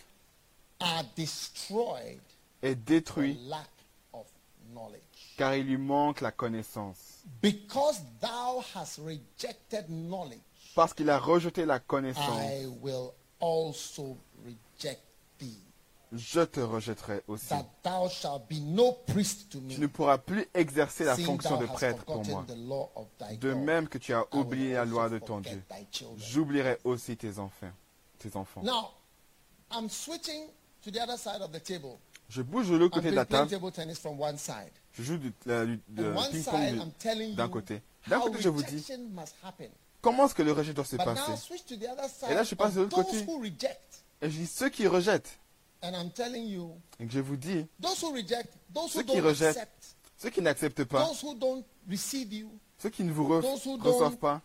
are 0.81 1.05
destroyed 1.17 2.21
est 2.63 2.75
détruit 2.75 3.37
lack 3.47 3.69
of 4.13 4.27
knowledge. 4.73 5.01
car 5.37 5.55
il 5.55 5.67
lui 5.67 5.77
manque 5.79 6.21
la 6.21 6.31
connaissance. 6.33 7.12
Because 7.41 8.01
thou 8.21 8.63
hast 8.75 8.99
rejected 8.99 9.87
knowledge, 9.89 10.41
Parce 10.75 10.93
qu'il 10.95 11.09
a 11.11 11.19
rejeté 11.19 11.65
la 11.67 11.79
connaissance, 11.81 12.41
I 12.41 12.67
will 12.81 13.13
also 13.41 14.17
reject 14.45 15.03
thee, 15.39 15.59
je 16.13 16.41
te 16.45 16.61
rejetterai 16.61 17.23
aussi. 17.29 17.49
that 17.49 17.67
thou 17.83 18.09
shalt 18.09 18.49
be 18.49 18.61
no 18.61 18.93
priest 19.07 19.51
to 19.51 19.59
Tu 19.69 19.81
ne 19.81 19.87
pourras 19.87 20.19
plus 20.19 20.47
exercer 20.55 21.05
la 21.05 21.15
seeing 21.15 21.27
fonction 21.27 21.57
thou 21.59 21.63
de 21.63 21.67
hast 21.67 21.75
prêtre 21.75 22.05
pour 22.05 22.17
moi. 22.17 22.25
forgotten 22.25 22.47
the 22.55 22.69
law 22.69 22.91
of 22.97 23.07
thy 23.19 23.37
De 23.37 23.53
God. 23.53 23.63
même 23.63 23.89
que 23.89 23.99
tu 23.99 24.13
as 24.15 24.21
I 24.21 24.37
will 24.37 24.41
oublié 24.47 24.73
la 24.75 24.81
also 24.83 24.91
loi 24.93 25.09
de 25.09 25.19
ton 25.19 25.27
forget 25.43 25.51
Dieu, 25.51 25.63
thy 25.69 25.87
children. 25.91 26.19
j'oublierai 26.19 26.79
aussi 26.85 27.17
tes 27.17 27.39
enfants. 27.39 27.73
Tes 28.19 28.37
enfants. 28.37 28.63
Now, 28.63 28.91
I'm 29.71 29.89
switching 29.89 30.49
to 30.85 30.91
the 30.91 31.01
other 31.01 31.17
side 31.19 31.41
of 31.43 31.51
the 31.53 31.61
table. 31.61 31.99
Je 32.33 32.41
bouge 32.41 32.71
de 32.71 32.77
l'autre 32.77 32.95
côté 32.95 33.11
de 33.11 33.17
la 33.17 33.27
table. 33.27 33.51
Je 34.95 35.03
joue 35.03 35.19
du, 35.19 35.33
ping-pong 36.31 36.79
d'un 37.37 37.49
côté. 37.49 37.83
D'un 38.09 38.21
côté, 38.21 38.41
je 38.41 38.49
vous 38.49 38.63
dis, 38.63 38.85
comment 40.01 40.25
est-ce 40.25 40.35
que 40.35 40.43
le 40.43 40.53
rejet 40.53 40.73
doit 40.73 40.85
se 40.87 40.97
passer? 40.97 41.21
Et 42.31 42.35
là, 42.35 42.43
je 42.43 42.55
passe 42.55 42.75
de 42.75 42.81
l'autre 42.81 42.97
côté. 43.05 43.27
Et 44.23 44.31
je 44.31 44.39
dis 44.39 44.47
ceux 44.47 44.71
qui 44.71 44.87
rejettent. 44.87 45.39
Et 47.01 47.09
je 47.11 47.21
vous 47.21 47.37
dis, 47.37 47.67
Ceux 48.89 49.03
qui 49.03 49.21
rejettent, 49.21 49.69
ceux 50.17 50.31
qui 50.31 50.41
n'acceptent 50.41 50.85
pas, 50.85 51.05
ceux 52.79 52.91
qui 52.91 53.05
ne 53.05 53.13
vous 53.13 53.29
re- 53.29 53.43
reçoivent 53.93 54.17
pas, 54.17 54.41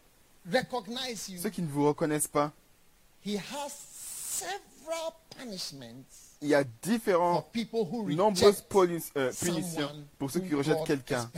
ceux 1.41 1.49
qui 1.49 1.61
ne 1.61 1.67
vous 1.67 1.87
reconnaissent 1.87 2.27
pas, 2.27 2.51
il 6.41 6.49
y 6.49 6.55
a 6.55 6.63
who 6.63 8.09
nombreuses 8.09 8.63
euh, 9.15 9.31
punitions 9.33 9.89
pour 10.17 10.29
ceux 10.31 10.39
qui 10.41 10.53
rejettent 10.53 10.85
quelqu'un 10.85 11.29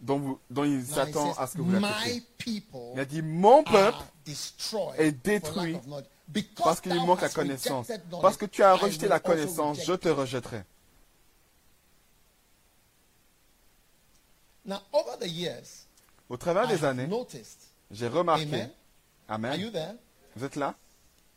dont, 0.00 0.18
vous, 0.18 0.38
dont 0.48 0.64
il 0.64 0.84
s'attend 0.84 1.32
à 1.34 1.46
ce 1.46 1.56
que 1.56 1.62
vous 1.62 1.72
l'acceptiez. 1.72 2.62
Il 2.94 3.00
a 3.00 3.04
dit, 3.04 3.22
mon 3.22 3.62
peuple, 3.62 3.98
est 4.96 5.12
détruit 5.12 5.76
parce 6.56 6.80
qu'il 6.80 6.94
manque 6.94 7.20
la 7.20 7.28
connaissance. 7.28 7.88
Parce 8.22 8.36
que 8.36 8.46
tu 8.46 8.62
as 8.62 8.74
rejeté 8.74 9.08
la 9.08 9.20
connaissance, 9.20 9.84
je 9.84 9.92
te 9.92 10.08
rejetterai. 10.08 10.62
Au 16.28 16.36
travers 16.36 16.68
des 16.68 16.84
années, 16.84 17.08
j'ai 17.90 18.08
remarqué, 18.08 18.66
Amen. 19.28 19.68
vous 20.36 20.44
êtes 20.44 20.56
là, 20.56 20.76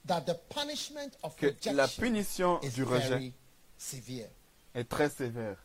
que 0.08 1.70
la 1.72 1.88
punition 1.88 2.60
du 2.74 2.84
rejet 2.84 3.34
est 4.76 4.90
très 4.90 5.10
sévère. 5.10 5.58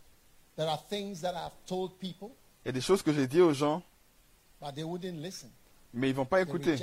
There 0.56 0.68
are 0.68 0.84
things 0.88 1.20
that 1.20 1.34
I've 1.34 1.52
told 1.66 1.98
people, 1.98 2.30
Il 2.64 2.68
y 2.68 2.70
a 2.70 2.72
des 2.72 2.80
choses 2.80 3.02
que 3.02 3.12
j'ai 3.12 3.26
dit 3.28 3.40
aux 3.40 3.52
gens, 3.52 3.82
but 4.60 4.74
they 4.74 4.82
wouldn't 4.82 5.20
listen. 5.22 5.50
mais 5.92 6.10
ils 6.10 6.14
vont 6.14 6.24
pas 6.26 6.44
They 6.44 6.48
écouter. 6.48 6.76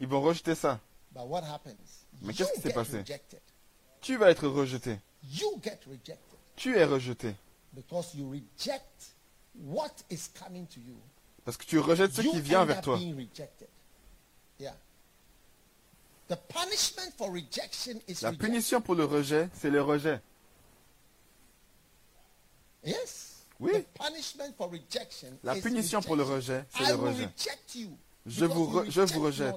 Ils 0.00 0.06
vont 0.06 0.20
rejeter 0.20 0.54
ça. 0.54 0.80
But 1.12 1.24
what 1.26 1.42
happens? 1.42 2.06
Mais 2.22 2.32
you 2.32 2.38
qu'est-ce 2.38 2.52
qui 2.54 2.60
s'est 2.60 2.72
passé? 2.72 2.98
rejected. 2.98 3.40
Tu 4.00 4.16
vas 4.16 4.30
être 4.30 4.46
rejeté. 4.46 4.98
You 5.24 5.58
get 5.62 5.80
rejected 5.88 6.38
Tu 6.56 6.76
es 6.76 6.84
rejeté. 6.84 7.34
because 7.74 8.14
you 8.14 8.30
reject 8.30 9.14
what 9.64 9.90
is 10.10 10.28
coming 10.38 10.66
to 10.66 10.78
you. 10.80 10.96
Parce 11.44 11.56
que 11.56 11.64
tu 11.64 11.78
rejettes 11.80 12.12
ce 12.12 12.22
you 12.22 12.30
qui 12.30 12.40
vient 12.40 12.64
vers 12.64 12.80
toi. 12.80 12.96
being 12.96 13.16
rejected. 13.16 13.68
Yeah. 14.60 14.72
The 14.72 14.76
punishment 14.76 14.76
for 14.76 14.76
rejection 14.76 16.14
is 16.14 16.17
La 16.28 16.36
rejection. 17.30 18.32
punition 18.38 18.80
pour 18.80 18.94
le 18.94 19.04
rejet, 19.04 19.48
c'est 19.54 19.70
le 19.70 19.82
rejet. 19.82 20.20
Yes. 22.84 23.44
Oui. 23.60 23.72
The 23.72 23.86
punishment 23.98 24.52
for 24.56 24.70
rejection 24.70 25.28
La 25.42 25.54
punition 25.56 26.00
pour 26.00 26.16
le 26.16 26.22
rejet, 26.22 26.64
c'est 26.76 26.86
le 26.88 26.94
rejet. 26.94 27.24
reject 27.24 27.74
you 27.74 27.90
Je 28.26 28.44
vous, 28.44 28.64
you 28.64 28.80
re- 28.80 28.90
je 28.90 29.00
vous 29.00 29.20
rejette. 29.22 29.54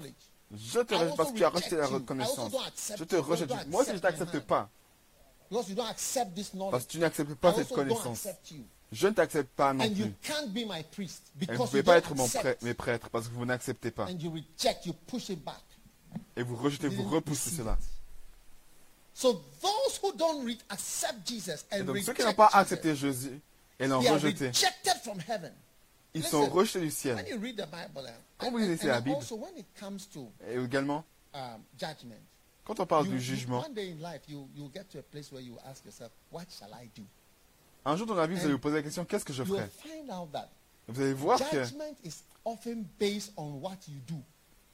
Je 0.52 0.80
te 0.80 0.94
I 0.94 0.98
rejette 0.98 1.16
parce 1.16 1.32
que 1.32 1.38
tu 1.38 1.44
as 1.44 1.50
rejeté 1.50 1.76
la 1.76 1.86
reject 1.88 1.92
you. 1.92 1.92
I 1.92 2.02
reconnaissance. 2.02 2.52
Je 2.98 3.04
te 3.04 3.16
rejette. 3.16 3.68
Moi 3.68 3.82
aussi, 3.82 3.92
je 3.92 3.96
my 3.96 4.02
t'accepte 4.02 4.40
pas. 4.40 4.70
Parce 6.72 6.86
que 6.86 6.92
tu 6.92 7.00
n'acceptes 7.00 7.30
I 7.32 7.36
pas 7.36 7.54
cette 7.54 7.70
connaissance. 7.70 8.28
Je 8.92 9.08
ne 9.08 9.14
t'accepte 9.14 9.50
pas 9.56 9.74
non 9.74 9.88
plus. 9.90 10.04
Et 10.04 11.46
vous 11.46 11.52
ne 11.52 11.58
pouvez 11.58 11.80
you 11.80 11.84
pas 11.84 11.98
être 11.98 12.16
mon 12.16 12.28
prêtre, 12.28 12.64
mes 12.64 12.74
prêtres 12.74 13.10
parce 13.10 13.28
que 13.28 13.34
vous 13.34 13.46
n'acceptez 13.46 13.92
pas. 13.92 14.08
Et 16.36 16.44
vous 16.44 16.56
rejetez, 16.56 16.88
vous 16.88 17.04
repoussez 17.10 17.50
cela. 17.50 17.74
it. 17.80 17.86
So 19.14 19.34
those 19.62 20.00
who 20.02 20.14
don't 20.14 20.46
re- 20.48 20.58
accept 20.70 21.28
Jesus 21.28 21.66
Et 21.72 21.82
and 21.82 21.86
donc 21.86 21.98
ceux 22.00 22.14
qui 22.14 22.24
n'ont 22.24 22.34
pas 22.34 22.48
Jesus, 22.48 22.58
accepté 22.60 22.96
Jésus 22.96 23.42
et 23.80 23.88
l'ont 23.88 24.00
rejeté, 24.00 24.48
rejected 24.48 24.96
from 25.04 25.20
heaven. 25.28 25.54
ils 26.14 26.22
Listen, 26.22 26.46
sont 26.46 26.50
rejetés 26.50 26.80
du 26.80 26.86
When 26.86 26.92
ciel. 26.92 27.26
you 27.30 27.38
read 27.40 27.58
the 27.58 27.66
Bible, 27.70 28.08
uh, 28.08 28.12
Quand 28.38 28.52
vous 28.52 28.58
lisez 28.58 28.88
la 28.88 29.02
Bible, 29.02 29.16
also 29.18 29.36
when 29.36 29.56
it 29.58 29.66
comes 29.80 30.08
to 30.14 30.32
Et 30.50 30.56
également, 30.58 31.04
um, 31.34 31.62
judgment, 31.78 32.16
quand 32.66 32.80
on 32.80 32.86
parle 32.86 33.06
you- 33.08 33.14
du 33.14 33.20
jugement, 33.22 33.60
one 33.66 33.74
day 33.74 33.92
in 33.92 33.96
life 34.02 34.22
you 34.30 34.48
you 34.56 34.70
get 34.74 34.86
to 34.92 35.00
a 35.00 35.04
place 35.04 35.32
where 35.32 35.42
you 35.44 35.58
ask 35.66 35.84
yourself, 35.86 36.12
what 36.32 36.46
shall 36.50 36.72
I 36.74 36.90
do? 36.96 37.04
un 37.86 37.96
jour 37.98 38.06
dans 38.08 38.16
la 38.16 38.28
vie, 38.28 38.36
vous 38.36 38.44
allez 38.46 38.54
vous 38.54 38.60
poser 38.60 38.78
la 38.78 38.84
question, 38.84 39.04
qu'est-ce 39.06 39.26
que 39.26 39.34
je 39.34 39.44
ferai? 39.44 39.70
Vous 40.88 41.02
allez 41.02 41.14
voir 41.14 41.38
que 41.38 41.64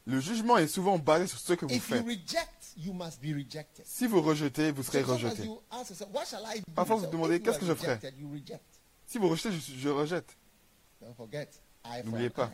le 0.07 0.21
jugement 0.21 0.57
est 0.57 0.67
souvent 0.67 0.97
basé 0.97 1.27
sur 1.27 1.37
ce 1.37 1.53
que 1.53 1.65
vous 1.65 1.79
faites. 1.79 2.03
Si 3.83 4.07
vous 4.07 4.21
rejetez, 4.21 4.71
vous 4.71 4.81
serez 4.83 5.01
rejeté. 5.01 5.49
Parfois, 6.73 6.95
vous 6.95 7.01
vous 7.05 7.11
demandez, 7.11 7.41
qu'est-ce 7.41 7.59
que 7.59 7.65
je 7.65 7.73
ferai? 7.73 7.99
Si 9.05 9.17
vous 9.17 9.27
rejetez, 9.27 9.51
je, 9.51 9.59
je 9.77 9.89
rejette. 9.89 10.37
N'oubliez 12.05 12.29
pas. 12.29 12.51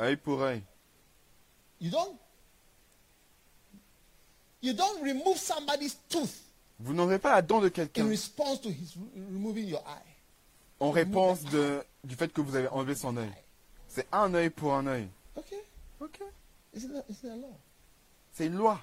Œil 0.00 0.16
pour 0.16 0.42
œil. 0.42 0.62
Vous 6.80 6.92
n'aurez 6.92 7.20
pas 7.20 7.36
la 7.36 7.42
dent 7.42 7.60
de 7.60 7.66
in 7.66 7.70
quelqu'un 7.70 8.08
response 8.08 8.60
to 8.60 8.68
his 8.68 8.96
re- 8.96 9.32
removing 9.32 9.68
your 9.68 9.82
eye. 9.86 10.16
en 10.80 10.90
réponse 10.90 11.44
de, 11.44 11.84
du 12.02 12.16
fait 12.16 12.32
que 12.32 12.40
vous 12.40 12.56
avez 12.56 12.66
enlevé 12.68 12.96
son 12.96 13.16
œil. 13.16 13.30
C'est 13.86 14.08
un 14.10 14.34
œil 14.34 14.50
pour 14.50 14.74
un 14.74 14.86
œil. 14.88 15.08
Okay, 15.36 15.62
Ok. 16.00 16.20
C'est 18.32 18.46
une 18.46 18.56
loi. 18.56 18.80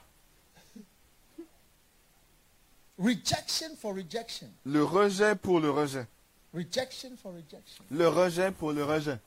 Rejection 2.98 3.76
for 3.78 3.96
rejection. 3.96 4.48
Le 4.66 4.84
rejet 4.84 5.36
pour 5.36 5.60
le 5.60 5.72
rejet. 5.72 6.08
Rejection 6.54 7.18
for 7.18 7.34
rejection. 7.34 7.84
Le 7.89 8.08
rejet 8.08 8.52
pour 8.52 8.74
le 8.74 8.84
rejet. 8.84 9.20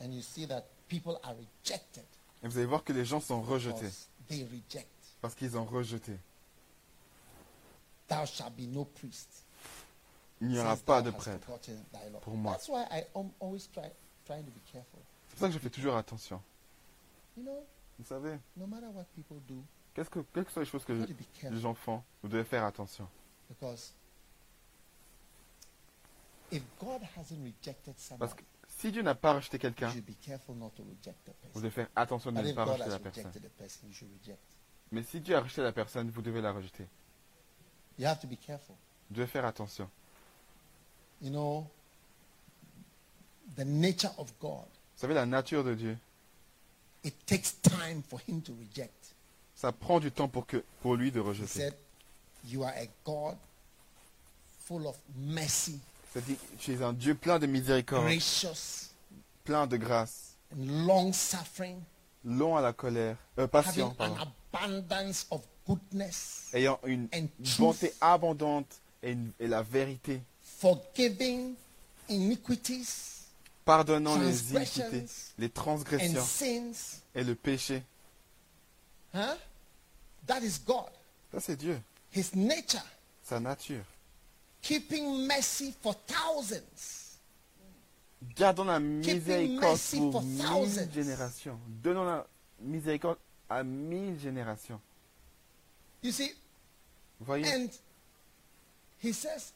And 0.00 0.12
you 0.12 0.20
see 0.20 0.46
that 0.48 0.64
people 0.88 1.18
are 1.22 1.34
rejected 1.34 2.04
Et 2.42 2.48
vous 2.48 2.58
allez 2.58 2.66
voir 2.66 2.82
que 2.82 2.92
les 2.92 3.04
gens 3.04 3.20
sont 3.20 3.40
rejetés 3.40 3.88
they 4.28 4.42
reject. 4.42 4.88
parce 5.20 5.34
qu'ils 5.34 5.56
ont 5.56 5.64
rejeté. 5.64 6.18
Thou 8.08 8.26
shalt 8.26 8.54
be 8.56 8.66
no 8.66 8.84
priest. 8.84 9.44
Il 10.40 10.48
n'y 10.48 10.58
aura 10.58 10.76
pas 10.76 11.02
de 11.02 11.10
prêtre. 11.12 11.46
pour 12.20 12.34
moi. 12.34 12.52
That's 12.52 12.68
why 12.68 12.82
I 12.90 13.04
am 13.14 13.30
always 13.40 13.68
try 13.72 13.88
trying 14.26 14.44
to 14.44 14.50
be 14.50 14.60
careful. 14.70 15.00
C'est 15.28 15.36
pour 15.36 15.40
ça 15.40 15.46
que 15.48 15.54
je 15.54 15.58
fais 15.58 15.70
toujours 15.70 15.96
attention. 15.96 16.42
Vous 17.98 18.04
savez, 18.06 18.38
qu'est-ce 19.94 20.10
que, 20.10 20.20
quelles 20.32 20.44
que 20.44 20.50
soient 20.52 20.62
les 20.62 20.68
choses 20.68 20.84
que 20.84 20.92
les 20.92 21.60
gens 21.60 21.74
font, 21.74 22.02
vous 22.22 22.28
devez 22.28 22.44
faire 22.44 22.64
attention. 22.64 23.06
Parce 28.18 28.34
que 28.34 28.42
si 28.68 28.90
Dieu 28.92 29.02
n'a 29.02 29.14
pas 29.14 29.34
rejeté 29.34 29.58
quelqu'un, 29.58 29.88
vous 31.54 31.60
devez 31.60 31.70
faire 31.70 31.88
attention 31.96 32.30
de 32.32 32.36
ne 32.38 32.52
pas 32.54 32.64
rejeter 32.64 32.90
la 32.90 32.98
personne. 32.98 33.32
Mais 34.90 35.02
si 35.02 35.20
Dieu 35.20 35.36
a 35.36 35.40
rejeté 35.40 35.62
la 35.62 35.72
personne, 35.72 36.10
vous 36.10 36.22
devez 36.22 36.40
la 36.42 36.52
rejeter. 36.52 36.86
Vous 39.10 39.16
devez 39.16 39.26
faire 39.26 39.44
attention. 39.46 39.88
Vous 44.94 45.00
savez, 45.00 45.14
la 45.14 45.26
nature 45.26 45.64
de 45.64 45.74
Dieu, 45.74 45.96
it 47.04 47.14
takes 47.26 47.54
time 47.62 48.02
for 48.08 48.20
him 48.28 48.40
to 48.42 48.52
reject. 48.58 49.14
ça 49.54 49.72
prend 49.72 50.00
du 50.00 50.10
temps 50.10 50.28
pour, 50.28 50.46
que, 50.46 50.62
pour 50.80 50.96
lui 50.96 51.10
de 51.12 51.20
He 51.20 51.24
rejeter. 51.24 51.46
said, 51.46 51.74
You 52.48 52.64
are 52.64 52.72
a 52.76 52.86
God 53.04 53.36
full 54.66 54.86
of 54.86 54.96
mercy, 55.16 55.78
C'est-à-dire, 56.12 56.36
tu 56.58 56.72
es 56.72 56.82
un 56.82 56.92
Dieu 56.92 57.14
plein 57.14 57.38
de 57.38 57.46
miséricorde, 57.46 58.04
gracious, 58.04 58.90
plein 59.44 59.66
de 59.66 59.76
grâce, 59.76 60.34
and 60.52 60.86
long 60.86 61.12
suffering, 61.12 61.78
long 62.24 62.56
à 62.56 62.60
la 62.60 62.72
colère, 62.72 63.16
euh, 63.38 63.46
having 63.52 63.62
patient, 63.64 63.88
an 63.88 63.94
pardon, 63.94 64.32
abundance 64.52 65.26
of 65.30 65.42
goodness, 65.66 66.50
ayant 66.52 66.78
une 66.84 67.08
and 67.14 67.28
bonté 67.58 67.88
truth, 67.90 67.96
abondante 68.00 68.80
et, 69.02 69.12
une- 69.12 69.32
et 69.40 69.46
la 69.48 69.62
vérité, 69.62 70.20
forgiving 70.42 71.54
iniquities 72.08 73.11
pardonnant 73.64 74.16
les 74.18 74.52
iniquités, 74.52 75.06
les 75.38 75.50
transgressions 75.50 76.24
et 77.14 77.24
le 77.24 77.34
péché. 77.34 77.82
Huh? 79.14 79.36
That 80.26 80.40
is 80.40 80.58
God. 80.66 80.90
Ça, 81.32 81.40
c'est 81.40 81.56
Dieu, 81.56 81.80
His 82.14 82.30
nature. 82.34 82.84
sa 83.22 83.40
nature. 83.40 83.84
Keeping 84.62 85.26
mercy 85.26 85.74
for 85.82 85.94
thousands. 86.06 87.18
Gardons 88.36 88.64
la 88.64 88.78
miséricorde 88.78 89.78
pour 90.12 90.22
mille 90.22 90.88
générations. 90.94 91.58
Donnons 91.82 92.04
la 92.04 92.26
miséricorde 92.60 93.18
à 93.50 93.64
mille 93.64 94.18
générations. 94.20 94.80
You 96.02 96.12
see, 96.12 96.32
Vous 97.18 97.26
voyez 97.26 97.44
and 97.52 97.68
he 99.02 99.12
says 99.12 99.52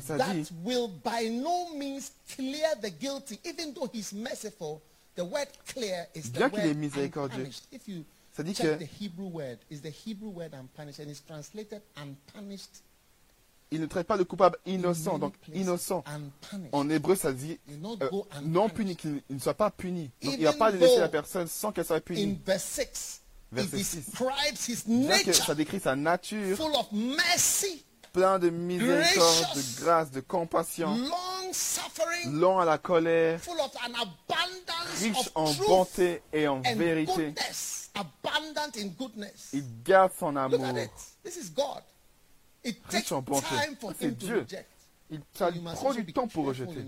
ça 0.00 0.16
that 0.16 0.34
dit, 0.34 0.48
will 0.64 0.88
by 0.88 1.28
no 1.30 1.74
means 1.74 2.12
clear 2.34 2.68
the 2.82 2.90
guilty, 2.90 3.38
even 3.44 3.72
though 3.74 3.88
he's 3.92 4.12
merciful. 4.12 4.80
The 5.16 5.22
word 5.24 5.48
clear 5.66 6.06
is 6.14 6.30
the 6.30 6.38
Bien 6.38 6.50
qu'il 6.50 6.60
est 6.60 6.66
word 6.68 6.76
miséricordieux, 6.76 7.38
unpunished. 7.44 7.64
If 7.72 7.88
you 7.88 8.04
ça 8.36 8.42
dit 8.44 8.54
check 8.54 8.78
que 8.78 8.84
the 8.84 8.88
Hebrew 9.00 9.26
word, 9.28 9.58
is 9.70 9.80
the 9.80 9.90
Hebrew 9.90 10.30
word 10.30 10.54
unpunished, 10.54 11.00
and 11.00 11.10
it's 11.10 11.24
translated 11.26 11.82
unpunished 11.96 12.82
il 13.70 13.80
ne 13.80 13.86
traite 13.86 14.06
pas 14.06 14.16
le 14.16 14.24
coupable 14.24 14.56
in 14.66 14.72
innocent. 14.74 15.18
Donc, 15.18 15.34
innocent. 15.52 16.02
and 16.06 16.30
punish. 16.40 16.68
En 16.72 16.88
hébreu, 16.88 17.14
ça 17.16 17.32
dit 17.32 17.58
euh, 17.70 18.08
go 18.10 18.26
non 18.42 18.64
unpunished. 18.64 18.74
puni, 18.74 18.96
qu'il 18.96 19.22
il 19.28 19.36
ne 19.36 19.40
soit 19.40 19.54
pas 19.54 19.70
puni. 19.70 20.10
Donc, 20.22 20.34
il 20.38 20.46
Even 20.46 20.56
pas 20.58 20.70
laisser 20.70 21.00
la 21.00 21.08
personne 21.08 21.46
sans 21.46 21.72
qu'elle 21.72 21.84
soit 21.84 21.96
In 21.96 22.00
punie. 22.00 22.38
verse 22.46 22.64
6, 22.64 23.20
Verset 23.50 23.78
it 23.78 23.84
six. 23.84 23.96
describes 24.06 24.66
his 24.68 24.84
Bien 24.86 25.22
que 25.22 25.32
ça 25.32 25.54
décrit 25.54 25.80
sa 25.80 25.96
nature, 25.96 26.56
full 26.56 26.74
of 26.76 26.90
mercy, 26.92 27.82
plein 28.18 28.38
de 28.38 28.50
miséricorde, 28.50 29.54
de 29.54 29.80
grâce, 29.80 30.10
de 30.10 30.20
compassion, 30.20 30.96
long 32.26 32.58
à 32.58 32.64
la 32.64 32.78
colère, 32.78 33.40
full 33.40 33.60
of 33.60 33.72
an 33.76 33.92
abundance 33.94 35.00
riche 35.00 35.30
en 35.34 35.52
bonté 35.54 36.22
et 36.32 36.48
en 36.48 36.60
vérité. 36.60 37.34
Il 39.52 39.82
garde 39.84 40.12
son 40.18 40.34
amour. 40.36 40.64
at 40.64 40.82
it. 40.84 40.90
This 41.22 41.36
is 41.36 41.50
God. 41.50 41.82
It 42.64 42.78
Riche 42.88 43.12
en 43.12 43.22
bonté. 43.22 43.46
time 43.46 43.76
for 43.76 43.92
C'est 43.98 44.16
Dieu. 44.16 44.40
reject. 44.40 44.68
Il 45.10 45.20
prend 45.20 45.50
du 45.94 46.12
temps 46.12 46.28
pour 46.28 46.46
rejeter. 46.46 46.84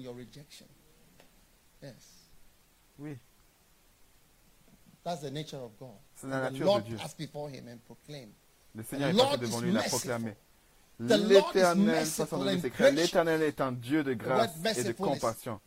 Oui. 2.98 3.16
That's 5.02 5.22
the 5.22 5.32
nature 5.32 5.62
of 5.62 5.72
God. 5.78 5.96
C'est 6.16 6.26
la 6.26 6.50
nature 6.50 6.66
Lord 6.66 6.80
de 6.82 6.88
Dieu. 6.88 6.96
passed 6.98 7.16
before 7.16 7.48
him 7.48 7.66
and 7.68 7.78
proclaimed. 7.86 8.32
Le 8.74 8.82
Seigneur 8.82 9.08
est 9.08 9.14
passé 9.14 9.38
devant 9.38 9.60
lui, 9.60 9.70
il 9.70 9.78
a 9.78 9.82
proclamé. 9.84 10.36
L'éternel, 11.00 11.76
merciful 11.76 12.26
62 12.26 12.50
and 12.50 12.60
s'écrit, 12.60 12.82
gracious. 12.82 12.96
l'éternel 12.96 13.42
est 13.42 13.60
un 13.60 13.72
Dieu 13.72 14.04
de 14.04 14.12
grâce 14.12 14.50
et 14.76 14.84
de 14.84 14.92
compassion. 14.92 15.60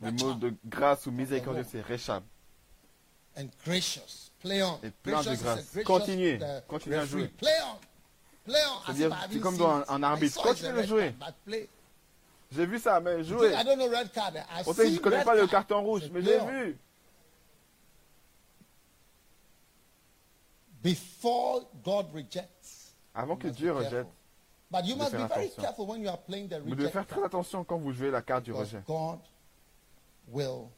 Le 0.00 0.10
mot 0.12 0.32
de 0.34 0.54
grâce 0.64 1.06
ou 1.06 1.10
miséricordieux, 1.10 1.66
c'est 1.70 1.82
Réchab. 1.82 2.22
Et 3.36 3.44
plein 5.02 5.22
de 5.22 5.34
grâce. 5.34 5.78
Continuez. 5.84 6.40
Continuez 6.66 6.96
à 6.96 7.06
jouer. 7.06 7.30
C'est 9.30 9.40
comme 9.40 9.56
dans 9.56 9.84
un 9.88 10.02
arbitre. 10.02 10.40
Continuez 10.42 10.72
red 10.72 10.86
jouer. 10.86 11.14
J'ai 12.50 12.64
vu 12.64 12.78
ça, 12.78 12.98
mais 13.00 13.22
jouez. 13.24 13.54
On 14.66 14.72
sait 14.72 14.84
que 14.84 14.88
je 14.88 14.94
ne 14.94 14.98
connais 14.98 15.24
pas 15.24 15.34
le 15.34 15.46
carton 15.46 15.82
rouge, 15.82 16.04
mais 16.10 16.22
j'ai 16.22 16.40
vu. 16.40 16.78
Before 20.82 21.68
God 21.84 22.06
rejects, 22.14 22.48
Avant 23.14 23.36
que 23.36 23.48
Dieu 23.48 23.72
rejette. 23.72 24.06
But 24.70 24.84
you 24.84 24.96
must 24.96 25.12
be 25.12 25.24
very 25.26 25.50
careful 25.50 25.86
when 25.86 26.02
you 26.02 26.10
are 26.10 26.18
playing 26.18 26.48
the 26.48 26.60
vous 26.60 26.74
devez 26.74 26.90
faire 26.90 27.06
très 27.06 27.24
attention 27.24 27.64
quand 27.64 27.78
vous 27.78 27.92
jouez 27.92 28.10
la 28.10 28.20
carte 28.20 28.44
du 28.44 28.52
rejet. 28.52 28.82
God 28.86 29.20
will 30.28 30.68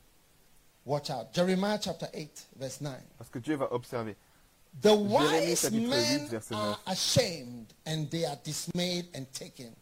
watch 0.85 1.11
out. 1.11 1.33
Jeremiah 1.33 1.79
chapter 1.81 2.07
8, 2.15 2.51
verse 2.57 2.81
9. 2.81 2.95
Parce 3.19 3.31
que 3.31 3.41
Dieu 3.41 3.57
va 3.57 3.73
observer. 3.73 4.17
The 4.81 4.95
wise 4.95 5.63
chapitre 5.63 5.89
men 5.89 6.21
8, 6.27 6.31
verset 6.31 6.55
are 6.55 6.79
9. 6.87 6.95
ashamed 6.95 7.75
and 7.85 8.09
they 8.11 8.25
are 8.25 8.39
dismayed 8.45 9.09
and 9.15 9.27
taken. 9.33 9.75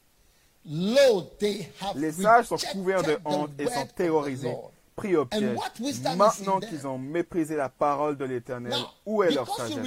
Lo, 0.65 1.31
they 1.39 1.69
have 1.81 1.97
Les 1.97 2.13
sages 2.13 2.47
sont 2.47 2.57
couverts 2.57 3.03
de 3.03 3.19
honte 3.25 3.51
et 3.59 3.67
sont 3.67 3.87
terrorisés. 3.95 4.57
Pris 4.99 5.17
au 5.17 5.25
piège. 5.25 5.57
Maintenant 6.17 6.61
qu'ils 6.61 6.87
ont 6.87 6.99
méprisé 6.99 7.57
la 7.57 7.69
parole 7.69 8.17
de 8.17 8.25
l'Éternel, 8.25 8.75
où 9.07 9.23
est 9.23 9.31
leur 9.31 9.49
sagesse? 9.55 9.79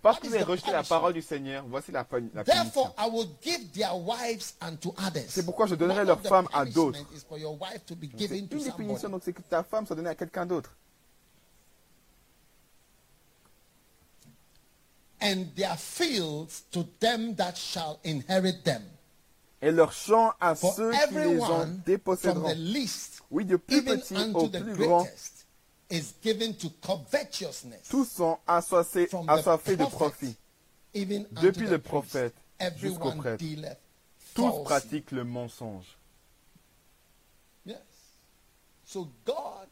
Parce 0.00 0.20
avez 0.20 0.44
the 0.44 0.46
rejeté 0.46 0.70
la 0.70 0.82
parole 0.84 1.12
du 1.12 1.22
Seigneur, 1.22 1.64
voici 1.68 1.90
la, 1.90 2.06
la 2.32 2.44
Therefore, 2.44 2.94
punition. 2.94 2.94
I 2.98 3.10
will 3.10 3.28
give 3.42 3.72
their 3.72 3.94
wives 3.96 4.54
unto 4.60 4.94
others. 4.98 5.26
C'est 5.28 5.44
pourquoi 5.44 5.66
je 5.66 5.74
donnerai 5.74 6.04
leurs 6.04 6.20
femmes 6.20 6.48
à 6.52 6.64
d'autres. 6.64 7.00
une 8.38 8.46
des 8.46 8.70
punitions, 8.72 9.08
donc 9.08 9.22
c'est 9.24 9.32
que 9.32 9.42
ta 9.42 9.62
femme 9.62 9.86
soit 9.86 9.96
donnée 9.96 10.10
à 10.10 10.14
quelqu'un 10.14 10.46
d'autre. 10.46 10.72
And 15.20 15.46
their 15.56 15.76
fields 15.78 16.64
to 16.70 16.84
them 17.00 17.34
that 17.36 17.56
shall 17.56 17.98
inherit 18.04 18.62
them. 18.64 18.82
Et 19.64 19.70
leurs 19.70 19.92
champs 19.94 20.34
à 20.40 20.54
For 20.54 20.74
ceux 20.74 20.90
qui 20.90 21.14
les 21.14 21.38
from 21.38 21.80
déposséderont. 21.86 22.54
Oui, 23.30 23.46
du 23.46 23.56
plus 23.56 23.82
petit 23.82 24.14
au 24.34 24.50
plus 24.50 24.76
grand, 24.76 25.06
is 25.90 26.12
given 26.22 26.54
to 26.54 26.68
covetousness. 26.82 27.88
tous 27.88 28.04
sont 28.04 28.38
assoiffés, 28.46 29.06
de 29.06 29.86
profit. 29.86 30.36
even 30.92 31.26
Depuis 31.40 31.66
le 31.66 31.78
prophète 31.78 32.34
jusqu'au 32.76 33.12
prêtre. 33.12 33.42
Tous 34.34 34.64
pratiquent 34.64 35.12
le 35.12 35.24
mensonge. 35.24 35.96
Yes. 37.64 37.78
So 38.84 39.08
God 39.24 39.66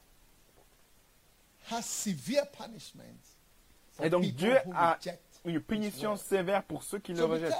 has 1.70 1.82
severe 1.82 2.46
punishment 2.46 3.20
for 3.92 4.06
Et 4.06 4.08
donc 4.08 4.24
Dieu 4.24 4.56
a 4.74 4.98
une 5.44 5.60
punition 5.60 6.16
sévère 6.16 6.62
pour 6.64 6.82
ceux 6.82 6.98
qui 6.98 7.12
le 7.12 7.26
rejettent. 7.26 7.52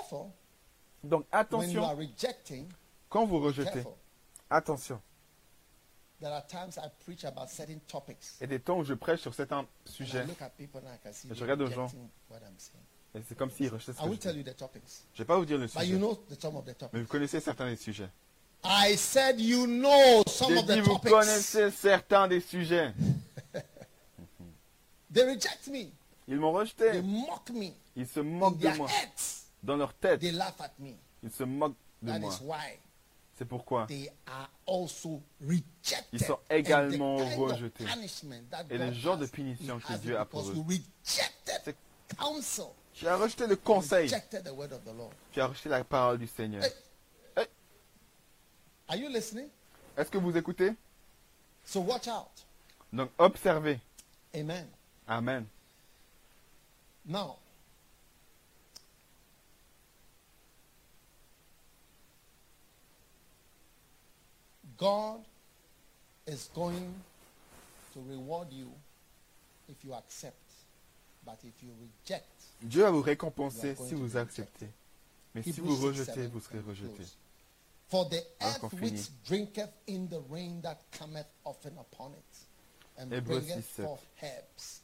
Donc 1.04 1.26
attention, 1.32 1.82
quand 3.08 3.26
vous 3.26 3.40
rejetez, 3.40 3.84
attention. 4.50 5.00
There 6.20 6.30
are 6.32 6.46
times 6.46 6.78
I 6.78 6.88
preach 7.04 7.24
about 7.24 7.48
certain 7.48 7.80
topics. 7.88 8.36
Il 8.40 8.42
y 8.42 8.44
a 8.44 8.46
des 8.46 8.60
temps 8.60 8.78
où 8.78 8.84
je 8.84 8.94
prêche 8.94 9.20
sur 9.20 9.34
certains 9.34 9.66
sujets 9.84 10.24
Je 10.24 11.42
regarde 11.42 11.62
aux 11.62 11.70
gens. 11.70 11.90
et 13.14 13.20
c'est 13.28 13.36
comme 13.36 13.50
s'ils 13.50 13.68
rejetaient 13.68 13.92
ce 13.92 13.98
que 14.00 14.12
je 14.14 14.30
dis. 14.30 14.44
Je 15.14 15.18
vais 15.18 15.24
pas 15.24 15.36
vous 15.36 15.44
dire 15.44 15.58
le 15.58 15.66
sujet, 15.66 15.98
mais 16.92 17.00
vous 17.00 17.06
connaissez 17.08 17.40
certains 17.40 17.68
des 17.68 17.76
sujets. 17.76 18.08
I 18.64 18.96
said 18.96 19.40
you 19.40 19.66
know 19.66 20.22
some 20.28 20.50
J'ai 20.50 20.58
of 20.58 20.66
dit, 20.66 20.74
the 20.74 20.84
vous 20.84 20.92
topics. 20.94 21.10
connaissez 21.10 21.70
certains 21.72 22.28
des 22.28 22.40
sujets. 22.40 22.94
They 25.12 25.24
reject 25.24 25.66
me. 25.68 25.90
Ils 26.28 26.38
m'ont 26.38 26.52
They 26.52 26.60
rejeté. 26.60 27.02
mock 27.02 27.50
me. 27.50 27.70
Ils 27.96 28.06
se 28.06 28.20
moquent 28.20 28.58
de 28.58 28.68
moi. 28.76 28.88
heads, 28.88 29.41
Dans 29.62 29.76
leur 29.76 29.94
tête, 29.94 30.20
they 30.20 30.32
laugh 30.32 30.60
at 30.60 30.72
me. 30.78 30.94
ils 31.22 31.30
se 31.30 31.44
moquent 31.44 31.76
de 32.02 32.08
That 32.10 32.18
moi. 32.18 32.32
is 32.32 32.38
why 32.42 32.78
C'est 33.34 33.44
pourquoi. 33.44 33.86
they 33.86 34.10
are 34.26 34.50
also 34.66 35.22
rejected. 35.40 36.04
Ils 36.12 36.24
sont 36.24 36.34
And 36.34 36.38
the 36.48 36.52
également 36.52 37.16
kind 37.18 37.38
rejetés. 37.40 37.84
that 37.84 38.64
Et 38.70 38.78
God 38.78 38.80
le 38.80 38.92
genre 38.92 39.16
de 39.18 39.26
punition 39.26 39.78
que 39.78 39.92
Dieu 39.98 40.18
a 40.18 40.24
pour 40.24 40.48
eux. 40.48 40.54
C'est-. 41.02 41.74
Tu 42.94 43.06
as 43.08 43.16
rejeté 43.16 43.46
le 43.46 43.56
conseil. 43.56 44.10
Tu 45.32 45.40
as 45.40 45.46
rejeté 45.46 45.68
la 45.68 45.82
parole 45.84 46.18
du 46.18 46.26
Seigneur. 46.26 46.62
Hey. 47.36 47.46
Are 48.88 48.96
you 48.96 49.08
listening? 49.08 49.48
Est-ce 49.96 50.10
que 50.10 50.18
vous 50.18 50.36
écoutez? 50.36 50.74
So 51.64 51.80
watch 51.80 52.08
out. 52.08 52.46
Donc 52.92 53.10
observez. 53.18 53.80
Amen. 54.34 54.68
Amen. 55.08 55.46
Now, 57.04 57.38
God 64.78 65.20
is 66.26 66.48
going 66.54 66.94
to 67.94 68.00
reward 68.08 68.48
you 68.52 68.68
if 69.68 69.84
you 69.84 69.94
accept, 69.94 70.36
but 71.24 71.38
if 71.44 71.62
you 71.62 71.70
reject, 71.80 72.26
Dieu 72.60 72.82
va 72.82 72.90
vous 72.90 73.02
récompenser 73.02 73.74
si 73.74 73.94
vous 73.94 74.16
acceptez. 74.16 74.68
Mais 75.34 75.42
si 75.42 75.60
vous 75.60 75.76
rejetez, 75.76 76.26
vous 76.26 76.40
serez 76.40 76.60
rejeté. 76.60 77.04
For 77.88 78.08
the 78.08 78.22
earth 78.40 78.72
which 78.80 79.10
drinketh 79.26 79.72
in 79.86 80.08
the 80.08 80.20
rain 80.30 80.60
that 80.62 80.78
cometh 80.92 81.26
often 81.44 81.72
upon 81.78 82.12
it, 82.12 82.98
and 82.98 83.10
bringeth 83.24 83.64
forth 83.64 84.04
herbs, 84.22 84.81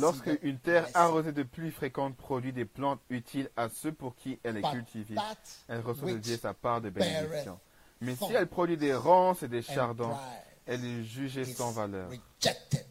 Lorsque 0.00 0.30
une 0.42 0.58
terre 0.58 0.88
arrosée 0.94 1.32
de 1.32 1.42
pluie 1.42 1.70
fréquente 1.70 2.16
produit 2.16 2.52
des 2.52 2.64
plantes 2.64 3.00
utiles 3.10 3.50
à 3.56 3.68
ceux 3.68 3.92
pour 3.92 4.16
qui 4.16 4.38
elle 4.42 4.56
est 4.56 4.70
cultivée, 4.70 5.16
elle 5.68 5.80
reçoit 5.80 6.12
de 6.12 6.18
Dieu 6.18 6.36
sa 6.36 6.54
part 6.54 6.80
de 6.80 6.90
bénédiction. 6.90 7.58
Mais 8.00 8.14
si 8.14 8.32
elle 8.32 8.46
produit 8.46 8.76
des 8.76 8.94
ronces 8.94 9.42
et 9.42 9.48
des 9.48 9.62
chardons, 9.62 10.16
elle 10.66 10.84
est 10.84 11.04
jugée 11.04 11.44
sans 11.44 11.72
valeur. 11.72 12.10
Rejected. 12.10 12.86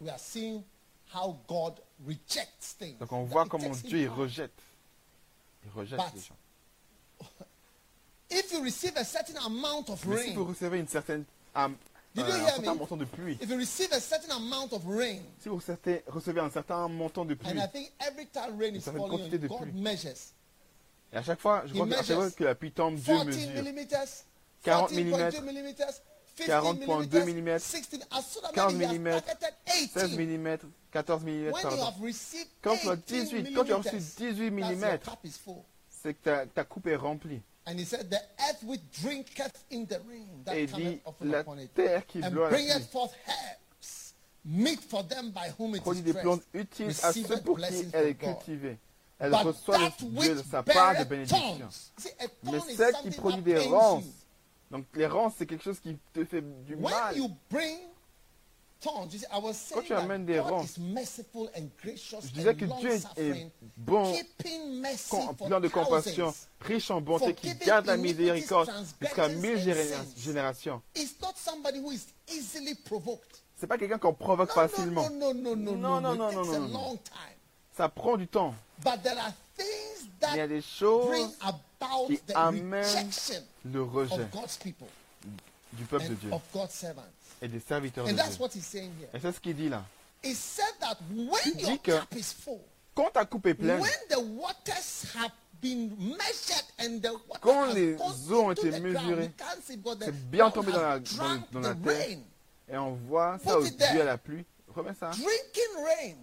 We 0.00 0.08
are 0.10 0.18
seeing 0.18 0.62
how 1.14 1.38
God 1.46 1.74
rejects 2.06 2.76
things. 2.78 2.98
Donc 2.98 3.12
on 3.12 3.24
voit 3.24 3.44
it 3.44 3.48
comment 3.50 3.70
Dieu 3.70 3.98
il 3.98 4.08
rejette. 4.08 4.58
Il 5.64 5.70
rejette 5.72 6.00
les 6.14 6.20
gens. 6.20 6.36
If 8.30 8.50
you 8.50 8.62
receive 8.62 8.96
a 8.96 9.04
certain 9.04 9.36
amount 9.44 9.90
of 9.90 10.06
Mais 10.06 10.24
si 10.24 10.32
vous 10.32 10.46
recevez 10.46 10.78
une 10.78 10.88
certaine, 10.88 11.24
Did 12.14 12.24
euh, 12.24 12.28
you 12.28 12.34
un 12.34 12.38
hear 12.40 12.48
certain 12.54 12.72
me? 12.74 12.78
montant 12.78 12.96
de 12.96 13.04
pluie, 13.06 13.38
if 13.40 13.48
you 13.48 13.56
receive 13.56 13.92
a 13.92 14.00
certain 14.00 14.30
amount 14.32 14.72
of 14.72 14.84
rain, 14.86 15.22
si 15.38 15.48
vous 15.48 15.56
recevez 15.56 16.40
un 16.40 16.50
certain 16.50 16.88
montant 16.88 17.24
de 17.24 17.34
pluie, 17.34 17.50
and 17.50 17.58
I 17.58 17.66
think 17.68 17.90
every 18.00 18.26
time 18.26 18.58
rain 18.58 18.74
is 18.74 18.82
certaine 18.82 19.02
falling, 19.02 19.18
quantité 19.18 19.38
de 19.38 19.48
God 19.48 19.60
pluie. 19.62 19.72
measures 19.80 20.32
et 21.12 21.16
à 21.16 21.22
chaque 21.22 21.40
fois, 21.40 21.62
je 21.66 21.72
He 21.72 21.76
crois 21.76 21.86
qu'à 21.88 21.96
chaque 21.96 22.06
fois 22.06 22.16
measures 22.16 22.36
que 22.36 22.44
la 22.44 22.54
pluie 22.54 22.72
tombe, 22.72 22.96
Dieu 22.96 23.14
14 23.14 23.26
mesure. 23.26 23.54
millimeters, 23.54 24.24
40 24.62 24.92
14.2 24.92 25.42
millimeters, 25.42 25.92
15 26.36 26.48
40.2 26.48 27.24
millimeters, 27.24 27.60
16, 27.60 28.00
as 28.10 28.22
soon 28.22 28.44
as 28.44 28.52
15 28.52 28.54
he 28.54 28.60
has 28.62 28.72
millimètres, 28.72 29.24
targeted 29.26 29.54
16 29.66 30.16
18. 30.16 30.38
mm, 30.38 30.58
14 30.90 31.24
mm, 31.24 31.50
pardon. 31.62 31.92
Quand 32.62 32.76
tu 32.76 32.88
as 32.88 32.96
18 32.96 33.42
18, 33.42 33.54
quand 33.54 33.64
tu 33.64 33.72
as 33.72 33.76
reçu 33.76 33.90
millimeters, 34.50 35.00
18 35.00 35.00
that's 35.00 35.46
your 35.46 35.54
mm, 35.56 35.62
c'est 35.88 36.14
que 36.14 36.22
ta, 36.22 36.46
ta 36.46 36.64
coupe 36.64 36.86
est 36.88 36.96
remplie. 36.96 37.42
And 37.66 37.78
he 37.78 37.84
said, 37.84 38.10
The 38.10 38.20
earth 38.48 38.62
which 38.64 38.80
drinketh 39.00 39.64
in 39.70 39.86
the 39.86 40.00
rain 40.08 40.26
that 40.44 40.54
Et 40.56 40.64
il 40.64 40.70
cometh 40.70 40.84
dit, 40.94 41.00
often 41.04 41.30
la 41.30 41.40
upon 41.40 41.58
it, 41.60 41.72
terre 41.74 42.02
qui 42.06 42.20
and 42.22 42.30
bringeth 42.32 42.90
forth 42.90 43.12
herbs, 43.28 44.14
meat 44.44 44.80
for 44.80 45.04
them 45.04 45.30
by 45.30 45.48
whom 45.58 45.76
it 45.76 45.82
produit 45.82 46.00
is 46.00 46.04
des 46.04 46.12
dressed, 46.12 46.24
plantes 46.24 46.42
utiles 46.54 46.88
à 47.04 47.12
ceux 47.12 47.20
receiveth 47.22 47.44
pour 47.44 47.56
qui 47.56 47.60
blessings 47.62 47.90
elle 47.92 48.06
est 48.08 48.14
from 48.14 48.32
God. 48.32 48.44
cultivée. 48.44 48.78
elle 49.20 49.30
But 49.30 49.42
reçoit 49.44 49.78
de 49.78 50.42
sa 50.50 50.62
part 50.64 50.98
de 50.98 51.04
bénédiction. 51.04 51.68
Mais 52.42 52.60
celle 52.74 52.94
qui 53.02 53.10
produit 53.12 53.42
des 53.42 53.64
you. 53.64 54.02
donc 54.70 54.86
les 54.94 55.06
rances, 55.06 55.34
c'est 55.38 55.46
quelque 55.46 55.62
chose 55.62 55.78
qui 55.78 55.96
te 56.12 56.24
fait 56.24 56.42
du 56.64 56.74
mal. 56.74 57.14
Saying 59.52 59.84
tu 59.84 59.94
amènes 59.94 60.24
des 60.24 60.34
gracious 60.34 62.20
Je 62.22 62.32
disais 62.32 62.54
que 62.54 62.64
Dieu 62.64 63.00
est 63.16 63.50
bon, 63.76 64.12
plein 65.46 65.60
de 65.60 65.68
compassion, 65.68 66.34
riche 66.60 66.90
en 66.90 67.00
bonté, 67.00 67.34
qui 67.34 67.54
garde 67.54 67.86
la 67.86 67.96
miséricorde 67.96 68.70
jusqu'à 69.00 69.28
mille 69.28 69.58
générations. 70.16 70.82
It's 70.94 71.14
not 71.20 71.34
somebody 71.36 71.78
who 71.78 71.92
is 71.92 72.06
easily 72.28 72.74
provoked. 72.74 73.38
C'est 73.56 73.66
pas 73.66 73.78
quelqu'un 73.78 73.98
qu'on 73.98 74.14
provoque 74.14 74.52
facilement. 74.52 75.08
no, 75.10 75.32
no, 75.32 75.54
no, 75.54 75.54
no, 75.54 75.76
Non, 75.76 76.00
no, 76.00 76.14
non, 76.14 76.32
non, 76.32 76.44
non, 76.44 76.60
non, 76.60 76.68
non. 76.68 76.98
Ça 77.76 77.88
prend 77.88 78.16
du 78.16 78.26
temps. 78.26 78.54
But 78.84 79.02
there 79.02 79.16
are 79.18 79.32
things 79.56 80.08
Mais 80.22 80.28
il 80.32 80.36
y 80.36 80.40
a 80.40 80.42
that 80.42 80.48
des 80.48 80.62
choses, 80.62 81.36
about 81.40 82.06
qui 82.06 82.18
the 82.18 82.32
amènent 82.34 83.10
le 83.64 83.82
rejet 83.82 84.28
du 85.72 85.84
peuple 85.84 86.08
de 86.08 86.14
Dieu. 86.14 86.30
Et 87.42 87.48
des 87.48 87.60
serviteurs 87.60 88.06
de 88.06 88.10
And 88.12 88.16
that's 88.16 88.36
Dieu. 88.36 88.40
what 88.40 88.50
he's 88.54 88.64
saying 88.66 88.92
here. 88.98 89.08
Et 89.12 89.18
c'est 89.20 89.32
ce 89.32 89.40
qu'il 89.40 89.56
dit 89.56 89.68
là. 89.68 89.84
He 90.24 90.34
said 90.34 90.72
that 90.80 90.96
when 91.10 91.54
dit 91.56 91.62
your 91.64 91.82
que- 91.82 91.98
cup 91.98 92.14
is 92.16 92.32
full, 92.32 92.60
Quand 92.94 93.10
ta 93.12 93.24
coupe 93.24 93.46
est 93.46 93.54
pleine, 93.54 93.80
when 93.80 93.90
the 94.08 94.18
waters 94.40 95.04
have 95.16 95.32
been 95.60 95.90
measured 95.98 96.64
and 96.78 97.00
the 97.00 97.12
water 97.28 97.40
Quand 97.40 97.72
les 97.74 97.96
eaux 98.30 98.44
ont 98.44 98.52
été 98.52 98.70
mesurées, 98.80 99.30
c'est 99.64 99.76
bien 100.30 100.50
tombé 100.50 100.72
dans 100.72 100.80
la- 100.82 100.98
dans 101.00 101.60
dans 101.60 101.74
terre. 101.82 101.96
rain. 102.08 102.18
et 102.68 102.76
on 102.76 102.92
voit 103.08 103.38
ça 103.44 103.58
au 103.58 103.62
dû 103.66 104.00
à 104.00 104.04
la 104.04 104.18
pluie, 104.18 104.44
remets 104.74 104.94
ça. 104.98 105.10
Drinking 105.10 105.84
rain 105.84 106.14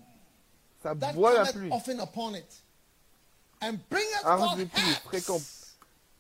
Ça 0.82 0.94
boit 0.94 1.34
la 1.34 1.52
pluie. 1.52 1.70
often 1.72 2.00
upon 2.00 2.36
it 2.36 2.64
and 3.62 3.74
bringeth 3.90 4.24
Arrose 4.24 4.48
forth 4.48 4.60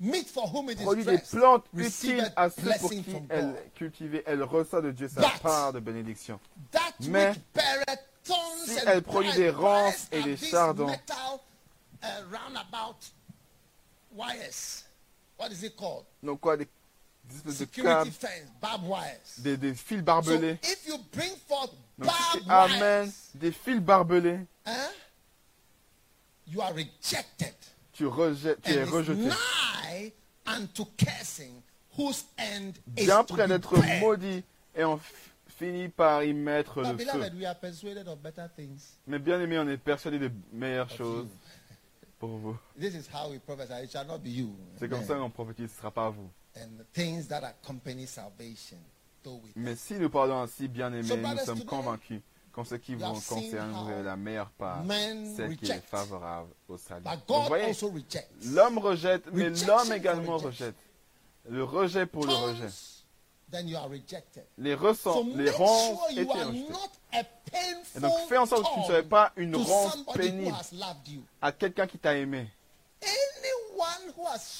Produit 0.01 1.03
des 1.03 1.17
plantes 1.17 1.65
utiles 1.75 2.31
à 2.35 2.49
ceux 2.49 2.71
pour 2.79 2.89
qui 2.89 3.03
elle 3.29 3.45
God. 3.47 3.55
cultivait. 3.75 4.23
Elle 4.25 4.43
reçoit 4.43 4.81
de 4.81 4.91
Dieu 4.91 5.09
sa 5.09 5.19
But- 5.21 5.39
part 5.41 5.73
de 5.73 5.79
bénédiction. 5.81 6.39
That 6.71 6.93
Mais 7.01 7.33
si 8.23 8.77
elle 8.85 9.01
produit 9.01 9.33
des 9.33 9.51
briars 9.51 9.83
ronces 9.85 10.07
et 10.11 10.23
des 10.23 10.37
chardons, 10.37 10.89
uh, 10.89 12.05
roundabout 12.31 12.95
wires. 14.15 14.83
What 15.37 15.49
is 15.51 15.65
it 15.65 15.75
called? 15.75 16.05
Donc 16.23 16.39
quoi, 16.39 16.55
des, 16.55 16.67
espèces 17.29 17.43
de 17.45 17.51
Security 17.65 18.11
câbles, 18.11 18.11
fence, 18.11 18.51
barbed 18.61 18.87
wires. 18.89 19.19
des, 19.39 19.57
des 19.57 19.73
fils 19.73 19.99
So 19.99 20.03
barbelés. 20.03 20.59
if 20.63 20.87
you 20.87 20.97
bring 21.11 21.35
forth 21.47 21.71
Donc 21.97 22.09
si 22.31 22.39
tu 22.41 22.49
amènes 22.49 23.03
wires, 23.05 23.13
des 23.35 23.51
fils 23.51 23.79
barbelés, 23.81 24.39
you 26.47 26.61
are 26.61 26.73
rejected. 26.73 27.53
Tu, 27.99 28.07
rejettes, 28.07 28.61
tu 28.61 28.71
es 28.71 28.83
rejeté. 28.85 29.29
Bien 32.87 33.23
près 33.25 33.47
d'être 33.47 33.75
maudit 33.99 34.43
et 34.73 34.83
on 34.85 34.99
finit 35.47 35.89
par 35.89 36.23
y 36.23 36.33
mettre 36.33 36.81
le 36.81 36.97
feu. 36.97 37.19
Mais 39.05 39.19
bien 39.19 39.41
aimé, 39.41 39.59
on 39.59 39.67
est 39.67 39.77
persuadé 39.77 40.17
de 40.17 40.31
meilleures 40.53 40.89
choses 40.89 41.27
pour 42.19 42.37
vous. 42.37 42.57
This 42.79 42.95
is 42.95 43.09
how 43.13 43.29
we 43.29 43.39
prophesy. 43.39 43.83
It 43.83 43.91
shall 43.91 44.07
not 44.07 44.19
be 44.19 44.27
you. 44.27 44.55
C'est 44.77 44.87
comme 44.87 45.03
ça 45.03 45.15
qu'on 45.15 45.29
prophétise, 45.29 45.67
ce 45.69 45.73
ne 45.73 45.77
sera 45.77 45.91
pas 45.91 46.09
vous. 46.09 46.29
And 46.55 46.77
the 46.77 46.85
things 46.93 47.27
that 47.27 47.43
accompany 47.43 48.07
salvation, 48.07 48.77
though 49.23 49.41
we 49.43 49.51
Mais 49.55 49.75
si 49.75 49.95
nous 49.95 50.09
parlons 50.09 50.41
ainsi, 50.41 50.67
bien 50.67 50.91
aimés, 50.93 51.03
So, 51.03 51.17
nous 51.17 51.37
sommes 51.37 51.65
convaincus 51.65 52.21
qu'en 52.51 52.63
ce 52.63 52.75
qui 52.75 52.95
vous 52.95 53.05
concerne, 53.05 53.71
vous 53.71 53.89
avez 53.89 54.03
la 54.03 54.15
meilleure 54.15 54.49
part, 54.51 54.83
celle 55.35 55.57
qui 55.57 55.71
est 55.71 55.81
favorable 55.85 56.49
au 56.67 56.77
salut. 56.77 57.05
Vous 57.27 57.41
voyez, 57.47 57.73
l'homme 58.45 58.77
rejette, 58.77 59.25
mais 59.31 59.49
l'homme 59.49 59.91
également 59.93 60.37
rejette. 60.37 60.75
Le 61.49 61.63
rejet 61.63 62.05
pour 62.05 62.25
le 62.25 62.33
rejet. 62.33 62.67
Tongues, 62.67 62.71
then 63.51 63.67
you 63.67 63.77
are 63.77 63.89
rejected. 63.89 64.43
Les 64.57 64.75
So 64.75 64.81
ressens, 64.81 65.25
les 65.35 65.49
ronces 65.49 66.11
étaient 66.11 66.43
rejetées. 66.43 66.73
Et 67.95 67.99
donc 67.99 68.11
fais 68.27 68.37
en 68.37 68.45
sorte 68.45 68.63
que 68.63 68.73
tu 68.73 68.79
ne 68.81 68.85
sois 68.85 69.03
pas 69.03 69.31
une 69.35 69.55
ronce 69.55 70.03
pénible 70.13 70.55
à 71.41 71.51
quelqu'un 71.51 71.87
qui 71.87 71.97
t'a 71.97 72.15
aimé. 72.15 72.47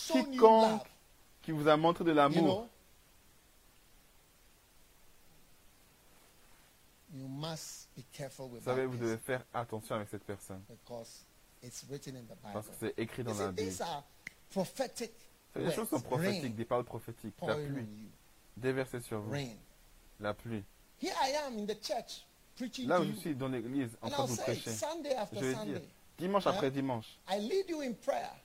Quiconque 0.08 0.82
qui 1.44 1.52
vous 1.52 1.68
a 1.68 1.78
montré 1.78 2.04
de 2.04 2.12
l'amour. 2.12 2.68
you 7.14 7.28
must 7.28 7.79
Vous 8.38 8.62
savez, 8.64 8.86
vous 8.86 8.98
devez 8.98 9.18
faire 9.18 9.44
attention 9.54 9.96
avec 9.96 10.10
cette 10.10 10.24
personne. 10.24 10.62
because 10.68 11.26
it's 11.64 11.86
written 11.90 12.16
in 12.16 12.22
the 12.24 12.36
Bible. 12.36 12.54
Parce 12.54 12.68
que 12.68 12.74
c'est 12.80 13.00
écrit 13.00 13.24
dans 13.24 13.34
la 13.34 13.52
Bible. 13.52 13.72
Les 15.56 15.72
choses 15.72 15.90
sont 15.90 16.02
prophétiques, 16.02 16.56
des 16.56 16.66
paroles 16.66 16.86
prophétiques. 16.86 17.36
La 17.42 17.56
pluie, 17.56 17.88
déversée 18.56 19.00
sur 19.02 19.20
vous. 19.22 19.36
La 20.20 20.34
pluie. 20.34 20.64
Here 21.02 21.14
I 21.24 21.36
am 21.48 21.58
in 21.58 21.66
the 21.66 21.82
church 21.82 22.26
preaching 22.58 22.88
Là 22.88 23.00
où 23.00 23.06
je 23.06 23.14
suis 23.14 23.36
dans 23.36 23.48
l'église 23.48 23.90
en 24.02 24.10
train 24.10 24.26
de 24.26 24.30
vous 24.30 24.36
prêcher, 24.36 24.72
je 25.32 25.40
vais 25.40 25.66
dire, 25.66 25.82
dimanche 26.18 26.46
après 26.46 26.70
dimanche, 26.70 27.18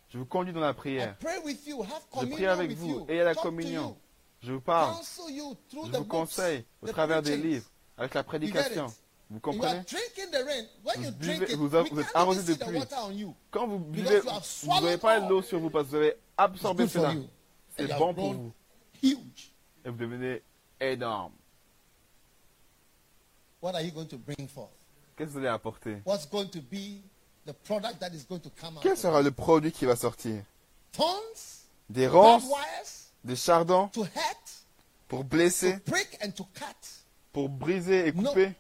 je 0.09 0.19
vous 0.19 0.27
conduis 0.27 0.53
dans 0.53 0.61
la 0.61 0.75
prière. 0.75 1.17
Je 1.21 2.27
prie 2.27 2.47
avec 2.47 2.73
vous 2.73 3.07
à 3.09 3.13
la 3.13 3.35
communion. 3.35 3.97
Je 4.41 4.53
vous 4.53 4.61
parle, 4.61 4.95
je 5.27 5.97
vous 5.99 6.05
conseille 6.05 6.65
au 6.81 6.89
travers 6.89 7.23
des 7.23 7.37
livres, 7.37 7.69
avec 7.97 8.15
la 8.15 8.23
prédication. 8.23 8.87
Vous 9.35 9.41
comprenez? 9.41 9.83
Vous 10.95 11.13
buvez- 11.13 12.01
êtes 12.01 12.07
arrosé 12.15 12.55
de 12.55 12.65
pluie. 12.65 12.81
Quand 13.51 13.67
vous 13.67 13.79
buvez, 13.81 14.21
vous 14.21 14.81
n'avez 14.81 14.97
pas 14.97 15.19
l'eau 15.19 15.43
sur 15.43 15.59
vous 15.59 15.71
parce 15.71 15.87
que 15.87 15.91
vous 15.91 15.97
avez 15.97 16.15
absorbé 16.37 16.87
cela. 16.87 17.13
C'est 17.77 17.89
bon 17.99 18.15
pour 18.15 18.33
vous. 18.35 18.53
Et 19.03 19.91
vous 19.91 19.97
devenez 19.97 20.41
énorme. 20.81 21.33
What 23.61 23.75
are 23.75 23.81
you 23.83 23.91
going 23.91 24.07
to 24.07 24.19
bring 24.19 24.47
forth? 24.47 24.71
Qu'est-ce 25.17 25.29
que 25.31 25.33
vous 25.33 25.39
allez 25.39 25.49
apporter? 25.49 26.01
What's 26.07 26.27
going 26.31 26.49
to 26.51 26.61
be 26.61 27.03
the 27.45 27.53
product 27.65 27.99
that 27.99 28.11
is 28.15 28.25
going 28.29 28.41
to 28.41 28.51
come 28.51 28.77
out? 28.77 28.83
Quel 28.83 28.97
sera 28.97 29.21
le 29.21 29.33
produit 29.33 29.73
qui 29.73 29.85
va 29.85 29.97
sortir? 29.97 30.45
Des 31.91 32.07
ronces, 32.07 32.45
des 33.25 33.37
chardons 33.37 33.91
pour 35.09 35.25
blesser, 35.25 35.77
pour 37.33 37.49
briser 37.49 38.07
et 38.07 38.13
couper? 38.13 38.53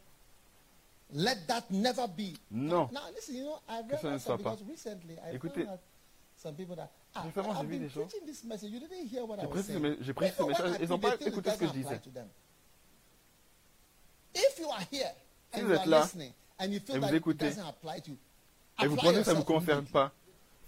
Let 1.16 1.47
that 1.47 1.62
never 1.70 2.09
be. 2.09 2.35
Non. 2.51 2.89
Now 2.93 3.03
listen, 3.15 3.36
you 3.36 3.45
know, 3.45 3.61
I 3.69 3.82
Que 3.89 3.97
ça 3.97 4.11
ne 4.11 4.19
soit 4.19 4.36
pas. 4.36 4.57
because 4.57 4.66
recently 4.69 5.15
I 5.15 5.36
Écoutez. 5.36 5.65
some 6.36 6.57
people 6.57 6.74
that 6.74 6.91
ah, 7.15 7.23
Récemment, 7.23 7.55
j'ai 7.55 7.61
I've 7.61 7.66
vu 7.70 7.78
des 7.78 7.89
gens. 7.89 8.09
J'ai 8.11 8.19
pris 9.47 9.62
ce 9.62 9.97
j'ai 10.01 10.12
pris 10.12 10.27
message, 10.49 10.77
ils 10.81 10.89
n'ont 10.89 10.99
pas 10.99 11.15
écouté 11.15 11.51
ce 11.51 11.57
que 11.57 11.66
je 11.69 11.73
disais. 11.73 11.99
to 12.01 12.11
them? 12.11 12.28
If 14.35 14.59
you 14.59 14.69
are 14.69 14.82
here 14.91 15.15
Si 15.55 15.61
vous 15.61 15.70
êtes 15.73 15.86
là, 15.86 16.03
listening 16.03 16.32
and 16.59 16.65
you 16.73 16.81
feel 16.81 16.97
et 16.97 16.99
vous 16.99 17.15
écoutez, 17.15 17.51
doesn't 17.51 17.69
apply 17.69 18.03
to 18.03 18.11
you, 18.11 18.19
Et 18.82 18.86
vous 18.89 18.97
pensez 18.97 19.15
que 19.19 19.23
ça 19.23 19.32
ne 19.35 19.39
vous 19.39 19.45
concerne 19.45 19.86
pas 19.86 20.12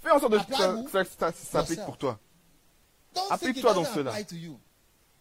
Fais 0.01 0.10
en 0.12 0.20
sorte 0.20 0.32
de- 0.32 0.39
que 0.39 0.55
ça, 0.55 0.70
Apply-vous 0.70 0.85
que 0.85 0.90
ça- 0.93 1.05
ça- 1.05 1.32
ça 1.32 1.32
s'applique 1.32 1.85
pour 1.85 1.98
toi. 1.98 2.20
Applique-toi 3.31 3.74
dans 3.74 3.85
cela. 3.85 4.12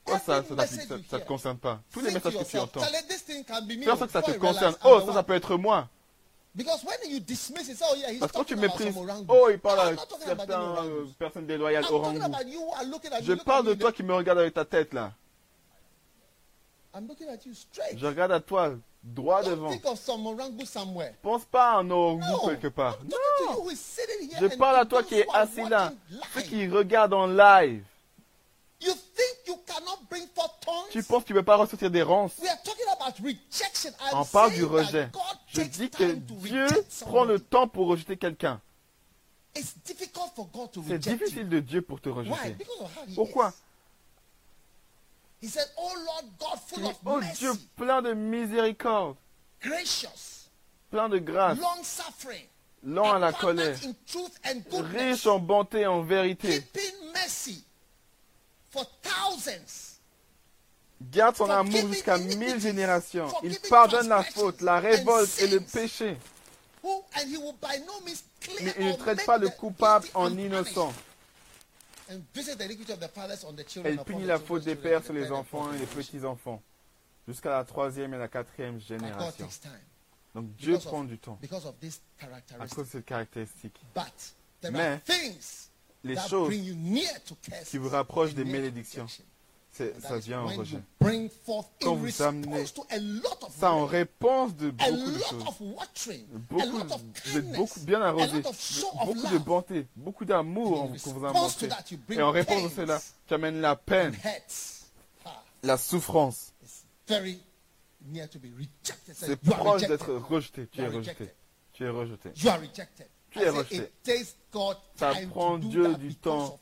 Apply 0.05 0.19
to 0.19 0.31
you. 0.31 0.43
Quoi 0.45 0.65
ça, 0.65 0.65
ça 0.67 0.67
ça, 0.67 0.95
ça 1.09 1.19
te 1.19 1.27
concerne 1.27 1.57
pas 1.57 1.79
Tous 1.91 2.01
les 2.01 2.11
messages 2.11 2.37
que 2.37 2.43
tu 2.43 2.57
entends. 2.57 2.81
Sorte 2.81 4.05
que 4.05 4.11
ça 4.11 4.21
te 4.21 4.31
concerne. 4.31 4.75
Oh, 4.83 5.01
ça, 5.05 5.13
ça 5.13 5.23
peut 5.23 5.33
être 5.33 5.57
moi. 5.57 5.89
Parce 6.57 8.31
que 8.31 8.37
quand 8.37 8.43
tu 8.45 8.55
méprises, 8.55 8.95
oh, 9.27 9.49
il 9.51 9.59
parle 9.59 9.79
à 9.79 9.95
certaines 10.17 10.51
euh, 10.51 11.05
personnes 11.19 11.45
déloyales, 11.45 11.83
looking 11.83 13.11
at 13.11 13.21
Je 13.21 13.33
parle 13.33 13.65
de 13.65 13.73
toi 13.73 13.91
qui 13.91 14.03
me 14.03 14.13
regarde 14.13 14.39
avec 14.39 14.53
ta 14.53 14.63
tête 14.63 14.93
là. 14.93 15.11
Je 17.97 18.05
regarde 18.05 18.31
à 18.31 18.39
toi, 18.39 18.73
droit 19.03 19.43
devant. 19.43 19.69
Pense 21.21 21.43
pas 21.45 21.71
à 21.73 21.77
un 21.79 21.91
orangus 21.91 22.29
No, 22.29 22.47
quelque 22.47 22.69
part. 22.69 22.97
Here 23.01 24.39
Je 24.39 24.55
parle 24.55 24.77
à 24.77 24.85
to 24.85 24.89
toi 24.89 25.03
qui 25.03 25.15
es 25.15 25.25
who 25.25 25.31
are 25.31 25.41
assis 25.41 25.67
là, 25.67 25.91
ceux 26.33 26.41
qui 26.41 26.67
regardent 26.69 27.15
en 27.15 27.27
live. 27.27 27.83
Tu 30.91 31.03
penses 31.03 31.23
que 31.23 31.27
tu 31.27 31.33
ne 31.33 31.39
peux 31.39 31.45
pas 31.45 31.57
ressortir 31.57 31.91
des 31.91 32.01
ronces 32.01 32.33
We 32.39 32.49
are 32.49 32.61
talking 32.63 32.85
about 32.87 33.13
rejection. 33.21 33.91
I'm 33.99 34.19
On 34.19 34.25
parle 34.25 34.53
du 34.53 34.63
rejet. 34.63 35.09
Je 35.47 35.61
dis 35.61 35.89
que 35.89 36.13
Dieu 36.13 36.67
prend 37.01 37.25
le 37.25 37.39
temps 37.39 37.67
pour 37.67 37.87
rejeter 37.87 38.17
quelqu'un. 38.17 38.61
C'est 39.53 40.99
difficile 40.99 41.49
de 41.49 41.59
Dieu 41.59 41.81
pour 41.81 42.01
te 42.01 42.09
rejeter. 42.09 42.57
Pourquoi? 43.15 43.53
He 45.41 45.47
said, 45.47 45.67
Oh 45.77 45.91
oh 47.05 47.19
Dieu 47.35 47.51
plein 47.75 48.01
de 48.01 48.13
miséricorde, 48.13 49.15
plein 50.89 51.09
de 51.09 51.19
grâce, 51.19 51.59
lent 52.81 53.13
à 53.13 53.19
la 53.19 53.31
colère, 53.31 53.77
riche 54.71 55.27
en 55.27 55.39
bonté 55.39 55.81
et 55.81 55.87
en 55.87 56.01
vérité. 56.01 56.61
keeping 56.61 57.11
mercy 57.13 57.63
for 57.63 57.63
thousands. 57.63 57.65
Garde 61.01 61.35
son 61.35 61.49
amour 61.49 61.87
jusqu'à 61.91 62.17
mille 62.17 62.59
générations. 62.59 63.27
Il 63.43 63.59
pardonne 63.59 64.07
la 64.07 64.23
faute, 64.23 64.61
la 64.61 64.79
révolte 64.79 65.39
et 65.39 65.47
le 65.47 65.59
péché. 65.59 66.17
Mais 68.61 68.73
il 68.79 68.85
ne 68.87 68.93
traite 68.93 69.25
pas 69.25 69.37
le 69.37 69.49
coupable 69.49 70.07
en 70.13 70.35
innocent. 70.37 70.93
Elle 72.07 72.21
punit 74.05 74.25
la 74.25 74.39
faute 74.39 74.63
des 74.63 74.75
pères 74.75 75.03
sur 75.03 75.13
les 75.13 75.31
enfants 75.31 75.73
et 75.73 75.77
les 75.79 75.87
petits-enfants, 75.87 76.61
jusqu'à 77.27 77.49
la 77.49 77.63
troisième 77.63 78.13
et 78.13 78.17
la 78.17 78.27
quatrième 78.27 78.79
génération. 78.79 79.49
Donc 80.35 80.55
Dieu 80.55 80.77
prend 80.79 81.03
du 81.03 81.17
temps 81.17 81.39
à 82.59 82.67
cause 82.67 82.85
de 82.85 82.91
cette 82.91 83.05
caractéristique. 83.05 83.79
Mais 84.71 85.01
Les 86.05 86.15
choses, 86.29 86.53
qui 87.69 87.77
vous 87.77 87.89
rapprochent 87.89 88.33
des 88.35 88.45
malédictions, 88.45 89.07
ça 89.99 90.17
vient 90.19 90.43
when 90.45 90.59
rejet. 90.59 90.77
Quand 91.81 91.95
vous 91.95 92.21
amenez 92.21 92.65
Ça 93.59 93.71
en 93.71 93.85
réponse 93.85 94.55
de 94.55 94.69
beaucoup 94.71 94.91
de 95.11 95.19
choses. 95.19 95.43
Beaucoup, 96.49 96.77
vous 97.25 97.37
êtes 97.37 97.51
beaucoup 97.53 97.79
bien 97.81 98.01
arrosé, 98.01 98.41
beaucoup 99.05 99.27
de 99.27 99.37
bonté, 99.39 99.87
beaucoup 99.95 100.25
d'amour 100.25 100.83
en- 100.83 100.87
qu'on 100.89 101.13
vous 101.13 101.25
a 101.25 101.33
montré. 101.33 101.67
Et 102.11 102.21
en 102.21 102.31
réponse 102.31 102.71
à 102.71 102.75
cela, 102.75 103.01
tu 103.27 103.33
amènes 103.33 103.59
la 103.61 103.75
peine, 103.75 104.15
la 105.63 105.77
souffrance. 105.77 106.53
C'est 109.13 109.35
proche 109.37 109.81
d'être 109.87 110.13
rejeté. 110.13 110.67
Tu 110.67 110.81
es 110.81 110.87
rejeté. 110.87 111.15
Tu 111.73 111.83
es. 111.83 111.87
Tu 111.87 111.89
rejeté. 111.89 112.29
It 113.35 114.03
takes 114.03 114.35
God 114.51 114.77
Ça 114.95 115.13
prend 115.29 115.57
Dieu 115.57 115.95
du 115.95 116.15
temps. 116.15 116.59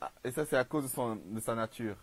Ah, 0.00 0.12
et 0.24 0.30
ça, 0.30 0.46
c'est 0.46 0.56
à 0.56 0.64
cause 0.64 0.84
de, 0.84 0.88
son, 0.88 1.16
de 1.16 1.40
sa 1.40 1.54
nature. 1.54 1.96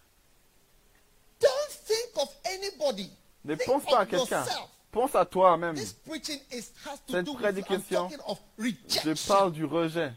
Don't 1.40 1.50
think 1.86 2.18
of 2.18 2.30
anybody. 2.46 3.10
Ne 3.44 3.56
Think 3.56 3.68
pense 3.68 3.86
pas 3.86 4.00
à 4.00 4.06
quelqu'un. 4.06 4.46
Pense 4.92 5.16
à 5.16 5.26
toi-même. 5.26 5.76
This 5.76 5.94
preaching 5.94 6.40
is 6.52 6.72
has 6.86 6.98
to 7.06 7.14
Cette 7.14 7.34
prédication, 7.34 8.10
Je 8.58 9.28
parle 9.28 9.52
du 9.52 9.66
rejet. 9.66 10.14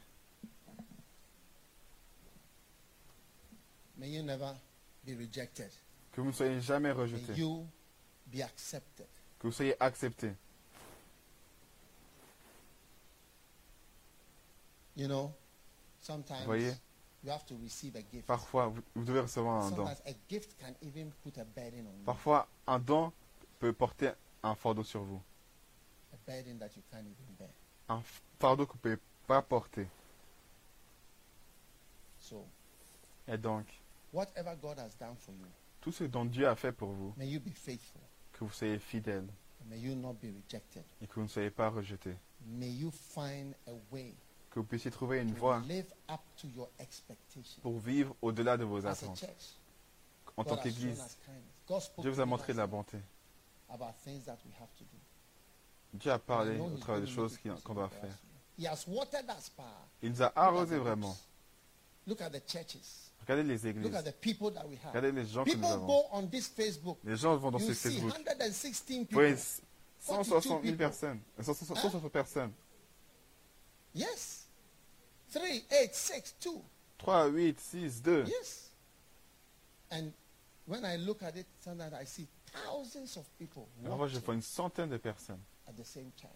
May 3.96 4.10
you 4.10 4.22
never 4.22 4.52
be 5.04 5.16
rejected. 5.18 5.70
Que 6.12 6.20
vous 6.20 6.28
ne 6.28 6.32
soyez 6.32 6.60
jamais 6.60 6.92
rejeté. 6.92 7.34
Que 7.34 9.46
vous 9.46 9.52
soyez 9.52 9.74
accepté. 9.80 10.32
You 14.98 15.06
know, 15.06 15.32
sometimes 16.00 16.44
Voyez, 16.44 16.74
you 17.22 17.30
have 17.30 17.46
to 17.46 17.54
receive 17.62 17.94
a 17.94 18.02
gift. 18.02 18.26
parfois, 18.26 18.66
vous, 18.66 18.82
vous 18.96 19.04
devez 19.04 19.20
recevoir 19.20 19.62
un 19.64 19.70
don. 19.70 19.86
Sometimes 19.86 20.02
a 20.06 20.14
gift 20.28 20.58
can 20.58 20.74
even 20.82 21.12
put 21.22 21.38
a 21.38 21.44
burden 21.44 21.86
on 21.86 21.96
you. 21.96 22.04
Parfois, 22.04 22.48
un 22.66 22.80
don 22.80 23.12
peut 23.60 23.72
porter 23.72 24.10
un 24.42 24.56
fardeau 24.56 24.82
sur 24.82 25.02
vous. 25.04 25.22
A 26.12 26.16
burden 26.26 26.58
that 26.58 26.70
you 26.76 26.82
can't 26.90 27.06
even 27.06 27.34
bear. 27.38 27.48
Un 27.88 28.02
fardeau 28.40 28.66
que 28.66 28.72
vous 28.72 28.78
ne 28.88 28.96
pouvez 28.96 28.98
pas 29.28 29.40
porter. 29.40 29.86
So, 32.18 32.44
Et 33.28 33.38
donc, 33.38 33.66
whatever 34.12 34.56
God 34.60 34.80
has 34.80 34.96
done 34.98 35.14
for 35.16 35.32
you, 35.32 35.46
tout 35.80 35.92
ce 35.92 36.04
dont 36.04 36.24
Dieu 36.24 36.48
a 36.48 36.56
fait 36.56 36.72
pour 36.72 36.90
vous, 36.90 37.14
may 37.16 37.28
you 37.28 37.38
be 37.38 37.52
faithful. 37.54 38.00
que 38.32 38.44
vous 38.44 38.50
soyez 38.52 38.80
fidèle 38.80 39.28
May 39.66 39.78
you 39.78 39.94
not 39.94 40.14
be 40.14 40.26
rejected. 40.44 40.82
et 41.00 41.06
que 41.06 41.14
vous 41.14 41.22
ne 41.22 41.28
soyez 41.28 41.50
pas 41.50 41.68
rejeté. 41.68 42.16
May 42.46 42.70
you 42.70 42.90
find 42.90 43.54
a 43.68 43.72
way 43.92 44.14
Que 44.58 44.62
vous 44.62 44.66
puissiez 44.66 44.90
trouver 44.90 45.20
une 45.20 45.34
voie 45.34 45.62
pour 47.62 47.78
vivre 47.78 48.16
au-delà 48.20 48.56
de 48.56 48.64
vos 48.64 48.84
attentes. 48.84 49.24
En 50.36 50.42
tant 50.42 50.56
qu'Église, 50.56 51.00
Dieu 51.98 52.10
vous 52.10 52.18
a 52.18 52.26
montré 52.26 52.54
de 52.54 52.58
la 52.58 52.66
bonté. 52.66 52.98
Dieu 55.94 56.10
a 56.10 56.18
parlé 56.18 56.58
au 56.58 56.76
travers 56.78 57.02
des 57.02 57.06
choses 57.06 57.38
qu'on 57.62 57.72
doit 57.74 57.88
faire. 57.88 58.18
Il 60.02 60.10
nous 60.10 60.22
a 60.22 60.26
Look 60.26 60.32
at 60.34 60.40
arrosé 60.42 60.74
the 60.76 60.80
vraiment. 60.80 61.16
Regardez 62.08 63.42
les 63.44 63.58
Look 63.58 63.64
églises. 63.66 63.94
at 63.94 64.02
the 64.02 64.12
people 64.20 64.52
that 64.52 64.66
we 64.66 64.76
have. 64.82 64.88
Regardez 64.88 65.12
les 65.12 65.24
gens 65.26 65.44
que 65.44 65.50
nous 65.50 65.54
People 65.54 65.70
avons. 65.70 65.86
go 65.86 66.02
on 66.10 66.26
this 66.26 66.48
Facebook. 66.48 66.98
Les 67.04 67.14
gens 67.14 67.36
vont 67.36 67.52
dans 67.52 67.60
ce 67.60 67.72
Facebook. 67.74 68.10
116 68.10 68.82
Vous 68.88 69.04
people. 69.04 69.14
voyez 69.14 69.36
160 70.00 70.42
000 70.42 70.60
people. 70.62 70.76
personnes. 70.78 71.20
160 71.40 72.08
personnes. 72.10 72.52
Yes. 73.94 74.37
3, 75.32 75.62
8, 75.70 75.94
6, 75.94 76.34
2. 76.40 76.62
3, 76.98 77.36
8, 77.38 77.60
6, 77.60 78.00
2. 78.02 78.24
Yes. 78.26 78.70
And 79.90 80.12
when 80.66 80.84
I 80.84 80.96
look 80.96 81.22
at 81.22 81.36
it, 81.36 81.46
sometimes 81.60 81.94
I 81.94 82.04
see 82.04 82.26
thousands 82.52 83.16
of 83.16 83.24
people 83.38 83.66
Alors 83.84 83.98
moi, 83.98 84.08
je 84.08 84.18
vois 84.18 84.34
une 84.34 84.42
centaine 84.42 84.88
de 84.90 84.96
personnes. 84.98 85.40
at 85.66 85.72
the 85.72 85.84
same 85.84 86.10
time. 86.16 86.30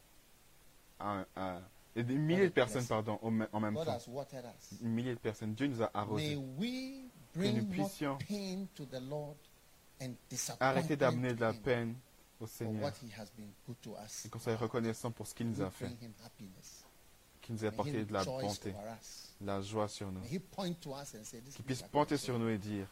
Un- 1.00 1.26
un- 1.36 1.62
et 1.96 2.02
des 2.04 2.16
milliers 2.16 2.48
de 2.48 2.52
personnes, 2.54 2.86
pardon, 2.86 3.18
au 3.22 3.28
en 3.28 3.60
même 3.60 3.74
God 3.74 3.84
temps. 3.86 3.92
has 3.96 4.06
watered 4.08 4.44
us. 4.46 4.78
Des 4.80 4.88
milliers 4.88 5.14
de 5.14 5.18
personnes. 5.20 5.54
Dieu 5.54 5.66
nous 5.66 5.82
a 5.82 5.86
May 5.86 5.90
arrosés. 5.94 6.36
we 6.36 7.10
nous 7.36 7.64
puissions 7.66 8.16
pain 8.28 8.66
to 8.74 8.84
the 8.86 9.00
Lord 9.00 9.36
and 10.00 10.14
disappointment 10.30 10.96
d'amener 10.96 11.34
de 11.34 11.40
la 11.40 11.52
peine 11.52 11.94
au 12.40 12.46
for 12.46 12.48
Seigneur. 12.48 12.82
what 12.82 12.92
he 13.02 13.10
has 13.18 13.30
been 13.36 13.50
good 13.66 13.76
to 13.82 13.94
us. 14.02 14.24
Et 14.24 14.28
qu'on 14.30 14.38
soit 14.38 14.56
reconnaissant 14.56 15.10
pour 15.10 15.26
ce 15.26 15.34
qu'il 15.34 15.48
nous 15.50 15.60
a 15.60 15.70
fait. 15.70 15.90
Qu'il 17.42 17.56
nous 17.56 17.60
a 17.60 17.62
May 17.64 17.68
apporté 17.68 18.04
de 18.04 18.12
la 18.12 18.24
bonté, 18.24 18.74
la 19.40 19.60
joie 19.60 19.88
sur 19.88 20.10
nous. 20.10 20.20
Qu'il 20.22 20.36
is 20.36 21.62
puisse 21.66 21.82
pointer 21.82 22.16
sur 22.16 22.38
nous 22.38 22.48
et 22.48 22.58
dire, 22.58 22.86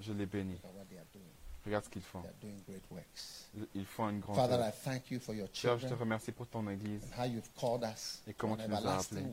je 0.00 0.12
les 0.12 0.26
bénis. 0.26 0.60
Regarde 1.64 1.84
ce 1.84 1.90
qu'ils 1.90 2.02
font. 2.02 2.22
Ils 3.74 3.86
font 3.86 4.08
une 4.10 4.20
grande 4.20 4.36
Father, 4.36 4.72
Seigneur, 4.82 5.78
je 5.78 5.88
te 5.88 5.94
remercie 5.94 6.32
pour 6.32 6.46
ton 6.46 6.68
Église, 6.68 7.02
Et 8.26 8.34
comment 8.34 8.56
tu 8.56 8.68
nous 8.68 8.74
as 8.76 8.98
appelés. 8.98 9.24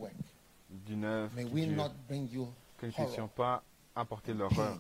d'une 0.70 1.04
œuvre 1.06 1.36
qui 1.36 1.46
dure. 2.28 2.54
Que 2.78 2.88
nous 2.88 2.92
ne 2.92 3.06
puissions 3.06 3.28
pas 3.28 3.64
apporter 3.96 4.34
l'horreur, 4.34 4.78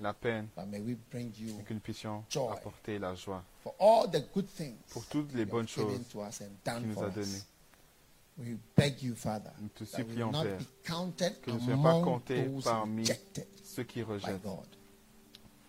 la 0.00 0.12
peine, 0.14 0.48
mais 0.66 0.80
que 1.64 1.74
nous 1.74 1.80
puissions 1.80 2.24
apporter 2.50 2.98
la 2.98 3.14
joie 3.14 3.42
pour 3.62 5.04
toutes 5.06 5.32
les 5.32 5.44
bonnes 5.46 5.68
choses 5.68 6.00
qu'il 6.08 6.86
nous 6.86 7.02
a 7.02 7.08
données. 7.10 7.42
We 8.38 8.56
beg 8.76 9.02
you, 9.02 9.14
Father, 9.14 9.52
Nous 9.60 9.68
te 9.68 9.84
that 9.84 9.98
we 9.98 10.04
will 10.04 10.32
supplions, 10.32 10.32
not 10.32 10.46
Père, 10.46 10.58
be 10.58 10.64
counted 10.84 11.40
que 11.42 11.50
ne 11.50 11.58
soyons 11.58 11.82
pas 11.82 12.34
those 12.34 12.64
parmi 12.64 13.04
ceux 13.62 13.84
qui 13.84 14.00
by 14.02 14.12
rejettent 14.12 14.42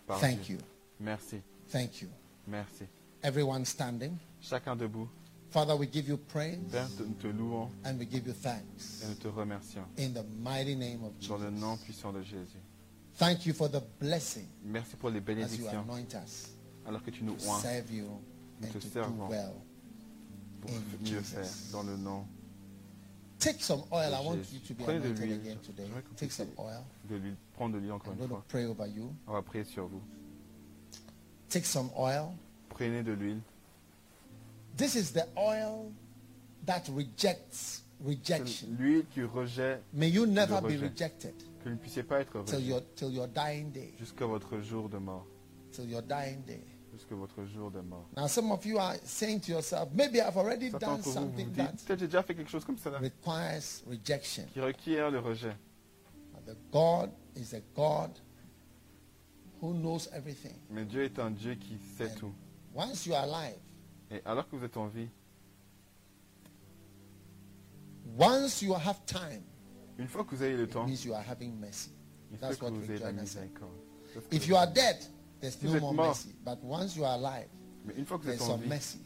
par 0.06 0.20
Thank 0.20 0.40
Dieu. 0.42 0.56
you. 0.56 0.62
Merci, 1.00 1.42
Thank 1.68 2.00
you. 2.02 2.08
merci. 2.46 2.84
Everyone 3.22 3.64
standing. 3.66 4.16
Chacun 4.40 4.74
debout. 4.76 5.08
Father, 5.50 5.76
we 5.76 5.86
give 5.86 6.08
you 6.08 6.16
praise 6.16 6.58
Père, 6.70 6.88
nous 6.98 7.14
te 7.14 7.26
louons 7.26 7.68
and 7.84 7.98
we 7.98 8.06
give 8.10 8.26
you 8.26 8.32
thanks 8.32 9.02
et 9.02 9.08
nous 9.08 9.14
te 9.16 9.28
remercions 9.28 9.84
in 9.98 10.14
the 10.14 10.24
mighty 10.42 10.74
name 10.74 11.04
of 11.04 11.12
dans 11.28 11.36
le 11.36 11.50
nom 11.50 11.74
Jesus. 11.74 11.84
puissant 11.84 12.12
de 12.12 12.22
Jésus. 12.22 12.58
Thank 13.18 13.44
you 13.44 13.52
for 13.52 13.68
the 13.68 13.82
blessing 14.00 14.46
Merci 14.64 14.96
pour 14.96 15.10
les 15.10 15.16
as 15.18 15.20
you 15.20 15.24
bénédictions 15.26 15.68
anoint 15.82 16.14
us 16.24 16.48
alors 16.86 17.02
que 17.04 17.10
tu 17.10 17.22
nous 17.22 17.34
oins 17.46 17.60
serve 17.60 17.92
you 17.92 18.06
Nous 18.62 18.66
and 18.68 18.72
te 18.72 18.78
servons. 18.80 19.28
well. 19.28 19.52
pour 20.62 20.70
mieux 20.70 21.06
Jesus. 21.20 21.34
faire 21.34 21.50
dans 21.72 21.82
le 21.82 21.96
nom 21.98 22.24
Take 23.42 23.60
some 23.60 23.82
oil. 23.92 24.14
I 24.14 24.20
want 24.24 24.38
you 24.52 24.60
to 24.60 24.74
be 24.74 24.84
anointed 24.84 25.18
l'huile. 25.18 25.34
again 25.34 25.58
today. 25.66 25.88
Take 26.16 26.30
some 26.30 26.48
oil. 26.58 26.84
de 27.08 27.16
l'huile. 27.16 27.36
Prendre 27.54 27.74
de 27.74 27.80
l'huile 27.80 27.92
encore 27.92 28.12
I'm 28.12 28.20
une 28.22 28.28
going 28.28 28.28
to 28.28 28.34
fois. 28.36 28.44
pray 28.48 28.64
over 28.66 28.86
you. 28.86 29.12
On 29.26 29.32
va 29.32 29.42
prier 29.42 29.64
sur 29.64 29.86
vous. 29.88 30.00
Take 31.48 31.64
some 31.66 31.90
oil. 31.98 32.32
Prenez 32.68 33.02
de 33.02 33.12
l'huile. 33.12 33.40
This 34.76 34.94
is 34.94 35.12
the 35.12 35.26
oil 35.36 35.90
that 36.66 36.84
rejects 36.94 37.82
rejection. 38.04 38.68
L'huile 38.78 39.04
qui 39.12 39.22
rejette, 39.22 39.82
May 39.92 40.08
you 40.08 40.24
never 40.26 40.60
be 40.60 40.68
rejet. 40.68 40.82
rejected 40.88 41.34
que 41.62 41.68
vous 41.68 41.74
ne 41.74 41.80
puissiez 41.80 42.02
pas 42.04 42.20
être 42.20 42.44
till 42.44 42.56
rejeté 42.58 42.68
your 42.68 42.82
till 42.94 43.12
your 43.12 43.26
dying 43.28 43.70
day. 43.72 43.92
jusqu'à 43.98 44.24
votre 44.26 44.60
jour 44.60 44.88
de 44.88 44.98
mort. 44.98 45.26
Till 45.72 45.90
your 45.90 46.02
dying 46.02 46.42
day. 46.46 46.62
Jusqu'à 46.92 47.14
votre 47.14 47.42
jour 47.46 47.70
de 47.70 47.80
mort. 47.80 48.06
Now 48.16 48.26
some 48.28 48.50
of 48.52 48.64
you 48.66 48.78
are 48.78 48.96
saying 49.04 49.40
to 49.42 49.52
yourself, 49.52 49.88
maybe 49.94 50.20
I've 50.20 50.36
already 50.36 50.70
Certains 50.70 50.86
done 50.96 51.00
vous 51.00 51.12
something 51.12 51.50
dites, 51.50 51.86
that 51.86 51.96
j'ai 51.98 52.06
déjà 52.06 52.22
fait 52.22 52.34
quelque 52.34 52.50
chose 52.50 52.64
comme 52.66 52.76
cela, 52.76 52.98
requires 52.98 53.62
rejection. 53.88 54.44
qui 54.52 54.60
requiert 54.60 55.10
le 55.10 55.18
rejet. 55.18 55.56
But 56.34 56.44
the 56.44 56.56
God 56.70 57.10
is 57.34 57.54
a 57.54 57.60
God 57.74 58.10
who 59.62 59.72
knows 59.72 60.08
everything. 60.12 60.54
Mais 60.70 60.84
Dieu 60.84 61.02
est 61.04 61.18
un 61.18 61.30
Dieu 61.30 61.54
qui 61.54 61.78
sait 61.96 62.14
tout. 62.14 62.34
Once 62.74 63.06
you 63.06 63.14
are 63.14 63.24
alive, 63.24 63.56
Et 64.10 64.20
alors 64.26 64.46
que 64.46 64.54
vous 64.56 64.64
êtes 64.64 64.76
en 64.76 64.88
vie, 64.88 65.08
once 68.18 68.60
you 68.62 68.74
have 68.74 69.00
time, 69.06 69.42
une 69.98 70.08
fois 70.08 70.24
que 70.24 70.34
vous 70.34 70.42
avez 70.42 70.56
le 70.56 70.64
it 70.64 70.70
temps, 70.72 70.86
means 70.86 71.04
you 71.04 71.14
are 71.14 71.22
having 71.26 71.58
mercy. 71.58 71.90
That's 72.40 72.56
que 72.58 72.64
what 72.64 72.72
vous 72.72 72.90
ayez 72.90 72.98
la 72.98 73.12
miséricorde. 73.12 73.72
Que- 74.14 74.34
If 74.36 74.46
you 74.46 74.56
are 74.56 74.66
dead, 74.66 74.96
there's 75.42 75.62
no 75.62 75.74
êtes 75.74 75.80
more 75.82 75.92
mort. 75.94 76.08
mercy. 76.08 76.34
But 76.44 76.58
once 76.62 76.96
you 76.96 77.04
are 77.04 77.14
alive, 77.18 77.48
Mais 77.84 77.94
une 77.98 78.06
fois 78.06 78.16
que 78.18 78.22
vous 78.22 78.28
there's 78.30 78.40
êtes 78.40 78.48
en 78.48 78.52
some 78.54 78.62
vie, 78.62 78.68
mercy. 78.70 78.98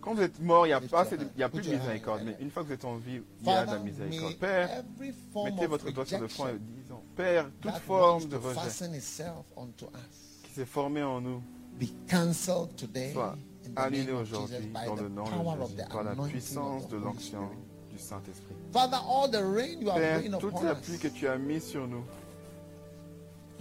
quand 0.00 0.14
vous 0.14 0.22
êtes 0.22 0.40
mort, 0.40 0.66
il 0.66 0.70
n'y 0.70 0.72
a, 0.74 0.80
Lift 0.80 0.90
pas 0.90 0.96
your 0.98 1.06
assez 1.06 1.16
de- 1.18 1.24
hand. 1.24 1.30
il 1.36 1.40
y 1.40 1.42
a 1.42 1.48
Put 1.48 1.56
plus 1.58 1.66
de 1.66 1.72
your 1.72 1.80
hand 1.80 1.86
miséricorde. 1.88 2.20
in 2.20 2.24
Mais 2.24 2.36
une 2.40 2.50
fois 2.50 2.62
que 2.62 2.68
vous 2.68 2.74
êtes 2.74 2.84
en 2.84 2.96
vie, 2.96 3.20
il 3.40 3.46
y 3.46 3.50
a 3.50 3.60
de 3.62 3.66
Father, 3.66 3.72
la 3.72 3.78
miséricorde. 3.84 4.30
may 4.30 4.34
Père, 4.38 4.70
every 4.78 5.12
form 5.32 5.44
mettez 5.50 5.64
of 5.64 5.70
votre 5.70 5.90
doigt 5.90 6.06
sur 6.06 6.20
le 6.20 6.28
front 6.28 6.46
et 6.48 6.52
rejection 6.52 6.74
disons, 6.82 7.02
Père, 7.16 7.50
toute 7.60 7.72
that 7.72 7.80
forme 7.80 8.24
de 8.28 8.36
to 8.36 8.48
rejet 8.48 8.60
fasten 8.60 8.94
itself 8.94 9.44
onto 9.56 9.86
us 9.86 10.40
qui 10.44 10.52
s'est 10.52 10.64
formée 10.64 11.02
en 11.02 11.20
nous 11.20 11.42
be 11.78 11.86
cancelled 12.08 12.74
today 12.76 13.12
soit 13.12 13.36
in 13.66 13.70
the 13.74 13.78
annulé 13.78 14.04
name 14.06 14.16
of 14.16 14.24
Jesus 14.26 14.36
aujourd'hui 14.44 14.66
by 14.68 14.86
dans 14.86 14.94
the 14.96 15.00
le 15.02 15.08
nom 15.10 15.24
power 15.24 15.56
de 15.56 15.62
of 15.62 15.70
Jésus, 15.70 15.82
the 15.84 15.88
par 15.90 16.02
la 16.04 16.10
anointing 16.12 16.32
puissance 16.32 16.82
of 16.84 16.88
the 16.88 16.92
de 16.92 16.96
Holy 16.96 17.04
l'onction 17.04 17.46
Spirit. 17.48 17.90
du 17.90 17.98
Saint-Esprit. 17.98 18.54
Father, 18.72 18.96
all 19.06 19.28
the 19.30 19.42
rain 19.42 19.80
you 19.80 19.88
have 19.90 19.98
Père, 20.00 20.20
rained 20.20 20.38
toute 20.38 20.50
upon 20.54 20.62
la 20.64 20.72
us, 20.72 20.78
pluie 20.80 20.98
que 20.98 21.08
tu 21.08 21.26
as 21.28 21.36
mise 21.36 21.64
sur 21.64 21.86
nous, 21.86 22.04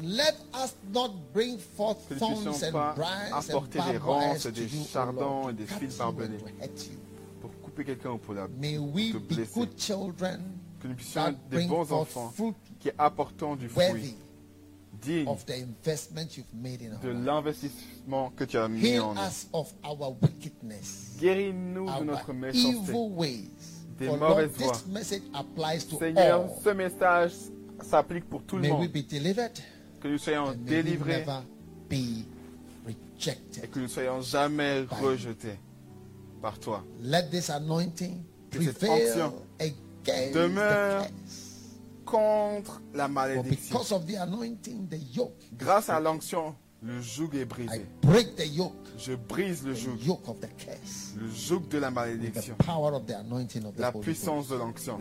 let 0.01 0.35
us 0.53 0.76
not 0.93 1.11
bring 1.34 1.57
forth 1.57 2.07
que 2.07 2.13
nous 2.13 2.19
thorns 2.19 2.43
puissions 2.43 2.67
and 2.67 2.71
pas 2.71 2.95
apporter 3.34 3.80
des 3.91 3.97
ronces, 3.97 4.47
des 4.47 4.67
chardons 4.91 5.49
et 5.49 5.53
des 5.53 5.65
fils 5.65 5.97
barbelés. 5.97 6.38
pour 7.41 7.51
couper 7.61 7.85
quelqu'un 7.85 8.11
ou 8.11 8.17
pour 8.17 8.34
la 8.34 8.47
May 8.47 8.77
we 8.77 9.11
te 9.11 9.17
be 9.17 9.35
blesser. 9.35 9.53
good 9.59 9.77
children 9.77 10.41
Que 10.81 10.88
nous 10.88 10.95
puissions 10.95 11.27
être 11.27 11.49
des 11.49 11.65
bons 11.65 11.91
enfants 11.91 12.34
qui 12.80 12.89
apportons 12.97 13.55
du 13.55 13.67
fruit 13.67 14.15
digne 15.01 15.27
of 15.27 15.45
the 15.45 15.53
investment 15.53 16.38
you've 16.38 16.53
made 16.53 16.81
in 16.81 16.97
de 17.01 17.09
l'investissement 17.09 18.31
que 18.35 18.43
tu 18.43 18.57
as 18.57 18.67
mis 18.67 18.99
en 18.99 19.13
nous. 19.13 19.21
Guéris-nous 21.19 21.85
de 21.99 22.03
notre 22.03 22.34
méchanceté. 22.34 22.93
des 23.97 24.07
mauvaises 24.07 24.51
voies. 24.51 24.73
Seigneur, 25.99 26.41
all. 26.41 26.49
ce 26.63 26.69
message 26.69 27.31
s'applique 27.81 28.30
pour 28.30 28.43
tout 28.43 28.55
le 28.57 28.63
May 28.63 28.71
we 28.71 28.88
monde. 28.88 29.51
Que 30.01 30.07
nous 30.07 30.17
soyons 30.17 30.53
délivrés 30.53 31.26
et 33.21 33.67
que 33.67 33.80
nous 33.80 33.88
soyons 33.88 34.21
jamais 34.21 34.85
rejetés 34.89 35.59
par 36.41 36.57
toi. 36.59 36.84
Let 37.01 37.30
this 37.30 37.49
anointing 37.49 38.23
Que 38.49 38.61
cette 38.63 38.84
onction 38.84 39.34
demeure. 40.34 41.05
Contre 42.05 42.81
la 42.95 43.07
malédiction. 43.07 43.77
because 43.77 43.91
of 43.91 44.05
the 44.07 44.15
anointing, 44.15 44.88
the 44.89 44.97
yoke, 45.15 45.35
Grâce 45.55 45.89
à 45.89 45.99
l'onction, 45.99 46.55
le 46.81 46.99
joug 47.01 47.30
est 47.35 47.41
I 47.41 47.45
brisé. 47.45 47.85
break 48.01 48.35
the 48.35 48.47
yoke, 48.47 48.73
Je 48.97 49.13
brise 49.13 49.63
le 49.63 49.73
the 49.73 49.77
joug. 49.77 49.97
yoke 50.03 50.27
of 50.27 50.39
the 50.39 50.47
curse. 50.57 51.13
Le 51.17 51.30
joug 51.30 51.67
de 51.69 51.77
la 51.77 51.91
malédiction. 51.91 52.55
the 52.57 52.63
power 52.63 52.93
of 52.95 53.05
the 53.05 53.11
anointing 53.15 53.63
of 53.65 53.76
the 53.76 53.81
La 53.81 53.91
Holy 53.91 54.01
puissance 54.01 54.47
Ghost. 54.47 54.51
de 54.51 54.55
l'onction. 54.57 54.97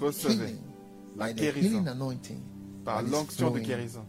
Recevez 0.00 0.56
la 1.16 1.32
guérison 1.32 1.84
par 2.86 3.02
l'onction 3.02 3.50
de 3.50 3.58
guérison 3.60 4.04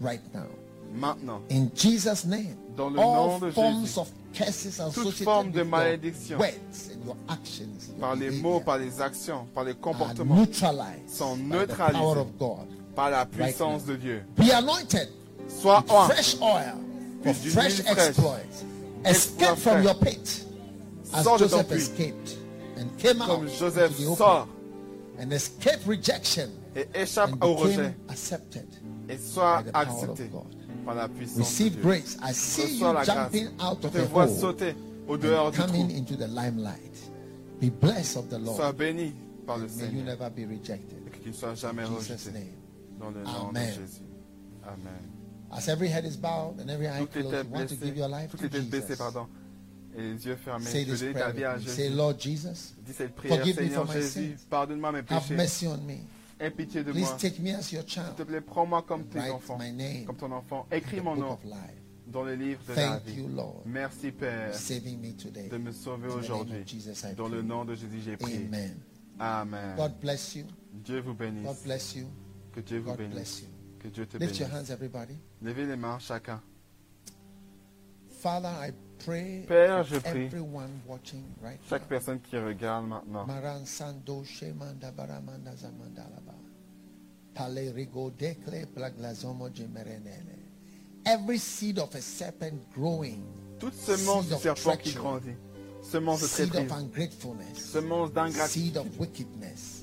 right 0.00 0.20
now. 0.34 0.46
maintenant. 0.94 1.40
In 1.50 1.70
Jesus' 1.74 2.24
name, 2.24 2.56
Dans 2.76 2.90
le 2.90 2.98
all 3.00 3.04
nom 3.04 3.38
de 3.40 3.50
Jésus. 3.50 3.98
of 3.98 4.10
curses 4.32 4.78
associated 4.80 5.24
forme 5.24 5.50
de 5.50 5.62
malédiction. 5.64 6.38
words 6.38 6.90
and 6.92 7.04
your 7.04 7.16
actions, 7.28 7.88
your 7.88 7.98
Par 8.00 8.16
les 8.16 8.30
mots, 8.30 8.60
par 8.60 8.78
les 8.78 9.00
actions, 9.00 9.46
par 9.54 9.64
les 9.64 9.74
comportements, 9.74 10.46
sont 11.08 11.36
neutralisés. 11.36 11.92
power 11.92 12.18
of 12.18 12.38
God. 12.38 12.66
par 12.94 13.10
la 13.10 13.24
puissance 13.26 13.84
de 13.84 13.96
Dieu. 13.96 14.22
Be 14.36 14.50
anointed 14.52 15.08
Sois 15.48 15.80
with 15.80 16.14
fresh 16.14 16.36
oil 16.42 16.78
for 17.22 17.28
With 17.30 17.52
fresh 17.52 17.80
exploits. 17.80 18.64
Escape 19.04 19.56
from 19.56 19.82
your 19.82 19.94
pit 19.94 20.44
as 21.14 21.24
Sors 21.24 21.38
Joseph 21.38 21.72
escaped 21.72 22.36
and 22.76 22.90
came 22.98 23.22
out 23.22 23.40
Joseph 23.58 23.90
into 23.92 24.10
the 24.10 24.16
sort 24.16 24.20
open 24.42 24.48
and 25.18 25.32
escaped 25.32 25.86
rejection 25.86 26.50
et 26.80 26.88
échappe 27.02 27.30
and 27.40 27.46
au 27.46 27.54
rejet 27.54 27.94
accepted. 28.08 28.66
et 29.08 29.16
sois 29.18 29.62
by 29.62 29.68
the 29.68 29.72
power 29.72 29.82
accepté 29.86 30.30
par 30.84 30.94
la 30.94 31.08
puissance 31.08 31.36
de 31.36 31.42
Receive 31.42 31.72
Dieu. 31.72 31.82
grace. 31.82 32.16
I 32.22 32.32
see 32.32 32.76
you 32.78 32.84
la 32.84 32.92
grâce. 33.04 33.06
jumping 33.06 33.48
out 33.60 33.78
Je 33.82 33.86
of 33.88 33.92
te 33.92 33.98
the 33.98 34.06
vois 34.08 34.26
hole 34.26 34.38
sauter 34.38 34.74
au 35.08 35.16
dehors 35.16 35.50
du 35.50 35.58
coming 35.58 35.88
trou. 35.88 35.96
into 35.98 36.16
the 36.16 36.28
limelight. 36.28 37.10
Be 37.60 37.70
blessed 37.70 38.16
of 38.16 38.28
the 38.28 38.38
Lord. 38.38 38.56
Sois 38.56 38.72
béni 38.72 39.12
par 39.46 39.58
le 39.58 39.64
and 39.64 39.76
may 39.76 39.88
you 39.98 40.02
never 40.04 40.30
be 40.30 40.46
rejected. 40.48 40.98
et 41.06 41.10
que 41.10 41.18
tu 41.22 41.28
ne 41.30 41.34
sois 41.34 41.54
jamais 41.54 41.82
In 41.84 41.98
Jesus' 41.98 42.26
name. 42.32 42.54
dans 43.00 43.10
le 43.10 43.22
nom 43.24 43.48
Amen. 43.48 43.66
de 43.66 43.80
Jésus. 43.80 44.02
Amen. 44.64 45.10
As 45.50 45.68
every 45.68 45.88
head 45.88 46.04
is 46.04 46.16
bowed 46.16 46.60
and 46.60 46.68
every 46.70 46.86
eye 46.86 46.98
Toutes 47.00 47.12
closed, 47.22 47.32
you 47.46 47.52
want 47.54 47.68
to 47.68 47.74
give 47.76 47.96
your 47.96 48.08
life 48.08 48.30
to 48.32 48.48
têtes 48.48 48.68
baissées, 48.68 48.88
Jesus. 48.88 48.96
pardon, 48.98 49.26
et 49.96 50.02
les 50.02 50.26
yeux 50.26 50.36
fermés. 50.36 50.66
Say 50.66 50.84
this 50.84 51.00
prayer 51.00 51.14
ta 51.14 51.30
vie 51.32 51.44
à 51.44 51.54
with 51.56 51.64
me. 51.66 51.70
Say, 51.72 51.88
Lord 51.88 52.20
Jesus, 52.20 52.74
Dis 52.86 52.92
cette 52.92 53.14
prière, 53.14 53.38
Forgive 53.38 53.60
me 53.60 53.68
for 53.70 53.86
my 53.86 53.92
Jésus, 53.94 54.10
sins. 54.36 54.46
pardonne-moi 54.50 54.92
mes 54.92 55.02
have 55.08 55.30
mercy 55.30 55.66
on 55.66 55.78
me. 55.86 56.00
Aie 56.40 56.50
pitié 56.50 56.84
de 56.84 56.92
Please 56.92 57.00
moi. 57.08 57.16
take 57.18 57.40
me 57.40 57.50
as 57.54 57.72
your 57.72 57.82
S'il 57.82 57.90
child. 57.90 58.14
te 58.16 58.22
plaît, 58.22 58.40
prends-moi 58.40 58.82
comme 58.82 59.04
tes 59.08 59.18
Write 59.18 59.32
enfants, 59.32 59.58
my 59.58 59.72
name 59.72 60.04
comme 60.06 60.16
ton 60.16 60.30
enfant. 60.32 60.66
in 60.70 60.76
Écris 60.76 60.98
the 60.98 61.02
mon 61.02 61.14
book 61.16 61.24
nom 61.24 61.32
of 61.32 61.44
life. 61.44 61.82
dans 62.06 62.22
le 62.22 62.34
livre 62.34 62.60
de 62.68 62.74
la 62.74 62.82
Thank 62.98 63.04
vie. 63.06 63.14
you, 63.22 63.28
Lord, 63.28 63.62
Merci 63.66 64.12
Père 64.12 64.52
for 64.52 64.58
saving 64.60 65.00
me 65.00 65.12
today. 65.16 65.48
de 65.48 65.58
me 65.58 65.72
sauver 65.72 66.06
In 66.06 66.08
the 66.08 66.10
name 66.10 66.18
aujourd'hui. 66.20 66.56
of 66.60 66.66
Jesus, 66.66 67.04
I 67.04 67.14
Dans 67.14 67.28
le 67.28 67.38
pray. 67.38 67.46
nom 67.48 67.64
de 67.64 67.74
Jésus, 67.74 68.00
j'ai 68.04 68.16
prié. 68.16 68.46
Amen. 68.46 68.76
Amen. 69.18 69.74
God 69.76 69.98
bless 70.00 70.36
you. 70.36 70.44
Dieu 70.72 71.00
vous 71.00 71.14
bénisse. 71.14 71.44
God 71.46 71.56
bless 71.64 71.96
you. 71.96 72.06
Que 72.52 72.60
Dieu 72.60 72.78
vous 72.78 72.90
God 72.90 72.98
bénisse. 72.98 73.14
bless 73.14 73.40
you. 73.42 73.48
Que 73.80 73.88
Dieu 73.88 74.06
te 74.06 74.16
Lift 74.16 74.32
bénisse. 74.32 74.38
your 74.40 74.48
hands, 74.50 74.70
everybody. 74.70 75.18
Levez 75.42 75.66
les 75.66 75.76
mains 75.76 75.98
chacun. 75.98 76.40
Father, 78.20 78.48
I 78.48 78.72
pray 79.04 79.44
Père, 79.46 79.84
je 79.84 79.98
prie. 79.98 80.28
right 81.40 81.60
Chaque 81.68 81.82
now. 81.82 81.88
personne 81.88 82.20
qui 82.20 82.36
regarde 82.36 82.86
maintenant. 82.88 83.26
Every 91.06 91.38
seed 91.38 91.78
of 91.78 91.94
a 91.94 92.00
serpent 92.00 92.58
growing, 92.74 93.22
Toute 93.60 93.74
semence 93.74 94.28
du 94.28 94.34
serpent 94.34 94.76
qui 94.76 94.92
grandit. 94.92 95.36
Semence 95.80 96.20
de 96.20 96.26
traîtrise. 96.26 96.68
Semence 97.54 98.12
d'ingratitude. 98.12 98.82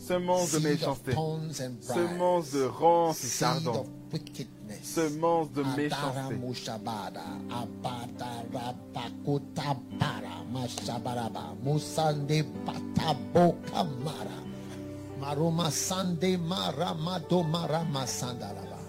Semence 0.07 0.52
de 0.52 0.60
méchanceté. 0.60 1.14
Semence 1.14 2.52
de 2.52 2.66
ronces 2.66 3.24
et 3.24 4.14
wickedness. 4.14 4.55
Semence 4.82 5.50
de 5.54 5.62
Adara 5.62 5.76
méchanceté. 5.78 6.36
mushabada, 6.40 7.24
abadara 7.50 8.74
bakota 8.94 9.76
bara, 10.00 10.44
mashabaraba, 10.52 11.56
musande 11.64 12.44
patabo 12.66 13.56
kamara, 13.72 14.44
maruma 15.20 15.70
sande 15.72 16.38
mara 16.38 16.94
mado 16.94 17.44
mara 17.44 17.84
masandalaba. 17.92 18.80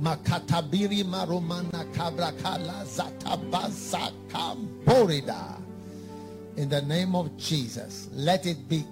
Makatabiri 0.00 1.02
marumana 1.04 1.84
kabra 1.92 2.32
kala 2.42 2.84
zatabaza 2.84 4.12
kamborida. 4.30 5.56
In 6.56 6.68
the 6.68 6.82
name 6.82 7.14
of 7.16 7.36
Jesus, 7.36 8.08
let 8.14 8.46
it 8.46 8.68
be 8.68 8.84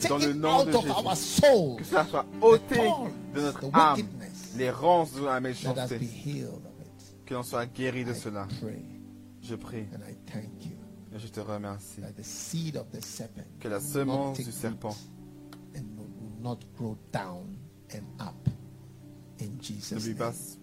Dans 0.00 0.18
le 0.20 0.26
taken 0.26 0.40
nom 0.40 0.50
out 0.60 0.66
de 0.70 0.76
of 0.78 0.84
Jésus. 0.84 1.06
our 1.06 1.16
souls. 1.16 1.78
Que 1.78 1.84
cela 1.84 2.04
soit 2.06 2.26
ôté 2.40 2.76
thorns, 2.76 3.10
de 3.34 3.40
notre 3.40 3.60
the 3.60 3.70
âme. 3.72 3.96
wickedness. 3.96 4.35
Les 4.56 4.70
ronces 4.70 5.14
de 5.14 5.24
la 5.24 5.40
méchanceté. 5.40 6.00
Que 7.24 7.34
l'on 7.34 7.42
soit 7.42 7.66
guéri 7.66 8.04
de 8.04 8.14
cela. 8.14 8.46
Je 9.42 9.54
prie 9.54 9.86
et 11.16 11.18
je 11.18 11.28
te 11.28 11.40
remercie. 11.40 12.00
Que 13.60 13.68
la 13.68 13.80
semence 13.80 14.38
du 14.38 14.52
serpent 14.52 14.94
ne, 19.40 20.12
passe- 20.14 20.58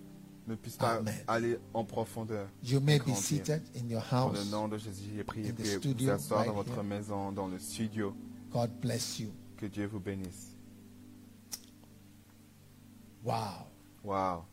puisse 0.62 0.78
pas 0.78 0.96
Amen. 0.96 1.14
aller 1.28 1.58
en 1.74 1.84
profondeur. 1.86 2.48
You 2.64 2.80
may 2.80 3.00
be 3.00 3.04
grandir. 3.06 3.22
seated 3.24 3.62
in 3.76 3.90
your 3.90 4.04
Dans 4.12 4.32
le 4.32 4.44
nom 4.52 4.68
de 4.68 4.78
Jésus, 4.78 5.12
j'ai 5.16 5.24
prié. 5.24 5.54
Puis 5.54 5.94
vous 5.94 6.10
asseoir 6.10 6.46
dans 6.46 6.54
votre 6.54 6.74
here. 6.74 6.84
maison, 6.84 7.32
dans 7.32 7.48
le 7.48 7.60
studio. 7.60 8.14
God 8.52 8.72
bless 8.82 9.20
you. 9.20 9.32
Que 9.58 9.66
Dieu 9.66 9.88
vous 9.88 10.00
bénisse. 10.00 10.56
Wow. 13.24 13.68
Waouh. 14.04 14.44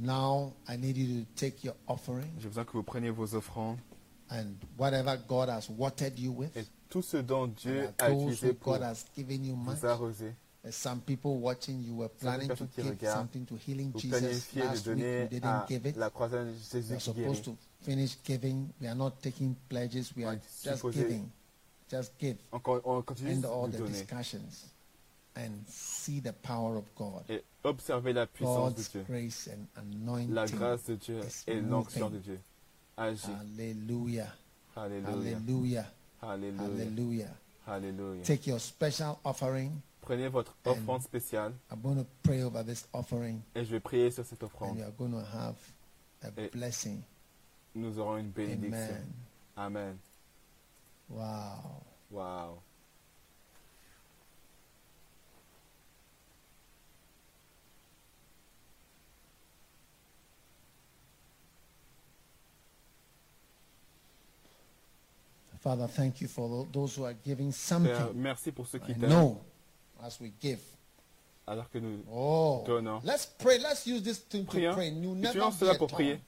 Now 0.00 0.52
I 0.68 0.76
need 0.76 0.96
you 0.96 1.24
to 1.24 1.26
take 1.34 1.64
your 1.64 1.74
offering 1.86 2.30
J'ai 2.38 2.48
besoin 2.48 2.64
que 2.64 2.72
vous 2.72 2.82
preniez 2.82 3.10
vos 3.10 3.34
offrandes 3.34 3.78
and 4.30 4.54
whatever 4.76 5.16
God 5.26 5.48
has 5.48 5.68
watered 5.70 6.18
you 6.18 6.32
with. 6.32 6.54
et 6.56 6.66
tout 6.90 7.02
ce 7.02 7.16
dont 7.16 7.46
Dieu 7.46 7.86
and 7.86 8.04
a 8.04 8.10
utilisé 8.10 8.52
pour 8.52 8.74
God 8.74 8.82
has 8.82 9.04
given 9.16 9.44
you 9.44 9.56
much. 9.56 9.78
vous 9.78 9.86
arroser. 9.86 10.34
There's 10.62 10.74
some 10.76 11.00
people 11.00 11.38
watching, 11.38 11.80
you 11.82 11.94
were 11.94 12.08
planning 12.08 12.48
to 12.48 12.68
give 12.76 12.90
regardent, 12.90 13.14
something 13.14 13.46
to 13.46 13.56
Healing 13.56 13.92
Vous 13.92 14.00
Jesus 14.00 14.54
last 14.56 14.86
week. 14.88 14.98
You 14.98 15.28
didn't 15.30 15.66
give 15.68 15.86
it. 15.86 15.96
la 15.96 16.10
croisade 16.10 16.48
Jésus 16.70 16.90
We're 16.90 16.98
supposed 17.00 17.44
to 17.44 17.56
finish 17.82 18.16
giving. 18.24 18.68
We 18.80 18.88
are 18.88 18.94
not 18.96 19.22
taking 19.22 19.56
pledges. 19.68 20.12
We 20.16 20.24
are 20.24 20.38
just 20.62 20.82
giving. 20.92 21.30
Just 21.88 22.18
give. 22.18 22.36
Encore, 22.52 22.82
on 22.84 23.02
continue 23.02 23.32
End 23.32 23.44
all 23.46 23.66
de 23.68 23.72
the 23.72 23.78
donner 23.78 23.92
discussions 23.92 24.74
and 25.38 25.64
see 25.66 26.20
the 26.20 26.32
power 26.42 26.76
of 26.76 26.84
God. 26.96 27.22
et 27.30 27.42
observer 27.64 28.12
la 28.12 28.26
puissance 28.26 28.74
de 28.74 28.76
God's 28.80 28.90
Dieu. 28.90 29.04
grace 29.08 29.48
and 29.48 29.66
anointing. 29.80 30.34
La 30.34 30.46
grâce 30.46 30.84
de 30.86 30.96
Dieu 30.96 31.20
et 31.46 31.60
l'onction 31.60 32.10
de. 32.10 32.18
Dieu. 32.18 32.40
Agis. 32.96 33.26
Alléluia. 33.40 34.26
Alléluia. 34.76 35.84
Hallelujah. 36.20 37.28
Alléluia. 37.66 38.22
Take 38.24 38.48
your 38.50 38.58
special 38.60 39.18
offering. 39.24 39.80
Prenez 40.00 40.28
votre 40.28 40.56
And- 40.64 40.70
offrande 40.72 41.02
spéciale 41.02 41.52
I'm 41.70 41.80
going 41.82 41.96
to 41.96 42.06
pray 42.22 42.42
over 42.42 42.64
this 42.64 42.88
offering 42.94 43.40
et 43.54 43.64
je 43.64 43.70
vais 43.72 43.80
prier 43.80 44.10
sur 44.10 44.24
cette 44.24 44.42
and 44.42 44.46
offrande. 44.46 44.76
we 44.78 44.82
are 44.82 44.90
going 44.98 45.10
to 45.12 45.18
have 45.36 45.54
a 46.22 46.28
Et- 46.40 46.48
blessing. 46.50 47.02
Nous 47.74 47.98
aurons 47.98 48.16
une 48.16 48.30
bénédiction. 48.30 48.72
Amen. 48.78 49.12
Amen. 49.56 49.98
Wow. 51.10 51.82
Waouh. 52.10 52.58
Father, 65.60 65.86
thank 65.88 66.20
you 66.20 66.28
for 66.28 66.48
tho- 66.48 66.68
those 66.72 66.96
who 66.96 67.04
are 67.04 67.14
giving 67.24 67.50
Père, 67.50 67.54
something. 67.54 68.12
merci 68.14 68.52
pour 68.52 68.66
ceux 68.66 68.78
qui 68.78 68.92
I 68.92 68.94
t'aiment. 68.94 69.08
know 69.10 69.40
as 70.02 70.18
we 70.20 70.30
give. 70.40 70.60
Alors 71.46 71.68
que 71.70 71.78
nous 71.78 72.04
Oh, 72.12 72.62
Donnons. 72.66 73.00
let's 73.04 73.26
pray. 73.38 73.58
Let's 73.58 73.86
use 73.86 74.02
this 74.02 74.18
thing 74.28 74.44
to 74.44 74.50
prions, 74.52 74.74
pray. 74.74 74.90
You 74.90 75.14
never 75.14 75.50
cela 75.52 75.74
pour 75.74 75.88
prier. 75.88 76.20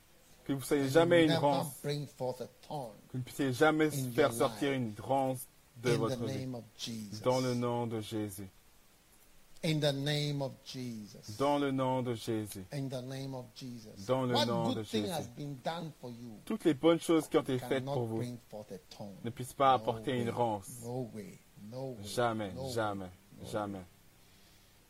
Que 0.44 0.52
vous 0.54 0.60
ne 0.60 0.64
soyez 0.64 0.88
jamais 0.88 1.24
une 1.26 1.32
rance. 1.34 1.66
Que 1.82 1.88
vous 3.12 3.18
ne 3.18 3.22
puissiez 3.22 3.52
jamais 3.52 3.90
faire 3.90 4.32
sortir 4.32 4.72
une 4.72 4.94
rance 4.98 5.46
de 5.82 5.90
votre 5.92 6.24
vie. 6.24 6.46
Dans 7.22 7.40
le 7.40 7.54
nom 7.54 7.86
de 7.86 8.00
Jésus. 8.00 8.48
In 9.62 9.78
the 9.78 9.92
name 9.92 10.40
of 10.40 10.52
Jesus. 10.64 11.36
Dans 11.36 11.58
le 11.58 11.70
nom 11.70 12.02
de 12.02 12.14
Jésus. 12.14 12.64
In 12.72 12.88
the 12.88 13.02
name 13.02 13.34
of 13.34 13.44
Jesus. 13.54 14.06
Dans 14.06 14.24
le 14.24 14.34
what 14.34 14.46
nom 14.46 14.64
good 14.68 14.78
de 14.78 14.82
thing 14.84 15.04
Jésus. 15.04 15.12
has 15.12 15.28
been 15.28 15.58
done 15.62 15.92
for 16.00 16.10
you 16.10 16.40
Toutes 16.46 16.64
les 16.64 16.72
bonnes 16.72 16.98
choses 17.00 17.28
qui 17.28 17.36
ont 17.36 17.42
été 17.42 17.58
faites 17.58 17.84
pour 17.84 18.06
vous 18.06 18.22
ne 19.22 19.30
puissent 19.30 19.52
pas 19.52 19.72
No 19.72 19.76
apporter 19.76 20.12
way. 20.12 20.22
une 20.22 20.30
rance. 20.30 20.66
No 20.82 21.10
way. 21.14 21.38
No 21.70 21.90
way. 21.98 22.04
Jamais, 22.04 22.52
jamais, 22.72 23.10
jamais. 23.52 23.84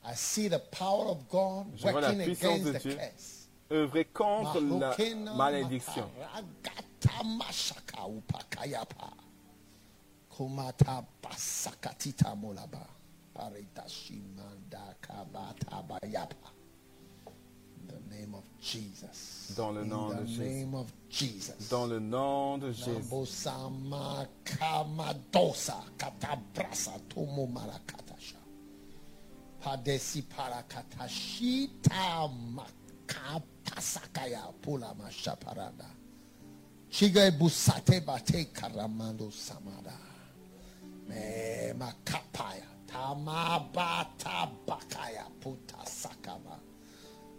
I 0.04 0.14
see 0.14 0.48
the 0.48 0.60
power 0.70 1.08
of 1.10 1.28
God 1.28 1.66
Je 1.74 1.88
vois 1.88 2.00
la 2.00 2.12
puissance 2.12 2.62
de 2.62 2.78
Dieu. 2.78 2.96
Œuvrer 3.72 4.04
contre 4.04 4.60
la 4.60 5.34
malédiction. 5.34 6.08
Kumata 10.30 11.04
basakatita 11.22 12.34
molaba. 12.36 12.86
Parita 13.34 13.88
shimanda 13.88 14.94
kabata 15.00 15.82
bayapa. 15.88 16.50
In 17.80 17.86
the 17.88 18.00
name 18.14 18.34
of 18.34 18.44
Jesus. 18.60 19.54
Dans 19.56 19.70
le 19.72 19.84
nom 19.84 20.10
de 20.10 20.26
Jésus. 20.26 20.40
name 20.40 20.74
of 20.74 20.92
Jesus. 21.08 21.68
Dans 21.70 21.86
le 21.86 21.98
nom 22.00 22.58
de 22.58 22.72
Jésus. 22.72 22.90
Nambosama 22.90 24.26
kamadosa 24.44 25.82
katabrasa 25.96 26.98
tomo 27.08 27.46
marakatasha. 27.46 28.36
Padesi 29.62 30.22
parakatashita 30.22 32.28
makapasakaya 32.54 34.52
pula 34.60 34.94
mashaparada. 34.94 35.86
Chiga 36.90 37.30
busate 37.30 38.00
bate 38.04 38.46
karamando 38.52 39.30
samada. 39.30 39.94
Me 41.08 41.72
makapaya. 41.78 42.66
Tamabata 42.90 44.50
bakaya 44.66 45.26
puta 45.40 45.78
sakaba. 45.86 46.58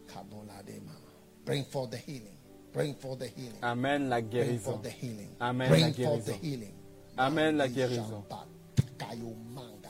Kaboladema. 0.08 0.96
Bring 1.46 1.64
forth 1.66 1.92
the 1.92 1.98
healing. 1.98 2.38
Bring 2.74 2.96
forth 2.96 3.20
the 3.20 3.28
healing. 3.28 3.60
Amène 3.62 4.08
la 4.10 4.22
Bring 4.22 4.32
guérison. 4.32 4.60
forth 4.64 4.84
the 4.84 4.90
healing. 4.90 5.36
Amène 5.42 5.70
Bring 5.70 5.84
la 5.84 5.92
forth 5.92 6.26
the 6.26 6.34
healing. 6.34 6.74
Amène 7.18 7.58
la 7.58 7.68
guérison. 7.68 8.24
shamba 8.30 8.46
manga. 9.54 9.90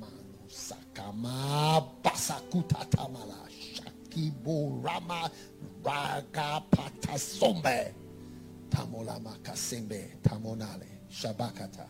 Manu 0.00 0.48
sakama 0.48 1.80
basakuta 2.02 2.84
tamala. 2.90 3.46
Shakibo 3.48 4.82
rama 4.84 5.30
raga 5.84 6.62
patasombe. 6.70 7.94
Tamola 8.70 9.20
makasembe. 9.20 10.18
Tamonale. 10.22 10.86
Shabakata. 11.08 11.86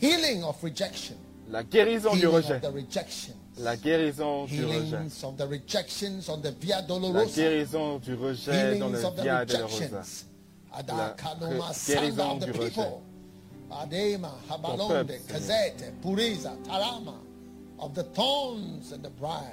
Healing 0.00 0.42
of 0.44 0.62
rejection. 0.62 1.16
La 1.48 1.62
guérison 1.62 2.14
du 2.14 2.26
rejet. 2.26 2.60
La 3.58 3.76
guérison 3.76 4.46
du 4.46 4.64
rejet. 4.64 4.78
Healings 4.78 5.24
of 5.24 5.36
the 5.36 5.46
rejections 5.46 6.28
on 6.28 6.40
the 6.40 6.54
Via 6.60 6.76
La 6.76 6.82
Dolorosa. 6.82 7.40
guérison 7.40 7.98
du 7.98 8.14
rejet 8.14 8.78
dans 8.78 8.88
le 8.88 8.98
Via 8.98 9.44
de 9.44 9.52
la 9.52 9.68
guérison 11.84 12.38
du. 12.38 12.52
Adema, 13.70 14.34
Habalonde, 14.50 15.08
Seigneur. 15.08 15.26
Kazete, 15.28 15.92
Puriza, 16.02 16.52
Tarama, 16.64 17.14
of 17.78 17.94
the 17.94 18.04
thorns 18.14 18.92
and 18.92 19.02
the 19.02 19.10
briars. 19.10 19.52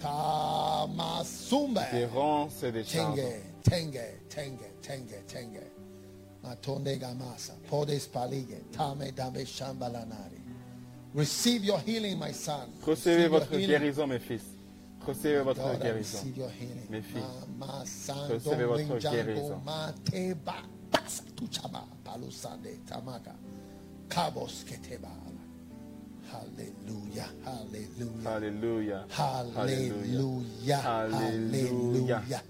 Kamasumbe. 0.00 1.80
Des 1.92 2.06
ronces 2.06 2.62
et 2.62 2.72
des 2.72 2.84
charbons. 2.84 3.16
Tenge, 3.16 3.40
tenge, 3.62 4.00
tenge, 4.28 4.70
tenge, 4.82 5.26
tenge. 5.26 5.62
Matonde 6.44 6.98
gamasa, 6.98 7.52
podes 7.70 8.06
palige, 8.06 8.60
tame 8.72 9.10
dame 9.12 9.44
shambalanari. 9.46 10.40
Receive 11.14 11.64
your 11.64 11.78
healing, 11.80 12.18
my 12.18 12.32
son. 12.32 12.68
Recevez 12.84 13.20
your 13.20 13.28
votre 13.30 13.50
healing. 13.56 13.68
guérison, 13.80 14.06
mes 14.08 14.18
fils. 14.18 14.42
Recevez 15.06 15.42
votre 15.44 15.62
God, 15.62 15.76
I 15.80 15.84
guérison. 15.86 15.96
receive 16.18 16.36
your 16.36 16.50
healing. 16.50 16.86
Mes 16.90 17.00
filles, 17.02 17.22
Ma- 17.58 17.66
ma 17.66 17.84
san 17.84 18.28
recevez 18.28 18.44
dong 18.44 18.68
votre 18.68 18.78
ling 18.78 19.00
jango 19.00 19.16
guérison. 19.24 19.60
ma 19.64 19.92
te 20.04 20.34
ba 20.34 20.56
pasa 20.90 21.22
tu 21.36 21.46
chama 21.48 21.84
palo 22.04 22.30
sande 22.30 22.78
tamaka 22.86 23.32
kabos 24.08 24.64
keteba. 24.64 25.08
Hallelujah, 26.32 27.28
hallelujah, 27.44 28.26
Alléluia. 28.26 29.06
hallelujah, 29.10 30.82
Alléluia. 30.82 30.82
hallelujah. 30.82 32.42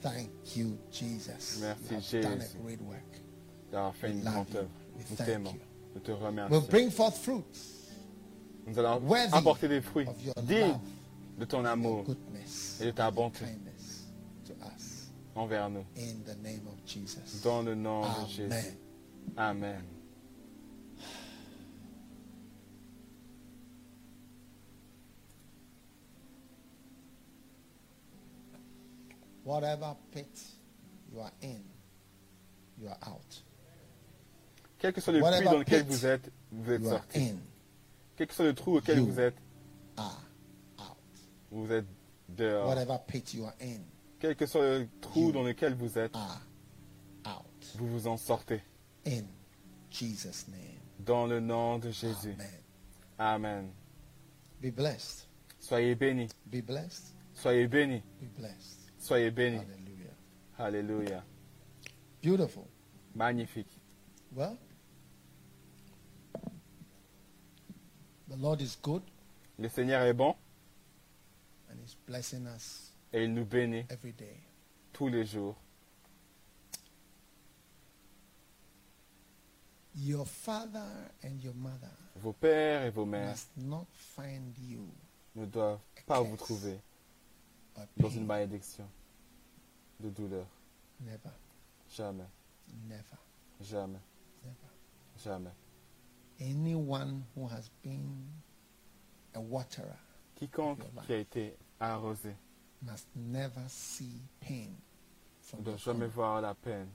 Thank 0.00 0.56
you, 0.56 0.78
Jesus. 0.90 1.60
Merci, 1.60 1.82
you 1.90 2.22
have 2.22 2.30
done 2.30 2.40
Jésus. 2.40 2.56
a 2.56 2.62
great 2.62 2.80
work. 2.82 3.20
D'avoir 3.70 3.94
fait 3.94 4.10
une 4.10 4.22
grande 4.22 4.46
œuvre. 4.54 4.68
Nous 5.10 5.16
t'aimons. 5.16 5.54
te 6.02 6.10
remercions. 6.12 6.56
Will 6.56 6.68
bring 6.68 6.90
forth 6.90 7.16
fruits 7.16 7.44
Nous 8.66 8.78
allons 8.78 9.02
apporter 9.32 9.68
des 9.68 9.80
fruits 9.80 10.06
dignes 10.42 10.78
de 11.38 11.44
ton 11.44 11.64
amour 11.64 12.04
et 12.80 12.86
de 12.86 12.90
ta 12.90 13.10
bonté 13.10 13.44
envers 15.34 15.70
nous. 15.70 15.84
In 15.96 16.22
the 16.24 16.36
name 16.42 16.66
of 16.66 16.78
Jesus. 16.86 17.42
Dans 17.42 17.62
le 17.62 17.74
nom 17.74 18.02
de 18.02 18.28
Jésus. 18.28 18.76
Amen. 19.36 19.99
Whatever 29.50 29.96
pit 30.12 30.28
you 31.12 31.18
are 31.20 31.32
in, 31.42 31.60
you 32.78 32.86
are 32.88 32.98
out. 33.04 33.42
Quel 34.78 34.92
que 34.92 35.00
soit 35.00 35.12
le 35.12 35.20
Whatever 35.20 35.40
puits 35.40 35.50
dans 35.50 35.58
lequel 35.58 35.82
vous 35.86 36.06
êtes, 36.06 36.30
vous 36.52 36.70
êtes 36.70 36.80
You 36.82 36.88
are 36.88 36.98
sorti. 37.00 37.18
in, 37.18 37.36
Quel 38.16 38.26
que 38.28 38.34
soit 38.34 38.44
le 38.44 38.54
trou 38.54 38.76
auquel 38.76 39.00
vous 39.00 39.18
êtes, 39.18 39.34
vous 41.50 41.72
êtes 41.72 41.86
dehors. 42.28 42.68
Whatever 42.68 42.98
pit 43.08 43.34
you 43.34 43.44
are 43.44 43.54
in, 43.60 43.80
Quel 44.20 44.36
que 44.36 44.46
soit 44.46 44.62
le 44.62 44.88
trou 45.00 45.20
You. 45.26 45.32
dans 45.32 45.42
lequel 45.42 45.74
vous 45.74 45.98
êtes, 45.98 46.14
out. 46.14 47.74
vous 47.74 47.88
vous 47.88 48.06
en 48.06 48.16
sortez. 48.16 48.62
In 49.04 49.24
Jesus' 49.90 50.46
name. 50.46 50.78
Dans 51.00 51.26
le 51.26 51.40
nom 51.40 51.80
de 51.80 51.90
Jésus. 51.90 52.36
Amen. 52.38 52.62
Amen. 53.18 53.72
Be 54.62 54.70
blessed. 54.72 55.26
Soyez 55.58 55.96
bénis. 55.96 56.30
Be 56.46 56.62
blessed. 56.64 57.14
Soyez 57.34 57.66
bénis. 57.66 58.04
Be 58.20 58.28
blessed. 58.38 58.79
Soyez 59.00 59.30
bénis. 59.30 59.58
Hallelujah. 59.58 60.14
Alléluia. 60.58 61.24
Beautiful. 62.22 62.64
Magnifique. 63.14 63.80
Well, 64.32 64.56
the 68.28 68.36
Lord 68.36 68.60
is 68.60 68.76
good 68.80 69.02
Le 69.58 69.68
Seigneur 69.68 70.02
est 70.02 70.12
bon 70.14 70.36
and 71.70 71.74
He's 71.82 71.96
blessing 72.06 72.46
us 72.46 72.92
et 73.12 73.24
il 73.24 73.34
nous 73.34 73.44
bénit 73.44 73.84
every 73.90 74.12
day. 74.12 74.36
tous 74.92 75.08
les 75.08 75.24
jours. 75.24 75.56
Your 79.96 80.24
father 80.26 81.10
and 81.24 81.40
your 81.42 81.54
mother 81.54 81.90
Vos 82.16 82.32
pères 82.32 82.84
et 82.84 82.90
vos 82.90 83.04
mères 83.06 83.30
must 83.30 83.50
not 83.56 83.86
find 83.92 84.56
you 84.58 84.86
ne 85.34 85.46
doivent 85.46 85.80
pas 86.06 86.20
vous 86.20 86.36
trouver 86.36 86.78
dans 87.96 88.08
une 88.10 88.26
malédiction 88.26 88.88
de 90.00 90.08
douleur. 90.10 90.46
Never, 91.00 91.18
Jamais, 91.96 92.24
never, 92.88 93.02
jamais, 93.60 93.98
never. 94.44 94.68
jamais. 95.24 95.50
Anyone 96.40 97.22
who 97.36 97.46
has 97.48 97.68
been 97.82 98.26
a 99.34 99.40
waterer 99.40 99.96
Quiconque 100.36 100.84
qui 101.06 101.12
a 101.12 101.18
été 101.18 101.56
arrosé 101.78 102.34
must 102.82 103.08
never 103.14 103.62
see 103.68 104.20
pain 104.40 104.68
ne 105.58 105.62
doit 105.62 105.76
jamais 105.76 106.06
corner. 106.06 106.10
voir 106.14 106.40
la 106.40 106.54
peine. 106.54 106.88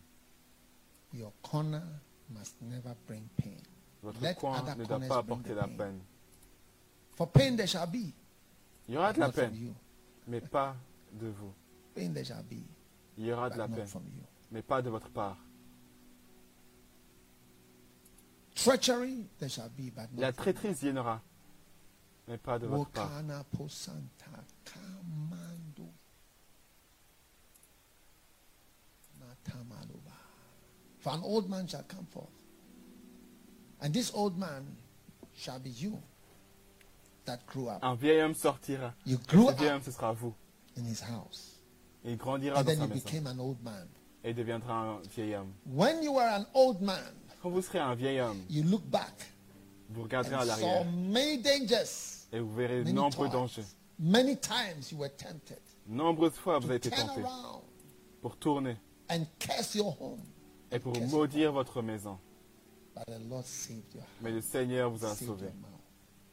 Your 1.13 1.31
corner 1.43 1.83
must 2.29 2.55
never 2.61 2.95
bring 3.07 3.27
pain. 3.37 3.61
Votre 4.01 4.21
Let 4.21 4.35
coin 4.35 4.61
ne 4.77 4.85
doit 4.85 4.99
pas 4.99 5.17
apporter 5.17 5.53
la 5.53 5.67
pain. 5.67 5.77
peine. 5.77 5.99
For 7.15 7.27
pain 7.27 7.55
there 7.55 7.67
shall 7.67 7.87
be, 7.87 8.13
Il 8.87 8.93
y 8.95 8.97
aura 8.97 9.13
de 9.13 9.19
la 9.19 9.29
peine, 9.31 9.55
you. 9.55 9.75
Mais 10.27 10.41
pas 10.41 10.76
de 11.14 11.27
vous. 11.27 11.53
Il 11.97 13.26
y 13.26 13.31
aura 13.31 13.49
de 13.49 13.57
la 13.57 13.68
you. 13.68 13.85
mais 14.52 14.61
pas 14.61 14.81
de 14.81 14.89
votre 14.89 15.10
part. 15.10 15.38
Treachery 18.56 19.27
there 19.38 19.49
shall 19.49 19.69
be, 19.69 19.91
but 19.91 20.07
La 20.18 20.31
traîtrise, 20.31 20.81
il 20.84 20.89
y 20.89 20.91
en 20.91 20.97
aura, 20.97 21.22
mais 22.27 22.38
pas 22.38 22.57
de 22.57 22.68
votre 22.68 22.91
part. 22.91 23.11
For 30.99 31.14
an 31.14 31.22
old 31.23 31.49
man 31.49 31.68
shall 31.68 31.84
come 31.84 32.07
forth. 32.07 32.30
And 33.80 33.93
this 33.93 34.11
old 34.15 34.39
man 34.39 34.65
shall 35.35 35.60
be 35.60 35.69
you 35.69 36.02
that 37.26 37.39
grew 37.47 37.68
up. 37.69 37.80
Un 37.84 37.95
vieil 37.95 38.22
homme 38.22 38.34
sortira. 38.35 38.93
You 39.06 39.18
Ce 39.30 39.35
vieil 39.57 39.69
homme, 39.72 39.81
ce 39.84 39.91
sera 39.91 40.11
vous. 40.14 40.34
in 40.77 40.84
his 40.85 41.02
house. 41.02 41.61
Et 42.03 42.11
il 42.11 42.18
grandira 42.18 42.60
And 42.60 42.64
dans 42.64 42.65
then 42.68 42.77
sa 42.77 42.84
you 42.84 42.89
maison. 42.89 43.03
became 43.06 43.27
an 43.27 43.39
old 43.39 43.61
man. 43.64 43.88
Et 44.23 44.30
il 44.31 44.35
deviendra 44.35 44.73
un 44.73 45.02
vieil 45.15 45.35
homme. 45.35 45.53
When 45.65 46.02
you 46.03 46.14
were 46.14 46.27
an 46.27 46.45
old 46.53 46.81
man, 46.81 47.14
Quand 47.41 47.49
vous 47.52 47.61
serez 47.61 47.80
un 47.80 47.93
vieil 47.95 48.19
homme, 48.19 48.41
you 48.49 48.64
look 48.64 48.84
back 48.85 49.14
vous 49.89 50.02
regarderez 50.03 50.34
à 50.35 50.45
l'arrière 50.45 50.84
many 50.85 51.38
dangers. 51.38 52.26
et 52.31 52.39
vous 52.39 52.53
verrez 52.56 52.80
de 52.80 52.84
Many 52.85 52.93
nombreux 52.95 53.27
times. 53.30 53.39
dangers. 53.39 53.65
Many 53.99 54.35
times 54.38 54.91
you 54.91 54.97
were 54.97 55.11
tempted 55.15 55.60
Nombreuses 55.88 56.34
fois, 56.34 56.57
vous 56.60 56.65
avez 56.65 56.77
été 56.77 56.89
tenté 56.89 57.22
pour 58.22 58.35
tourner 58.38 58.77
and 59.10 59.26
curse 59.38 59.76
your 59.76 59.95
home. 60.02 60.19
et 60.72 60.80
pour 60.80 60.99
maudire 61.10 61.52
votre 61.52 61.81
maison. 61.84 62.18
But 62.95 63.06
the 63.07 63.19
Lord 63.30 63.45
saved 63.45 63.93
your 63.93 64.03
Mais 64.22 64.31
le 64.31 64.41
Seigneur 64.41 64.89
vous 64.89 65.06
a 65.06 65.14
sauvé 65.14 65.49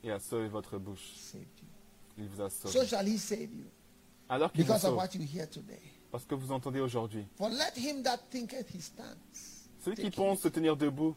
et 0.02 0.10
a 0.10 0.18
sauvé 0.18 0.48
votre 0.48 0.78
bouche. 0.78 1.12
Il 2.18 2.28
vous 2.28 2.40
a 2.42 2.50
So 2.50 2.68
sauvé. 2.68 2.86
shall 2.86 3.06
he 3.06 3.18
save 3.18 3.52
you 3.54 3.66
Alors 4.28 4.52
qu'il 4.52 4.62
vous 4.64 4.72
because 4.72 4.84
of 4.84 4.90
sauve, 4.90 4.96
what 4.98 5.14
you 5.14 5.22
hear 5.24 5.48
today. 5.48 5.80
parce 6.10 6.24
que 6.24 6.34
vous 6.34 6.52
entendez 6.52 6.80
aujourd'hui, 6.80 7.26
For 7.36 7.48
let 7.50 7.76
him 7.76 8.02
that 8.02 8.18
thinketh 8.30 8.68
he 8.74 8.80
stands. 8.80 9.68
ceux 9.84 9.94
qui 9.94 10.10
pensent 10.10 10.40
se 10.40 10.48
tenir 10.48 10.76
debout, 10.76 11.16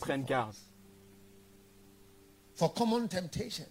prennent 0.00 0.22
falls. 0.22 0.24
garde. 0.26 0.56
For 2.54 2.72
common 2.72 3.08
temptations. 3.08 3.66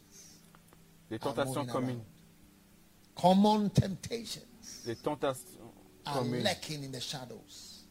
Les 1.09 1.19
tentations 1.19 1.65
communes. 1.65 2.03
Common 3.15 3.69
temptations 3.69 4.41
les 4.85 4.95
tentations 4.95 5.43
communes 6.03 6.43
lurking 6.43 6.83
in 6.83 6.91
the 6.91 6.99
shadows. 6.99 7.85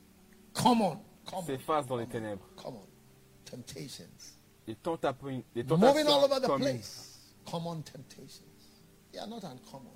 Common, 0.54 0.98
common, 1.24 1.46
s'effacent 1.46 1.86
dans 1.86 1.96
les 1.96 2.06
ténèbres. 2.06 2.44
common 2.56 2.84
temptations. 3.44 4.08
Les, 4.66 4.74
tentapi- 4.76 5.44
les 5.54 5.64
Moving 5.64 6.06
all 6.06 6.24
over 6.24 6.40
the 6.40 6.46
communes 6.46 6.72
place. 6.78 7.18
Common 7.46 7.82
temptations. 7.82 8.42
They 9.12 9.18
are 9.18 9.26
not 9.26 9.42
uncommon. 9.44 9.90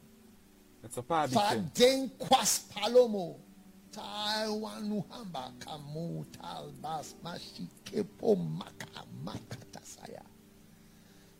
ne 0.82 0.88
sont 0.88 1.02
pas 1.02 1.22
habituelles. 1.22 1.62
Faden 1.74 2.10
kwas 2.18 2.66
palomo. 2.74 3.38
Taiwan 3.92 4.88
nuhamba 4.88 5.52
kamu 5.60 6.24
talbas 6.32 7.14
mashi 7.22 7.66
kepo 7.84 8.36
maka 8.36 9.04
makatasaya. 9.24 10.22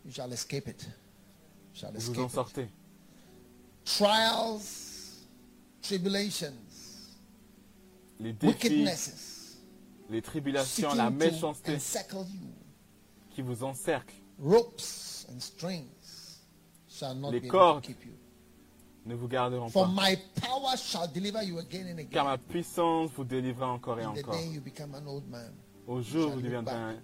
You 0.05 0.13
shall 0.13 0.33
escape 0.33 0.69
it. 0.69 0.83
You 0.85 0.93
shall 1.81 1.93
Vous 1.93 2.15
vous 2.15 2.21
en 2.21 2.27
escape 2.27 2.59
it. 2.59 2.71
Trials, 3.85 5.27
tribulations, 5.83 6.55
Les 8.19 8.33
défis, 8.33 8.47
wickednesses, 8.47 9.59
les 10.09 10.23
tribulations, 10.23 10.95
la 10.95 11.11
méchanceté. 11.11 11.79
Qui 13.37 13.43
vous 13.43 13.63
encerclent 13.65 14.15
Ropes 14.43 15.27
and 15.31 15.39
strings 15.39 16.41
shall 16.89 17.15
not 17.15 17.31
Les 17.33 17.41
be 17.41 17.45
able 17.45 17.51
cordes 17.51 17.83
to 17.83 17.89
keep 17.89 18.05
you. 18.07 18.13
ne 19.05 19.15
vous 19.15 19.29
garderont 19.29 19.69
For 19.69 19.85
pas. 19.87 19.93
my 20.09 20.17
power 20.41 20.75
shall 20.77 21.07
deliver 21.13 21.43
you 21.45 21.59
again 21.59 21.87
and 21.99 22.05
Car 22.11 22.25
ma 22.25 22.39
puissance 22.39 23.11
vous 23.15 23.25
délivrera 23.25 23.71
encore 23.73 23.99
et 23.99 24.03
the 24.05 24.07
encore. 24.07 24.35
day 24.35 24.47
you 24.49 24.61
become 24.63 24.95
an 24.95 25.07
old 25.07 25.29
man 25.29 25.53
Au 25.87 26.01
jour 26.01 26.29
où 26.29 26.31
shall 26.31 26.31
vous 26.31 26.35
look 26.37 26.45
deviendrez 26.45 26.73
back 26.75 26.97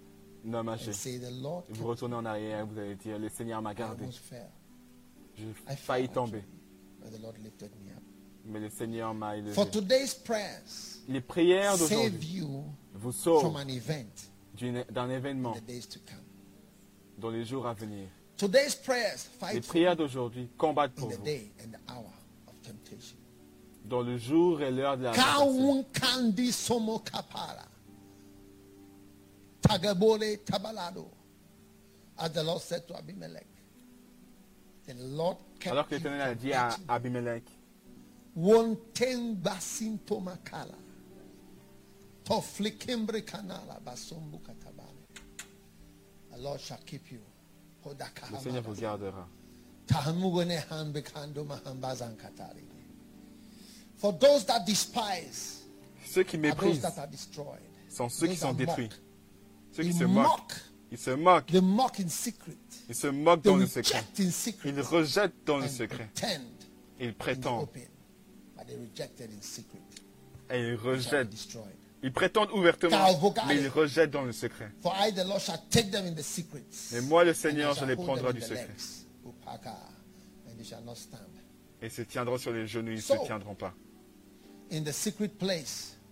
un 0.45 0.53
homme 0.55 0.69
âgé, 0.69 0.89
and 0.89 0.93
say, 0.93 1.19
The 1.19 1.31
Lord 1.41 1.63
et 1.69 1.73
vous 1.73 1.77
kept 1.77 1.87
retournez 1.89 2.15
en 2.15 2.25
arrière 2.25 2.59
et 2.59 2.63
vous 2.63 2.77
allez 2.79 2.95
dire, 2.95 3.17
le 3.19 3.29
Seigneur 3.29 3.61
m'a 3.61 3.69
me. 3.69 3.75
I 3.75 3.77
gardé. 3.77 4.01
almost 4.01 4.19
fell. 4.19 4.49
J'ai 5.35 5.43
I 5.71 5.75
failli 5.75 6.05
fell, 6.07 6.13
tomber, 6.15 6.37
actually, 6.39 7.01
but 7.03 7.11
the 7.11 7.21
Lord 7.21 7.37
lifted 7.43 7.71
me 7.85 7.91
up. 7.91 8.03
mais 8.45 8.59
le 8.59 8.69
Seigneur 8.69 9.13
m'a 9.13 9.37
élevé. 9.37 9.53
For 9.53 9.69
today's 9.69 10.15
prayers 10.15 10.99
Les 11.07 11.21
prières 11.21 11.75
save 11.77 11.89
d'aujourd'hui 11.89 12.29
you 12.37 12.63
vous 12.95 13.11
from 13.11 13.41
sauvent 13.41 13.55
an 13.55 13.67
event 13.69 14.05
d'une- 14.55 14.83
d'un 14.91 15.03
in 15.05 15.09
événement 15.11 15.53
the 15.53 15.65
days 15.65 15.87
to 15.87 15.99
come. 16.05 16.19
Dans 17.23 17.29
les 17.29 17.45
jours 17.45 17.65
à 17.65 17.73
venir. 17.73 18.05
Today's 18.35 18.75
prayers 18.75 19.29
Les 19.41 19.61
fight 19.61 19.67
prières 19.67 19.95
d'aujourd'hui 19.95 20.49
combattent 20.57 20.93
pour 20.93 21.07
the 21.09 21.15
vous 21.15 21.23
day 21.23 21.51
and 21.63 21.71
the 21.71 21.79
hour 21.89 22.11
of 22.47 22.53
temptation. 22.61 23.17
dans 23.85 24.01
le 24.01 24.17
jour 24.17 24.61
et 24.61 24.69
l'heure 24.71 24.97
de 24.97 25.03
la 25.03 25.13
tentation. 25.13 25.85
Tagabole 29.61 30.37
tabalado. 30.43 31.07
As 32.17 32.29
the 32.29 32.43
Lord 32.43 32.61
said 32.61 32.85
to 32.87 32.95
Abimelech. 32.97 33.47
The 34.85 34.95
Lord 34.95 35.37
kept 35.59 35.71
Alors 35.71 35.87
que 35.87 35.95
l'Éternel 35.95 36.21
a 36.21 36.35
dit 36.35 36.51
à 36.51 36.75
Abimelech, 36.89 37.45
Wonten. 38.35 39.37
Toflikimbre 42.25 43.23
kanala. 43.23 43.79
The 46.35 46.41
Lord 46.41 46.59
shall 46.59 46.79
keep 46.85 47.11
you. 47.11 47.19
Hodaka 47.85 48.25
le 48.31 48.37
Seigneur 48.39 48.63
vous 48.63 48.75
gardera. 48.75 49.27
For 53.97 54.11
those 54.19 54.45
that 54.45 54.61
despise 54.65 55.63
Ceux 56.05 56.23
qui 56.23 56.37
those 56.37 56.41
méprisent 56.51 56.81
that 56.81 56.97
are 56.99 57.07
destroyed. 57.07 57.59
sont 57.89 58.09
ceux 58.09 58.27
qui 58.27 58.35
sont 58.35 58.53
détruits. 58.53 58.85
mock. 58.89 58.99
Ceux 59.73 59.83
qui 59.83 59.89
Ils 59.89 59.95
se 59.97 60.03
moquent. 60.05 60.27
mock. 60.27 60.53
Ils 60.91 60.97
se 60.97 61.09
moquent. 61.11 61.47
They 61.51 61.61
mock 61.61 61.99
in 61.99 62.07
secret. 62.09 62.57
Ils 62.89 62.95
se 62.95 63.07
moquent 63.07 63.41
They 63.43 63.51
dans 63.51 63.57
le 63.57 63.65
secret. 63.67 63.99
reject 63.99 64.19
in 64.19 64.31
secret. 64.31 64.69
Ils 64.69 64.81
rejettent 64.81 65.45
dans 65.45 65.57
le 65.57 65.67
secret. 65.67 66.09
pretend 66.13 66.41
Ils 66.99 67.13
prétendent. 67.13 67.63
open. 67.63 67.87
But 68.55 68.67
they 68.67 68.77
rejected 68.77 69.29
in 69.31 69.41
secret. 69.41 69.81
Et 70.49 70.59
ils 70.69 70.75
rejettent. 70.75 71.33
Ils 72.03 72.11
prétendent 72.11 72.51
ouvertement, 72.51 73.07
mais 73.47 73.55
ils 73.61 73.69
rejettent 73.69 74.11
dans 74.11 74.23
le 74.23 74.33
secret. 74.33 74.69
Mais 76.91 77.01
moi, 77.01 77.23
le 77.23 77.33
Seigneur, 77.33 77.73
je 77.75 77.85
les 77.85 77.95
prendrai 77.95 78.33
du 78.33 78.41
secret. 78.41 78.67
Et 81.81 81.85
ils 81.87 81.91
se 81.91 82.01
tiendront 82.01 82.37
sur 82.37 82.51
les 82.51 82.67
genoux, 82.67 82.91
ils 82.91 82.97
ne 82.97 83.01
se 83.01 83.25
tiendront 83.25 83.55
pas. 83.55 83.73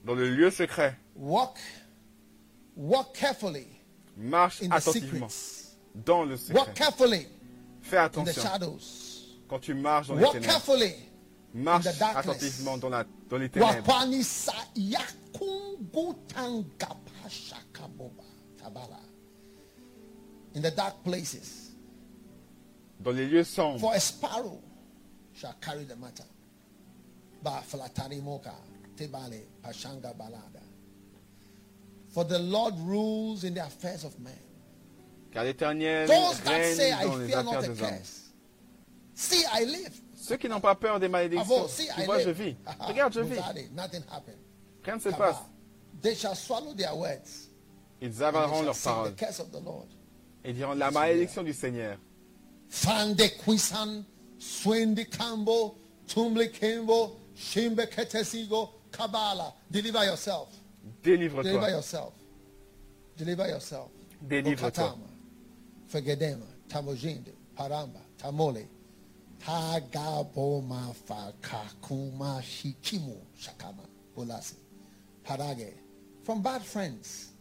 Dans 0.05 0.15
le 0.15 0.29
lieu 0.29 0.49
secret, 0.49 0.97
marche 4.17 4.61
attentivement. 4.69 5.27
Dans 5.93 6.23
le 6.23 6.37
secret. 6.37 6.73
Fais 7.81 7.97
attention. 7.97 8.41
Quand 9.49 9.59
tu 9.59 9.73
marches 9.73 10.07
dans 10.07 10.15
les 10.15 10.21
ténèbres, 10.31 10.53
marche 11.53 11.85
in 11.87 11.91
the 11.93 11.99
darkness. 11.99 12.25
attentivement 12.35 12.77
dans, 12.77 12.89
la, 12.89 13.05
dans 13.29 13.37
les 13.37 13.49
ténèbres. 13.49 13.87
Wapani 13.87 14.23
sa 14.23 14.53
yakungu 14.75 16.13
tanga 16.27 16.95
pashaka 17.23 17.87
boba 17.97 18.23
tabala. 18.57 18.99
In 20.53 20.61
the 20.61 20.71
dark 20.71 21.03
places, 21.03 21.71
Dans 22.99 23.11
les 23.11 23.25
lieux 23.27 23.43
sombres. 23.43 23.79
for 23.79 23.93
a 23.93 23.99
sparrow 23.99 24.59
shall 25.33 25.55
carry 25.61 25.85
the 25.85 25.95
matter. 25.95 26.25
Ba 27.43 27.63
tebale 28.97 29.41
pashanga 29.63 30.13
balada. 30.15 30.61
For 32.09 32.25
the 32.25 32.39
Lord 32.39 32.73
rules 32.79 33.43
in 33.45 33.53
the 33.53 33.65
affairs 33.65 34.03
of 34.03 34.19
men. 34.19 34.37
Car 35.31 35.45
l'Éternel 35.45 36.07
Those 36.07 36.41
that 36.41 36.65
say, 36.75 36.91
règne 36.91 36.99
I 36.99 37.03
dans 37.05 37.15
les 37.15 37.27
fear 37.27 37.43
not 37.43 37.55
affaires 37.55 37.61
des 37.73 37.81
hommes. 37.81 37.89
curse. 37.89 38.19
See, 39.13 39.45
I 39.53 39.63
live. 39.63 40.00
Ceux 40.21 40.37
qui 40.37 40.47
n'ont 40.47 40.59
pas 40.59 40.75
peur 40.75 40.99
des 40.99 41.07
malédictions, 41.07 41.67
tu 41.95 42.03
vois, 42.03 42.19
je 42.19 42.29
vis. 42.29 42.55
Regarde, 42.79 43.11
je 43.13 43.21
vis. 43.21 43.39
Rien 44.83 44.95
ne 44.95 44.99
se 45.01 45.09
passe. 45.09 45.37
They 46.01 46.15
shall 46.15 46.35
swallow 46.35 46.73
their 46.73 46.95
words. 46.95 47.49
Ils 48.01 48.23
avaleront 48.23 48.61
leurs 48.63 48.77
paroles 48.77 49.11
the 49.11 49.15
curse 49.15 49.39
of 49.39 49.51
the 49.51 49.63
Lord. 49.63 49.87
et 50.43 50.53
diront 50.53 50.73
la 50.73 50.89
malédiction 50.91 51.43
du 51.43 51.53
Seigneur. 51.53 51.97
Deliver 59.69 60.05
yourself. 60.05 60.47
Deliver 61.03 61.43
Délivre-toi. 61.43 61.69
yourself. 61.69 62.13
Deliver 63.17 63.47
yourself. 63.49 63.89
Délivre-toi. 64.21 64.97
Tamojinde, 66.69 67.33
Paramba, 67.55 67.99
Tamole, 68.17 68.65
Fakakuma 71.07 72.41
Shikimu, 72.41 73.17
Shakama, 73.37 73.85
Bolasi, 74.15 74.55
Parage. 75.23 75.73
From 76.23 76.41
bad 76.41 76.61
friends, 76.63 77.31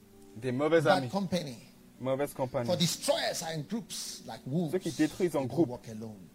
Des 0.40 0.52
mauvais 0.52 0.80
bad 0.80 0.98
amis, 0.98 1.10
company. 1.10 1.56
mauvaise 2.00 2.32
For 2.32 2.76
destroyers 2.76 3.42
are 3.42 3.52
in 3.52 3.62
groups 3.62 4.22
like 4.26 4.40
wolves. 4.46 4.72
Ceux 4.72 4.78
qui 4.78 4.90
détruisent 4.92 5.36
en 5.36 5.44
groupe. 5.46 5.68
walk 5.68 5.86
alone. 5.88 6.28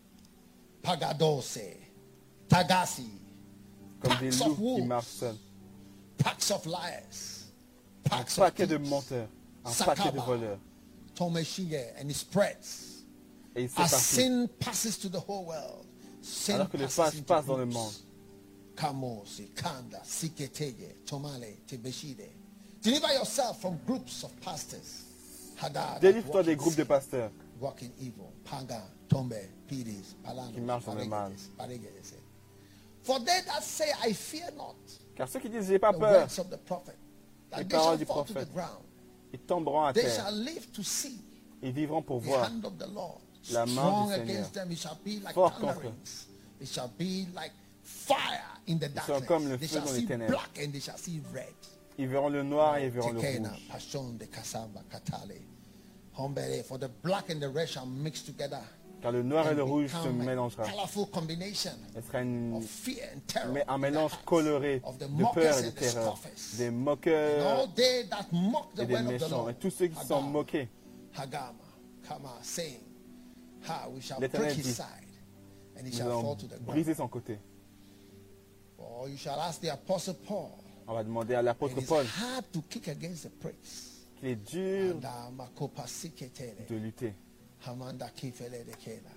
Pagadose, 0.84 1.58
Tagasi, 2.48 3.10
Comme 4.00 4.18
des 4.20 4.30
packs 4.30 4.42
of 4.42 4.48
loups 4.48 4.56
qui 4.56 4.62
wolves. 4.64 4.86
marchent 4.88 5.08
seuls. 5.08 5.38
packs 6.20 6.52
of 6.52 6.66
liars, 6.68 7.46
Un 8.06 8.10
packs 8.10 8.38
of 8.38 8.44
paquet 8.46 8.68
de 8.68 8.78
thieves, 8.78 8.90
menteurs. 8.90 9.28
Un 9.66 9.72
paquet 9.86 10.12
de 10.12 10.18
Sakaba, 10.20 10.26
voleurs. 10.26 10.60
Tomeshige, 11.16 12.00
and 12.00 12.12
it 12.12 12.16
spreads. 12.16 12.95
Et 13.56 13.70
As 13.78 13.88
sin 14.02 14.48
passes 14.60 14.98
to 15.00 15.10
the 15.10 15.20
whole 15.20 15.46
world, 15.46 15.86
sin 16.22 16.56
Alors 16.56 16.70
que 16.70 16.78
le 16.78 16.84
into 16.86 17.24
passe 17.24 17.46
dans 17.46 17.58
le 17.58 17.66
monde. 17.66 17.94
Kamosi, 18.76 19.50
Kanda, 19.56 20.02
Siketege, 20.04 21.06
Tomale, 21.06 21.56
Tebeshide, 21.66 22.30
Deliver 22.82 23.14
yourself 23.14 23.62
from 23.62 23.78
groups 23.88 24.24
of 24.24 24.32
pastors. 24.42 25.04
Délivre-toi 26.02 26.44
des 26.44 26.56
groupes 26.58 26.76
de 26.76 26.84
pasteurs 26.84 27.32
walk 27.62 27.82
in 27.82 27.90
evil. 28.00 28.30
Panga, 28.44 28.82
Tombe, 29.08 29.36
Pidis, 29.68 30.16
Palano, 30.24 30.52
Qui 30.52 30.60
marchent 30.60 30.86
dans 30.86 30.96
le 30.96 31.06
mal. 31.06 31.32
For 33.04 33.20
they 33.20 33.42
that 33.48 33.64
say, 33.64 33.92
I 34.04 34.14
fear 34.14 34.52
not 34.58 34.76
Car 35.16 35.30
ceux 35.30 35.40
qui 35.40 35.50
disent 35.50 35.68
j'ai 35.68 35.80
pas 35.80 35.94
the 35.94 36.00
peur, 36.00 36.12
words 36.24 36.40
of 36.40 36.50
the 36.50 36.58
prophet, 36.58 36.96
that 37.52 37.60
Les 37.60 37.64
they 37.66 37.70
shall 37.78 37.84
paroles 37.84 37.98
du 38.00 38.06
fall 38.06 38.26
to 38.26 38.34
the 38.34 38.36
prophète. 38.36 38.54
ground. 38.54 38.84
ils 39.32 39.40
tomberont 39.40 39.84
à 39.86 39.94
They 39.94 40.04
terre. 40.04 40.16
shall 40.26 40.36
live 40.36 40.70
to 40.72 40.84
see 40.84 41.22
Ils 41.64 41.72
vivront 41.72 42.02
pour 42.02 42.20
the 42.20 42.26
voir. 42.26 42.52
La 43.52 43.66
main 43.66 43.72
strong 43.74 44.08
du 44.08 44.14
Seigneur. 44.16 44.30
against 44.36 44.54
them. 44.54 44.72
It 44.72 44.78
shall 44.80 44.98
be 45.04 45.20
like 45.24 45.34
Fort 45.34 45.54
contre 45.60 45.74
thunderings. 45.76 46.28
It 46.62 46.68
shall 46.68 46.90
be 46.98 47.28
like 47.36 47.52
fire 47.84 48.42
in 48.68 48.78
the 48.80 48.90
darkness. 48.90 49.28
comme 49.28 49.48
le 49.50 49.58
feu 49.58 49.80
dans 49.80 49.92
les 49.94 50.06
ténèbres. 50.06 50.30
black 50.32 50.60
and 50.64 50.72
they 50.72 50.80
shall 50.82 50.98
see 50.98 51.22
red. 51.34 51.54
Ils 51.98 52.08
verront 52.08 52.30
le 52.30 52.44
noir 52.44 52.78
et 52.78 52.86
ils 52.86 52.92
verront 52.92 53.14
le 53.14 53.20
rouge. 53.20 53.48
For 56.68 56.78
the 56.80 56.90
black 57.04 57.30
and 57.30 57.40
the 57.40 57.50
red 57.54 57.68
shall 57.70 57.86
mix 57.86 58.24
together. 58.24 58.62
Car 59.02 59.12
le 59.12 59.22
noir 59.22 59.48
et 59.50 59.54
le 59.54 59.64
rouge 59.64 59.92
se 59.92 60.08
mélangera. 60.10 60.66
Ce 60.66 60.72
sera 62.02 62.22
une- 62.22 62.64
mais 63.54 63.64
un 63.68 63.78
mélange 63.78 64.14
coloré 64.26 64.82
de 65.00 65.34
peur 65.34 65.60
et 65.60 65.64
de 65.64 65.70
terreur. 65.70 66.18
Des 66.58 66.72
moqueurs 66.72 67.68
et 68.80 68.86
des 68.86 69.02
méchants. 69.04 69.50
Et 69.50 69.54
tous 69.56 69.70
ceux 69.70 69.88
qui 69.88 70.06
sont 70.06 70.22
moqués. 70.22 70.70
Hagama, 71.18 71.54
Kama, 72.08 72.40
saying, 72.42 72.82
L'Éternel 74.20 74.48
break 74.48 74.58
his 74.58 74.64
dit, 74.64 74.74
side, 74.74 74.86
and 75.78 75.86
he 75.86 75.92
Nous 75.92 75.98
shall 75.98 76.10
fall 76.10 76.20
allons 76.20 76.36
to 76.36 76.48
the 76.48 76.60
ground. 76.60 76.66
briser 76.66 76.94
son 76.96 77.08
côté. 77.08 77.38
Or 78.78 79.08
you 79.10 79.18
shall 79.18 79.40
ask 79.40 79.62
the 79.62 79.70
apostle 79.70 80.16
Paul. 80.28 80.52
On 80.88 80.94
va 80.94 81.04
demander 81.04 81.34
à 81.36 81.42
l'apôtre 81.42 81.82
Paul 81.86 82.06
hard 82.06 82.46
to 82.52 82.62
kick 82.70 82.88
against 82.88 83.24
the 83.24 83.30
pricks. 83.40 84.04
qu'il 84.20 84.30
est 84.30 84.36
dur 84.36 84.96
de 86.70 86.76
lutter. 86.76 87.14
hamanda 87.66 88.10
kifele 88.10 88.64
dekela. 88.66 89.10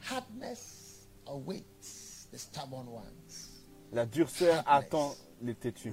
Hardness 0.00 1.06
awaits 1.26 2.26
the 2.32 2.38
stubborn 2.38 2.88
ones. 2.88 3.62
La 3.92 4.04
durceur 4.06 4.62
attend 4.66 5.14
les 5.42 5.54
têtus. 5.54 5.92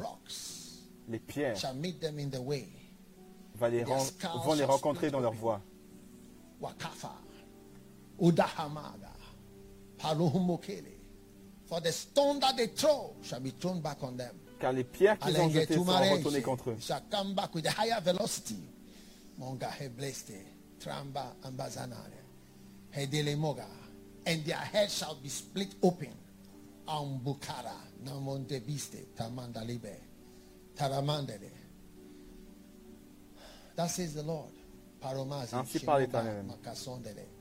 Les 1.07 1.19
pierres 1.19 1.57
shall 1.57 1.75
meet 1.75 1.99
them 1.99 2.17
in 2.19 2.29
the 2.29 2.39
way. 2.41 2.67
va 3.55 3.69
les 3.69 3.83
ren- 3.83 4.03
vont 4.43 4.53
les 4.55 4.65
rencontrer 4.65 5.11
dans 5.11 5.19
leur 5.19 5.33
voie. 5.33 5.61
Wakafa, 6.59 7.13
Udahamaga. 8.23 9.09
For 11.65 11.79
the 11.79 11.91
stone 11.91 12.39
that 12.39 12.57
they 12.57 12.67
throw 12.67 13.15
shall 13.21 13.39
be 13.39 13.51
thrown 13.51 13.81
back 13.81 14.03
on 14.03 14.17
them. 14.17 14.35
Car 14.59 14.73
les 14.73 14.83
pierres 14.83 15.17
qu'ils 15.19 15.39
ont 15.39 15.49
jetées 15.49 15.73
seront 15.73 16.11
retournées 16.11 16.41
contre 16.41 16.69
eux. 16.71 16.77
shall 16.79 17.01
come 17.09 17.33
back 17.33 17.53
with 17.53 17.65
a 17.65 17.71
higher 17.71 17.99
velocity. 18.01 18.59
Monga 19.37 19.69
hebleste, 19.79 20.37
tramba 20.79 21.35
ambazanare, 21.43 22.21
hedele 22.95 23.35
moga, 23.37 23.65
and 24.25 24.45
their 24.45 24.55
head 24.55 24.89
shall 24.89 25.15
be 25.15 25.29
split 25.29 25.75
open. 25.81 26.13
Ambukara, 26.87 27.75
namonte 28.05 28.59
biste, 28.59 29.07
tamandalibe, 29.17 29.95
taramandele. 30.75 31.51
That 33.75 33.87
says 33.89 34.13
the 34.13 34.23
Lord. 34.23 34.51
Ainsi 35.01 35.79
parle 35.79 36.05
shimoba, 36.05 36.21
l'Éternel. 36.21 37.32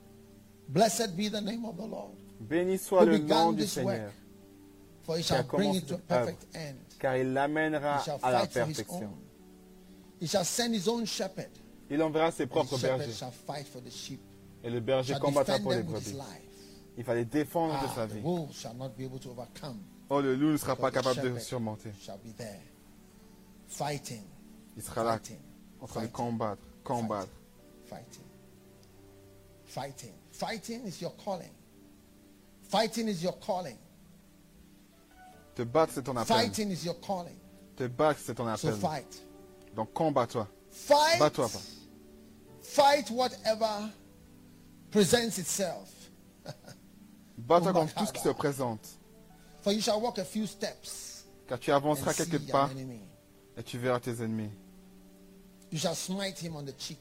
Blessed 0.68 1.16
be 1.16 1.28
the 1.28 1.40
name 1.40 1.64
of 1.64 1.76
the 1.76 1.86
Lord, 1.86 2.12
Béni 2.40 2.78
soit 2.78 3.04
le 3.04 3.18
nom 3.18 3.52
du 3.52 3.66
Seigneur, 3.66 4.10
for 5.02 5.16
he 5.18 5.22
shall 5.22 5.42
bring 5.44 5.74
it 5.74 5.86
to 5.86 5.94
a 5.94 5.98
perfect 5.98 6.46
end. 6.54 6.76
car 6.98 7.16
il 7.16 7.32
l'amènera 7.32 8.02
à 8.22 8.30
la 8.32 8.46
perfection. 8.46 9.10
He 10.20 10.26
shall 10.26 10.44
send 10.44 10.74
his 10.74 10.88
own 10.88 11.04
shepherd. 11.04 11.50
Il 11.90 12.00
enverra 12.02 12.30
ses 12.30 12.46
propres 12.46 12.78
bergers, 12.78 13.12
shall 13.12 13.32
fight 13.32 13.66
for 13.66 13.80
the 13.82 13.90
sheep. 13.90 14.20
et 14.64 14.70
le 14.70 14.80
berger 14.80 15.14
combattra 15.20 15.58
pour 15.58 15.72
les 15.72 15.82
brebis. 15.82 16.16
Il 16.96 17.04
va 17.04 17.14
les 17.14 17.24
défendre 17.24 17.74
de 17.74 17.86
Ah, 17.90 17.94
sa 17.94 18.06
the 18.06 18.12
vie. 18.14 18.20
wolves 18.22 18.54
shall 18.54 18.74
not 18.74 18.90
be 18.96 19.04
able 19.04 19.18
to 19.18 19.30
overcome. 19.30 19.78
Oh, 20.10 20.20
le 20.20 20.34
loup 20.36 20.52
ne 20.52 20.56
sera 20.56 20.76
pas 20.76 20.90
capable 20.90 21.20
de 21.34 21.38
surmonter. 21.38 21.90
Shall 22.00 22.18
be 22.18 22.34
there, 22.36 22.60
fighting, 23.66 24.22
Il 24.76 24.82
sera 24.82 25.02
là, 25.04 25.12
fighting, 25.18 25.40
en 25.80 25.86
train 25.86 26.02
de 26.02 26.06
combattre, 26.08 26.62
combattre. 26.84 27.30
fighting, 27.86 28.24
fighting. 29.64 30.12
Fighting 30.42 30.84
is 30.86 31.00
your 31.00 31.12
calling. 31.24 31.50
Fighting 32.68 33.06
is 33.06 33.22
your 33.22 33.34
calling. 33.34 33.78
Te 35.54 35.62
battre, 35.62 35.92
c'est 35.94 36.02
ton 36.02 36.16
appel. 36.16 36.36
Fighting 36.36 36.72
is 36.72 36.84
your 36.84 36.96
calling. 36.96 37.38
Te 37.76 37.86
battre, 37.86 38.18
c'est 38.18 38.34
ton 38.34 38.56
So 38.56 38.68
appel. 38.68 38.80
fight. 38.80 39.22
Donc 39.76 39.92
combat-toi. 39.94 40.48
Fight. 40.68 41.20
Bats-toi 41.20 41.48
pas. 41.48 41.60
Fight 42.60 43.08
whatever 43.10 43.92
presents 44.90 45.38
itself. 45.38 46.10
Combat 47.48 47.72
contre 47.72 47.94
tout 47.94 48.06
ce 48.06 48.12
qui 48.12 48.22
se 48.22 48.30
présente. 48.30 48.88
For 49.62 49.72
you 49.72 49.80
shall 49.80 50.00
walk 50.00 50.18
a 50.18 50.24
few 50.24 50.48
steps 50.48 51.24
Car 51.46 51.60
tu 51.60 51.70
avanceras 51.70 52.14
quelques 52.14 52.50
pas 52.50 52.68
et 53.56 53.62
tu 53.62 53.78
verras 53.78 54.00
tes 54.00 54.20
ennemis. 54.24 54.50
You 55.70 55.78
shall 55.78 55.94
smite 55.94 56.40
him 56.42 56.56
on 56.56 56.64
the 56.64 56.74
cheek. 56.76 56.98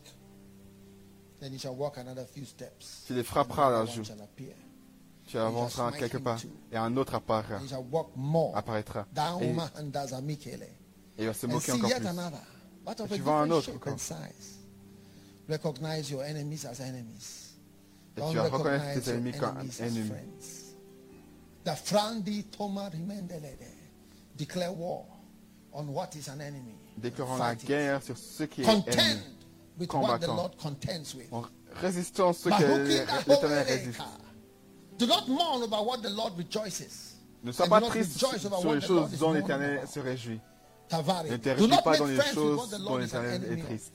Then 1.42 1.54
you 1.54 1.58
shall 1.60 1.74
walk 1.76 1.98
another 1.98 2.24
few 2.24 2.46
steps. 2.46 3.04
Tu 3.08 3.16
les 3.16 3.24
frapperas 3.24 3.70
à 3.70 3.72
la 3.72 3.86
joue. 3.86 4.04
Tu 5.28 5.40
avanceras 5.40 5.92
quelques 5.92 6.20
pas 6.20 6.38
et 6.72 6.78
un 6.78 6.96
autre 6.98 7.16
apparaîtra. 7.16 7.58
And 7.58 7.62
you 7.64 7.68
shall 7.68 7.86
walk 7.92 8.12
more. 8.16 8.56
apparaîtra. 8.56 9.08
Et, 9.42 9.50
il 11.18 11.26
va 11.26 11.34
se 11.34 11.48
moquer 11.48 11.72
encore 11.72 11.90
plus. 11.90 12.08
another. 12.08 12.38
Et 12.88 13.16
tu 13.16 13.22
vois 13.22 13.42
un 13.42 13.50
autre 13.50 13.72
encore. 13.74 13.98
Recognize 15.50 16.12
your 16.12 16.22
enemies 16.24 16.64
as 16.66 16.80
enemies. 16.80 17.56
Et 18.16 18.20
Don't 18.22 18.32
tu 18.32 18.38
vas 18.38 18.44
reconnaître 18.44 18.84
recognize 18.86 19.04
tes 19.04 19.10
your 19.10 19.18
ennemis 19.18 19.38
comme 19.40 19.58
enemies 19.58 19.82
as 19.82 19.82
ennemis. 19.82 20.08
friends. 20.08 20.76
The 21.64 21.76
frandi 21.76 22.44
toma 22.52 22.90
rimendelede. 22.90 23.68
Declare 24.38 24.72
war 24.72 25.06
on 25.74 25.88
what 25.88 26.10
is 26.16 26.30
an 26.30 26.40
enemy. 26.40 26.76
Déclarant 26.98 27.38
la 27.38 27.54
it. 27.54 27.66
guerre 27.66 28.04
sur 28.04 28.18
ce 28.18 28.44
qui 28.44 28.62
est 28.62 28.66
Contend 28.66 28.92
ennemi. 28.92 29.41
With 29.82 29.94
what 29.94 30.20
the 30.20 30.28
Combattant. 30.28 30.38
Lord 30.38 30.58
contends 30.58 31.16
with. 31.16 31.28
En 31.32 31.44
résistant 31.82 32.34
ce 32.34 32.50
que 32.50 33.28
l'Éternel 33.28 33.66
résiste. 33.68 34.02
Do 34.98 35.08
not 35.08 35.28
mourn 35.28 35.64
about 35.64 35.86
what 35.86 36.02
the 36.02 36.10
Lord 36.10 36.38
rejoices. 36.38 37.16
Ne 37.44 37.52
sois 37.52 37.68
pas 37.68 37.80
do 37.80 37.86
not 37.88 37.92
triste 37.92 38.14
rejoice 38.14 38.46
over 38.46 38.62
sur 38.62 38.68
what 38.68 38.76
les 38.76 38.82
the 38.82 38.90
Lord 38.90 39.10
choses 39.10 39.14
is 39.14 39.20
dont 39.20 39.34
l'Éternel 39.34 39.88
se 39.88 40.00
réjouit. 40.00 40.40
Ne 40.92 41.38
te 41.38 41.50
réjouis 41.50 41.78
pas 41.84 41.98
dans 41.98 42.06
les 42.06 42.22
choses 42.34 42.70
the 42.70 42.78
dont 42.78 42.98
Lord 42.98 43.02
is 43.02 43.16
an 43.16 43.22
l'Éternel 43.22 43.60
est 43.60 43.64
triste. 43.64 43.94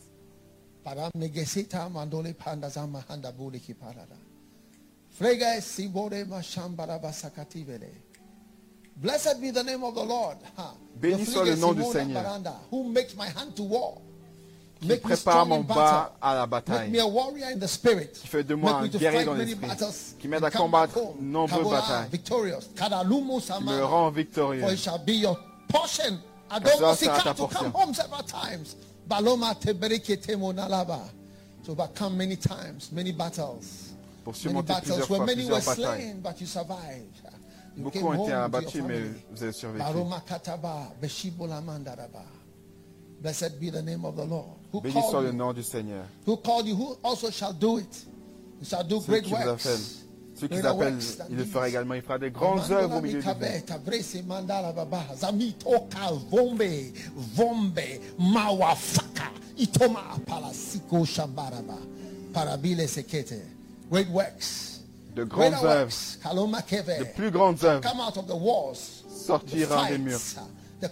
Blessed 8.98 9.42
be 9.42 9.50
the 9.50 9.62
name 9.62 9.84
of 9.84 9.94
the 9.94 10.04
Lord. 10.04 10.38
Béni 10.98 11.26
soit 11.26 11.44
le 11.44 11.54
nom 11.56 11.74
du 11.74 11.84
Seigneur. 11.84 12.24
Qui 14.80 14.88
Make 14.88 15.00
prépare 15.00 15.46
mon 15.46 15.60
bas 15.62 16.12
à 16.20 16.34
la 16.34 16.40
Make 16.42 16.50
bataille. 16.50 16.90
me 16.90 17.00
a 17.00 17.06
warrior 17.06 17.48
in 17.48 17.58
the 17.58 17.66
spirit. 17.66 18.12
Qui 18.20 18.28
fait 18.28 18.44
de 18.44 18.54
moi 18.54 18.76
un 18.76 18.88
guerrier 18.88 19.24
dans 19.24 19.34
l'esprit. 19.34 19.68
Qui 20.18 20.28
m'aide 20.28 20.44
à 20.44 20.50
combattre 20.50 20.98
nombreuses 21.18 21.70
batailles. 21.70 22.10
Qui 22.10 22.30
me 23.64 23.82
rend 23.84 24.10
victorieux. 24.10 24.70
it 24.70 24.78
shall 24.78 24.98
be 24.98 25.12
your 25.12 25.38
portion. 25.68 26.18
I 26.50 26.58
Car 26.58 26.60
don't 26.60 26.76
cela 26.76 26.88
want 26.88 26.98
sera 26.98 27.22
ta 27.22 27.34
to 27.34 27.46
come 27.46 27.48
portion. 27.48 27.70
home 27.72 27.94
several 27.94 28.22
times. 28.22 28.76
Baloma 29.08 29.54
tebereke 29.54 30.16
temo 30.20 30.52
nalaba. 30.52 31.00
To 31.64 31.72
overcome 31.72 32.16
many 32.16 32.36
times, 32.36 32.92
many 32.92 33.12
battles. 33.12 33.94
Pour 34.24 34.32
Many 34.34 34.42
surmonter 34.42 34.74
plusieurs 34.82 34.98
battles 34.98 35.08
where 35.10 35.18
fois 35.18 35.26
many 35.26 35.44
were 35.46 35.58
plusieurs 35.60 35.76
batailles. 35.76 36.00
slain, 36.02 36.20
but 36.22 36.40
you 36.40 36.46
survived. 36.46 37.16
You 37.76 37.82
Beaucoup 37.84 38.06
ont 38.08 38.22
été 38.24 38.32
abattus, 38.32 38.82
mais 38.82 39.00
vous 39.30 39.42
avez 39.42 39.52
survécu. 39.52 39.84
Blessed 43.26 43.58
be 43.58 43.70
the 43.70 43.82
name 43.82 44.04
of 44.04 44.14
the 44.14 44.24
Lord. 44.24 44.46
Who 44.70 44.80
Béni 44.80 44.92
soit 44.92 45.10
called 45.10 45.24
le 45.24 45.30
you? 45.32 45.36
nom 45.36 45.52
du 45.52 45.64
Seigneur. 45.64 46.04
Who 46.26 46.36
called 46.36 46.68
you? 46.68 46.76
Who 46.76 46.96
also 47.02 47.28
shall 47.28 47.52
do 47.52 47.78
it? 47.78 48.04
You 48.60 48.64
shall 48.64 48.84
do 48.84 49.00
Ceux 49.00 49.20
great 49.20 49.26
works. 49.26 50.04
Ceux 50.36 50.46
qui 50.46 50.58
appellent, 50.58 51.00
il 51.28 51.36
le 51.36 51.44
fera 51.44 51.68
également. 51.68 51.94
Il 51.94 52.02
fera 52.02 52.20
des 52.20 52.30
grandes 52.30 52.70
œuvres 52.70 52.98
au 52.98 53.00
milieu 53.00 53.18
de 53.18 53.24
vous. 53.24 53.28
Kabeta, 53.28 53.78
Brese, 53.78 54.22
Mandala, 54.24 54.70
Baba, 54.70 55.06
Zamitoka, 55.16 56.12
Vombe, 56.30 56.92
Vombe, 57.16 57.80
Mawafaka, 58.16 59.32
Itoma, 59.58 60.04
Palasiko, 60.24 61.04
Shambaraba, 61.04 61.78
Parabile 62.32 62.86
Sekete. 62.86 63.42
Great 63.90 64.08
works. 64.10 64.82
De 65.16 65.24
grandes 65.24 65.64
œuvres. 65.64 65.92
De 66.22 67.04
plus 67.16 67.32
grandes 67.32 67.64
œuvres. 67.64 67.80
The 67.80 67.88
des 69.88 69.98
murs. 69.98 70.20
the 70.80 70.88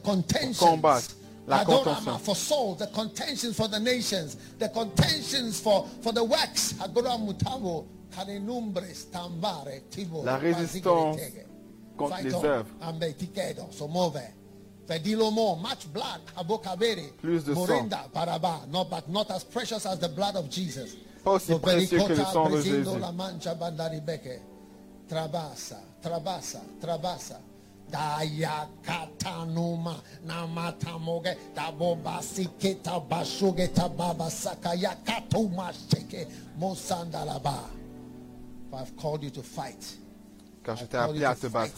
combattre, 0.59 1.15
la 1.47 1.65
contention. 1.65 2.19
for 2.19 2.35
souls, 2.37 2.79
the 2.79 2.87
contentions 2.89 3.57
for 3.57 3.69
the 3.69 3.79
nations, 3.81 4.37
the 4.59 4.69
contentions 4.69 5.61
for, 5.61 5.87
for 6.03 6.13
the 6.13 6.23
works, 6.25 6.75
Agora 6.83 7.11
Mutamo, 7.19 7.87
Kanenumbres, 8.11 9.07
Tambare, 9.11 9.83
Tibo, 9.91 10.23
La 10.25 10.39
résistance 10.39 11.21
contre 11.97 12.23
les 12.23 12.33
œuvres. 12.35 12.67
Ambe, 12.81 13.15
Tikedo, 13.17 13.73
so 13.73 13.87
move. 13.89 14.21
Fedilomo, 14.87 15.57
much 15.61 15.91
blood, 15.93 16.21
abokabere, 16.37 17.13
Plus 17.21 17.43
de 17.45 17.55
sang. 17.55 17.67
morenda, 17.67 18.05
paraba, 18.13 18.67
no, 18.69 18.85
but 18.85 19.09
not 19.09 19.31
as 19.31 19.43
precious 19.45 19.87
as 19.87 19.99
the 19.99 20.09
blood 20.09 20.37
of 20.37 20.51
Jesus. 20.51 20.97
Pas 21.25 21.33
aussi 21.33 21.55
précieux 21.59 21.99
que 22.01 22.09
le 22.09 22.15
Velikota, 22.17 22.33
sang 22.33 22.51
de 22.51 22.61
Jésus. 22.61 22.99
la 23.01 23.13
mancha, 23.13 23.55
bandaribeke. 23.55 24.41
Trabasa, 27.91 27.91
trabasa, 27.91 27.91
trabasa. 27.91 27.91
Daya 27.91 28.69
katanuma 28.83 30.03
namatamoge 30.27 31.37
taboba 31.55 32.23
siketa 32.23 33.01
bashuge 33.01 33.69
tababa 33.69 34.31
sakaya 34.31 34.97
katuma 35.05 35.73
sheke 35.73 36.27
mosandalaba. 36.59 37.71
I've 38.73 38.97
called 38.97 39.23
you 39.23 39.31
to 39.31 39.43
fight. 39.43 39.97
Car 40.65 40.77
je 40.77 40.85
t'ai 40.87 40.97
appelé 40.99 41.25
à 41.25 41.35
te 41.35 41.47
battre, 41.47 41.73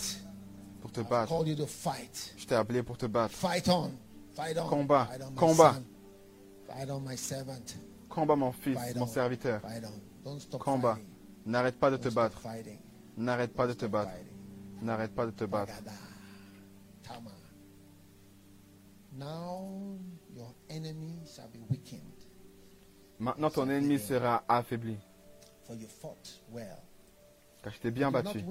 pour 0.81 0.91
te 0.91 1.01
battre. 1.03 1.29
called 1.29 1.49
you 1.49 1.57
to 1.57 1.67
fight. 1.67 2.33
Je 2.37 2.47
t'ai 2.47 2.55
appelé 2.55 2.83
pour 2.83 2.97
te 2.97 3.07
battre. 3.07 3.35
Fight 3.35 3.69
on. 3.69 3.91
Fight 4.35 4.57
on. 4.59 4.69
Combat. 4.69 5.05
Fight 5.07 5.23
on 5.23 5.35
Combat. 5.35 5.75
Fight 6.69 6.91
on 6.91 7.01
my 7.01 7.17
servant. 7.17 7.75
Combat 8.09 8.37
mon 8.37 8.53
fils, 8.53 8.79
Fight 8.79 8.97
mon 8.97 9.03
on. 9.03 9.07
serviteur. 9.09 9.61
Fight 9.61 9.85
on. 9.85 10.01
Don't 10.25 10.41
stop 10.41 10.61
Combat. 10.63 10.97
N'arrête 11.45 11.79
pas 11.79 11.91
de 11.91 11.97
Don't 11.97 12.09
te 12.11 12.15
battre. 12.15 12.41
N'arrête 13.19 13.55
pas 13.55 13.67
de 13.67 13.73
Don't 13.73 13.79
te 13.79 13.85
stop 13.87 13.91
battre. 13.91 14.11
fighting. 14.13 14.36
N'arrête 14.83 15.15
pas 15.15 15.27
de 15.27 15.31
te 15.31 15.45
battre. 15.45 15.73
Bagada. 15.73 15.93
Tama. 17.03 17.31
Now 19.13 19.99
your 20.35 20.55
enemy 20.69 21.21
shall 21.27 21.49
be 21.49 21.59
weakened, 21.71 22.27
Maintenant 23.19 23.51
ton 23.51 23.71
ennemi 23.71 23.99
sera 23.99 24.45
affaibli. 24.47 24.99
Car 27.63 27.73
je 27.73 27.81
t'ai 27.81 27.91
bien 27.91 28.11
battu. 28.11 28.45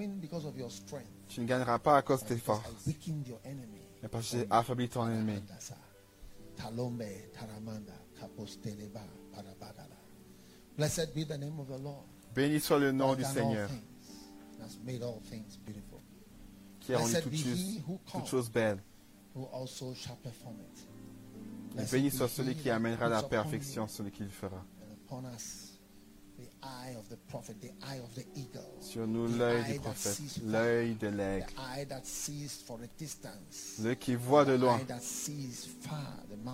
Tu 1.28 1.42
ne 1.42 1.46
gagneras 1.46 1.80
pas 1.80 1.98
à 1.98 2.02
cause 2.02 2.24
de 2.24 2.30
tes 2.30 2.38
forces. 2.38 2.88
Mais 4.02 4.10
parce 4.10 4.32
que 4.32 4.38
j'ai 4.40 4.48
affaibli 4.50 4.90
ton 4.90 5.08
ennemi. 5.08 5.40
Dasa. 5.42 5.76
Talombe, 6.56 7.04
Taramanda, 7.34 7.94
Kaposteleba, 8.20 9.02
Parabadala. 9.32 9.96
Blessed 10.78 11.14
be 11.14 11.26
the 11.26 11.38
name 11.38 11.60
of 11.60 11.68
the 11.68 11.78
Lord. 11.78 12.06
Béni 12.34 12.60
soit 12.60 12.80
le 12.80 12.92
nom 12.92 13.16
du 13.16 13.24
Seigneur, 13.24 13.70
qui 16.86 16.94
a 16.94 17.00
rendu 17.00 17.14
toutes 17.22 17.36
choses, 17.36 17.82
called. 18.12 18.28
choses 18.28 18.52
belles. 18.52 18.82
Et 21.78 21.84
béni 21.92 22.12
soit 22.12 22.30
celui 22.30 22.56
qui 22.56 22.70
amènera 22.70 23.10
la 23.10 23.24
perfection, 23.24 23.88
celui 23.88 24.12
qui 24.12 24.24
le 24.24 24.30
fera. 24.30 24.64
Sur 28.82 29.08
nous 29.08 29.28
l'œil 29.28 29.74
du 29.74 29.80
prophète, 29.80 30.22
l'œil 30.44 30.96
de 30.96 31.08
l'aigle, 31.08 31.48
l'œil 33.80 33.98
qui 33.98 34.16
voit 34.16 34.46
de 34.46 34.54
loin, 34.54 34.80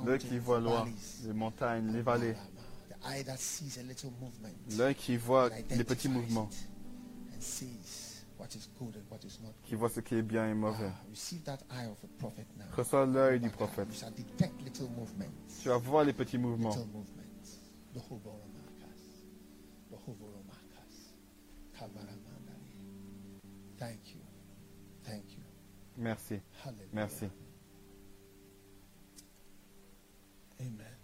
l'œil 0.06 0.20
qui 0.20 0.38
voit 0.38 0.60
loin, 0.60 0.88
les 1.24 1.34
montagnes, 1.34 1.92
les 1.92 2.02
vallées, 2.02 2.36
l'œil 4.78 4.96
qui 4.96 5.18
voit 5.18 5.50
les 5.70 5.84
petits 5.84 6.10
mouvements, 6.10 6.50
qui 9.64 9.76
voit 9.76 9.90
ce 9.90 10.00
qui 10.00 10.16
est 10.16 10.22
bien 10.22 10.50
et 10.50 10.54
mauvais. 10.54 10.90
Ah. 10.90 11.84
Reçois 12.76 13.06
l'œil 13.06 13.40
du 13.40 13.50
prophète. 13.50 13.88
Little 14.60 14.90
movements. 14.90 15.26
Tu 15.62 15.70
vas 15.70 15.78
voir 15.78 16.04
les 16.04 16.14
petits 16.14 16.38
mouvements. 16.38 16.76
Merci, 25.98 26.40
merci. 26.94 27.26
Amen. 30.60 30.98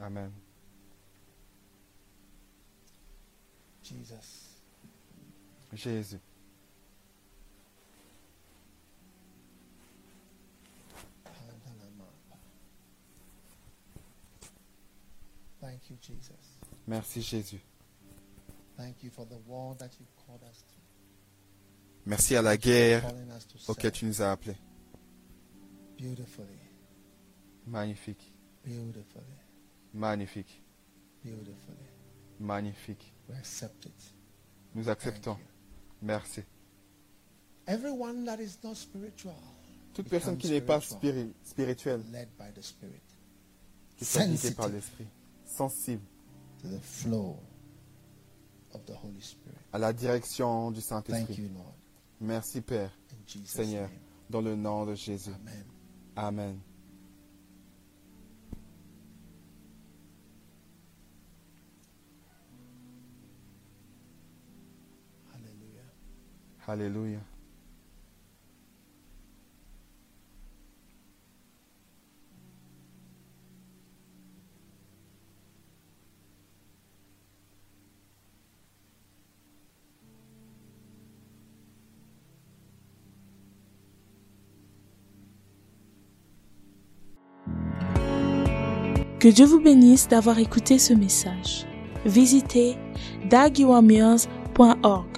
Amen. 0.00 0.32
Jesus. 3.82 4.47
Jésus. 5.74 6.20
Thank 15.60 15.90
you, 15.90 15.96
Jesus. 16.00 16.58
Merci 16.86 17.20
Jésus. 17.22 17.60
Thank 18.76 19.02
you 19.02 19.10
for 19.10 19.26
the 19.26 19.36
war 19.46 19.74
that 19.78 19.90
you 19.98 20.06
called 20.26 20.42
us 20.44 20.62
to. 20.68 20.74
Merci 22.06 22.36
à 22.36 22.42
la 22.42 22.56
guerre 22.56 23.02
auquel 23.66 23.92
tu 23.92 24.06
nous 24.06 24.22
as 24.22 24.30
appelés. 24.32 24.56
beautifully, 25.98 26.46
Magnifique, 27.66 28.32
beautifully, 28.64 29.24
magnifique, 29.92 30.62
beautifully. 31.22 31.76
magnifique. 32.38 33.12
We 33.28 33.34
accept 33.36 33.84
it. 33.86 34.14
Nous 34.74 34.88
acceptons. 34.88 35.36
Merci. 36.02 36.42
Everyone 37.66 38.24
that 38.24 38.40
is 38.40 38.58
not 38.62 38.74
spiritual, 38.76 39.34
Toute 39.92 40.08
personne 40.08 40.38
qui 40.38 40.48
n'est 40.50 40.60
pas 40.60 40.80
spiritual. 40.80 41.24
spiri- 41.24 41.32
spirituelle, 41.44 42.02
led 42.12 42.28
by 42.38 42.50
the 42.54 42.62
Spirit, 42.62 43.02
qui 43.96 44.04
soit 44.04 44.22
guidée 44.26 44.50
par 44.52 44.66
sensitive 44.66 44.74
l'Esprit, 44.74 45.06
sensible 45.44 46.02
to 46.62 46.68
the 46.68 46.80
flow 46.80 47.36
of 48.72 48.84
the 48.86 48.92
Holy 49.02 49.20
Spirit. 49.20 49.56
à 49.72 49.78
la 49.78 49.92
direction 49.92 50.70
du 50.70 50.80
Saint-Esprit. 50.80 51.50
Merci 52.20 52.60
Père, 52.62 52.90
In 53.12 53.16
Jesus' 53.26 53.50
Seigneur, 53.50 53.88
name. 53.88 53.98
dans 54.30 54.40
le 54.40 54.56
nom 54.56 54.86
de 54.86 54.94
Jésus. 54.94 55.30
Amen. 55.30 55.64
Amen. 56.16 56.60
Alléluia. 66.68 67.18
Que 89.18 89.28
Dieu 89.28 89.46
vous 89.46 89.60
bénisse 89.60 90.06
d'avoir 90.06 90.38
écouté 90.38 90.78
ce 90.78 90.92
message. 90.92 91.66
Visitez 92.04 92.76
dagiwamirs.org 93.30 95.17